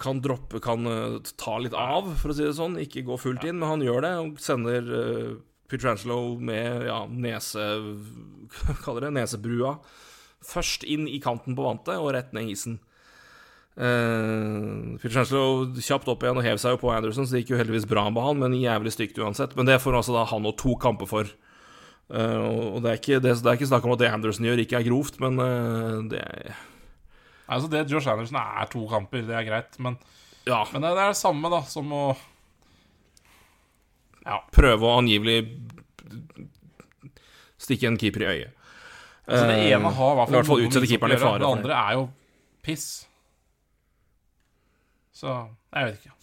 kan 0.00 0.20
droppe, 0.24 0.60
kan 0.64 0.86
eh, 0.88 1.30
ta 1.36 1.58
litt 1.60 1.76
av, 1.76 2.08
for 2.20 2.32
å 2.32 2.36
si 2.36 2.46
det 2.46 2.56
sånn. 2.56 2.78
Ikke 2.80 3.04
gå 3.06 3.18
fullt 3.20 3.44
inn, 3.46 3.60
men 3.60 3.68
han 3.74 3.84
gjør 3.84 4.04
det 4.06 4.12
og 4.22 4.40
sender 4.42 4.88
uh, 4.88 5.32
Pietrangelo 5.70 6.36
med 6.40 6.86
ja, 6.88 7.02
nese... 7.06 7.66
Hva 8.56 8.76
kaller 8.82 9.08
det? 9.08 9.14
Nesebrua. 9.18 9.76
Først 10.46 10.86
inn 10.88 11.06
i 11.08 11.20
kanten 11.22 11.56
på 11.56 11.66
vantet 11.66 12.00
og 12.00 12.14
rett 12.16 12.32
ned 12.36 12.48
isen. 12.50 12.80
Uh, 13.78 14.96
Pietrangelo 15.00 15.70
kjapt 15.80 16.08
opp 16.10 16.24
igjen 16.26 16.36
og 16.40 16.44
hev 16.44 16.58
seg 16.60 16.74
jo 16.74 16.80
på 16.82 16.90
Anderson, 16.92 17.24
så 17.26 17.36
det 17.36 17.44
gikk 17.44 17.52
jo 17.54 17.60
heldigvis 17.60 17.86
bra 17.88 18.02
med 18.12 18.22
han, 18.26 18.40
men 18.42 18.56
jævlig 18.58 18.92
stygt 18.92 19.20
uansett. 19.22 19.54
Men 19.56 19.68
det 19.70 19.78
får 19.80 20.00
altså 20.00 20.16
da 20.16 20.24
han 20.28 20.48
og 20.50 20.56
to 20.60 20.74
kamper 20.82 21.08
for. 21.08 21.30
Uh, 22.10 22.74
og 22.74 22.80
det 22.82 22.90
er, 22.90 22.98
ikke, 22.98 23.20
det, 23.22 23.36
det 23.38 23.46
er 23.52 23.56
ikke 23.60 23.68
snakk 23.70 23.86
om 23.86 23.94
at 23.94 24.00
det 24.02 24.10
Anderson 24.10 24.48
gjør, 24.48 24.64
ikke 24.64 24.80
er 24.80 24.88
grovt, 24.88 25.20
men 25.22 25.38
uh, 25.38 26.00
det 26.10 26.20
er 26.24 26.58
Altså, 27.50 27.66
det 27.66 27.80
Josh 27.90 28.06
Anderson 28.06 28.36
er 28.38 28.68
to 28.70 28.84
kamper, 28.86 29.24
det 29.26 29.34
er 29.34 29.46
greit, 29.46 29.78
men, 29.82 29.96
Ja. 30.46 30.60
men 30.72 30.82
det, 30.84 30.90
det 30.94 31.02
er 31.02 31.14
det 31.14 31.18
samme, 31.18 31.50
da, 31.50 31.62
som 31.66 31.88
å 31.94 32.04
Ja. 34.26 34.36
Prøve 34.54 34.86
å 34.86 34.98
angivelig 35.00 35.40
stikke 37.60 37.88
en 37.90 37.98
keeper 37.98 38.22
i 38.22 38.28
øyet. 38.34 38.52
Altså, 39.26 39.46
det 39.46 39.56
Eh, 39.58 39.70
ene 39.74 39.90
har 39.94 40.12
i 40.14 40.30
hvert 40.34 40.46
fall 40.46 40.62
utsette 40.64 40.86
keeperen 40.90 41.14
i 41.14 41.18
fare 41.20 41.38
det. 41.42 41.46
andre 41.48 41.74
er 41.78 41.92
jo 41.98 42.04
piss. 42.66 42.86
Så 45.20 45.34
jeg 45.76 45.90
vet 45.90 46.00
ikke. 46.00 46.16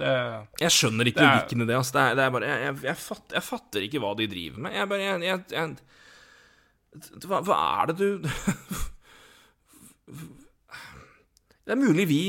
Det 0.00 0.12
Jeg 0.64 0.74
skjønner 0.74 1.10
ikke 1.10 1.22
logikken 1.22 1.62
i 1.62 1.66
det. 1.68 1.76
Altså. 1.78 1.94
Det, 1.94 2.04
er, 2.04 2.16
det 2.18 2.24
er 2.24 2.32
bare 2.34 2.48
jeg, 2.50 2.78
jeg, 2.88 2.96
fatter, 2.98 3.36
jeg 3.36 3.46
fatter 3.50 3.86
ikke 3.86 4.00
hva 4.02 4.14
de 4.18 4.30
driver 4.30 4.64
med. 4.64 4.70
Jeg 4.74 4.90
bare 4.90 5.66
hva, 7.26 7.40
hva 7.42 7.58
er 7.82 7.90
det 7.90 7.96
du 7.98 8.08
Det 11.64 11.72
er 11.72 11.80
mulig 11.80 12.04
vi 12.06 12.20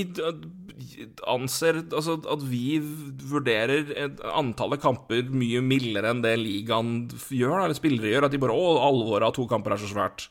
anser 1.28 1.82
Altså 1.84 2.16
at 2.32 2.46
vi 2.48 2.80
vurderer 2.80 3.92
antallet 4.32 4.82
kamper 4.84 5.28
mye 5.28 5.62
mildere 5.64 6.14
enn 6.14 6.24
det 6.24 6.38
ligaen 6.40 6.94
gjør, 7.12 7.66
eller 7.66 7.78
spillere 7.78 8.14
gjør. 8.14 8.28
At 8.28 8.34
de 8.36 8.42
bare 8.42 8.56
Å, 8.56 8.78
alvoret 8.88 9.28
av 9.28 9.36
to 9.36 9.46
kamper 9.50 9.76
er 9.76 9.82
så 9.82 9.92
svært. 9.92 10.30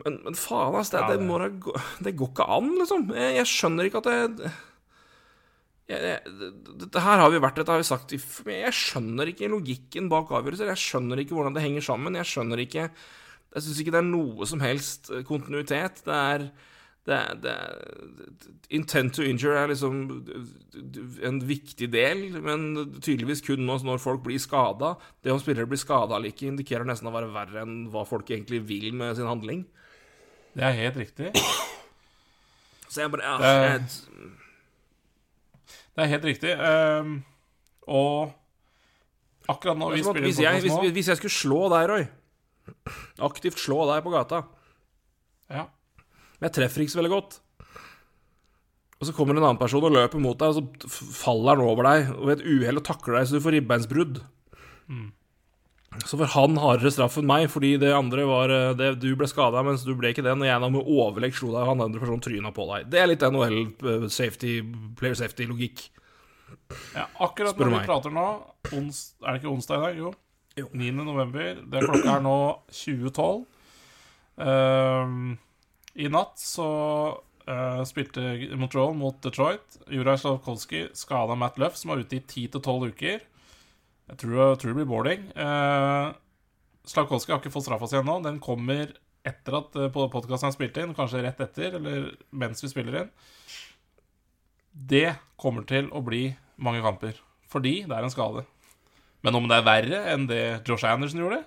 Men, 0.00 0.20
men 0.24 0.36
faen, 0.38 0.74
ass. 0.78 0.90
Det, 0.92 1.00
Ja, 1.02 1.08
det, 1.10 1.18
det- 1.20 1.28
må 1.28 1.38
da 1.42 1.48
gå, 1.52 1.74
det 2.06 2.16
går 2.16 2.30
ikke 2.32 2.48
an, 2.56 2.70
liksom. 2.80 3.08
Jeg, 3.16 3.34
jeg 3.40 3.50
skjønner 3.50 3.88
ikke 3.88 4.02
at 4.04 4.10
det 4.38 4.52
Dette 5.92 7.00
her 7.04 7.20
har 7.20 7.30
vi 7.32 7.40
vært, 7.42 7.58
dette 7.58 7.72
har 7.74 7.80
vi 7.82 7.84
sagt 7.84 8.14
Jeg 8.14 8.72
skjønner 8.72 9.28
ikke 9.28 9.50
logikken 9.52 10.08
bak 10.08 10.30
avgjørelser. 10.32 10.70
Jeg 10.72 10.80
skjønner 10.80 11.20
ikke 11.20 11.36
hvordan 11.36 11.56
det 11.56 11.64
henger 11.66 11.84
sammen. 11.84 12.16
Jeg 12.16 12.30
skjønner 12.30 12.62
ikke 12.64 12.86
Jeg 12.88 13.64
syns 13.66 13.80
ikke 13.82 13.92
det 13.92 14.00
er 14.00 14.08
noe 14.08 14.46
som 14.48 14.62
helst 14.64 15.10
eh, 15.12 15.24
kontinuitet. 15.28 16.00
Det 16.06 16.14
er 16.16 16.46
det, 17.02 17.18
det, 17.42 17.56
Intent 18.78 19.16
to 19.16 19.24
injure 19.26 19.58
er 19.58 19.72
liksom 19.72 19.96
en 21.26 21.40
viktig 21.44 21.88
del, 21.90 22.22
men 22.40 22.68
tydeligvis 23.02 23.42
kun 23.44 23.66
når 23.66 23.98
folk 24.00 24.22
blir 24.24 24.38
skada. 24.40 24.94
Det 25.20 25.34
om 25.34 25.42
spillere 25.42 25.66
blir 25.68 25.82
skada 25.82 26.16
eller 26.16 26.30
ikke, 26.30 26.46
indikerer 26.52 26.86
nesten 26.88 27.10
å 27.10 27.14
være 27.14 27.32
verre 27.34 27.64
enn 27.66 27.88
hva 27.92 28.06
folk 28.08 28.30
egentlig 28.30 28.62
vil 28.70 28.92
med 28.94 29.18
sin 29.18 29.28
handling. 29.28 29.66
Det 30.52 30.64
er 30.68 30.74
helt 30.76 30.96
riktig. 31.00 31.32
Så 32.92 33.00
jeg 33.00 33.10
bare 33.12 33.24
ja, 33.24 33.36
Det- 33.40 33.70
jeg, 33.72 33.80
Det 35.96 36.04
er 36.04 36.10
helt 36.12 36.24
riktig. 36.24 36.52
Um, 36.56 37.14
og 37.88 38.32
akkurat 39.48 39.76
nå 39.76 39.90
vi 39.92 40.00
er 40.00 40.04
spiller 40.06 40.26
hvis, 40.28 40.38
jeg, 40.40 40.60
hvis, 40.62 40.76
hvis 40.96 41.08
jeg 41.12 41.16
skulle 41.18 41.34
slå 41.34 41.62
deg, 41.72 41.88
Roy 41.90 42.04
Aktivt 43.26 43.58
slå 43.58 43.82
deg 43.90 44.04
på 44.04 44.12
gata 44.14 44.44
ja. 45.50 45.64
Men 46.38 46.46
jeg 46.48 46.54
treffer 46.56 46.84
ikke 46.84 46.92
så 46.94 47.00
veldig 47.02 47.10
godt. 47.12 47.34
Og 49.02 49.08
så 49.08 49.12
kommer 49.16 49.34
en 49.36 49.42
annen 49.42 49.58
person 49.60 49.82
og 49.84 49.92
løper 49.92 50.20
mot 50.22 50.38
deg, 50.38 50.54
og 50.54 50.54
så 50.86 51.10
faller 51.18 51.56
han 51.58 51.64
over 51.66 51.82
deg 51.88 52.12
og 52.14 52.28
ved 52.30 52.38
et 52.40 52.46
uhell 52.46 52.78
og 52.80 52.84
takler 52.86 53.18
deg 53.18 53.26
så 53.28 53.36
du 53.36 53.42
får 53.44 53.56
ribbeinsbrudd. 53.58 54.20
Så 56.06 56.16
får 56.18 56.30
han 56.32 56.56
hardere 56.56 56.90
straff 56.92 57.18
enn 57.20 57.28
meg, 57.28 57.46
fordi 57.52 57.74
det 57.80 57.90
andre 57.94 58.24
var 58.28 58.52
eh, 58.52 58.70
det, 58.78 58.94
Du 59.02 59.10
ble 59.18 59.28
skada, 59.28 59.60
mens 59.66 59.84
du 59.84 59.92
ble 59.98 60.12
ikke 60.12 60.24
den, 60.24 60.40
Når 60.40 60.48
jeg 60.48 60.64
da 60.64 60.70
med 60.72 60.88
overlegg 60.88 61.36
slo 61.36 61.52
deg, 61.52 61.62
og 61.62 61.72
han 61.72 61.84
andre 61.86 62.00
personen 62.02 62.24
tryna 62.24 62.52
på 62.56 62.66
deg. 62.70 62.88
Det 62.92 63.02
er 63.02 63.10
litt 63.10 63.26
NHL 63.26 63.58
eh, 63.60 64.06
safety, 64.12 64.58
player 64.98 65.18
safety-logikk. 65.20 65.84
ja. 66.96 67.06
Akkurat 67.20 67.54
Spør 67.54 67.68
når 67.68 67.78
vi 67.78 67.88
prater 67.90 68.14
nå 68.14 68.26
ons, 68.72 69.02
Er 69.20 69.34
det 69.34 69.42
ikke 69.42 69.52
onsdag 69.52 69.78
i 69.78 69.84
dag? 69.86 70.00
Jo. 70.00 70.14
Jo. 70.56 70.68
9. 70.76 70.92
november. 71.04 71.60
Det 71.72 71.84
klokka 71.84 72.16
er 72.16 72.24
nå 72.24 72.38
2012. 72.72 73.44
Uh, 74.42 75.36
I 76.00 76.08
natt 76.12 76.40
så 76.40 76.68
uh, 77.48 77.82
spilte 77.88 78.24
Montreal 78.56 78.96
mot 78.96 79.16
Detroit. 79.24 79.78
Juraj 79.92 80.22
Slavkovskij 80.24 80.90
skada 80.96 81.36
Matt 81.38 81.60
Luff, 81.60 81.76
som 81.80 81.92
var 81.92 82.04
ute 82.04 82.18
i 82.18 82.24
10-12 82.24 82.92
uker. 82.92 83.24
Jeg 84.12 84.20
tror, 84.20 84.34
jeg 84.36 84.58
tror 84.60 84.72
det 84.74 84.76
blir 84.76 84.90
boarding. 84.90 85.22
Uh, 85.32 86.12
Slakowski 86.84 87.32
har 87.32 87.40
ikke 87.40 87.52
fått 87.54 87.64
straffa 87.64 87.88
si 87.88 87.96
ennå. 87.96 88.18
Den 88.20 88.42
kommer 88.44 88.90
etter 89.24 89.56
at 89.56 89.76
uh, 89.78 89.86
podkasten 89.92 90.50
er 90.50 90.52
spilt 90.52 90.76
inn, 90.82 90.92
kanskje 90.96 91.22
rett 91.24 91.40
etter, 91.40 91.78
eller 91.78 92.10
mens 92.36 92.60
vi 92.60 92.68
spiller 92.68 92.98
inn. 93.00 93.12
Det 94.72 95.14
kommer 95.40 95.64
til 95.68 95.88
å 95.96 96.02
bli 96.04 96.26
mange 96.60 96.82
kamper, 96.84 97.16
fordi 97.48 97.82
det 97.88 97.96
er 97.96 98.04
en 98.04 98.12
skade. 98.12 98.44
Men 99.24 99.38
om 99.38 99.48
det 99.48 99.60
er 99.60 99.66
verre 99.66 100.02
enn 100.12 100.28
det 100.28 100.42
Josh 100.66 100.84
Anderson 100.88 101.22
gjorde, 101.22 101.42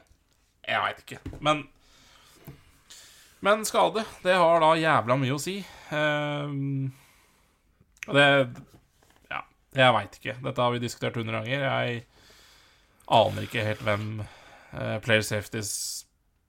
jeg 0.66 0.82
veit 0.82 1.02
ikke. 1.04 1.38
Men 1.46 1.66
Men 3.46 3.66
skade, 3.68 4.02
det 4.24 4.34
har 4.42 4.64
da 4.64 4.72
jævla 4.80 5.20
mye 5.22 5.36
å 5.36 5.42
si. 5.42 5.60
Ehm, 5.94 6.88
og 8.08 8.18
det 8.18 8.28
Ja, 9.30 9.44
jeg 9.78 9.96
veit 10.00 10.18
ikke. 10.18 10.38
Dette 10.42 10.64
har 10.64 10.74
vi 10.74 10.82
diskutert 10.82 11.20
hundre 11.20 11.44
ganger. 11.44 11.68
Jeg 11.68 12.06
aner 13.12 13.46
ikke 13.46 13.64
helt 13.66 13.84
hvem 13.86 14.08
eh, 14.24 14.96
Player 15.06 15.22
Safeties 15.26 15.74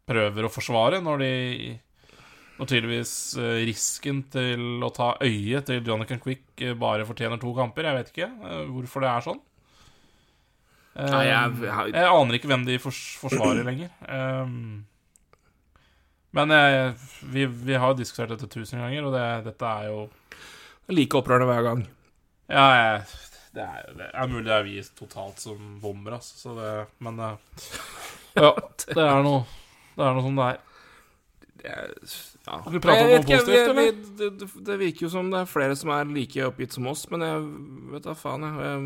prøver 0.06 0.46
å 0.46 0.52
forsvare 0.52 1.00
når 1.02 1.18
de 1.24 1.32
når 2.56 2.70
tydeligvis 2.70 3.10
eh, 3.36 3.58
risken 3.68 4.22
til 4.32 4.80
å 4.86 4.88
ta 4.96 5.10
øyet 5.20 5.66
til 5.68 5.82
Jonathan 5.84 6.20
Quick 6.22 6.62
eh, 6.64 6.72
bare 6.78 7.04
fortjener 7.04 7.36
to 7.42 7.50
kamper. 7.58 7.84
Jeg 7.84 7.98
vet 7.98 8.12
ikke 8.14 8.28
eh, 8.32 8.62
hvorfor 8.72 9.04
det 9.04 9.10
er 9.12 9.26
sånn. 9.26 9.42
Nei, 10.96 11.26
jeg- 11.28 11.58
jeg- 11.60 11.92
jeg 11.92 12.08
aner 12.08 12.34
ikke 12.38 12.48
hvem 12.48 12.62
de 12.64 12.78
fors 12.80 13.00
forsvarer 13.20 13.66
lenger. 13.68 13.90
Um, 14.08 14.86
men 16.32 16.48
jeg, 16.48 16.94
vi, 17.32 17.44
vi 17.46 17.74
har 17.76 17.92
jo 17.92 17.98
diskutert 18.00 18.32
dette 18.32 18.48
tusen 18.48 18.80
ganger, 18.80 19.04
og 19.04 19.12
det, 19.12 19.26
dette 19.50 19.68
er 19.68 19.90
jo 19.90 20.06
Like 20.88 21.18
opprørende 21.18 21.48
hver 21.50 21.64
gang. 21.66 21.80
Ja, 22.48 22.64
jeg, 22.78 23.06
det, 23.56 23.64
er, 23.64 23.90
det 23.98 24.06
er 24.12 24.28
mulig 24.30 24.44
det 24.50 24.54
er 24.58 24.64
vi 24.68 24.76
totalt 24.98 25.40
som 25.42 25.78
bommer, 25.82 26.18
altså. 26.18 26.36
Så 26.44 26.54
det, 26.58 26.70
men 27.02 27.20
eh, 27.24 27.36
Ja, 28.42 28.50
det 28.84 29.00
er 29.00 29.22
noe 29.24 29.42
Det 29.96 30.04
er 30.04 30.16
noe 30.18 30.24
som 30.26 30.36
det 30.40 30.48
er. 30.52 30.58
Ja. 31.66 31.76
Skal 32.06 32.74
vi 32.76 32.80
prate 32.84 33.00
om 33.02 33.08
noe 33.10 33.22
ikke, 33.22 33.38
positivt, 33.40 33.70
eller? 33.72 34.02
Det, 34.20 34.28
det, 34.42 34.48
det 34.68 34.76
virker 34.82 35.06
jo 35.08 35.10
som 35.16 35.30
det 35.32 35.40
er 35.40 35.48
flere 35.50 35.74
som 35.80 35.90
er 35.96 36.04
like 36.14 36.44
oppgitt 36.46 36.76
som 36.76 36.86
oss, 36.92 37.06
men 37.10 37.24
jeg 37.26 37.40
vet 37.96 38.04
da 38.06 38.14
faen, 38.20 38.44
jeg. 38.46 38.54
jeg 38.68 38.76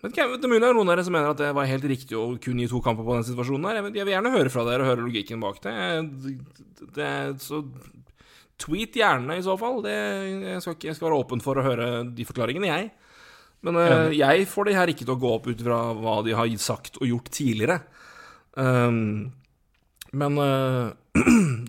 Vet 0.00 0.14
ikke, 0.14 0.24
det 0.40 0.46
er 0.46 0.48
mulig 0.54 0.62
det 0.64 0.68
er 0.70 0.76
noen 0.78 0.88
av 0.88 0.94
dere 0.96 1.02
som 1.04 1.12
mener 1.12 1.34
at 1.34 1.40
det 1.42 1.50
var 1.58 1.66
helt 1.68 1.84
riktig 1.90 2.16
å 2.16 2.22
kun 2.40 2.60
gi 2.62 2.70
to 2.70 2.78
kamper 2.80 3.04
på 3.04 3.18
den 3.18 3.26
situasjonen 3.28 3.66
der. 3.68 3.80
Jeg, 3.82 3.90
jeg 3.98 4.06
vil 4.08 4.14
gjerne 4.14 4.32
høre 4.32 4.52
fra 4.54 4.62
dere 4.64 4.86
og 4.86 4.88
høre 4.94 5.04
logikken 5.04 5.42
bak 5.44 5.58
det. 5.66 5.74
Jeg- 5.76 6.38
det 6.96 7.10
så 7.44 7.58
Tweet 8.60 8.96
gjerne, 9.00 9.38
i 9.38 9.44
så 9.44 9.56
fall. 9.60 9.80
Det, 9.84 9.94
jeg, 9.94 10.62
skal 10.64 10.76
ikke, 10.76 10.90
jeg 10.90 10.98
skal 10.98 11.08
være 11.08 11.20
åpen 11.22 11.42
for 11.44 11.58
å 11.58 11.64
høre 11.64 11.90
de 12.16 12.26
forklaringene, 12.28 12.70
jeg. 12.70 12.90
Men 13.66 13.76
uh, 13.76 14.08
jeg 14.14 14.46
får 14.48 14.70
de 14.70 14.76
her 14.76 14.92
ikke 14.92 15.04
til 15.04 15.14
å 15.16 15.20
gå 15.20 15.34
opp 15.36 15.50
ut 15.50 15.64
fra 15.64 15.80
hva 15.96 16.20
de 16.24 16.36
har 16.36 16.52
sagt 16.60 17.00
og 17.00 17.08
gjort 17.08 17.28
tidligere. 17.34 17.80
Um, 18.56 19.32
men 20.16 20.38
uh, 20.44 20.92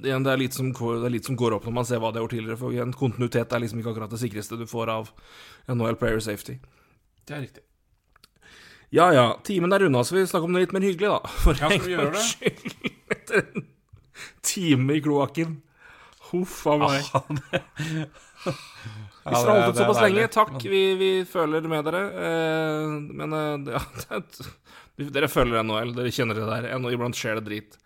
det 0.01 0.13
er, 0.13 0.37
litt 0.39 0.55
som, 0.55 0.71
det 0.71 1.07
er 1.07 1.15
litt 1.15 1.27
som 1.27 1.39
går 1.39 1.57
opp 1.57 1.67
når 1.67 1.75
man 1.75 1.87
ser 1.87 2.01
hva 2.01 2.11
de 2.11 2.21
har 2.21 2.27
gjort 2.27 2.37
tidligere. 2.37 2.59
For 2.61 2.75
igjen, 2.75 2.95
kontinuitet 2.97 3.51
er 3.51 3.63
liksom 3.63 3.81
ikke 3.81 3.95
akkurat 3.95 4.13
det 4.13 4.21
sikreste 4.21 4.59
du 4.59 4.67
får 4.69 4.93
av 4.93 5.11
NHL 5.71 5.99
Player 5.99 6.23
Safety. 6.23 6.59
Det 7.27 7.35
er 7.37 7.45
riktig. 7.47 7.65
Ja 8.91 9.07
ja, 9.15 9.27
timen 9.47 9.71
er 9.71 9.85
unna, 9.87 10.03
så 10.03 10.17
vi 10.17 10.25
snakker 10.27 10.49
om 10.49 10.55
det 10.55 10.65
litt 10.65 10.73
mer 10.75 10.83
hyggelig, 10.83 11.11
da. 11.13 11.35
For 11.43 11.55
Ja, 11.55 11.69
skal 11.71 11.85
vi 11.85 11.93
gjøre 11.93 12.11
det? 12.17 12.95
Etter 13.15 13.45
en 13.55 13.69
time 14.43 14.97
i 14.97 15.03
kloakken. 15.03 15.61
Huff 16.31 16.61
a 16.71 16.77
meg. 16.79 17.03
Vi 19.21 19.35
har 19.35 19.45
holdt 19.45 19.69
ut 19.75 19.77
såpass 19.77 20.01
lenge. 20.01 20.23
Takk, 20.33 20.55
vi, 20.65 20.79
vi 20.97 21.09
føler 21.29 21.65
med 21.69 21.85
dere. 21.85 21.99
Eh, 22.25 22.93
men 23.19 23.35
eh, 23.37 23.73
ja, 23.75 23.81
det, 23.99 24.07
er- 24.17 25.11
dere 25.13 25.29
følger 25.31 25.61
NHL, 25.65 25.93
dere 25.97 26.13
kjenner 26.13 26.39
det 26.39 26.47
der. 26.49 26.69
Ennå 26.75 26.89
iblant 26.93 27.17
skjer 27.17 27.37
det 27.37 27.45
drit. 27.45 27.77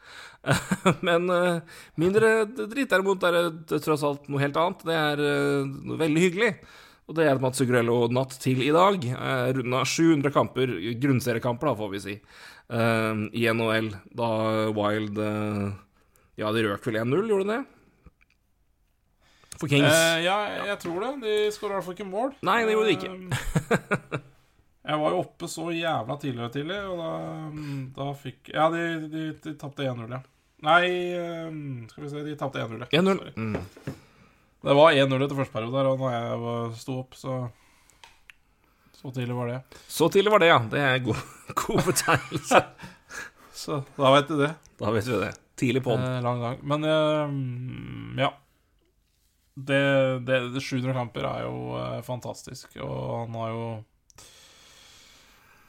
men 1.07 1.27
eh, 1.33 1.59
mindre 1.99 2.31
drit 2.47 2.91
derimot 2.91 3.23
er 3.27 3.37
det 3.65 3.81
tross 3.83 4.05
alt 4.07 4.29
noe 4.31 4.39
helt 4.45 4.57
annet. 4.61 4.87
Det 4.87 4.95
er 5.01 5.25
eh, 5.27 5.75
noe 5.91 5.99
veldig 5.99 6.23
hyggelig. 6.29 6.51
Og 7.05 7.19
det 7.19 7.27
er 7.27 7.35
at 7.35 7.43
Mats 7.43 7.59
Zuccarello 7.61 7.99
natt 8.15 8.39
til 8.41 8.63
i 8.65 8.71
dag 8.73 9.03
eh, 9.11 9.51
runda 9.59 9.83
700 9.85 10.31
kamper, 10.33 10.71
grunnseriekamper, 11.03 11.69
da, 11.69 11.77
får 11.83 11.91
vi 11.97 12.03
si, 12.07 12.15
eh, 12.71 13.25
i 13.35 13.45
NHL. 13.51 13.91
Da 14.15 14.31
Wild 14.77 15.19
Ja, 16.39 16.49
de 16.55 16.63
røk 16.65 16.87
vel 16.87 17.03
1-0, 17.03 17.27
gjorde 17.29 17.45
de 17.45 17.53
det? 17.57 17.63
For 19.59 19.71
Kings. 19.71 19.87
Eh, 19.87 20.21
ja, 20.25 20.37
jeg 20.67 20.79
tror 20.83 20.99
det. 21.05 21.11
De 21.23 21.35
skåra 21.55 21.75
i 21.75 21.77
hvert 21.79 21.85
fall 21.87 21.95
ikke 21.97 22.07
mål. 22.09 22.33
Nei, 22.43 22.57
det 22.67 22.73
gjorde 22.75 22.89
de 22.89 22.95
ikke. 22.97 23.11
Eh, 24.85 24.91
jeg 24.91 24.99
var 25.01 25.15
jo 25.15 25.19
oppe 25.23 25.47
så 25.49 25.63
jævla 25.73 26.15
tidligere 26.21 26.51
tidlig, 26.53 26.75
og 26.85 26.99
da, 27.01 27.11
da 27.95 28.07
fikk 28.19 28.51
Ja, 28.53 28.67
de, 28.69 28.81
de, 29.09 29.23
de 29.41 29.53
tapte 29.57 29.81
1-0, 29.87 30.11
ja. 30.13 30.19
Nei, 30.65 30.81
eh, 31.17 31.47
skal 31.89 32.03
vi 32.05 32.09
se 32.11 32.21
De 32.27 32.35
tapte 32.37 32.61
1-0, 32.61 32.83
ja. 32.83 32.89
1-0. 33.01 33.23
Mm. 33.33 33.55
Det 34.65 34.75
var 34.77 34.93
1-0 34.97 35.25
etter 35.25 35.37
første 35.39 35.53
periode 35.55 35.85
og 35.89 35.99
da 36.03 36.11
jeg 36.13 36.37
var- 36.43 36.75
sto 36.77 36.99
opp, 37.01 37.17
så 37.17 37.39
Så 38.95 39.11
tidlig 39.13 39.35
var 39.37 39.47
det. 39.51 39.57
Så 39.87 40.07
tidlig 40.13 40.31
var 40.33 40.39
det, 40.41 40.47
ja. 40.53 40.59
Det 40.69 40.79
er 40.81 40.99
god, 41.05 41.19
god 41.65 41.81
betegnelse. 41.89 42.61
Så 43.65 43.81
da 43.97 44.11
vet 44.15 44.27
du 44.29 44.37
det. 44.39 44.53
da 44.81 44.91
vet 44.91 45.05
vi 45.07 45.19
det. 45.21 45.33
Tidlig 45.57 45.81
på 45.85 45.93
den. 45.97 46.05
Eh, 46.05 46.21
lang 46.25 46.41
gang. 46.41 46.57
Men 46.61 46.83
eh, 46.83 48.21
ja. 48.25 48.31
Det, 49.55 50.19
det, 50.27 50.39
det 50.51 50.61
700 50.61 50.91
kamper 50.97 51.23
er 51.29 51.43
jo 51.45 51.59
eh, 51.79 52.01
fantastisk, 52.03 52.73
og 52.83 53.21
han 53.21 53.37
har 53.39 53.53
jo 53.53 53.67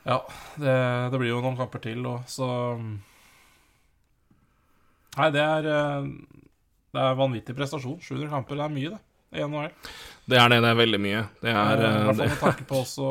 Ja, 0.07 0.17
det, 0.59 0.75
det 1.13 1.21
blir 1.23 1.31
jo 1.31 1.43
noen 1.45 1.59
kamper 1.59 1.83
til, 1.85 2.03
og 2.11 2.27
så 2.31 2.49
Nei, 5.17 5.31
det 5.33 5.41
er 5.43 5.69
eh, 5.71 6.09
Det 6.93 7.05
er 7.05 7.19
vanvittig 7.19 7.55
prestasjon. 7.57 8.01
700 8.03 8.29
kamper, 8.33 8.59
det 8.59 8.67
er 8.67 8.75
mye, 8.75 8.91
det. 8.97 9.03
I 9.37 9.43
NHL. 9.47 9.73
Det 10.31 10.39
er 10.39 10.51
det. 10.51 10.59
Det 10.65 10.69
er 10.71 10.79
veldig 10.79 11.01
mye. 11.03 11.23
Det 11.43 11.53
er 11.53 11.81
Eh, 11.87 11.97
I 11.97 12.05
hvert 12.07 12.17
fall 12.19 12.31
med 12.31 12.39
tanke 12.43 12.67
på 12.69 12.79
også 12.83 13.09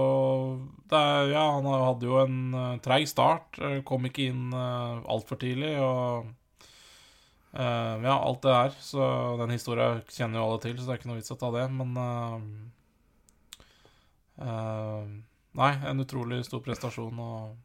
er, 0.96 1.32
Ja, 1.34 1.44
han 1.58 1.68
hadde 1.72 2.08
jo 2.08 2.20
en 2.24 2.80
treig 2.84 3.08
start. 3.12 3.60
kom 3.88 4.08
ikke 4.10 4.28
inn 4.32 4.52
altfor 4.56 5.40
tidlig. 5.42 5.76
Og 5.80 6.26
eh, 7.56 7.96
ja, 8.06 8.16
alt 8.16 8.42
det 8.44 8.54
er 8.54 8.74
Så 8.84 9.06
den 9.42 9.54
historia 9.56 10.02
kjenner 10.12 10.40
jo 10.40 10.46
alle 10.48 10.62
til, 10.64 10.78
så 10.78 10.88
det 10.88 10.94
er 10.96 11.02
ikke 11.02 11.12
noe 11.12 11.20
vits 11.22 11.34
å 11.34 11.40
ta 11.40 11.52
det. 11.56 11.66
Men 11.72 11.96
uh, 12.00 12.38
uh, 14.44 15.04
Nei, 15.56 15.72
en 15.88 16.04
utrolig 16.04 16.42
stor 16.44 16.64
prestasjon 16.66 17.20
og 17.24 17.56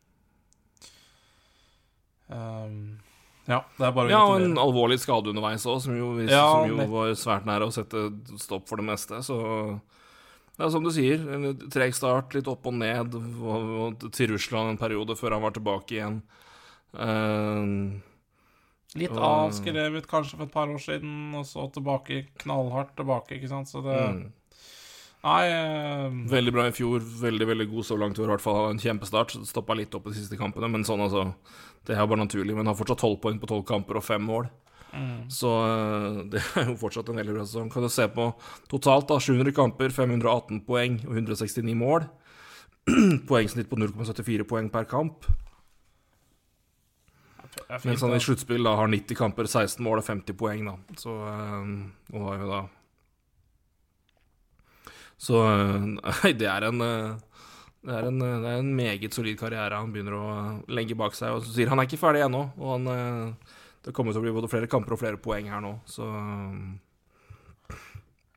Ja, 2.30 3.64
det 3.74 3.86
er 3.88 3.94
bare 3.96 4.12
Ja, 4.12 4.20
og 4.30 4.36
en 4.38 4.58
alvorlig 4.62 5.00
skade 5.02 5.32
underveis 5.32 5.66
òg, 5.66 5.80
som 5.82 5.96
jo, 5.98 6.12
Ja, 6.22 6.44
som 6.54 6.70
jo 6.70 6.86
var 6.92 7.10
svært 7.18 7.48
nære 7.48 7.66
å 7.66 7.74
sette 7.74 8.04
stopp 8.38 8.70
for 8.70 8.78
det 8.78 8.86
meste. 8.86 9.18
Så 9.26 9.40
det 10.60 10.66
er 10.66 10.70
som 10.74 10.84
du 10.84 10.92
sier, 10.92 11.22
en 11.34 11.70
treg 11.72 11.94
start, 11.96 12.34
litt 12.36 12.48
opp 12.52 12.66
og 12.68 12.74
ned, 12.76 13.14
og, 13.16 13.70
og 13.82 14.02
til 14.12 14.34
Russland 14.34 14.74
en 14.74 14.78
periode 14.78 15.16
før 15.16 15.38
han 15.38 15.42
var 15.46 15.54
tilbake 15.56 15.96
igjen. 15.96 16.20
Eh, 16.92 17.70
Litt 18.98 19.14
og- 19.14 19.22
avskrevet 19.22 20.06
kanskje 20.10 20.36
for 20.36 20.48
et 20.48 20.52
par 20.52 20.66
år 20.66 20.80
siden, 20.82 21.34
og 21.38 21.44
så 21.46 21.70
tilbake, 21.70 22.26
knallhardt 22.42 22.96
tilbake, 22.96 23.38
ikke 23.38 23.48
sant. 23.48 23.68
Så 23.68 23.82
det 23.84 23.96
mm. 23.96 24.32
Nei 25.20 25.42
eh, 25.52 26.06
Veldig 26.32 26.52
bra 26.54 26.66
i 26.70 26.72
fjor, 26.72 27.02
veldig 27.20 27.46
veldig 27.50 27.66
god 27.74 27.84
så 27.84 27.98
langt 28.00 28.18
i 28.18 28.24
hvert 28.24 28.40
fall 28.40 28.70
en 28.70 28.80
kjempestart. 28.80 29.34
Stoppa 29.44 29.76
litt 29.76 29.94
opp 29.94 30.08
de 30.08 30.16
siste 30.16 30.38
kampene, 30.40 30.70
men 30.72 30.86
sånn 30.86 31.02
altså 31.04 31.34
Det 31.84 31.96
er 31.96 32.06
bare 32.08 32.24
naturlig. 32.24 32.56
Men 32.56 32.66
har 32.66 32.78
fortsatt 32.78 33.02
tolv 33.02 33.20
poeng 33.20 33.38
på 33.40 33.50
tolv 33.50 33.66
kamper 33.68 34.00
og 34.00 34.04
fem 34.06 34.24
mål. 34.24 34.48
mm. 34.94 35.28
Så 35.28 35.52
eh, 35.66 36.22
det 36.32 36.40
er 36.56 36.72
jo 36.72 36.78
fortsatt 36.80 37.12
en 37.12 37.20
veldig 37.20 37.36
bra 37.36 37.44
sesong. 37.44 37.68
Kan 37.70 37.84
du 37.84 37.92
se 37.92 38.08
på 38.08 38.32
totalt, 38.72 39.08
da. 39.12 39.20
700 39.20 39.52
kamper, 39.52 39.92
518 39.92 40.64
poeng 40.64 41.02
og 41.04 41.12
169 41.20 41.76
mål. 41.76 42.08
Poengsnitt 43.28 43.68
på 43.68 43.76
0,74 43.76 44.48
poeng 44.48 44.72
per 44.72 44.88
kamp. 44.88 45.28
Fint, 47.50 47.84
Mens 47.84 48.02
han 48.02 48.14
i 48.14 48.20
sluttspill 48.22 48.66
har 48.66 48.88
90 48.88 49.16
kamper, 49.18 49.48
16 49.48 49.82
mål 49.84 50.00
og 50.00 50.06
50 50.06 50.36
poeng, 50.38 50.68
da. 50.70 50.76
Så 50.98 51.14
eh, 51.26 51.72
Og 52.14 52.28
har 52.28 52.44
jo 52.44 52.50
da 52.50 52.60
Så 55.20 55.40
eh, 55.48 55.88
Nei, 56.06 56.32
det 56.38 56.48
er 56.50 56.68
en 56.70 56.86
eh, 56.86 57.26
det 57.80 57.94
er, 57.96 58.06
en, 58.10 58.18
det 58.20 58.44
er 58.44 58.58
en 58.60 58.74
meget 58.76 59.14
solid 59.16 59.38
karriere 59.40 59.78
han 59.80 59.88
begynner 59.88 60.12
å 60.12 60.24
legge 60.68 60.92
bak 61.00 61.14
seg. 61.16 61.32
Og 61.32 61.46
så 61.46 61.54
sier 61.54 61.70
han 61.72 61.80
er 61.80 61.86
ikke 61.88 61.96
ferdig 62.02 62.26
ennå, 62.26 62.42
og 62.60 62.74
han 62.74 63.38
Det 63.80 63.94
kommer 63.96 64.12
til 64.12 64.20
å 64.20 64.24
bli 64.26 64.34
både 64.36 64.50
flere 64.52 64.68
kamper 64.68 64.92
og 64.92 65.00
flere 65.00 65.16
poeng 65.16 65.48
her 65.48 65.62
nå, 65.64 65.70
så 65.88 66.04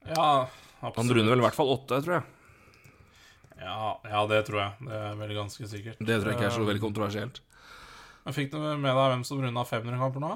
Ja, 0.08 0.48
Han 0.80 1.12
runder 1.12 1.36
vel 1.36 1.44
i 1.44 1.46
hvert 1.50 1.60
fall 1.60 1.74
åtte, 1.76 2.00
tror 2.06 2.22
jeg. 2.22 2.24
Ja, 3.60 4.00
ja, 4.08 4.24
det 4.32 4.46
tror 4.48 4.62
jeg. 4.62 4.88
Det 4.88 5.02
er 5.10 5.20
vel 5.20 5.36
ganske 5.36 5.68
sikkert. 5.76 6.00
Det 6.00 6.22
tror 6.22 6.32
jeg 6.32 6.40
ikke 6.40 6.48
er 6.48 6.56
så 6.56 6.64
veldig 6.72 6.86
kontroversielt. 6.88 7.44
Men 8.24 8.36
Fikk 8.36 8.52
du 8.54 8.58
med 8.62 8.88
deg 8.88 9.10
hvem 9.14 9.24
som 9.28 9.42
runda 9.44 9.64
500 9.68 10.00
kamper 10.00 10.24
nå? 10.24 10.34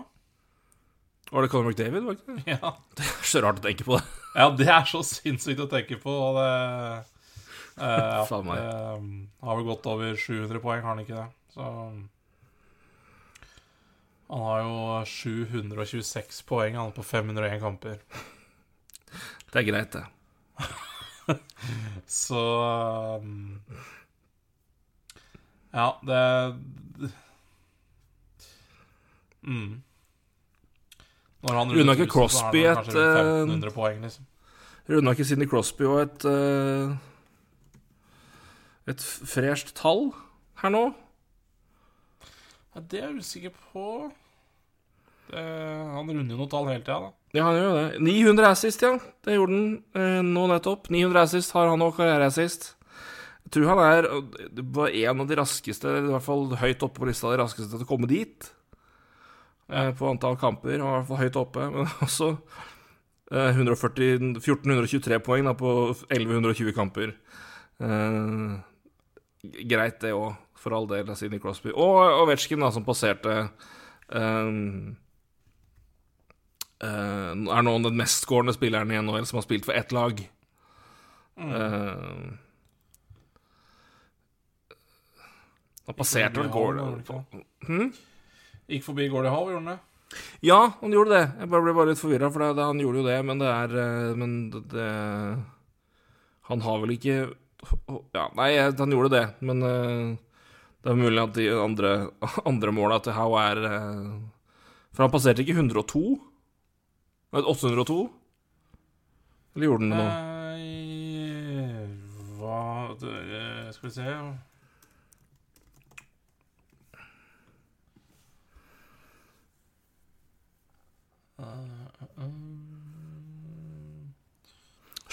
Var 1.28 1.44
det 1.44 1.52
Conor 1.52 1.72
McDavid, 1.72 2.04
var 2.08 2.16
det 2.16 2.22
ikke? 2.24 2.44
Ja. 2.56 2.72
Det 2.96 3.04
er 3.04 3.28
så 3.28 3.42
rart 3.44 3.60
å 3.60 3.64
tenke 3.66 3.84
på 3.88 3.98
det. 3.98 4.04
ja, 4.38 4.48
det 4.56 4.68
er 4.72 4.86
så 4.88 5.02
sinnssykt 5.04 5.64
å 5.66 5.70
tenke 5.72 5.98
på, 6.00 6.12
og 6.12 6.38
det 6.40 6.52
eh, 7.84 7.88
at, 8.22 8.32
meg. 8.48 8.62
det 8.62 9.48
har 9.48 9.60
vel 9.60 9.68
gått 9.68 9.90
over 9.92 10.16
700 10.16 10.62
poeng, 10.64 10.84
har 10.86 10.94
han 10.94 11.04
ikke 11.04 11.18
det? 11.18 11.28
Så 11.56 11.68
Han 14.28 14.44
har 14.44 14.64
jo 14.64 15.04
726 15.08 16.42
poeng 16.48 16.76
han 16.80 16.96
på 16.96 17.04
501 17.04 17.62
kamper. 17.64 18.02
Det 19.52 19.62
er 19.62 19.68
greit, 19.68 19.96
det. 19.96 20.04
Så 22.12 22.42
um, 23.24 23.62
Ja, 25.72 25.88
det 26.04 26.20
mm. 29.48 29.76
Runda 31.48 31.76
runder 31.78 31.94
ikke 31.96 32.08
1000, 32.08 32.10
så 32.10 32.14
Crosby 32.14 32.64
et, 32.66 32.88
eh, 32.96 33.20
1500 33.48 33.74
poeng, 33.76 34.00
liksom. 34.04 34.26
Runda 34.90 35.14
ikke 35.14 35.28
Sidney 35.28 35.48
Crosby 35.48 35.84
og 35.88 36.00
et 36.02 36.26
uh, 36.26 36.96
Et 38.88 39.04
fresht 39.04 39.74
tall 39.76 40.10
her 40.62 40.72
nå? 40.72 40.86
Ja, 42.74 42.82
det 42.82 43.02
er 43.02 43.10
jeg 43.10 43.20
usikker 43.20 43.54
på. 43.74 44.12
Det, 45.28 45.44
han 45.44 46.08
runder 46.08 46.24
jo 46.24 46.38
noen 46.40 46.52
tall 46.52 46.70
hele 46.72 46.86
tida, 46.86 47.10
da. 47.10 47.14
Ja, 47.36 47.44
han 47.50 47.58
gjør 47.58 47.68
jo 47.68 47.78
det. 47.78 48.02
900 48.08 48.50
assist, 48.50 48.84
ja. 48.86 48.94
Det 49.26 49.36
gjorde 49.36 49.58
han 49.58 49.66
eh, 50.00 50.20
nå 50.24 50.46
nettopp. 50.54 50.88
900 50.94 51.24
assist 51.28 51.56
har 51.58 51.68
han 51.72 51.84
òg, 51.84 51.98
karriereassist. 51.98 52.70
Jeg 53.48 53.54
tror 53.56 53.70
han 53.72 53.82
er 53.84 54.08
var 54.76 54.94
en 54.94 55.24
av 55.24 55.28
de 55.28 55.40
raskeste, 55.40 55.92
i 56.00 56.08
hvert 56.12 56.26
fall 56.26 56.48
høyt 56.60 56.86
oppe 56.88 57.02
på 57.02 57.10
lista, 57.10 57.32
de 57.32 57.42
raskeste 57.42 57.76
til 57.76 57.86
å 57.86 57.90
komme 57.90 58.10
dit. 58.10 58.50
Eh, 59.70 59.92
på 59.96 60.08
antall 60.08 60.38
kamper. 60.38 60.80
Han 60.80 60.88
var 60.88 60.96
i 60.96 61.02
hvert 61.02 61.10
fall 61.10 61.24
høyt 61.26 61.40
oppe. 61.42 61.66
Men 61.76 61.90
også 62.06 62.30
eh, 63.32 63.50
140, 63.52 64.38
1423 64.40 65.20
poeng 65.26 65.50
da, 65.50 65.56
på 65.58 65.74
1120 66.08 66.76
kamper. 66.76 67.16
Eh, 67.84 68.56
greit, 69.68 70.00
det 70.04 70.16
òg, 70.16 70.38
for 70.58 70.76
all 70.78 70.88
del, 70.90 71.10
av 71.12 71.20
Sidney 71.20 71.42
Crosby. 71.44 71.74
Og 71.76 72.24
Ovetsjkin, 72.24 72.64
da, 72.64 72.72
som 72.74 72.88
passerte 72.88 73.36
eh, 73.44 74.50
eh, 76.88 77.32
er 77.36 77.68
nå 77.68 77.78
den 77.84 78.00
mestskårende 78.00 78.56
spilleren 78.56 78.92
i 78.94 79.00
NHL 79.04 79.28
som 79.28 79.42
har 79.42 79.48
spilt 79.48 79.68
for 79.68 79.78
ett 79.78 79.96
lag. 79.96 80.24
Mm. 81.38 81.54
Eh, 81.54 82.28
Han 85.88 85.96
passerte 85.96 86.42
vel 86.42 86.50
Gordon. 86.52 86.98
Howe, 87.08 87.86
Gikk 88.68 88.84
forbi 88.84 89.08
Gordie 89.08 89.32
Howe, 89.32 89.52
gjorde 89.54 89.64
han 89.64 89.78
det? 89.78 89.80
Ja, 90.44 90.60
han 90.82 90.94
gjorde 90.94 91.16
det. 91.16 91.26
Jeg 91.40 91.50
bare 91.52 91.64
ble 91.66 91.74
bare 91.76 91.92
litt 91.92 92.02
forvirra, 92.02 92.30
for 92.32 92.44
det, 92.44 92.54
det, 92.60 92.68
han 92.68 92.82
gjorde 92.84 93.02
jo 93.02 93.08
det, 93.08 93.18
men 93.28 93.42
det 93.42 93.50
er 93.52 93.76
eh, 93.84 94.16
Men 94.20 94.38
det, 94.54 94.62
det 94.72 94.88
Han 96.52 96.64
har 96.64 96.80
vel 96.84 96.96
ikke 96.96 97.18
Ja, 98.16 98.28
nei, 98.38 98.52
han 98.60 98.96
gjorde 98.96 99.12
det, 99.16 99.26
men 99.48 99.64
eh, 99.68 100.16
det 100.84 100.94
er 100.94 101.00
mulig 101.00 101.24
at 101.24 101.36
de 101.36 101.48
andre, 101.60 101.94
andre 102.52 102.74
måla 102.76 103.00
til 103.04 103.16
Howe 103.18 103.44
er 103.44 103.64
eh, 103.72 104.12
For 104.96 105.08
han 105.08 105.14
passerte 105.16 105.44
ikke 105.44 105.58
102? 105.58 106.04
Nei, 107.36 107.44
802? 107.44 108.00
Eller 109.56 109.72
gjorde 109.72 109.88
han 109.88 109.96
det 109.96 110.04
nå? 110.04 110.10
Hva 112.38 112.60
Skal 113.74 113.90
vi 113.90 113.96
se 113.96 114.12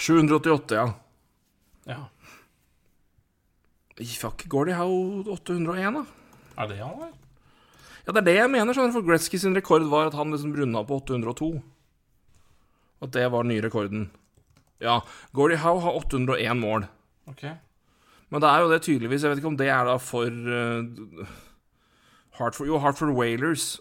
788, 0.05 0.75
ja. 0.77 0.85
Ja. 1.89 2.01
Fuck, 4.19 4.43
Gordie 4.51 4.75
Howe 4.77 5.23
801, 5.33 5.95
da? 5.95 6.03
Er 6.61 6.69
det 6.69 6.81
han, 6.81 6.97
eller? 6.99 7.13
Ja, 8.05 8.13
det 8.13 8.21
er 8.21 8.27
det 8.27 8.35
jeg 8.37 8.51
mener, 8.53 8.75
skjønner 8.75 8.91
du, 8.93 8.97
for 8.99 9.07
Gretzky 9.07 9.39
sin 9.41 9.55
rekord 9.57 9.87
var 9.89 10.11
at 10.11 10.17
han 10.17 10.29
liksom 10.29 10.53
runda 10.53 10.83
på 10.85 10.99
802. 11.01 11.49
At 13.01 13.15
det 13.15 13.25
var 13.33 13.47
nye 13.49 13.63
rekorden. 13.65 14.09
Ja, 14.83 14.99
Gordie 15.33 15.57
Howe 15.63 15.81
har 15.81 15.97
801 16.03 16.59
mål. 16.59 16.85
Ok. 17.31 17.47
Men 18.29 18.43
det 18.43 18.49
er 18.49 18.61
jo 18.61 18.69
det 18.69 18.81
tydeligvis 18.85 19.23
Jeg 19.23 19.31
vet 19.31 19.39
ikke 19.39 19.49
om 19.49 19.57
det 19.57 19.67
er 19.71 19.85
da 19.87 19.95
for 20.01 20.29
uh, 20.29 21.27
Hartford, 22.37 22.67
Jo, 22.67 22.79
Hartford 22.83 23.13
Whalers 23.15 23.79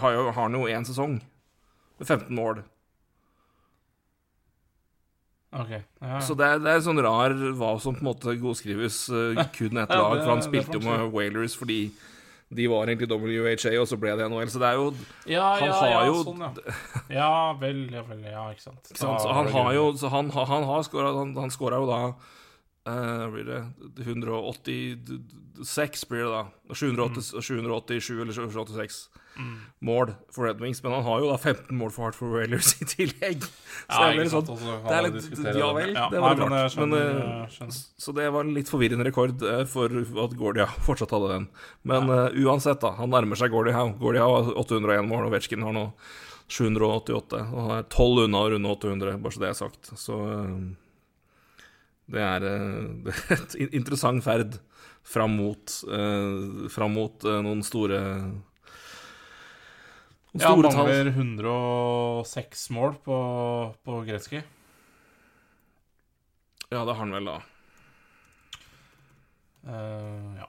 har 0.00 0.14
jo 0.14 0.30
har 0.34 0.50
jo 0.50 0.66
én 0.70 0.86
sesong 0.86 1.20
med 1.98 2.06
15 2.06 2.34
mål. 2.34 2.62
Ok. 5.54 5.70
Ja. 6.00 6.20
Så 6.20 6.34
det 6.38 6.46
er, 6.46 6.58
det 6.62 6.70
er 6.72 6.80
sånn 6.84 7.00
rar 7.04 7.30
hva 7.56 7.80
som 7.82 7.94
på 7.96 8.00
en 8.02 8.08
måte 8.10 8.34
godskrives 8.40 8.96
uh, 9.12 9.34
kun 9.56 9.76
ett 9.82 9.90
lag. 9.94 10.16
For 10.20 10.30
han 10.34 10.42
spilte 10.44 10.74
jo 10.78 10.82
med 10.84 10.98
Whalers 11.14 11.54
fordi 11.58 11.80
de 12.48 12.68
var 12.70 12.86
egentlig 12.86 13.08
WHA, 13.10 13.72
og 13.80 13.88
så 13.90 13.96
ble 13.98 14.10
det 14.18 14.28
NHL. 14.30 14.50
Så 14.52 14.58
det 14.62 14.68
er 14.68 14.74
jo 14.78 14.86
ja, 15.26 15.46
han 15.58 15.66
ja, 15.66 15.72
har 15.80 15.88
ja, 15.90 16.02
jo- 16.06 16.24
sånn, 16.28 16.40
ja. 16.44 16.50
ja 17.20 17.30
vel, 17.58 17.80
ja 17.94 18.02
vel, 18.06 18.20
ja, 18.22 18.44
ikke 18.54 18.62
sant. 18.68 18.82
Ikke 18.86 19.02
sant? 19.02 19.20
Så 19.24 19.28
han 19.34 19.46
har 19.54 19.70
jo 19.74 19.84
Så 19.98 20.06
han, 20.12 20.26
han 20.30 20.64
har 20.68 20.80
skåra 20.86 21.08
Han, 21.16 21.30
han 21.38 21.50
jo 21.50 21.86
da 21.90 22.00
uh, 22.86 23.26
Blir 23.34 23.46
det 23.50 23.60
186, 24.06 26.06
blir 26.10 26.22
det 26.22 26.30
da. 26.30 26.44
780, 26.70 27.42
787 27.42 28.20
eller 28.20 28.32
786 28.36 29.08
mål 29.84 30.14
for 30.32 30.46
Red 30.46 30.60
Wings. 30.60 30.82
Men 30.82 30.92
han 30.96 31.02
har 31.06 31.20
jo 31.20 31.28
da 31.30 31.36
15 31.36 31.76
mål 31.76 31.90
for 31.94 32.06
Hartford 32.06 32.32
Whalers 32.32 32.70
i 32.80 32.86
tillegg. 32.88 33.42
Så 33.44 33.92
Ja, 33.92 33.98
det 34.08 34.16
er 34.16 34.22
litt 34.22 34.32
sånn 34.32 34.48
og 34.48 34.60
så 34.62 34.76
kan 34.82 34.86
det 34.88 34.96
er 34.96 35.06
litt- 35.06 35.56
ja 35.60 35.72
vel, 35.76 35.92
Ja, 35.94 36.06
det 36.10 36.20
var 36.22 36.34
nei, 36.34 36.44
litt 36.44 36.52
rart, 36.52 36.76
men, 36.80 36.94
eh. 36.96 37.72
Så 38.00 38.14
det 38.16 38.28
var 38.32 38.46
en 38.46 38.54
litt 38.56 38.70
forvirrende 38.72 39.04
rekord 39.06 39.42
eh, 39.42 39.64
for 39.68 39.92
at 40.24 40.36
Gordia 40.38 40.66
fortsatt 40.86 41.12
hadde 41.14 41.28
den. 41.34 41.48
Men 41.84 42.08
eh, 42.08 42.40
uansett, 42.46 42.80
da. 42.80 42.94
Han 43.00 43.10
nærmer 43.12 43.36
seg 43.36 43.52
Gordia 43.52 43.76
Howe. 43.76 43.92
Gordie 44.00 44.24
har 44.24 44.52
801 44.56 45.06
mål, 45.06 45.26
og 45.28 45.36
Vetsjkin 45.36 45.62
har 45.66 45.76
nå 45.76 45.86
788. 46.48 47.42
Og 47.52 47.60
han 47.66 47.76
er 47.78 47.86
12 47.92 48.24
unna 48.26 48.42
å 48.42 48.50
runde 48.54 48.72
800, 48.72 49.20
bare 49.22 49.32
så 49.36 49.44
det 49.44 49.48
er 49.52 49.60
sagt. 49.60 49.92
Så 49.98 50.16
uh, 50.16 50.56
det 52.08 52.22
er, 52.22 52.48
uh, 52.48 52.88
det 53.04 53.14
er 53.30 53.44
et 53.66 53.74
interessant 53.74 54.24
ferd 54.24 54.58
fram 55.06 55.36
mot, 55.38 55.70
fram 56.74 56.96
mot 56.98 57.22
noen 57.22 57.60
store 57.62 58.00
Ja, 60.40 60.52
han 60.52 60.62
mangler 60.62 61.10
106 61.12 62.70
mål 62.76 62.96
på, 63.04 63.18
på 63.84 64.00
Gretzky. 64.06 64.42
Ja, 66.68 66.82
det 66.82 66.92
har 66.92 67.00
han 67.00 67.14
vel, 67.14 67.30
da. 67.30 67.36
Uh, 69.66 70.34
ja. 70.38 70.48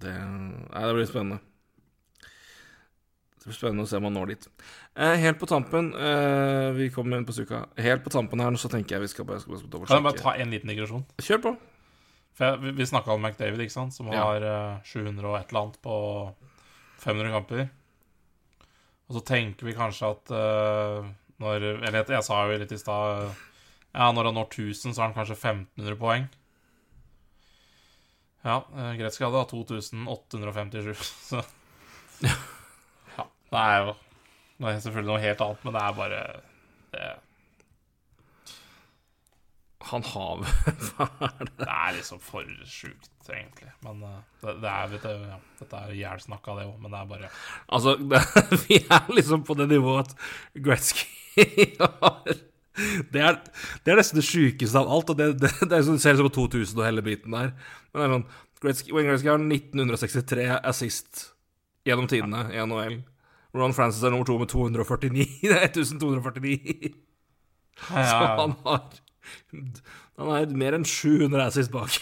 Det, 0.00 0.12
nei, 0.16 0.82
det 0.86 0.96
blir 0.96 1.08
spennende. 1.10 1.40
Det 3.40 3.48
blir 3.48 3.56
spennende 3.56 3.86
å 3.86 3.88
se 3.88 3.98
om 4.00 4.06
han 4.08 4.16
når 4.16 4.32
dit. 4.34 4.46
Eh, 5.00 5.16
helt 5.22 5.38
på 5.40 5.46
tampen 5.48 5.92
eh, 5.96 6.70
Vi 6.76 6.90
kommer 6.92 7.16
inn 7.16 7.26
på 7.28 7.32
Suka. 7.36 7.62
Helt 7.80 8.04
på 8.04 8.12
tampen 8.12 8.42
her, 8.42 8.56
så 8.60 8.68
tenker 8.72 8.96
jeg 8.96 9.06
vi 9.06 9.12
skal 9.14 9.28
bare, 9.28 9.40
skal 9.40 9.56
bare 9.64 9.88
Kan 9.88 10.00
jeg 10.00 10.06
bare 10.08 10.20
ta 10.20 10.34
en 10.36 10.52
liten 10.52 10.72
digresjon? 10.72 11.06
Kjør 11.24 11.44
på. 11.46 11.52
For 12.40 12.54
jeg, 12.56 12.72
vi- 12.78 12.86
snakka 12.88 13.12
om 13.12 13.20
McDavid, 13.20 13.60
ikke 13.60 13.74
sant? 13.74 13.92
som 13.92 14.08
har 14.08 14.40
ja. 14.40 14.80
700 14.88 15.26
og 15.28 15.34
et 15.36 15.50
eller 15.52 15.60
annet 15.60 15.76
på 15.84 15.96
500 17.04 17.34
kamper. 17.34 17.66
Og 19.10 19.18
så 19.18 19.20
tenker 19.28 19.68
vi 19.68 19.74
kanskje 19.76 20.08
at 20.08 20.32
uh, 20.32 21.04
når 21.42 21.64
Eller 21.82 21.98
jeg, 22.00 22.06
jeg 22.14 22.24
sa 22.24 22.38
jo 22.46 22.56
litt 22.62 22.72
i 22.72 22.78
stad 22.80 23.24
eh, 23.26 23.40
Ja, 23.92 24.06
når 24.14 24.30
han 24.30 24.36
når 24.38 24.48
1000, 24.54 24.94
så 24.94 25.02
har 25.02 25.10
han 25.10 25.16
kanskje 25.18 25.36
1500 25.36 25.98
poeng. 26.00 26.28
Ja, 28.40 28.62
uh, 28.72 28.92
Gretzky 28.96 29.26
hadde 29.26 29.36
da 29.36 29.44
2857, 29.52 31.10
så 31.28 31.42
Ja. 32.24 33.26
Det 33.50 33.60
er 33.66 33.82
jo 33.84 33.96
Det 34.56 34.68
er 34.72 34.80
selvfølgelig 34.86 35.12
noe 35.12 35.24
helt 35.26 35.44
annet, 35.44 35.64
men 35.68 35.76
det 35.76 35.82
er 35.82 35.98
bare 36.00 36.22
Det, 36.94 37.10
Han 39.90 40.04
har 40.06 40.42
det 41.60 41.66
er 41.66 41.94
liksom 41.96 42.20
for 42.22 42.46
sjukt, 42.68 43.10
egentlig. 43.28 43.70
Men 43.86 44.02
eh, 44.06 44.20
det, 44.42 44.56
det 44.62 44.70
er 44.70 44.92
vet 44.92 45.06
du, 45.06 45.24
ja, 45.30 45.38
Dette 45.60 45.80
er 45.80 45.96
jævlsnakka, 45.98 46.54
det 46.58 46.68
òg, 46.68 46.76
men 46.82 46.94
det 46.94 47.00
er 47.00 47.08
bare 47.10 47.32
Altså, 47.68 47.96
det, 47.98 48.20
vi 48.66 48.78
er 48.84 49.10
liksom 49.16 49.42
på 49.46 49.56
det 49.58 49.68
nivået 49.72 50.12
at 50.12 50.62
Gretzky 50.62 51.08
har 51.80 52.38
det 53.12 53.20
er, 53.20 53.36
det 53.84 53.92
er 53.92 53.98
nesten 53.98 54.16
det 54.20 54.24
sjukeste 54.24 54.78
av 54.78 54.88
alt. 54.88 55.10
Og 55.12 55.18
det, 55.18 55.26
det, 55.42 55.50
det 55.68 55.76
er 55.76 55.84
sånn, 55.84 55.98
ser 56.00 56.16
ut 56.16 56.22
som 56.22 56.28
på 56.30 56.36
2000 56.38 56.78
og 56.78 56.86
hele 56.86 57.04
biten 57.04 57.34
der. 57.34 57.52
Men 57.90 58.00
det 58.00 58.06
er 58.06 58.14
sånn 58.14 58.28
Gretzky, 58.60 58.94
Wayne 58.94 59.10
Gretzky 59.10 59.30
har 59.30 59.42
1963 59.42 60.46
assist 60.70 61.22
gjennom 61.88 62.08
tidene 62.10 62.46
i 62.54 62.60
NHL. 62.62 62.98
Ron 63.56 63.74
Francis 63.74 64.04
er 64.06 64.12
nummer 64.14 64.28
to 64.28 64.36
med 64.40 64.50
249. 64.52 65.26
Det 65.42 65.56
er 65.56 65.68
1249. 65.68 66.90
ja, 67.90 68.04
Så 68.06 68.18
han 68.38 68.54
har 68.64 69.00
Han 70.20 70.32
er 70.36 70.56
mer 70.62 70.76
enn 70.78 70.86
700 70.86 71.44
assis 71.46 71.70
bak. 71.72 71.96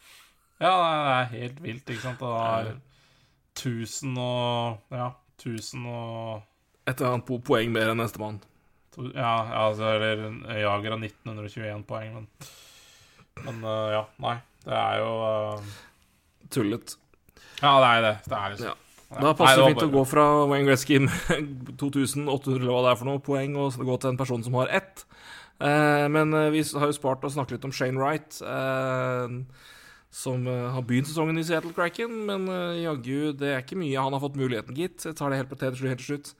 ja, 0.64 0.72
det 0.72 1.14
er 1.14 1.30
helt 1.36 1.62
vilt, 1.64 1.88
ikke 1.94 2.04
sant? 2.04 2.20
Det 2.20 2.34
er 2.34 2.74
1000 3.56 4.18
og 4.20 4.94
Ja, 4.94 5.10
1000 5.40 5.86
og 5.88 6.42
Et 6.86 7.00
eller 7.00 7.16
annet 7.16 7.26
po- 7.26 7.40
poeng 7.42 7.72
mer 7.74 7.90
enn 7.90 7.98
nestemann. 7.98 8.38
Ja, 9.12 9.32
altså, 9.66 9.90
eller 9.96 10.22
Jager 10.56 10.94
har 10.94 11.02
1921 11.02 11.82
poeng, 11.88 12.14
men 12.14 12.28
Men 13.44 13.64
uh, 13.64 13.90
ja, 13.92 14.04
nei. 14.22 14.36
Det 14.64 14.72
er 14.72 15.02
jo 15.02 15.10
uh... 15.20 15.74
Tullet. 16.50 16.96
Ja, 17.60 17.74
det 17.82 17.88
er 17.90 18.02
det. 18.06 18.14
Det 18.24 18.36
er 18.38 18.52
liksom 18.54 18.70
Ja. 18.70 18.76
Ja. 19.06 19.20
Da 19.22 19.34
passer 19.38 19.60
det 19.60 19.66
fint 19.70 19.78
bare... 19.78 19.86
å 19.86 19.94
gå 19.94 20.04
fra 20.10 20.22
Wayne 20.50 20.66
Gretzky 20.66 20.96
med 20.98 21.76
2800 21.78 22.56
eller 22.58 22.72
hva 22.72 22.80
det 22.86 22.94
er 22.94 22.98
for 22.98 23.06
noe 23.06 23.22
poeng, 23.22 23.54
og 23.60 23.76
gå 23.78 23.98
til 24.02 24.10
en 24.10 24.18
person 24.18 24.42
som 24.42 24.56
har 24.58 24.72
ett. 24.80 25.05
Eh, 25.60 26.08
men 26.12 26.34
eh, 26.34 26.50
vi 26.52 26.62
har 26.76 26.90
jo 26.90 26.96
spart 26.96 27.24
å 27.24 27.32
snakke 27.32 27.56
litt 27.56 27.64
om 27.64 27.72
Shane 27.72 27.96
Wright, 28.00 28.40
eh, 28.44 29.36
som 30.16 30.46
har 30.48 30.84
begynt 30.88 31.08
sesongen 31.10 31.36
i 31.40 31.44
Seattle 31.44 31.74
Kraken. 31.76 32.12
Men 32.28 32.46
jaggu, 32.80 33.34
det 33.36 33.50
er 33.52 33.64
ikke 33.64 33.76
mye 33.76 34.00
han 34.00 34.14
har 34.16 34.22
fått 34.22 34.38
muligheten, 34.40 34.76
gitt. 34.78 35.04
Jeg 35.04 35.16
tar 35.18 35.32
det 35.32 35.42
helt 35.42 35.50
på 35.50 35.58
helt 35.60 35.82
helt 35.82 36.00
til 36.00 36.14
slutt. 36.14 36.30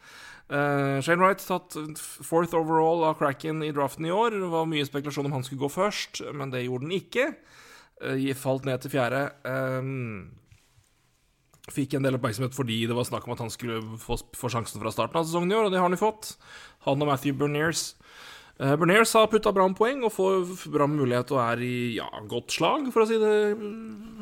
Shane 0.49 1.19
Wright 1.21 1.43
tatt 1.43 1.75
fourth 1.99 2.55
overall 2.57 3.05
av 3.05 3.19
Kraken 3.19 3.61
i 3.67 3.73
draften 3.77 4.07
i 4.07 4.15
år. 4.15 4.39
Det 4.39 4.49
var 4.49 4.71
mye 4.71 4.87
spekulasjon 4.87 5.29
om 5.29 5.35
han 5.37 5.45
skulle 5.45 5.67
gå 5.67 5.69
først, 5.75 6.23
men 6.33 6.55
det 6.55 6.65
gjorde 6.65 6.89
han 6.89 6.97
ikke. 6.97 7.27
Falt 8.41 8.65
ned 8.71 8.81
til 8.81 8.95
fjerde. 8.95 9.27
Fikk 11.75 11.99
en 11.99 12.09
del 12.09 12.17
oppmerksomhet 12.17 12.57
fordi 12.57 12.79
det 12.89 12.97
var 12.97 13.11
snakk 13.11 13.29
om 13.29 13.37
at 13.37 13.45
han 13.45 13.53
skulle 13.53 13.83
få 13.99 14.49
sjansen 14.55 14.81
fra 14.81 14.95
starten 14.95 15.21
av 15.21 15.29
sesongen 15.29 15.53
i 15.53 15.59
år, 15.59 15.69
og 15.69 15.75
det 15.75 15.83
har 15.83 15.91
han 15.91 15.99
jo 15.99 16.05
fått. 16.07 16.39
Han 16.89 17.03
og 17.03 17.13
Matthew 17.13 17.37
Berniers. 17.37 17.91
Uh, 18.57 18.73
Berniers 18.81 19.13
har 19.13 19.29
putta 19.29 19.53
bra 19.53 19.67
med 19.69 19.77
poeng 19.77 20.01
og 20.07 20.15
får 20.15 20.71
bra 20.73 20.87
med 20.89 21.03
mulighet 21.03 21.33
og 21.35 21.43
er 21.43 21.65
i 21.67 21.77
ja, 21.99 22.09
godt 22.31 22.55
slag, 22.57 22.89
for 22.95 23.05
å 23.05 23.09
si 23.11 23.21
det. 23.21 23.35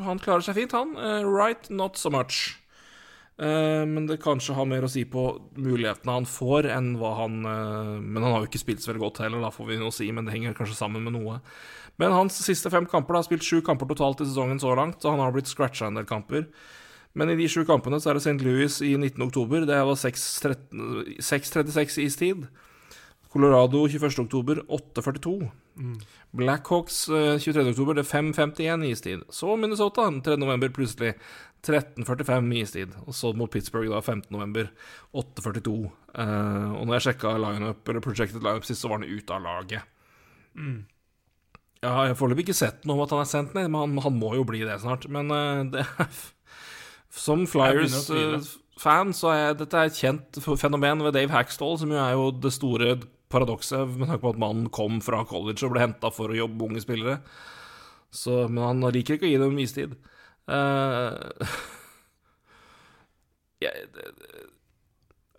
Han 0.06 0.22
klarer 0.22 0.46
seg 0.46 0.58
fint, 0.58 0.74
han. 0.74 0.96
Eh, 0.98 1.28
right, 1.28 1.68
not 1.70 2.00
so 2.00 2.10
much. 2.10 2.56
Eh, 3.34 3.82
men 3.86 4.06
det 4.06 4.20
kanskje 4.22 4.54
har 4.54 4.66
mer 4.70 4.84
å 4.86 4.90
si 4.90 5.02
på 5.10 5.22
mulighetene 5.58 6.18
han 6.20 6.28
får, 6.28 6.68
enn 6.70 6.92
hva 7.00 7.16
han 7.18 7.40
eh, 7.42 7.96
Men 7.98 8.22
han 8.22 8.30
har 8.30 8.44
jo 8.44 8.46
ikke 8.46 8.62
spilt 8.62 8.84
så 8.84 8.92
veldig 8.92 9.02
godt 9.08 9.24
heller, 9.24 9.42
da 9.42 9.50
får 9.50 9.72
vi 9.72 9.78
noe 9.80 9.90
å 9.90 9.96
si, 9.96 10.06
men 10.14 10.26
det 10.26 10.36
henger 10.36 10.54
kanskje 10.54 10.78
sammen 10.78 11.02
med 11.02 11.16
noe. 11.16 11.40
Men 11.98 12.14
hans 12.14 12.38
siste 12.46 12.70
fem 12.70 12.86
kamper 12.90 13.14
da, 13.14 13.22
har 13.22 13.26
spilt 13.26 13.46
sju 13.46 13.58
kamper 13.66 13.90
totalt 13.90 14.22
i 14.22 14.28
sesongen 14.28 14.62
så 14.62 14.74
langt, 14.78 15.02
og 15.02 15.16
han 15.16 15.22
har 15.22 15.34
blitt 15.34 15.50
scratcha 15.50 15.90
en 15.90 15.98
del 15.98 16.06
kamper. 16.10 16.46
Men 17.14 17.30
i 17.30 17.36
de 17.38 17.46
sju 17.50 17.62
kampene 17.66 18.00
så 18.02 18.10
er 18.10 18.14
det 18.18 18.24
St. 18.24 18.42
Louis 18.42 18.80
i 18.82 18.96
19. 18.98 19.22
oktober. 19.28 19.66
Det 19.66 19.86
var 19.86 19.96
6.36 19.98 21.98
istid. 22.02 22.46
Colorado 23.34 23.88
21.10. 23.88 24.62
8.42. 24.70 25.50
Mm. 25.74 25.96
Blackhawks 26.30 27.08
eh, 27.08 27.34
23.10. 27.42 27.94
Det 27.94 28.04
er 28.04 28.22
5.51 28.22 28.84
istid. 28.86 29.24
Så 29.30 29.56
Minnesota 29.56 30.06
3.11. 30.06 30.68
plutselig 30.70 31.14
13.45 31.66 32.52
istid. 32.60 32.94
Og 33.06 33.14
så 33.14 33.32
mot 33.34 33.50
Pittsburgh 33.50 33.90
da 33.90 33.98
15.11. 33.98 34.68
8.42. 35.14 35.74
Uh, 36.14 36.74
og 36.78 36.86
når 36.86 36.94
jeg 36.94 37.06
sjekka 37.08 37.34
lineup, 37.42 37.88
eller 37.88 38.04
projected 38.04 38.38
lineup 38.38 38.66
sist, 38.68 38.84
så 38.84 38.92
var 38.92 39.02
han 39.02 39.10
ute 39.10 39.34
av 39.34 39.42
laget. 39.42 39.82
Mm. 40.54 40.84
Ja, 41.82 41.90
jeg 42.04 42.14
har 42.14 42.20
foreløpig 42.20 42.46
ikke 42.46 42.56
sett 42.56 42.86
noe 42.86 43.00
om 43.00 43.02
at 43.02 43.16
han 43.16 43.24
er 43.24 43.32
sendt 43.32 43.56
ned, 43.58 43.66
men 43.66 43.80
han, 43.82 43.98
han 44.06 44.14
må 44.20 44.30
jo 44.38 44.46
bli 44.46 44.62
det 44.62 44.78
snart. 44.84 45.08
Men 45.10 45.34
uh, 45.34 45.64
det 45.74 45.82
er 45.82 46.20
Som 47.14 47.48
Flyers-fan, 47.50 49.10
så 49.14 49.34
er 49.34 49.58
dette 49.58 49.78
er 49.78 49.90
et 49.90 49.98
kjent 49.98 50.38
fenomen 50.58 51.02
ved 51.02 51.18
Dave 51.18 51.34
Hackstall, 51.34 51.76
som 51.82 51.90
jo 51.90 51.98
er 51.98 52.14
jo 52.14 52.30
det 52.38 52.54
store 52.54 52.94
paradokset 53.32 53.96
med 53.98 54.08
tanke 54.08 54.22
på 54.22 54.32
at 54.34 54.40
mannen 54.40 54.70
kom 54.74 55.00
fra 55.04 55.24
college 55.28 55.64
og 55.66 55.74
ble 55.74 55.84
henta 55.84 56.10
for 56.14 56.32
å 56.32 56.38
jobbe 56.38 56.58
med 56.58 56.66
unge 56.72 56.84
spillere. 56.84 57.18
Så, 58.14 58.44
men 58.48 58.62
han 58.62 58.84
liker 58.94 59.16
ikke 59.16 59.28
å 59.28 59.32
gi 59.32 59.40
dem 59.44 59.62
istid. 59.64 59.96
Uh, 60.44 61.16
ja, 63.64 63.70
det, 63.72 64.02
her 64.04 64.42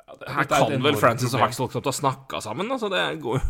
ja, 0.01 0.15
det, 0.17 0.31
her 0.33 0.47
kan 0.49 0.71
vel 0.71 0.97
Francis 0.97 1.29
Francis 1.29 1.35
og 1.37 1.43
Haxel 1.43 1.69
knapt 1.69 1.89
ha 1.91 1.93
snakka 1.93 2.41
sammen. 2.41 2.71
Altså, 2.73 2.89
det 2.89 3.03
går 3.21 3.37
jo 3.37 3.43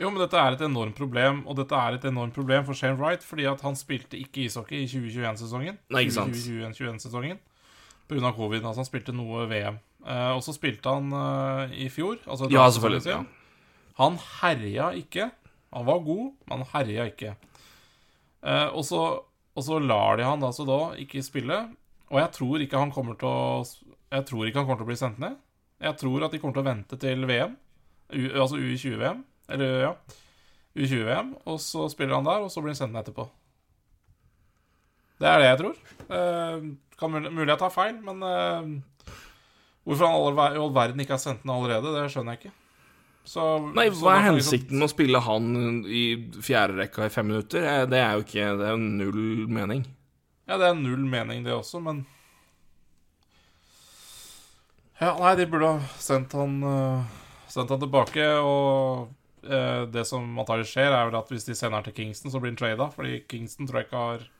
Jo, 0.00 0.08
men 0.08 0.22
dette 0.22 0.40
er 0.40 0.56
et 0.56 0.64
enormt 0.64 0.96
problem, 0.96 1.42
og 1.44 1.58
dette 1.60 1.76
er 1.76 1.98
et 1.98 2.06
enormt 2.08 2.32
problem 2.34 2.64
for 2.64 2.74
Shane 2.74 2.96
Wright, 2.96 3.20
fordi 3.22 3.44
at 3.46 3.60
han 3.62 3.76
spilte 3.76 4.16
ikke 4.18 4.46
ishockey 4.46 4.86
i 4.86 4.88
2021-sesongen. 4.88 5.76
Nei, 5.92 6.06
ikke 6.06 6.16
sant. 6.16 6.40
2021-sesongen 6.40 7.38
Pga. 8.08 8.32
covid. 8.34 8.64
Altså, 8.64 8.80
han 8.80 8.88
spilte 8.88 9.14
noe 9.14 9.44
VM. 9.52 9.78
Eh, 10.02 10.30
og 10.34 10.42
så 10.42 10.54
spilte 10.56 10.90
han 10.90 11.12
eh, 11.14 11.76
i 11.86 11.88
fjor. 11.92 12.18
Altså 12.26 12.48
Ja, 12.50 12.66
selvfølgelig, 12.70 13.04
sin. 13.06 13.28
Han 14.00 14.18
herja 14.40 14.90
ikke. 14.98 15.30
Han 15.72 15.86
var 15.88 16.02
god, 16.04 16.32
men 16.48 16.64
han 16.64 16.72
herja 16.74 17.06
ikke. 17.10 17.36
Eh, 18.42 18.68
og, 18.72 18.82
så, 18.84 19.02
og 19.54 19.66
så 19.66 19.78
lar 19.78 20.18
de 20.18 20.26
han 20.26 20.42
altså 20.42 20.66
da 20.68 20.80
ikke 21.00 21.22
spille. 21.24 21.60
Og 22.12 22.20
jeg 22.20 22.32
tror 22.36 22.64
ikke 22.64 22.80
han 22.82 22.92
kommer 22.92 23.16
til 23.16 23.30
å 23.30 23.64
Jeg 24.12 24.26
tror 24.28 24.46
ikke 24.46 24.60
han 24.60 24.66
kommer 24.68 24.82
til 24.82 24.88
å 24.88 24.92
bli 24.92 25.00
sendt 25.00 25.22
ned. 25.22 25.38
Jeg 25.82 25.96
tror 25.98 26.26
at 26.26 26.34
de 26.34 26.38
kommer 26.38 26.58
til 26.58 26.62
å 26.62 26.68
vente 26.68 26.98
til 27.00 27.24
VM. 27.26 27.54
U, 28.12 28.22
altså 28.42 28.58
U20-VM. 28.60 29.22
Eller 29.48 29.78
ja. 29.86 29.92
U20-VM. 30.76 31.32
Og 31.48 31.56
så 31.64 31.86
spiller 31.88 32.18
han 32.18 32.28
der, 32.28 32.44
og 32.44 32.52
så 32.52 32.60
blir 32.60 32.74
han 32.74 32.82
sendt 32.82 32.92
ned 32.92 33.06
etterpå. 33.06 33.24
Det 35.22 35.30
er 35.30 35.40
det 35.40 35.48
jeg 35.48 35.60
tror. 35.62 35.80
Eh, 36.18 36.68
kan 36.98 37.14
mulig, 37.14 37.32
mulig 37.32 37.50
jeg 37.54 37.60
tar 37.62 37.72
feil, 37.72 37.96
men 38.04 38.22
eh, 38.26 38.70
hvorfor 39.84 40.08
han 40.08 40.54
i 40.54 40.60
all 40.62 40.74
verden 40.74 41.02
ikke 41.02 41.16
har 41.16 41.22
sendt 41.22 41.42
den 41.44 41.54
allerede, 41.54 41.94
det 41.94 42.10
skjønner 42.12 42.36
jeg 42.36 42.44
ikke. 42.44 42.58
Så, 43.22 43.42
Nei, 43.70 43.86
hva 43.94 44.16
er 44.16 44.24
vi 44.24 44.30
hensikten 44.32 44.80
med 44.80 44.88
å 44.88 44.90
spille 44.90 45.20
han 45.22 45.44
i 45.86 46.02
fjerde 46.42 46.80
rekka 46.80 47.06
i 47.06 47.12
fem 47.14 47.28
minutter? 47.30 47.62
Eh, 47.62 47.84
Det 47.86 48.00
er 48.02 48.16
jo 48.16 48.24
ikke 48.24 48.48
Det 48.58 48.66
er 48.66 48.72
jo 48.74 48.80
null 48.82 49.46
mening. 49.46 49.84
Ja, 50.50 50.58
det 50.58 50.66
er 50.66 50.74
null 50.74 51.04
mening, 51.06 51.44
det 51.46 51.54
også, 51.54 51.78
men 51.82 52.02
Ja, 54.98 55.14
nei, 55.18 55.36
de 55.38 55.46
burde 55.50 55.70
ha 55.70 56.02
sendt 56.02 56.34
han 56.38 56.58
uh, 56.66 57.06
Sendt 57.50 57.70
han 57.70 57.80
tilbake, 57.82 58.26
og 58.42 59.08
uh, 59.46 59.82
det 59.86 60.04
som 60.08 60.26
antagelig 60.38 60.72
skjer, 60.72 60.90
er 60.90 61.08
vel 61.08 61.18
at 61.20 61.30
hvis 61.30 61.46
de 61.46 61.54
sender 61.58 61.78
han 61.78 61.86
til 61.86 61.94
Kingston, 61.96 62.32
så 62.32 62.42
blir 62.42 62.54
han 62.54 62.58
trada, 62.58 62.90
fordi 62.90 63.22
Kingston 63.30 63.68
tror 63.68 63.82
jeg 63.82 63.90
ikke 63.90 64.06
har 64.06 64.30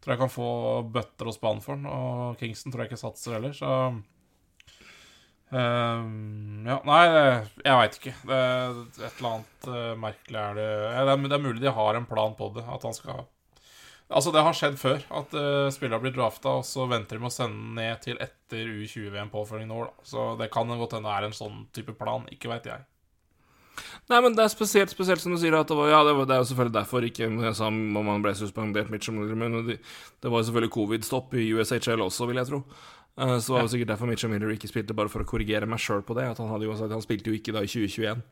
Tror 0.00 0.14
jeg 0.14 0.20
kan 0.22 0.32
få 0.32 0.50
bøtter 0.88 1.28
og 1.28 1.34
spann 1.36 1.58
for 1.60 1.76
han, 1.76 1.84
og 1.84 2.38
Kingston 2.40 2.72
tror 2.72 2.84
jeg 2.84 2.88
ikke 2.88 3.02
satser 3.02 3.34
heller, 3.36 3.52
så 3.52 3.68
eh, 5.50 6.06
Ja, 6.70 6.78
nei, 6.86 7.02
jeg 7.64 7.80
veit 7.80 7.98
ikke. 7.98 8.14
Det, 8.28 8.40
et 9.00 9.18
eller 9.18 9.30
annet 9.32 9.68
uh, 9.68 9.92
merkelig 9.98 10.40
er 10.40 10.56
det 10.58 10.70
det, 10.70 11.02
er, 11.02 11.26
det 11.26 11.36
er 11.36 11.44
mulig 11.44 11.62
de 11.62 11.74
har 11.80 11.98
en 11.98 12.08
plan 12.08 12.34
på 12.38 12.50
det, 12.56 12.64
at 12.66 12.86
han 12.86 12.96
skal 12.96 13.26
Altså, 14.10 14.32
det 14.34 14.42
har 14.42 14.56
skjedd 14.58 14.78
før 14.80 15.04
at 15.20 15.34
uh, 15.38 15.68
spillere 15.70 16.02
blir 16.02 16.14
drafta, 16.16 16.56
og 16.58 16.64
så 16.66 16.88
venter 16.90 17.14
de 17.14 17.22
med 17.22 17.30
å 17.30 17.34
sende 17.34 17.60
den 17.60 17.76
ned 17.78 18.00
til 18.02 18.18
etter 18.18 18.66
U20-VM 18.66 19.30
påfølgende 19.30 19.76
år. 19.76 19.92
Da. 19.92 20.06
Så 20.10 20.24
det 20.40 20.50
kan 20.50 20.66
godt 20.66 20.96
hende 20.96 21.06
det 21.06 21.18
er 21.20 21.26
en 21.28 21.36
sånn 21.36 21.60
type 21.76 21.94
plan. 21.94 22.26
Ikke 22.34 22.50
veit 22.50 22.66
jeg. 22.66 22.82
Nei, 24.10 24.18
men 24.18 24.34
det 24.34 24.42
er 24.44 24.52
spesielt, 24.52 24.90
spesielt 24.90 25.22
som 25.22 25.34
du 25.34 25.38
sier, 25.40 25.54
at 25.56 25.68
det 25.70 25.76
var 25.78 25.92
Ja, 25.92 26.00
det, 26.06 26.14
var, 26.18 26.26
det 26.26 26.34
er 26.34 26.42
jo 26.42 26.48
selvfølgelig 26.50 26.76
derfor 26.76 27.06
ikke 27.06 27.28
sa 27.54 27.68
om 27.70 28.10
han 28.10 28.24
ble 28.24 28.34
suspendert, 28.34 28.90
Miller, 28.90 29.36
men 29.38 29.60
det, 29.68 29.78
det 30.20 30.32
var 30.32 30.42
jo 30.42 30.48
selvfølgelig 30.48 30.74
covid-stopp 30.74 31.36
i 31.38 31.46
USHL 31.54 32.02
også, 32.02 32.26
vil 32.30 32.42
jeg 32.42 32.50
tro. 32.50 32.64
Eh, 33.20 33.38
Så 33.38 33.52
var 33.54 33.66
det 33.66 33.72
sikkert 33.74 33.92
derfor 33.92 34.08
Mitchell 34.08 34.32
Miller 34.32 34.52
ikke 34.54 34.70
spilte, 34.70 34.96
bare 34.96 35.12
for 35.12 35.24
å 35.24 35.28
korrigere 35.28 35.68
meg 35.68 35.82
sjøl 35.82 36.02
på 36.06 36.16
det. 36.16 36.28
At 36.32 36.40
han 36.40 36.64
jo 36.64 36.76
sagt 36.78 36.94
Han 36.94 37.04
spilte 37.04 37.30
jo 37.32 37.36
ikke 37.36 37.54
da 37.56 37.64
i 37.66 37.70
2021. 37.70 38.22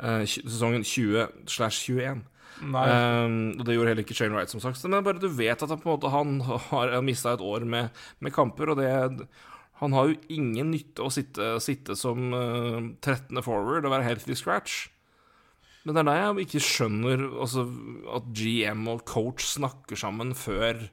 Eh, 0.00 0.24
Sesongen 0.28 0.84
20-21. 0.84 2.26
Nei, 2.60 2.80
Um, 2.90 3.54
og 3.56 3.64
det 3.64 3.72
gjorde 3.72 3.88
heller 3.88 4.04
ikke 4.04 4.14
Shane 4.18 4.34
Wright, 4.36 4.50
som 4.52 4.60
sagt. 4.60 4.82
Men 4.84 5.04
bare 5.06 5.20
du 5.22 5.30
vet 5.32 5.62
at 5.62 5.70
han 5.70 5.80
på 5.80 5.88
en 5.88 5.94
måte 5.94 6.10
Han 6.12 6.40
har 6.68 7.00
mista 7.00 7.32
et 7.32 7.40
år 7.40 7.64
med, 7.64 7.88
med 8.20 8.34
kamper, 8.34 8.68
og 8.74 8.76
det 8.76 9.26
Han 9.80 9.92
har 9.96 10.10
jo 10.10 10.18
ingen 10.28 10.70
nytte 10.74 11.00
av 11.00 11.08
å 11.08 11.14
sitte, 11.14 11.54
sitte 11.64 11.96
som 11.96 12.34
uh, 12.34 12.92
13. 13.00 13.40
forward 13.40 13.86
og 13.86 13.94
være 13.94 14.04
healthy 14.04 14.36
scratch. 14.36 14.90
Men 15.86 15.94
det 15.96 16.02
er 16.02 16.08
da 16.10 16.16
jeg 16.18 16.44
ikke 16.44 16.60
skjønner 16.60 17.22
altså, 17.40 17.64
at 18.12 18.28
GM 18.36 18.84
og 18.92 19.06
coach 19.08 19.46
snakker 19.54 19.96
sammen 19.96 20.34
før 20.36 20.90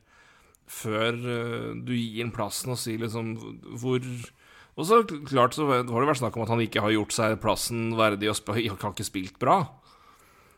Før 0.68 1.15
eh, 1.15 1.69
du 1.80 1.94
gir 1.95 2.23
ham 2.26 2.34
plassen 2.35 2.73
og 2.73 2.81
sier 2.81 2.99
liksom 2.99 3.35
hvor 3.80 4.03
Og 4.77 4.85
så 4.85 4.99
klart 5.30 5.56
så 5.56 5.68
har 5.69 5.85
det 5.88 6.10
vært 6.10 6.19
snakk 6.19 6.35
om 6.38 6.44
at 6.44 6.52
han 6.53 6.64
ikke 6.65 6.84
har 6.84 6.94
gjort 6.94 7.15
seg 7.15 7.38
plassen 7.41 7.95
verdig 7.98 8.30
og 8.30 8.52
har 8.52 8.91
ikke 8.91 9.07
spilt 9.07 9.39
bra. 9.41 9.61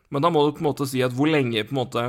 Men 0.10 0.26
da 0.26 0.32
må 0.34 0.42
du 0.44 0.56
på 0.58 0.64
en 0.64 0.72
måte 0.72 0.90
si 0.90 1.04
at 1.06 1.14
hvor 1.16 1.30
lenge 1.30 1.64
på 1.64 1.76
en 1.76 1.82
måte 1.84 2.04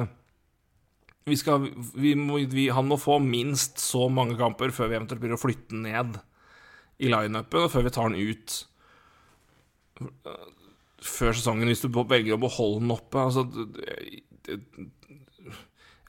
vi 1.29 1.37
skal, 1.37 1.69
vi 1.95 2.15
må, 2.19 2.41
vi, 2.51 2.71
Han 2.73 2.89
må 2.89 2.97
få 2.99 3.21
minst 3.23 3.79
så 3.79 4.09
mange 4.11 4.39
kamper 4.41 4.73
før 4.75 4.91
vi 4.91 4.97
eventuelt 4.99 5.21
begynner 5.21 5.39
å 5.39 5.43
flytte 5.43 5.75
den 5.75 5.85
ned 5.87 6.19
i 7.01 7.09
lineupen, 7.13 7.65
og 7.65 7.73
før 7.73 7.87
vi 7.87 7.93
tar 7.95 8.11
den 8.11 8.33
ut 8.33 8.57
før 11.01 11.37
sesongen, 11.37 11.69
hvis 11.71 11.85
du 11.85 11.89
velger 11.93 12.37
å 12.37 12.41
beholde 12.41 12.83
den 12.83 12.93
oppe. 12.93 13.23
Altså 13.23 13.47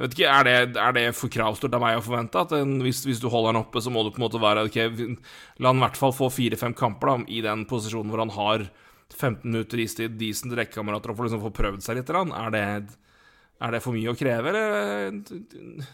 Jeg 0.01 0.07
vet 0.07 0.15
ikke, 0.15 0.29
Er 0.33 0.47
det, 0.47 0.77
er 0.81 0.93
det 0.97 1.01
for 1.13 1.29
kravstort 1.29 1.75
av 1.77 1.81
meg 1.83 1.99
å 1.99 2.01
forvente? 2.01 2.41
At 2.41 2.55
en, 2.57 2.79
hvis, 2.81 3.03
hvis 3.05 3.19
du 3.21 3.27
holder 3.29 3.53
han 3.53 3.59
oppe, 3.59 3.83
så 3.85 3.91
må 3.93 4.01
du 4.01 4.09
på 4.09 4.17
en 4.17 4.23
måte 4.23 4.41
være 4.41 4.63
ok, 4.65 4.79
La 5.61 5.69
han 5.69 5.77
i 5.77 5.83
hvert 5.83 5.99
fall 5.99 6.15
få 6.17 6.31
fire-fem 6.33 6.73
kamper 6.73 7.11
da, 7.11 7.15
i 7.29 7.43
den 7.45 7.67
posisjonen 7.69 8.09
hvor 8.09 8.23
han 8.23 8.33
har 8.33 8.65
15 9.13 9.45
minutter 9.45 9.83
istid, 9.83 10.15
decent 10.17 10.55
rekkekamerater 10.57 11.13
og 11.13 11.19
får 11.19 11.27
liksom 11.27 11.43
få 11.43 11.53
prøvd 11.53 11.85
seg 11.85 11.99
litt. 11.99 12.09
Er 12.09 12.55
det, 12.55 12.63
er 13.61 13.75
det 13.75 13.83
for 13.85 13.93
mye 13.93 14.09
å 14.09 14.17
kreve, 14.17 14.55
eller 14.55 15.21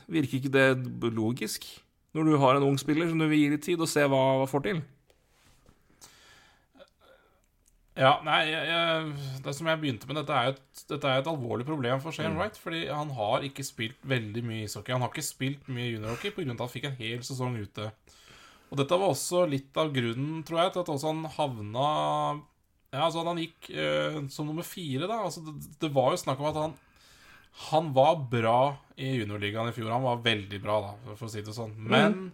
virker 0.08 0.40
ikke 0.40 0.56
det 0.56 1.12
logisk? 1.12 1.68
Når 2.16 2.32
du 2.32 2.38
har 2.40 2.56
en 2.56 2.70
ung 2.70 2.80
spiller 2.80 3.12
som 3.12 3.20
du 3.20 3.28
vil 3.28 3.44
gi 3.44 3.52
litt 3.58 3.68
tid, 3.68 3.84
og 3.84 3.92
se 3.92 4.08
hva 4.08 4.24
hva 4.40 4.48
får 4.48 4.70
til. 4.70 4.80
Ja, 7.98 8.12
nei, 8.22 8.42
jeg, 8.46 8.66
jeg, 8.70 9.38
det 9.42 9.54
som 9.58 9.68
jeg 9.72 9.80
begynte 9.82 10.08
med, 10.10 10.20
dette 10.20 10.36
er, 10.38 10.52
et, 10.54 10.82
dette 10.92 11.10
er 11.10 11.22
et 11.24 11.30
alvorlig 11.32 11.66
problem 11.66 12.02
for 12.04 12.14
Shane 12.14 12.38
Wright. 12.38 12.60
Fordi 12.62 12.84
han 12.92 13.10
har 13.18 13.46
ikke 13.48 13.66
spilt 13.66 14.04
veldig 14.06 14.44
mye 14.46 14.68
ishockey. 14.68 14.94
Han 14.94 15.02
har 15.02 15.10
ikke 15.10 15.26
spilt 15.26 15.72
mye 15.72 15.90
juniorhockey 15.96 16.36
pga. 16.36 16.52
at 16.54 16.62
han 16.62 16.74
fikk 16.76 16.86
en 16.92 17.00
hel 17.00 17.26
sesong 17.26 17.58
ute. 17.58 17.90
Og 18.70 18.78
dette 18.78 19.00
var 19.02 19.14
også 19.16 19.48
litt 19.50 19.80
av 19.82 19.90
grunnen, 19.96 20.44
tror 20.46 20.62
jeg, 20.62 20.76
til 20.76 20.84
at 20.84 20.94
også 20.94 21.10
han 21.14 21.26
havna 21.38 21.90
Ja, 22.94 23.08
altså 23.08 23.24
han 23.26 23.42
gikk 23.42 23.72
eh, 23.74 24.20
som 24.32 24.50
nummer 24.50 24.68
fire, 24.68 25.08
da. 25.10 25.24
Altså, 25.26 25.42
det, 25.48 25.74
det 25.82 25.90
var 25.96 26.14
jo 26.14 26.22
snakk 26.22 26.44
om 26.44 26.52
at 26.52 26.62
han 26.62 26.76
Han 27.72 27.94
var 27.96 28.20
bra 28.30 28.60
i 28.94 29.16
juniorligaen 29.18 29.72
i 29.72 29.74
fjor. 29.74 29.90
Han 29.96 30.06
var 30.06 30.22
veldig 30.22 30.60
bra, 30.62 30.82
da, 30.86 31.16
for 31.16 31.26
å 31.26 31.34
si 31.34 31.42
det 31.42 31.56
sånn. 31.56 31.74
Men 31.82 32.28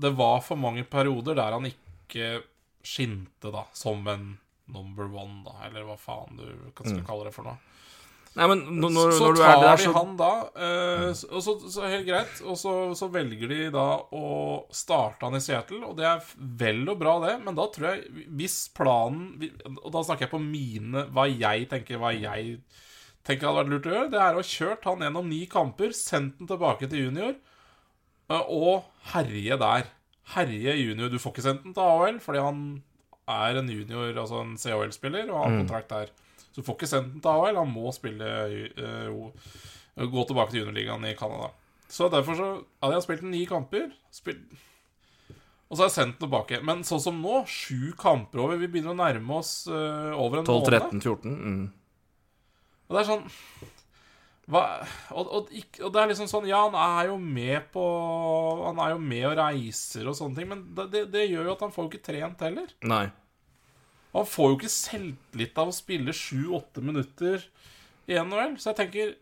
det 0.00 0.10
var 0.18 0.40
for 0.42 0.58
mange 0.58 0.82
perioder 0.88 1.36
der 1.38 1.54
han 1.54 1.68
ikke 1.68 2.40
skinte, 2.84 3.52
da, 3.52 3.68
som 3.76 4.02
en 4.10 4.32
number 4.72 5.08
one, 5.12 5.42
da, 5.44 5.58
eller 5.68 5.86
hva 5.88 5.96
faen 6.00 6.38
du 6.38 6.46
skal 6.72 7.00
mm. 7.00 7.06
kalle 7.08 7.28
det 7.28 7.34
for 7.36 7.50
noe. 7.50 7.58
Nei, 8.34 8.46
men 8.50 8.62
når, 8.80 8.90
når, 8.90 9.12
så 9.14 9.26
når 9.28 9.36
du 9.36 9.40
tar 9.44 9.52
er 9.52 9.60
der, 9.62 9.76
de 9.78 9.90
han 9.94 10.14
da, 10.18 10.30
eh, 10.58 11.02
mm. 11.04 11.18
og 11.28 11.42
så, 11.44 11.52
så 11.70 11.84
helt 11.86 12.06
greit, 12.08 12.40
og 12.42 12.56
så, 12.58 12.72
så 12.98 13.08
velger 13.14 13.52
de 13.52 13.68
da 13.74 13.84
å 14.10 14.24
starte 14.74 15.28
han 15.28 15.38
i 15.38 15.42
Seattle, 15.44 15.84
og 15.86 15.94
det 16.00 16.08
er 16.10 16.32
vel 16.64 16.82
og 16.90 16.98
bra 16.98 17.12
det, 17.22 17.36
men 17.44 17.54
da 17.54 17.68
tror 17.70 17.92
jeg, 17.92 18.24
hvis 18.34 18.56
planen 18.74 19.36
Og 19.76 19.86
da 19.94 20.02
snakker 20.02 20.26
jeg 20.26 20.32
på 20.32 20.42
mine, 20.42 21.06
hva 21.14 21.28
jeg 21.30 21.68
tenker, 21.70 22.00
hva 22.02 22.10
jeg 22.16 22.56
tenker 23.24 23.48
hadde 23.48 23.60
vært 23.60 23.70
lurt 23.72 23.86
å 23.86 23.94
gjøre, 23.94 24.10
det 24.16 24.22
er 24.24 24.34
å 24.34 24.42
kjøre 24.42 24.56
kjørt 24.56 24.88
han 24.90 25.06
gjennom 25.06 25.30
ni 25.30 25.40
kamper, 25.50 25.94
sendt 25.94 26.40
den 26.40 26.50
tilbake 26.50 26.90
til 26.90 27.06
junior, 27.06 27.38
eh, 28.32 28.50
og 28.50 28.90
herje 29.14 29.60
der. 29.62 29.86
Herje 30.34 30.74
junior. 30.80 31.12
Du 31.12 31.20
får 31.20 31.36
ikke 31.36 31.46
sendt 31.46 31.62
den 31.68 31.76
til 31.76 31.86
AHL, 31.86 32.18
fordi 32.24 32.42
han 32.42 32.60
er 33.30 33.58
en 33.60 33.70
junior, 33.70 34.10
altså 34.12 34.42
en 34.42 34.56
CHL-spiller, 34.60 35.30
og 35.30 35.40
har 35.42 35.58
kontrakt 35.62 35.92
der. 35.92 36.12
Så 36.54 36.62
får 36.62 36.76
ikke 36.78 36.90
sendt 36.90 37.12
den 37.14 37.22
til 37.24 37.30
AHL, 37.32 37.58
han 37.58 37.72
må 37.72 37.92
spille 37.94 38.28
uh, 38.78 39.50
Gå 39.94 40.24
tilbake 40.26 40.50
til 40.50 40.64
juniorligaen 40.64 41.06
i 41.06 41.14
Canada. 41.14 41.52
Så 41.90 42.08
derfor 42.10 42.34
så 42.38 42.48
hadde 42.82 42.96
jeg 42.96 43.04
spilt 43.04 43.26
ni 43.30 43.44
kamper. 43.46 43.92
Spilt, 44.14 44.42
Og 45.68 45.76
så 45.76 45.84
har 45.84 45.88
jeg 45.88 45.94
sendt 45.94 46.16
den 46.16 46.24
tilbake. 46.26 46.58
Men 46.66 46.82
sånn 46.86 47.02
som 47.02 47.20
nå, 47.22 47.44
sju 47.46 47.92
kamper 47.98 48.42
over 48.42 48.58
Vi 48.58 48.66
begynner 48.72 48.94
å 48.94 48.98
nærme 48.98 49.38
oss 49.38 49.68
uh, 49.70 50.10
over 50.18 50.42
en 50.42 50.48
12, 50.48 50.58
måned. 50.58 50.88
13, 50.90 51.04
14. 51.04 51.38
Mm. 51.38 51.64
Og 52.84 52.96
det 52.96 53.02
er 53.04 53.10
sånn 53.12 53.28
hva, 54.50 54.62
og, 55.16 55.28
og, 55.32 55.52
og 55.54 55.92
det 55.94 56.00
er 56.00 56.10
liksom 56.10 56.28
sånn 56.28 56.46
Ja, 56.50 56.66
han 56.66 56.74
er 56.76 57.08
jo 57.08 57.14
med 57.16 57.70
på 57.72 57.84
Han 58.66 58.76
er 58.82 58.90
jo 58.92 58.98
med 59.00 59.24
og 59.30 59.38
reiser 59.40 60.10
og 60.10 60.18
sånne 60.18 60.36
ting, 60.36 60.50
men 60.50 60.66
det, 60.76 60.90
det, 60.92 61.04
det 61.14 61.22
gjør 61.30 61.48
jo 61.48 61.54
at 61.54 61.64
han 61.64 61.72
får 61.72 61.86
jo 61.86 61.92
ikke 61.92 62.08
trent 62.10 62.44
heller. 62.44 62.74
Nei. 62.84 63.06
Han 64.14 64.28
får 64.28 64.50
jo 64.50 64.58
ikke 64.58 64.74
selvtillit 64.74 65.56
av 65.58 65.72
å 65.72 65.74
spille 65.74 66.14
sju-åtte 66.14 66.84
minutter 66.84 67.48
i 68.06 68.20
NHL. 68.20 68.54
Så 68.60 68.70
jeg 68.70 68.78
tenker 68.82 69.14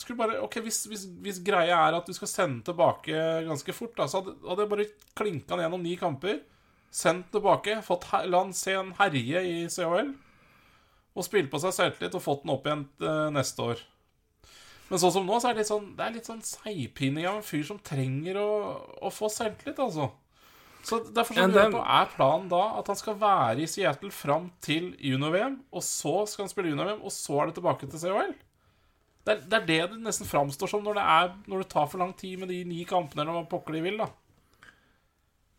skulle 0.00 0.18
bare, 0.18 0.40
ok, 0.42 0.58
hvis, 0.64 0.80
hvis, 0.90 1.04
hvis 1.22 1.38
greia 1.44 1.76
er 1.86 1.94
at 1.94 2.08
du 2.08 2.14
skal 2.16 2.30
sende 2.30 2.64
tilbake 2.66 3.14
ganske 3.46 3.76
fort, 3.76 3.94
da, 3.98 4.08
så 4.10 4.20
hadde, 4.20 4.34
hadde 4.42 4.64
jeg 4.64 4.72
bare 4.72 4.88
klinka 5.14 5.54
han 5.54 5.62
gjennom 5.64 5.84
ni 5.84 5.94
kamper. 6.00 6.40
Sendt 6.94 7.30
tilbake, 7.34 7.80
fått, 7.86 8.06
la 8.30 8.42
han 8.42 8.54
se 8.54 8.74
en 8.78 8.92
herje 8.98 9.42
i 9.46 9.56
CHL. 9.70 10.12
Og 11.14 11.26
spille 11.26 11.50
på 11.50 11.60
seg 11.62 11.74
selvtillit 11.76 12.16
og 12.18 12.24
fått 12.24 12.42
den 12.42 12.54
opp 12.54 12.66
igjen 12.66 12.88
eh, 13.02 13.28
neste 13.34 13.68
år. 13.70 13.82
Men 14.90 15.00
sånn 15.00 15.14
som 15.14 15.24
nå, 15.26 15.38
så 15.40 15.48
er 15.48 15.56
det 15.56 15.64
litt 15.64 15.70
sånn 15.70 15.86
Det 15.96 16.04
er 16.04 16.12
litt 16.12 16.28
sånn 16.28 16.42
seigpining 16.44 17.24
av 17.28 17.38
en 17.38 17.46
fyr 17.46 17.64
som 17.66 17.80
trenger 17.80 18.36
å, 18.40 18.50
å 19.00 19.12
få 19.12 19.30
selvtillit, 19.32 19.80
altså. 19.80 20.10
Så 20.84 20.98
derfor 21.16 21.38
så 21.38 21.46
lurer 21.48 21.62
jeg 21.62 21.72
på, 21.72 21.84
er 21.96 22.10
planen 22.12 22.50
da 22.50 22.64
at 22.78 22.88
han 22.92 22.98
skal 23.00 23.14
være 23.20 23.62
i 23.64 23.68
Seattle 23.70 24.10
fram 24.12 24.50
til 24.64 24.90
junior-VM, 25.00 25.56
og 25.72 25.84
så 25.86 26.26
skal 26.28 26.44
han 26.44 26.52
spille 26.52 26.74
junior-VM, 26.74 27.00
og 27.00 27.14
så 27.14 27.38
er 27.40 27.48
det 27.48 27.56
tilbake 27.56 27.88
til 27.88 28.02
COL? 28.02 28.34
Det 29.24 29.32
er, 29.32 29.40
det 29.48 29.56
er 29.56 29.64
det 29.70 29.78
det 29.94 30.02
nesten 30.04 30.28
framstår 30.28 30.68
som 30.68 30.84
når 30.84 30.98
det, 30.98 31.06
er, 31.14 31.32
når 31.48 31.64
det 31.64 31.70
tar 31.72 31.88
for 31.88 32.04
lang 32.04 32.12
tid 32.18 32.36
med 32.42 32.52
de 32.52 32.60
ni 32.68 32.84
kampene, 32.84 33.24
eller 33.24 33.38
hva 33.38 33.46
pokker 33.48 33.78
de 33.78 33.80
vil, 33.86 33.96
da. 34.02 34.10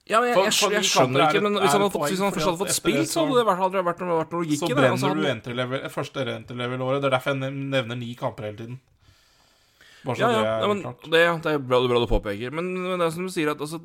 Ja, 0.05 0.19
jeg, 0.21 0.35
jeg, 0.37 0.53
jeg, 0.53 0.73
jeg, 0.75 0.85
skjønner 0.85 1.23
er 1.23 1.31
ikke, 1.33 1.41
men 1.41 1.57
hvis 1.57 1.71
han 1.73 1.81
hadde 1.81 1.93
fått, 1.95 2.11
hvis 2.13 2.19
han 2.21 2.33
først 2.35 2.45
hadde 2.51 2.61
fått 2.61 2.75
spilt, 2.77 3.09
så 3.09 3.23
hadde 3.23 3.39
det 3.39 3.45
vært, 3.47 3.61
hadde 3.63 3.81
vært, 3.87 4.03
vært 4.11 4.35
logikk 4.37 4.51
i 4.53 4.59
det. 4.59 4.67
Så 4.69 4.77
brenner 4.77 5.17
du 5.17 5.29
entry-level 5.31 5.87
første 5.89 6.25
entry-level-året. 6.35 7.01
Det 7.01 7.09
er 7.09 7.15
derfor 7.17 7.33
jeg 7.33 7.55
nevner 7.73 7.97
ni 7.97 8.11
kamper 8.19 8.45
hele 8.51 8.59
tiden. 8.59 8.77
Bare 10.05 10.19
så 10.19 10.27
ja, 10.27 10.31
ja, 10.31 10.41
det 10.45 10.67
er 10.67 10.71
men 10.71 10.81
klart. 10.85 11.07
det, 11.09 11.21
det 11.45 11.51
er 11.55 11.61
bra, 11.65 11.81
bra 11.89 12.01
du 12.03 12.07
påpeker. 12.09 12.53
Men, 12.55 12.71
men 12.77 13.01
det 13.01 13.07
er 13.07 13.13
som 13.15 13.25
du 13.25 13.33
sier, 13.33 13.51
at 13.55 13.61
altså, 13.63 13.79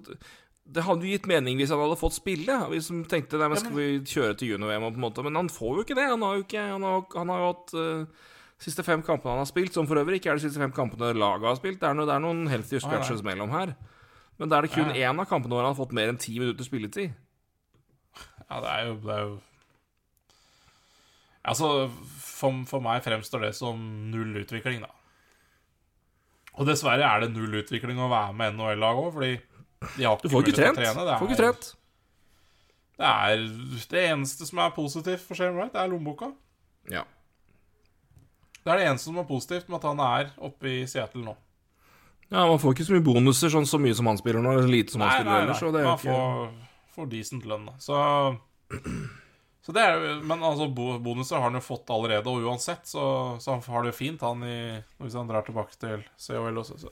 det 0.70 0.84
hadde 0.86 1.06
jo 1.06 1.14
gitt 1.14 1.28
mening 1.30 1.58
hvis 1.58 1.72
han 1.72 1.80
hadde 1.82 1.98
fått 2.00 2.18
spille. 2.18 2.58
Hvis 2.72 2.90
han 2.92 3.04
tenkte 3.10 3.40
nei, 3.40 3.48
men 3.50 3.60
skal 3.62 3.76
vi 3.76 3.88
kjøre 4.04 4.36
til 4.38 4.52
junior-VM, 4.54 4.90
på 4.90 5.00
en 5.00 5.06
måte. 5.06 5.24
Men 5.26 5.40
han 5.40 5.50
får 5.52 5.78
jo 5.78 5.86
ikke 5.86 5.96
det. 5.98 6.10
Han 6.12 6.26
har 6.26 6.36
jo 6.36 6.44
ikke 6.44 6.66
Han 6.74 6.86
har, 6.86 7.06
han 7.16 7.32
har 7.32 7.42
jo 7.42 7.48
hatt 7.50 7.74
uh, 7.78 8.28
siste 8.60 8.84
fem 8.86 9.02
kampene 9.06 9.34
han 9.34 9.42
har 9.42 9.48
spilt, 9.48 9.72
som 9.74 9.88
for 9.88 10.00
øvrig 10.00 10.20
ikke 10.20 10.34
er 10.34 10.40
de 10.40 10.44
siste 10.44 10.60
fem 10.60 10.74
kampene 10.76 11.14
laget 11.16 11.48
har 11.48 11.58
spilt. 11.58 11.80
Det 11.80 11.88
er, 11.88 11.96
no, 11.96 12.06
det 12.08 12.16
er 12.16 12.24
noen 12.24 12.44
healthy 12.52 12.82
scratches 12.82 13.24
mellom 13.26 13.52
her. 13.54 13.74
Men 14.40 14.52
da 14.52 14.58
er 14.58 14.66
det 14.66 14.74
kun 14.76 14.92
én 14.92 15.20
av 15.20 15.28
kampene 15.28 15.56
hvor 15.56 15.64
han 15.64 15.72
har 15.72 15.80
fått 15.80 15.96
mer 15.96 16.12
enn 16.12 16.20
ti 16.20 16.38
minutter 16.38 16.64
spilletid. 16.64 17.16
Ja, 18.50 18.60
det 18.60 18.70
er 18.70 18.88
jo, 18.88 18.98
det 19.04 19.14
er 19.14 19.24
jo 19.28 19.38
Altså, 21.50 21.88
for, 22.20 22.64
for 22.68 22.84
meg 22.84 23.00
fremstår 23.00 23.46
det 23.46 23.54
som 23.56 23.80
null 24.12 24.34
utvikling, 24.42 24.82
da. 24.84 24.90
Og 26.60 26.66
dessverre 26.68 27.06
er 27.08 27.22
det 27.24 27.30
null 27.32 27.54
utvikling 27.62 27.98
å 28.04 28.10
være 28.12 28.34
med 28.36 28.56
NHL-lag 28.58 28.98
òg, 29.00 29.12
fordi 29.16 29.30
de 29.96 30.04
har 30.04 30.18
Du 30.20 30.26
ikke 30.28 30.32
får 30.34 30.42
ikke 30.50 30.56
trent. 30.58 30.76
trene. 30.76 31.04
Det 31.08 31.18
Får 31.22 31.30
ikke 31.30 31.38
er, 31.38 31.44
trent. 31.46 31.68
det 33.00 33.10
er 33.10 33.44
det 33.94 34.02
eneste 34.10 34.48
som 34.50 34.60
er 34.60 34.74
positivt 34.76 35.22
for 35.24 35.38
Shane 35.38 35.56
Wright, 35.56 35.72
det 35.72 35.80
er 35.80 35.88
lommeboka. 35.88 36.28
Ja. 36.92 37.06
Det 38.60 38.68
er 38.74 38.76
det 38.82 38.88
eneste 38.90 39.08
som 39.08 39.16
er 39.22 39.24
positivt 39.24 39.70
med 39.72 39.78
at 39.80 39.86
han 39.88 40.02
er 40.04 40.34
oppe 40.44 40.68
i 40.68 40.82
Seattle 40.86 41.24
nå. 41.24 41.32
ja, 42.30 42.44
man 42.46 42.60
får 42.60 42.74
ikke 42.76 42.84
så 42.90 42.92
mye 42.98 43.06
bonuser, 43.08 43.48
sånn 43.50 43.64
så 43.66 43.80
mye 43.80 43.96
som 43.96 44.06
han 44.12 44.20
spiller 44.20 44.44
nå, 44.44 44.52
eller 44.52 44.68
så 44.68 44.74
lite 44.74 44.92
som 44.92 45.00
han 45.00 45.14
spiller 45.16 45.32
nei, 45.32 45.38
nei. 45.40 45.46
ellers. 45.48 45.62
er 45.62 45.72
Man 45.72 45.96
ikke 45.96 46.04
får, 46.04 46.52
får 46.98 47.08
decent 47.16 47.48
lønn, 47.48 47.64
da. 47.70 47.78
Så, 47.80 47.96
så 49.70 49.74
det 49.76 49.82
er 49.86 50.20
Men 50.26 50.42
altså, 50.42 50.66
bonuser 50.74 51.38
har 51.38 51.46
han 51.46 51.58
jo 51.58 51.62
fått 51.62 51.90
allerede, 51.94 52.26
og 52.26 52.42
uansett 52.50 52.88
så, 52.90 53.04
så 53.38 53.54
han 53.54 53.62
har 53.70 53.84
det 53.86 53.92
jo 53.92 53.98
fint, 54.00 54.24
han 54.26 54.42
i 54.42 54.56
Hvis 54.98 55.14
han 55.14 55.30
drar 55.30 55.46
tilbake 55.46 55.78
til 55.78 56.02
COL 56.18 56.58
også. 56.64 56.80
Så. 56.82 56.90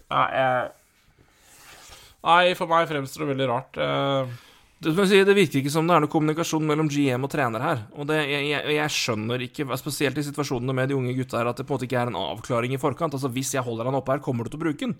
Nei, 2.28 2.55
for 2.59 2.70
meg 2.70 2.88
fremstår 2.90 3.24
det 3.24 3.32
veldig 3.34 3.48
rart. 3.50 3.78
Eh, 3.78 4.36
Det, 4.78 4.92
si, 5.10 5.18
det 5.26 5.34
virker 5.34 5.59
ikke 5.59 5.72
som 5.74 5.88
det 5.90 5.94
er 5.96 6.05
noe 6.05 6.10
kommunikasjon 6.12 6.62
mellom 6.66 6.86
GM 6.86 7.24
og 7.26 7.30
trener 7.32 7.62
her. 7.64 7.80
Og 7.98 8.06
det, 8.06 8.20
jeg, 8.30 8.44
jeg, 8.52 8.74
jeg 8.76 8.94
skjønner 8.94 9.42
ikke, 9.48 9.66
spesielt 9.80 10.18
i 10.20 10.22
situasjonene 10.22 10.74
med 10.78 10.90
de 10.90 10.94
unge 10.94 11.16
gutta 11.18 11.40
her, 11.40 11.50
at 11.50 11.59
det 11.59 11.66
på 11.66 11.74
en 11.74 11.78
måte 11.80 11.88
ikke 11.88 11.98
er 11.98 12.12
en 12.12 12.18
avklaring 12.20 12.76
i 12.76 12.78
forkant. 12.78 13.16
Altså, 13.18 13.30
hvis 13.34 13.55
jeg 13.56 13.66
holder 13.66 13.90
han 13.90 13.98
oppe 13.98 14.14
her, 14.14 14.22
kommer 14.22 14.46
du 14.46 14.52
til 14.55 14.60
å 14.60 14.66
bruke 14.68 14.84
den? 14.86 14.94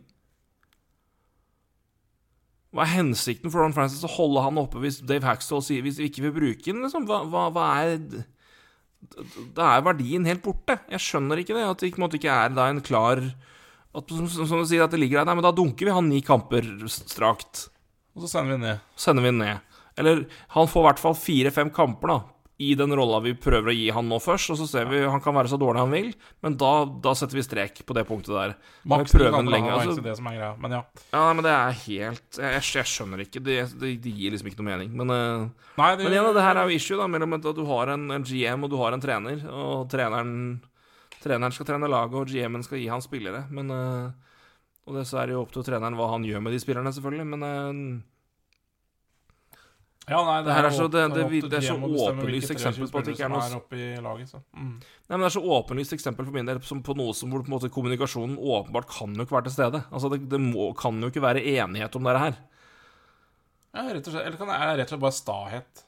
Hva 2.75 2.85
er 2.85 2.95
hensikten 2.99 3.53
for 3.53 3.65
Ron 3.65 3.77
Francis 3.77 4.05
å 4.05 4.11
holde 4.13 4.43
han 4.45 4.61
oppe 4.61 4.83
hvis 4.83 5.01
Dave 5.09 5.25
Haxtall 5.25 5.63
sier 5.65 5.85
hvis 5.85 6.01
vi 6.03 6.11
ikke 6.11 6.27
vil 6.27 6.35
bruke 6.37 6.67
den? 6.69 6.83
Liksom? 6.85 7.07
Hva, 7.09 7.23
hva, 7.25 7.47
hva 7.55 7.69
er 7.81 7.95
Da 9.57 9.71
er 9.73 9.87
verdien 9.87 10.29
helt 10.29 10.45
borte. 10.45 10.77
Jeg 10.93 11.01
skjønner 11.01 11.41
ikke 11.41 11.57
det. 11.57 11.65
At 11.65 11.81
det 11.81 11.93
ikke, 11.93 12.11
ikke 12.19 12.35
er 12.35 12.53
da 12.53 12.69
en 12.69 12.85
klar 12.85 13.23
at, 13.25 14.13
som, 14.13 14.29
som 14.29 14.61
du 14.61 14.69
sier, 14.69 14.85
at 14.85 14.93
det 14.93 15.01
ligger 15.01 15.23
der 15.23 15.31
Nei, 15.31 15.39
men 15.39 15.47
da 15.47 15.55
dunker 15.57 15.89
vi 15.89 15.95
han 15.97 16.11
ni 16.11 16.21
kamper 16.25 16.67
strakt 16.93 17.69
og 18.19 18.25
så 18.25 18.33
sender 18.33 18.57
vi 18.57 18.63
ned. 18.65 18.87
sender 18.99 19.23
vi 19.23 19.31
ned. 19.31 19.77
Eller 19.99 20.25
han 20.55 20.67
får 20.71 20.83
i 20.83 20.87
hvert 20.89 21.03
fall 21.03 21.15
fire-fem 21.15 21.71
kamper, 21.75 22.11
da. 22.11 22.19
I 22.59 22.73
den 22.75 22.91
rolla 22.99 23.21
vi 23.23 23.37
prøver 23.39 23.71
å 23.71 23.75
gi 23.77 23.85
han 23.95 24.09
nå 24.11 24.17
først, 24.19 24.51
og 24.51 24.57
så 24.59 24.65
ser 24.67 24.89
vi 24.91 25.05
Han 25.07 25.23
kan 25.23 25.37
være 25.37 25.51
så 25.53 25.59
dårlig 25.61 25.79
han 25.79 25.93
vil, 25.95 26.09
men 26.43 26.57
da, 26.59 26.73
da 27.05 27.13
setter 27.15 27.39
vi 27.39 27.45
strek 27.47 27.85
på 27.87 27.95
det 27.95 28.03
punktet 28.09 28.35
der. 28.35 28.55
Maks 28.91 29.15
ti 29.15 29.21
den 29.23 29.51
lenge, 29.53 29.71
altså. 29.77 30.03
det 30.03 30.17
som 30.19 30.27
er 30.27 30.41
greia. 30.41 30.57
Men 30.59 30.75
ja. 30.75 30.81
Ja, 31.13 31.23
men 31.39 31.47
det 31.47 31.53
er 31.55 31.77
helt 31.85 32.41
Jeg, 32.43 32.65
jeg 32.75 32.91
skjønner 32.91 33.23
ikke. 33.23 33.45
Det, 33.47 33.61
det, 33.79 33.93
det 34.03 34.15
gir 34.17 34.35
liksom 34.35 34.51
ikke 34.51 34.59
noe 34.59 34.71
mening. 34.73 34.91
Men, 34.99 35.15
eh, 35.15 35.69
Nei, 35.79 35.93
det, 35.95 36.09
men 36.09 36.17
igjen, 36.17 36.33
det 36.35 36.49
her 36.49 36.59
er 36.59 36.67
jo 36.67 36.81
issue, 36.81 36.99
da, 36.99 37.07
mellom 37.15 37.39
at 37.39 37.47
du 37.55 37.63
har 37.71 37.95
en, 37.95 38.09
en 38.19 38.27
GM 38.27 38.67
og 38.67 38.75
du 38.75 38.77
har 38.83 38.97
en 38.97 39.07
trener, 39.07 39.47
og 39.55 39.87
treneren 39.93 40.35
Treneren 41.19 41.51
skal 41.55 41.67
trene 41.67 41.89
laget, 41.91 42.15
og 42.15 42.31
GM-en 42.31 42.63
skal 42.63 42.79
gi 42.79 42.87
han 42.91 43.03
spillere, 43.03 43.47
men 43.51 43.73
eh, 43.75 44.11
Og 44.87 44.99
det 44.99 45.07
så 45.09 45.19
er 45.21 45.29
det 45.29 45.35
jo 45.35 45.43
opp 45.43 45.51
til 45.55 45.67
treneren 45.67 45.97
hva 45.99 46.13
han 46.13 46.27
gjør 46.27 46.43
med 46.45 46.55
de 46.55 46.61
spillerne, 46.63 46.93
selvfølgelig, 46.95 47.27
men 47.35 47.47
eh, 47.47 48.18
ja, 50.09 50.21
nei, 50.25 50.43
det 50.43 50.53
er 50.55 50.71
så- 50.71 50.89
det- 50.91 51.15
det- 51.15 51.51
det 51.51 51.59
er 51.59 51.67
så 51.69 51.77
åpenlyst 51.79 52.51
eksempel 52.55 52.91
på 52.91 52.99
at 52.99 53.05
det 53.05 53.15
ikke 53.15 53.25
er 53.25 53.29
noe- 53.29 54.03
laget. 54.03 54.35
Mm. 54.57 54.81
Nei, 54.81 55.17
men 55.17 55.21
Det 55.21 55.27
er 55.37 55.41
så 55.41 55.45
åpenlyst 55.45 55.93
eksempel 55.93 56.25
for 56.25 56.33
min 56.33 56.47
del 56.47 56.61
som 56.63 56.83
på 56.83 56.97
noe 56.97 57.13
som 57.15 57.31
hvor 57.31 57.43
på 57.43 57.49
en 57.49 57.59
måte 57.59 57.71
kommunikasjonen 57.71 58.39
åpenbart 58.39 58.89
kan 58.89 59.15
jo 59.15 59.25
ikke 59.25 59.37
være 59.37 59.45
til 59.45 59.53
stede. 59.53 59.85
Altså 59.93 60.11
Det, 60.11 60.29
det 60.29 60.41
må, 60.41 60.73
kan 60.77 61.01
jo 61.01 61.09
ikke 61.11 61.21
være 61.23 61.43
enighet 61.45 61.97
om 61.97 62.05
dette 62.05 62.19
her. 62.19 62.37
Ja, 63.75 63.83
rett 63.93 64.07
og 64.09 64.13
slett. 64.15 64.27
Eller 64.27 64.37
kan 64.39 64.47
det 64.49 64.57
er 64.57 64.77
rett 64.79 64.93
og 64.93 64.99
slett 64.99 65.01
bare 65.01 65.13
stahet? 65.13 65.85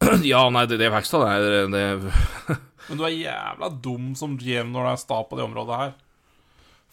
ja, 0.24 0.48
nei, 0.50 0.66
det, 0.66 0.78
det 0.78 0.86
er 0.88 0.90
Vaxdal 0.90 1.24
Det, 1.40 1.70
det, 1.70 2.58
Men 2.88 2.98
du 2.98 3.04
er 3.04 3.14
jævla 3.16 3.68
dum 3.80 4.14
som 4.14 4.36
GM 4.36 4.72
når 4.74 4.84
du 4.84 4.90
er 4.92 4.96
sta 5.00 5.22
på 5.24 5.36
det 5.38 5.44
området 5.46 5.78
her. 5.80 5.94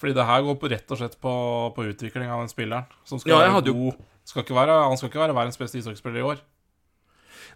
Fordi 0.01 0.15
det 0.17 0.25
her 0.25 0.41
går 0.41 0.55
på, 0.57 0.69
rett 0.71 0.91
og 0.91 0.97
slett 0.97 1.17
på, 1.21 1.31
på 1.75 1.83
utvikling 1.91 2.25
av 2.33 2.39
den 2.41 2.49
spilleren. 2.49 2.87
Som 3.05 3.19
skal 3.21 3.35
Ja, 3.37 3.41
være 3.45 3.61
god 3.69 3.91
jo- 3.93 4.05
skal 4.25 4.41
ikke 4.43 4.55
være, 4.57 4.79
Han 4.89 4.97
skal 4.97 5.09
ikke 5.11 5.21
være 5.21 5.35
verdens 5.37 5.57
beste 5.61 5.77
ishockeyspiller 5.77 6.19
i 6.23 6.25
år. 6.31 6.41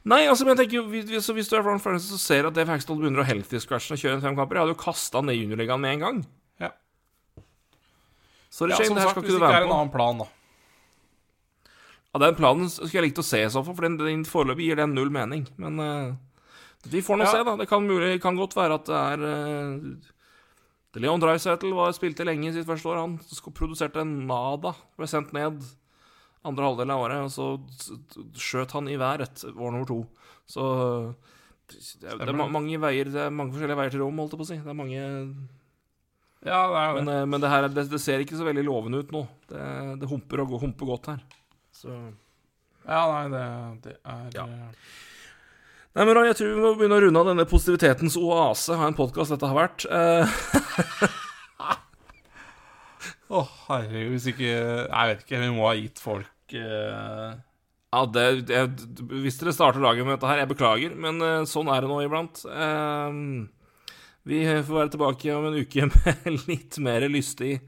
Nei, 0.05 0.27
altså, 0.29 0.45
men 0.45 0.53
jeg 0.55 0.67
tenker 0.67 0.77
jo, 0.77 0.83
hvis, 0.91 1.05
hvis- 1.09 1.33
hvis 1.33 1.49
du 1.49 1.55
er 1.57 1.63
Ron 1.65 1.79
Francis 1.81 2.13
og 2.13 2.19
ser 2.21 2.45
at 2.45 2.53
Dave 2.53 2.67
Haxtell 2.69 2.97
begynner 3.01 3.23
å 3.23 3.25
healthy 3.25 3.57
scratche 3.57 3.93
og 3.93 3.97
kjøre 3.97 4.19
en 4.19 4.21
fem 4.21 4.35
kamper 4.37 4.55
Jeg 4.59 4.61
hadde 4.67 4.75
jo 4.77 4.83
kasta 4.83 5.21
ned 5.25 5.33
i 5.33 5.41
juniorligaen 5.41 5.81
med 5.81 5.93
en 5.93 5.99
gang. 6.05 6.25
Ja. 6.61 6.69
Sorry, 8.53 8.69
Ja, 8.71 8.77
Shane, 8.77 8.93
det 8.95 9.01
her 9.01 9.09
sagt, 9.09 9.11
skal 9.17 9.23
hvis 9.23 9.31
ikke 9.31 9.39
du 9.39 9.39
det 9.39 9.41
ikke 9.41 9.49
være 9.49 9.63
er 9.63 9.65
med 9.65 9.73
en 9.73 9.79
annen 9.79 9.91
plan, 9.95 10.17
da. 10.21 10.25
Ja, 12.13 12.19
Den 12.19 12.35
planen 12.35 12.69
skulle 12.69 12.91
jeg 13.01 13.09
likt 13.09 13.19
å 13.19 13.25
se 13.27 13.41
i 13.43 13.49
så 13.51 13.63
fall, 13.65 13.75
for 13.75 13.81
den, 13.87 13.97
den 13.99 14.23
foreløpig 14.29 14.69
gir 14.69 14.75
den 14.79 14.93
null 14.95 15.09
mening. 15.11 15.47
Men 15.57 15.79
uh, 15.79 16.13
vi 16.87 17.01
får 17.01 17.17
nå 17.19 17.25
Ja. 17.25 17.31
se, 17.33 17.43
da. 17.43 17.55
Det 17.57 17.67
kan, 17.67 17.83
mulig, 17.87 18.21
kan 18.21 18.37
godt 18.37 18.55
være 18.55 18.77
at 18.79 18.85
det 18.85 18.95
er 18.95 19.25
uh, 19.25 20.13
Leon 21.03 21.19
Dreisaitl 21.19 21.73
spilte 21.95 22.25
lenge 22.27 22.49
i 22.49 22.53
sitt 22.55 22.67
første 22.67 22.87
år. 22.91 23.01
Han 23.01 23.17
produserte 23.55 24.03
en 24.03 24.27
Nada, 24.29 24.75
ble 24.95 25.09
sendt 25.09 25.33
ned 25.35 25.63
andre 26.45 26.67
halvdel 26.69 26.93
av 26.93 27.03
året, 27.03 27.25
og 27.25 27.31
så 27.33 28.35
skjøt 28.37 28.75
han 28.77 28.89
i 28.91 28.99
været 29.01 29.45
år 29.49 29.73
nummer 29.73 29.87
to. 29.89 29.99
Så 30.49 30.65
det 31.65 32.11
er, 32.11 32.19
det 32.21 32.29
er 32.29 32.37
mange 32.53 32.77
veier 32.77 33.07
Det 33.09 33.21
er 33.23 33.31
mange 33.33 33.55
forskjellige 33.55 33.79
veier 33.79 33.93
til 33.95 34.03
Rom, 34.03 34.19
holdt 34.21 34.35
jeg 34.35 34.41
på 34.41 34.45
å 34.45 34.49
si. 34.51 34.57
Det 34.61 34.69
er 34.69 34.77
mange 34.77 34.99
Ja, 36.45 36.59
det 36.69 36.83
er 36.83 36.91
det. 36.93 36.99
Men, 36.99 37.09
eh, 37.15 37.25
men 37.31 37.41
det 37.41 37.49
her 37.49 37.65
det, 37.65 37.87
det 37.89 38.01
ser 38.03 38.21
ikke 38.21 38.37
så 38.37 38.45
veldig 38.45 38.65
lovende 38.67 39.01
ut 39.01 39.15
nå. 39.15 39.23
Det, 39.49 39.63
det 40.03 40.11
humper 40.11 40.43
og 40.43 40.53
humper 40.61 40.91
godt 40.93 41.09
her. 41.15 41.25
Så 41.73 41.89
Ja, 42.85 43.01
nei, 43.09 43.25
det, 43.33 43.45
det 43.87 43.97
er 44.05 44.29
Ja. 44.37 44.45
Eh, 45.95 45.99
Nei, 45.99 46.05
men 46.05 46.15
Rai, 46.17 46.27
jeg 46.27 46.37
tror 46.41 46.51
vi 46.51 46.61
må 46.61 46.73
begynne 46.75 46.97
å 46.99 47.03
runde 47.05 47.21
av 47.23 47.29
denne 47.31 47.47
positivitetens 47.47 48.17
oase. 48.19 48.75
Ha 48.75 48.89
en 48.91 48.97
podkast 48.97 49.31
dette 49.31 49.47
har 49.47 49.57
vært. 49.57 49.87
Å, 53.25 53.39
oh, 53.39 53.49
herregud, 53.71 54.11
hvis 54.13 54.27
ikke 54.29 54.45
Jeg 54.45 55.07
vet 55.09 55.21
ikke, 55.23 55.39
vi 55.41 55.47
må 55.55 55.63
ha 55.65 55.71
gitt 55.73 55.97
folk 55.97 56.53
uh... 56.53 57.31
ja, 57.33 58.01
det, 58.13 58.25
jeg, 58.53 58.69
Hvis 59.23 59.39
dere 59.41 59.53
starter 59.55 59.81
dagen 59.81 60.05
med 60.05 60.13
dette 60.13 60.29
her, 60.29 60.43
jeg 60.43 60.51
beklager, 60.51 60.93
men 60.93 61.17
uh, 61.23 61.47
sånn 61.49 61.71
er 61.73 61.81
det 61.81 61.89
nå 61.89 61.97
iblant. 62.05 62.43
Uh, 62.45 63.49
vi 64.25 64.41
får 64.41 64.73
være 64.73 64.93
tilbake 64.95 65.33
om 65.35 65.45
en 65.51 65.59
uke 65.59 65.85
med 65.93 66.39
litt 66.47 66.79
mer 66.81 67.05
lystig, 67.11 67.59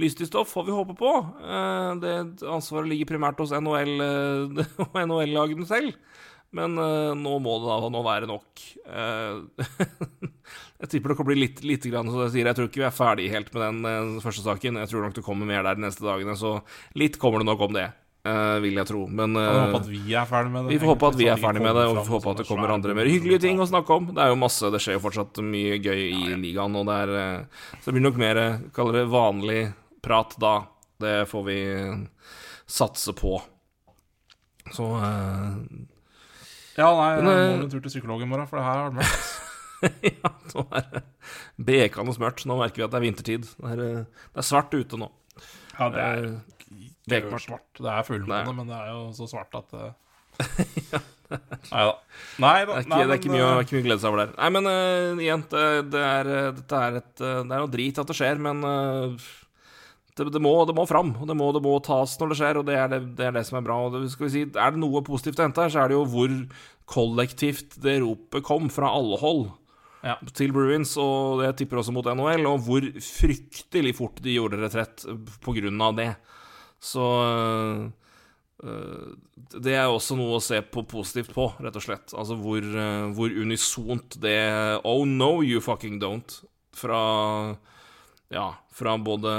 lystig 0.00 0.28
stoff, 0.28 0.50
får 0.52 0.66
vi 0.66 0.76
håpe 0.76 0.96
på. 0.98 1.12
Eh, 1.40 1.90
det 2.02 2.16
ansvaret 2.44 2.90
ligger 2.90 3.14
primært 3.14 3.40
hos 3.40 3.54
NHL 3.56 3.94
eh, 4.04 4.66
og 4.84 4.98
NHL-lagene 5.00 5.68
selv. 5.68 5.96
Men 6.54 6.78
uh, 6.78 7.12
nå 7.18 7.34
må 7.42 7.56
det 7.60 7.70
da 7.72 7.90
nå 7.90 8.04
være 8.06 8.30
nok. 8.30 8.62
Uh, 8.86 9.42
jeg 10.84 10.92
tipper 10.92 11.12
det 11.12 11.18
kan 11.18 11.28
bli 11.28 11.38
litt, 11.40 11.64
litt 11.66 11.88
grann, 11.90 12.10
så 12.12 12.26
jeg 12.26 12.36
sier. 12.36 12.50
Jeg 12.50 12.58
tror 12.58 12.70
ikke 12.70 12.82
vi 12.84 12.88
er 12.88 12.94
ferdig 12.94 13.28
helt 13.32 13.50
med 13.56 13.64
den 13.64 13.82
uh, 14.14 14.22
første 14.22 14.44
saken. 14.46 14.78
Jeg 14.84 14.92
tror 14.92 15.06
nok 15.06 15.18
det 15.18 15.26
kommer 15.26 15.50
mer 15.50 15.66
der 15.66 15.78
de 15.78 15.86
neste 15.86 16.06
dagene, 16.06 16.36
så 16.38 16.60
litt 16.98 17.18
kommer 17.22 17.42
det 17.42 17.50
nok 17.50 17.68
om 17.68 17.76
det. 17.76 17.90
vil 18.64 18.78
jeg 18.78 18.88
tro. 18.88 19.02
Men 19.04 19.34
Jeg 19.36 19.50
eh, 19.52 19.64
håpe 19.66 19.78
at 19.82 19.88
vi 19.90 20.14
er 20.16 20.28
ferdig 20.30 20.52
med 20.52 20.62
det. 20.64 20.70
vi 20.72 20.78
får 20.80 20.94
håpe 20.94 21.08
at 21.10 21.16
vi 21.18 21.26
er 21.28 21.36
så 21.36 21.44
ferdig 21.44 21.60
med 21.60 21.74
det, 21.76 21.82
og 21.90 21.96
vi 21.98 22.04
får 22.06 22.14
håpe 22.14 22.30
at 22.30 22.38
det 22.40 22.46
kommer 22.48 22.72
andre 22.72 22.94
mer 22.96 23.10
hyggelige 23.10 23.42
ting 23.42 23.60
å 23.60 23.66
snakke 23.68 23.98
om. 23.98 24.06
Det 24.16 24.22
er 24.24 24.30
jo 24.32 24.38
masse, 24.40 24.70
det 24.72 24.80
skjer 24.80 24.96
jo 24.96 25.02
fortsatt 25.04 25.42
mye 25.44 25.76
gøy 25.76 26.04
i 26.06 26.38
ligaen, 26.40 26.78
og 26.80 26.88
det 26.88 27.00
er 27.02 27.44
Så 27.82 27.90
det 27.90 27.96
blir 27.98 28.06
nok 28.06 28.22
mer, 28.22 28.40
kaller 28.72 29.00
det 29.02 29.10
vanlig 29.12 29.58
prat 30.04 30.38
da. 30.40 30.54
Det 31.04 31.16
får 31.28 31.44
vi 31.50 31.58
satse 32.64 33.12
på. 33.18 33.34
Så 34.72 34.88
Ja, 36.74 36.88
nei, 36.98 37.08
jeg 37.14 37.22
Men, 37.22 37.26
må 37.28 37.34
eh, 37.38 37.56
en 37.62 37.72
tur 37.72 37.82
til 37.84 37.92
psykologen 37.92 38.26
i 38.26 38.30
morgen, 38.30 38.48
for 38.50 38.58
det 38.58 38.64
her 38.66 38.80
har 38.80 38.88
vært 38.88 38.98
mørkt. 39.02 39.42
ja, 40.10 40.30
nå 40.54 40.64
er 40.74 40.88
det 40.90 41.02
bekende 41.68 42.16
mørkt. 42.22 42.46
Nå 42.50 42.56
merker 42.58 42.82
vi 42.82 42.86
at 42.86 42.94
det 42.94 42.98
er 43.00 43.06
vintertid. 43.06 43.46
Det 43.58 43.74
er, 43.74 43.84
eh, 43.84 44.26
det 44.34 44.42
er 44.42 44.48
svart 44.48 44.74
ute 44.74 44.98
nå. 45.00 45.10
Ja, 45.78 45.90
det 45.92 46.02
er 46.08 46.28
Eh, 46.74 46.88
det 47.06 47.22
bekmørkt. 47.22 47.44
svart. 47.44 47.66
Det 47.76 47.90
er 47.92 48.02
fullmåne, 48.06 48.54
men 48.56 48.66
det 48.70 48.76
er 48.78 48.92
jo 48.94 49.12
så 49.12 49.26
svart 49.28 49.52
at 49.58 49.74
uh... 49.76 49.92
Nei 51.70 51.82
da. 51.84 51.92
Nei 52.42 52.64
da. 52.64 52.74
Det 52.74 52.78
er 52.78 52.80
ikke, 52.80 52.88
nei, 52.90 52.98
det 53.04 53.12
er 53.14 53.18
ikke, 53.18 53.30
men, 53.30 53.38
mye, 53.38 53.44
eh, 53.44 53.50
det 53.50 53.58
er 53.58 53.66
ikke 53.66 53.76
mye 53.76 53.82
å 53.82 53.86
glede 53.88 54.00
seg 54.02 54.10
over 54.10 54.22
der. 54.22 54.32
Nei, 54.38 54.48
men 54.56 54.68
uh, 54.70 55.22
igjen, 55.24 55.44
det, 55.52 55.64
det, 55.92 56.02
er, 56.08 56.30
eh, 56.38 56.50
dette 56.58 56.80
er 56.88 56.98
et 57.00 57.22
eh, 57.24 57.40
Det 57.44 57.56
er 57.58 57.62
noe 57.64 57.72
drit 57.74 58.00
at 58.02 58.10
det 58.10 58.16
skjer, 58.18 58.40
men 58.48 58.64
eh, 58.70 59.28
det, 60.16 60.28
det, 60.30 60.40
må, 60.42 60.52
det 60.68 60.74
må 60.76 60.84
fram, 60.86 61.10
og 61.18 61.26
det 61.26 61.34
må, 61.34 61.48
det 61.56 61.62
må 61.64 61.72
tas 61.82 62.14
når 62.20 62.30
det 62.30 62.38
skjer, 62.38 62.58
og 62.60 62.68
det 62.68 62.76
er 62.78 62.92
det, 62.92 63.00
det, 63.18 63.26
er 63.26 63.34
det 63.34 63.42
som 63.48 63.58
er 63.58 63.64
bra. 63.66 63.78
Si, 64.14 64.44
er 64.46 64.74
det 64.76 64.78
noe 64.82 65.02
positivt 65.06 65.40
å 65.42 65.48
hente 65.48 65.64
her, 65.64 65.72
så 65.74 65.82
er 65.82 65.90
det 65.90 65.96
jo 65.98 66.04
hvor 66.12 66.36
kollektivt 66.90 67.78
det 67.82 67.96
ropet 68.04 68.44
kom 68.46 68.70
fra 68.72 68.92
alle 68.94 69.18
hold 69.22 69.48
Ja. 70.04 70.18
til 70.36 70.52
Bruins, 70.52 70.92
og 71.00 71.40
det 71.40 71.54
tipper 71.56 71.80
også 71.80 71.94
mot 71.96 72.04
NHL, 72.06 72.44
og 72.46 72.62
hvor 72.66 72.84
fryktelig 73.00 73.94
fort 73.96 74.22
de 74.22 74.34
gjorde 74.36 74.60
retrett 74.60 75.06
på 75.42 75.54
grunn 75.56 75.80
av 75.80 75.94
det. 75.96 76.10
Så 76.84 77.00
øh, 77.24 77.86
øh, 78.62 79.14
Det 79.56 79.72
er 79.72 79.88
også 79.88 80.14
noe 80.18 80.36
å 80.36 80.42
se 80.44 80.60
på 80.60 80.84
positivt 80.90 81.32
på, 81.34 81.48
rett 81.64 81.78
og 81.80 81.86
slett. 81.86 82.12
Altså 82.12 82.36
hvor, 82.36 82.60
øh, 82.60 83.06
hvor 83.16 83.32
unisont 83.32 84.18
det 84.20 84.36
Oh 84.84 85.06
no, 85.08 85.38
you 85.42 85.62
fucking 85.64 85.96
don't. 86.02 86.42
Fra 86.76 87.56
Ja, 88.34 88.48
fra 88.74 88.96
både 88.98 89.32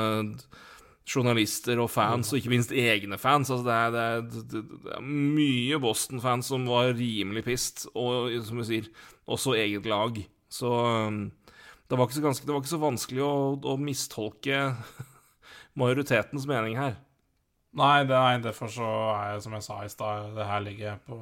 journalister 1.06 1.80
og 1.84 1.92
fans, 1.94 2.32
og 2.32 2.40
ikke 2.40 2.54
minst 2.54 2.74
egne 2.74 3.20
fans. 3.22 3.52
Altså 3.54 3.66
det, 3.68 3.76
er, 3.76 3.92
det, 3.94 4.44
er, 4.44 4.68
det, 4.82 4.94
er 4.98 5.06
mye 5.06 5.80
Boston-fans 5.82 6.50
som 6.50 6.66
var 6.70 6.96
rimelig 6.98 7.46
pissed, 7.46 7.86
og 7.94 8.34
som 8.48 8.62
du 8.62 8.66
sier, 8.66 8.90
også 9.30 9.56
eget 9.60 9.86
lag. 9.90 10.18
Så 10.50 10.72
um, 10.72 11.28
det 11.86 11.98
var 11.98 12.08
ikke 12.08 12.18
så, 12.18 12.26
ganske, 12.26 12.48
var 12.50 12.64
ikke 12.64 12.74
så 12.74 12.82
vanskelig 12.82 13.26
å, 13.26 13.34
å 13.62 13.76
mistolke 13.78 14.62
majoritetens 15.82 16.48
mening 16.50 16.80
her. 16.80 16.98
Nei, 17.76 18.06
det, 18.08 18.16
nei, 18.16 18.40
derfor 18.44 18.72
så 18.72 18.88
er 19.12 19.34
jeg, 19.34 19.44
som 19.46 19.58
jeg 19.58 19.66
sa 19.66 19.82
i 19.84 19.92
stad, 19.92 20.30
det 20.38 20.48
her 20.48 20.64
legger 20.64 20.94
jeg 20.94 21.02
på 21.10 21.20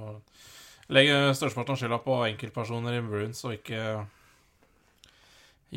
Legger 0.92 1.30
størsteparten 1.32 1.74
av 1.74 1.80
skylda 1.80 1.98
på 2.04 2.16
enkeltpersoner 2.28 2.98
i 2.98 3.04
Bruins, 3.06 3.40
og 3.48 3.56
ikke 3.56 4.04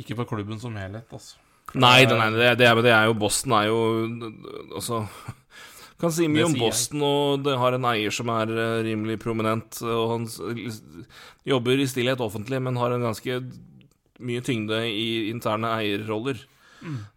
Ikke 0.02 0.18
på 0.18 0.26
klubben 0.34 0.58
som 0.60 0.76
helhet, 0.76 1.06
altså. 1.14 1.38
Nei, 1.74 2.06
det, 2.06 2.14
nei 2.14 2.30
det, 2.30 2.52
det, 2.60 2.68
er, 2.68 2.80
det 2.84 2.92
er 2.94 3.08
jo 3.08 3.16
Boston 3.18 3.52
er 3.58 3.66
jo 3.66 3.80
Altså 4.76 5.00
Kan 6.00 6.12
si 6.12 6.28
mye 6.28 6.44
om. 6.46 6.54
Boston, 6.60 7.02
og 7.02 7.44
det 7.46 7.56
har 7.56 7.72
en 7.72 7.86
eier 7.88 8.12
som 8.12 8.28
er 8.28 8.50
eh, 8.52 8.82
rimelig 8.84 9.16
prominent. 9.22 9.78
Og 9.80 10.10
han 10.12 10.26
jobber 11.48 11.80
i 11.80 11.86
stillhet 11.88 12.20
offentlig, 12.20 12.60
men 12.60 12.76
har 12.76 12.92
en 12.92 13.06
ganske 13.06 13.38
mye 14.20 14.42
tyngde 14.44 14.82
i 14.90 15.30
interne 15.30 15.70
eierroller. 15.78 16.42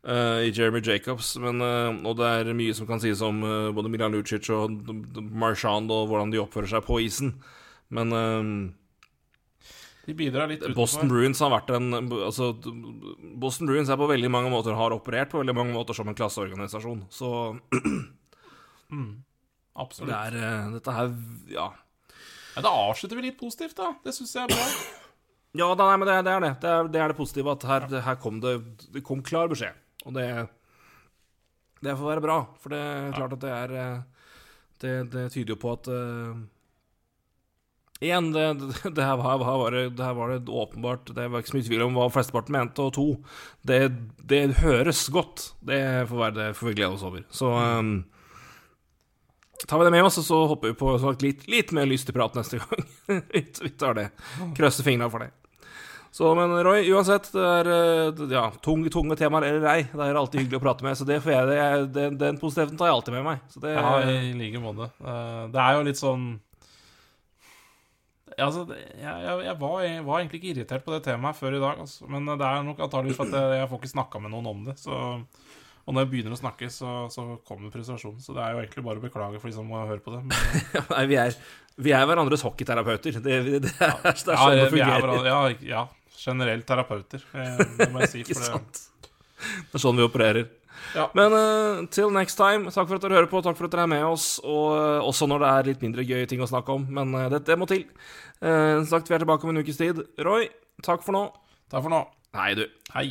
eh, 0.08 0.48
I 0.48 0.54
Jeremy 0.56 0.80
Jacobs. 0.80 1.34
Men, 1.44 1.60
uh, 1.60 1.92
og 2.08 2.16
det 2.22 2.30
er 2.32 2.54
mye 2.56 2.76
som 2.78 2.88
kan 2.88 3.04
sies 3.04 3.20
om 3.20 3.44
uh, 3.44 3.68
både 3.76 3.92
Milan 3.92 4.16
Lucic 4.16 4.48
og 4.56 4.80
Marchand 5.28 5.92
og 5.92 6.08
hvordan 6.08 6.32
de 6.32 6.40
oppfører 6.40 6.72
seg 6.72 6.88
på 6.88 7.02
isen. 7.04 7.36
Men 7.92 8.16
De 10.10 10.16
bidrar 10.18 10.50
litt 10.50 10.64
utenfor. 10.64 10.76
Boston 10.80 11.12
Bruins 11.12 11.40
har 11.44 11.52
vært 11.54 11.70
en 11.78 11.92
altså, 12.02 12.48
Boston 13.40 13.70
Bruins 13.70 13.92
er 13.94 14.00
på 14.02 14.08
veldig 14.10 14.32
mange 14.34 14.50
måter 14.54 14.74
har 14.78 14.96
operert 14.96 15.30
på 15.30 15.42
veldig 15.44 15.54
mange 15.54 15.76
måter 15.76 15.94
som 15.98 16.10
en 16.10 16.18
klasseorganisasjon. 16.18 17.04
Så 17.14 17.30
Mm, 18.90 19.20
absolutt. 19.78 20.10
det 20.10 20.18
er 20.18 20.36
eh, 20.42 20.70
Dette 20.74 20.94
her 20.96 21.12
Ja. 21.54 21.68
Ja, 22.56 22.64
da 22.66 22.72
avslutter 22.90 23.20
vi 23.20 23.28
litt 23.28 23.38
positivt, 23.38 23.76
da. 23.78 23.92
Det 24.04 24.16
syns 24.18 24.32
jeg 24.34 24.48
er 24.48 24.56
bra. 24.56 24.64
Ja, 25.62 25.68
nei, 25.78 25.92
men 26.02 26.10
det, 26.10 26.16
det 26.26 26.34
er 26.34 26.42
det. 26.44 26.50
Det 26.64 26.70
er 26.74 26.88
det, 26.90 27.02
er 27.04 27.12
det 27.14 27.18
positive. 27.20 27.54
At 27.54 27.68
her, 27.70 27.86
her 28.08 28.18
kom 28.22 28.40
det 28.42 28.56
Det 28.96 29.04
kom 29.06 29.22
klar 29.26 29.48
beskjed. 29.52 29.78
Og 30.10 30.16
det 30.18 30.26
Det 31.86 31.94
får 32.02 32.10
være 32.16 32.26
bra. 32.26 32.40
For 32.60 32.74
det 32.74 32.82
er 32.82 33.14
klart 33.20 33.38
at 33.38 33.44
det 33.46 33.54
er 33.60 33.76
eh, 33.84 34.00
Det, 34.82 34.96
det 35.14 35.28
tyder 35.38 35.54
jo 35.54 35.60
på 35.62 35.76
at 35.78 35.88
eh, 35.94 36.42
Igjen, 38.00 38.30
det, 38.32 38.44
det, 38.60 38.92
det, 38.96 39.04
her 39.04 39.20
her 39.20 39.42
var 39.44 39.76
det, 39.76 39.90
her 40.00 40.14
var 40.16 40.30
det 40.32 40.48
åpenbart 40.48 41.10
Det 41.16 41.26
var 41.28 41.42
ikke 41.42 41.52
så 41.52 41.58
mye 41.58 41.68
tvil 41.68 41.82
om 41.84 41.98
hva 42.00 42.06
flesteparten 42.14 42.56
mente. 42.56 42.86
Og 42.86 42.94
to, 42.96 43.08
det, 43.68 44.40
høres 44.62 45.02
godt. 45.12 45.50
Det 45.60 45.82
får 46.08 46.22
være 46.24 46.38
det 46.38 46.48
får 46.56 46.72
vi 46.72 46.78
glede 46.80 46.96
oss 46.96 47.04
over. 47.04 47.26
Så 47.28 47.52
um, 47.52 47.92
tar 49.66 49.82
vi 49.82 49.90
det 49.90 49.94
med 49.98 50.08
oss, 50.08 50.22
og 50.24 50.28
så 50.30 50.40
hopper 50.54 50.72
vi 50.72 50.80
på 50.80 50.96
sagt, 51.04 51.28
litt, 51.28 51.44
litt 51.52 51.76
mer 51.76 51.92
lystig 51.92 52.16
prat 52.16 52.40
neste 52.40 52.62
gang. 52.64 52.88
vi 53.36 53.76
tar 53.76 54.00
det. 54.00 54.10
Krøsser 54.56 54.88
fingrene 54.88 55.12
for 55.12 55.28
det. 55.28 55.34
Så, 56.12 56.32
men 56.36 56.56
Roy, 56.66 56.88
uansett, 56.90 57.28
det 57.36 57.44
er 57.46 57.68
eh, 57.70 58.22
ja, 58.32 58.48
tung, 58.66 58.82
tunge 58.90 59.14
temaer 59.20 59.46
eller 59.52 59.68
ei. 59.76 59.82
Det 59.92 60.08
er 60.08 60.18
alltid 60.18 60.42
hyggelig 60.42 60.58
å 60.58 60.64
prate 60.64 60.88
med, 60.88 60.98
så 60.98 61.06
det 61.06 61.20
får 61.22 61.36
jeg, 61.36 61.50
det, 61.52 61.60
den, 62.00 62.16
den 62.18 62.40
positiviteten 62.42 62.80
tar 62.80 62.90
jeg 62.90 62.96
alltid 62.96 63.18
med 63.20 63.28
meg. 63.28 63.44
Så 63.52 63.62
det, 63.62 63.76
Ja, 63.76 63.92
i 64.08 64.32
like 64.40 64.62
måte. 64.64 64.88
Eh, 65.04 65.44
Det 65.54 65.62
er 65.68 65.76
jo 65.78 65.84
litt 65.86 66.00
sånn 66.00 66.30
altså, 68.46 68.66
jeg, 68.76 69.04
jeg, 69.04 69.38
jeg, 69.46 69.56
var, 69.60 69.78
jeg 69.86 70.04
var 70.08 70.20
egentlig 70.22 70.40
ikke 70.42 70.52
irritert 70.54 70.84
på 70.86 70.94
det 70.94 71.04
temaet 71.08 71.38
før 71.38 71.56
i 71.58 71.62
dag, 71.62 71.80
altså. 71.86 72.10
men 72.12 72.28
det 72.30 72.46
er 72.46 72.66
nok 72.68 72.84
antakeligvis 72.86 73.22
at 73.26 73.38
jeg, 73.60 73.70
får 73.72 73.82
ikke 73.82 73.92
snakka 73.94 74.22
med 74.24 74.34
noen 74.34 74.50
om 74.52 74.66
det. 74.68 74.76
Så, 74.82 75.00
og 75.90 75.96
når 75.96 76.06
jeg 76.06 76.12
begynner 76.12 76.36
å 76.36 76.40
snakke, 76.40 76.70
så, 76.74 76.92
så 77.14 77.26
kommer 77.48 77.74
frustrasjonen. 77.74 78.22
Så 78.22 78.36
det 78.38 78.44
er 78.46 78.54
jo 78.54 78.62
egentlig 78.62 78.86
bare 78.86 79.02
å 79.02 79.06
beklage 79.06 79.42
for 79.42 79.50
de 79.50 79.56
som 79.56 79.66
må 79.70 79.82
høre 79.82 80.04
på 80.06 80.14
det. 80.14 80.22
Men, 80.28 80.60
Nei, 80.94 81.06
vi 81.10 81.18
er, 81.18 81.40
vi 81.82 81.96
er 81.98 82.06
hverandres 82.10 82.46
hockeyterapeuter. 82.46 83.18
Det, 83.18 83.40
det, 83.48 83.64
det, 83.66 83.74
er, 83.74 83.96
det 84.04 84.14
er 84.14 84.22
sånn 84.22 84.36
ja, 84.36 84.52
det 84.54 84.68
er 84.68 84.76
fungerer. 84.76 85.32
ja, 85.32 85.40
ja, 85.72 85.84
generelt 86.20 86.68
terapeuter, 86.70 87.26
eh, 87.34 87.66
det 87.80 87.90
må 87.94 88.04
jeg 88.06 88.14
si. 88.14 88.24
For 88.30 88.60
det? 88.60 88.86
Det 89.40 89.80
er 89.80 89.82
sånn 89.82 89.98
vi 89.98 90.06
opererer. 90.06 90.50
Ja. 90.96 91.10
Men 91.18 91.36
uh, 91.36 91.82
til 91.94 92.14
next 92.16 92.40
time, 92.40 92.72
takk 92.74 92.90
for 92.90 92.98
at 92.98 93.06
dere 93.06 93.20
hører 93.20 93.32
på, 93.32 93.42
takk 93.46 93.58
for 93.60 93.70
at 93.70 93.76
dere 93.76 93.86
er 93.88 93.94
med 93.94 94.06
oss. 94.08 94.32
Og 94.44 94.78
uh, 94.78 95.06
også 95.06 95.30
når 95.30 95.44
det 95.44 95.52
er 95.52 95.70
litt 95.72 95.86
mindre 95.86 96.08
gøye 96.08 96.30
ting 96.30 96.42
å 96.44 96.50
snakke 96.50 96.76
om. 96.76 96.88
Men 97.00 97.14
uh, 97.18 97.28
det, 97.34 97.44
det 97.50 97.60
må 97.60 97.70
til. 97.70 97.86
Uh, 98.40 98.82
sagt, 98.90 99.10
vi 99.10 99.18
er 99.18 99.26
tilbake 99.26 99.48
om 99.48 99.54
en 99.54 99.64
ukes 99.64 99.82
tid. 99.82 100.02
Roy, 100.26 100.50
takk 100.86 101.06
for 101.06 101.18
nå. 101.18 101.28
takk 101.72 101.86
for 101.86 101.94
nå. 101.94 102.04
Hei, 102.38 102.54
du. 102.58 102.68
Hei. 102.96 103.10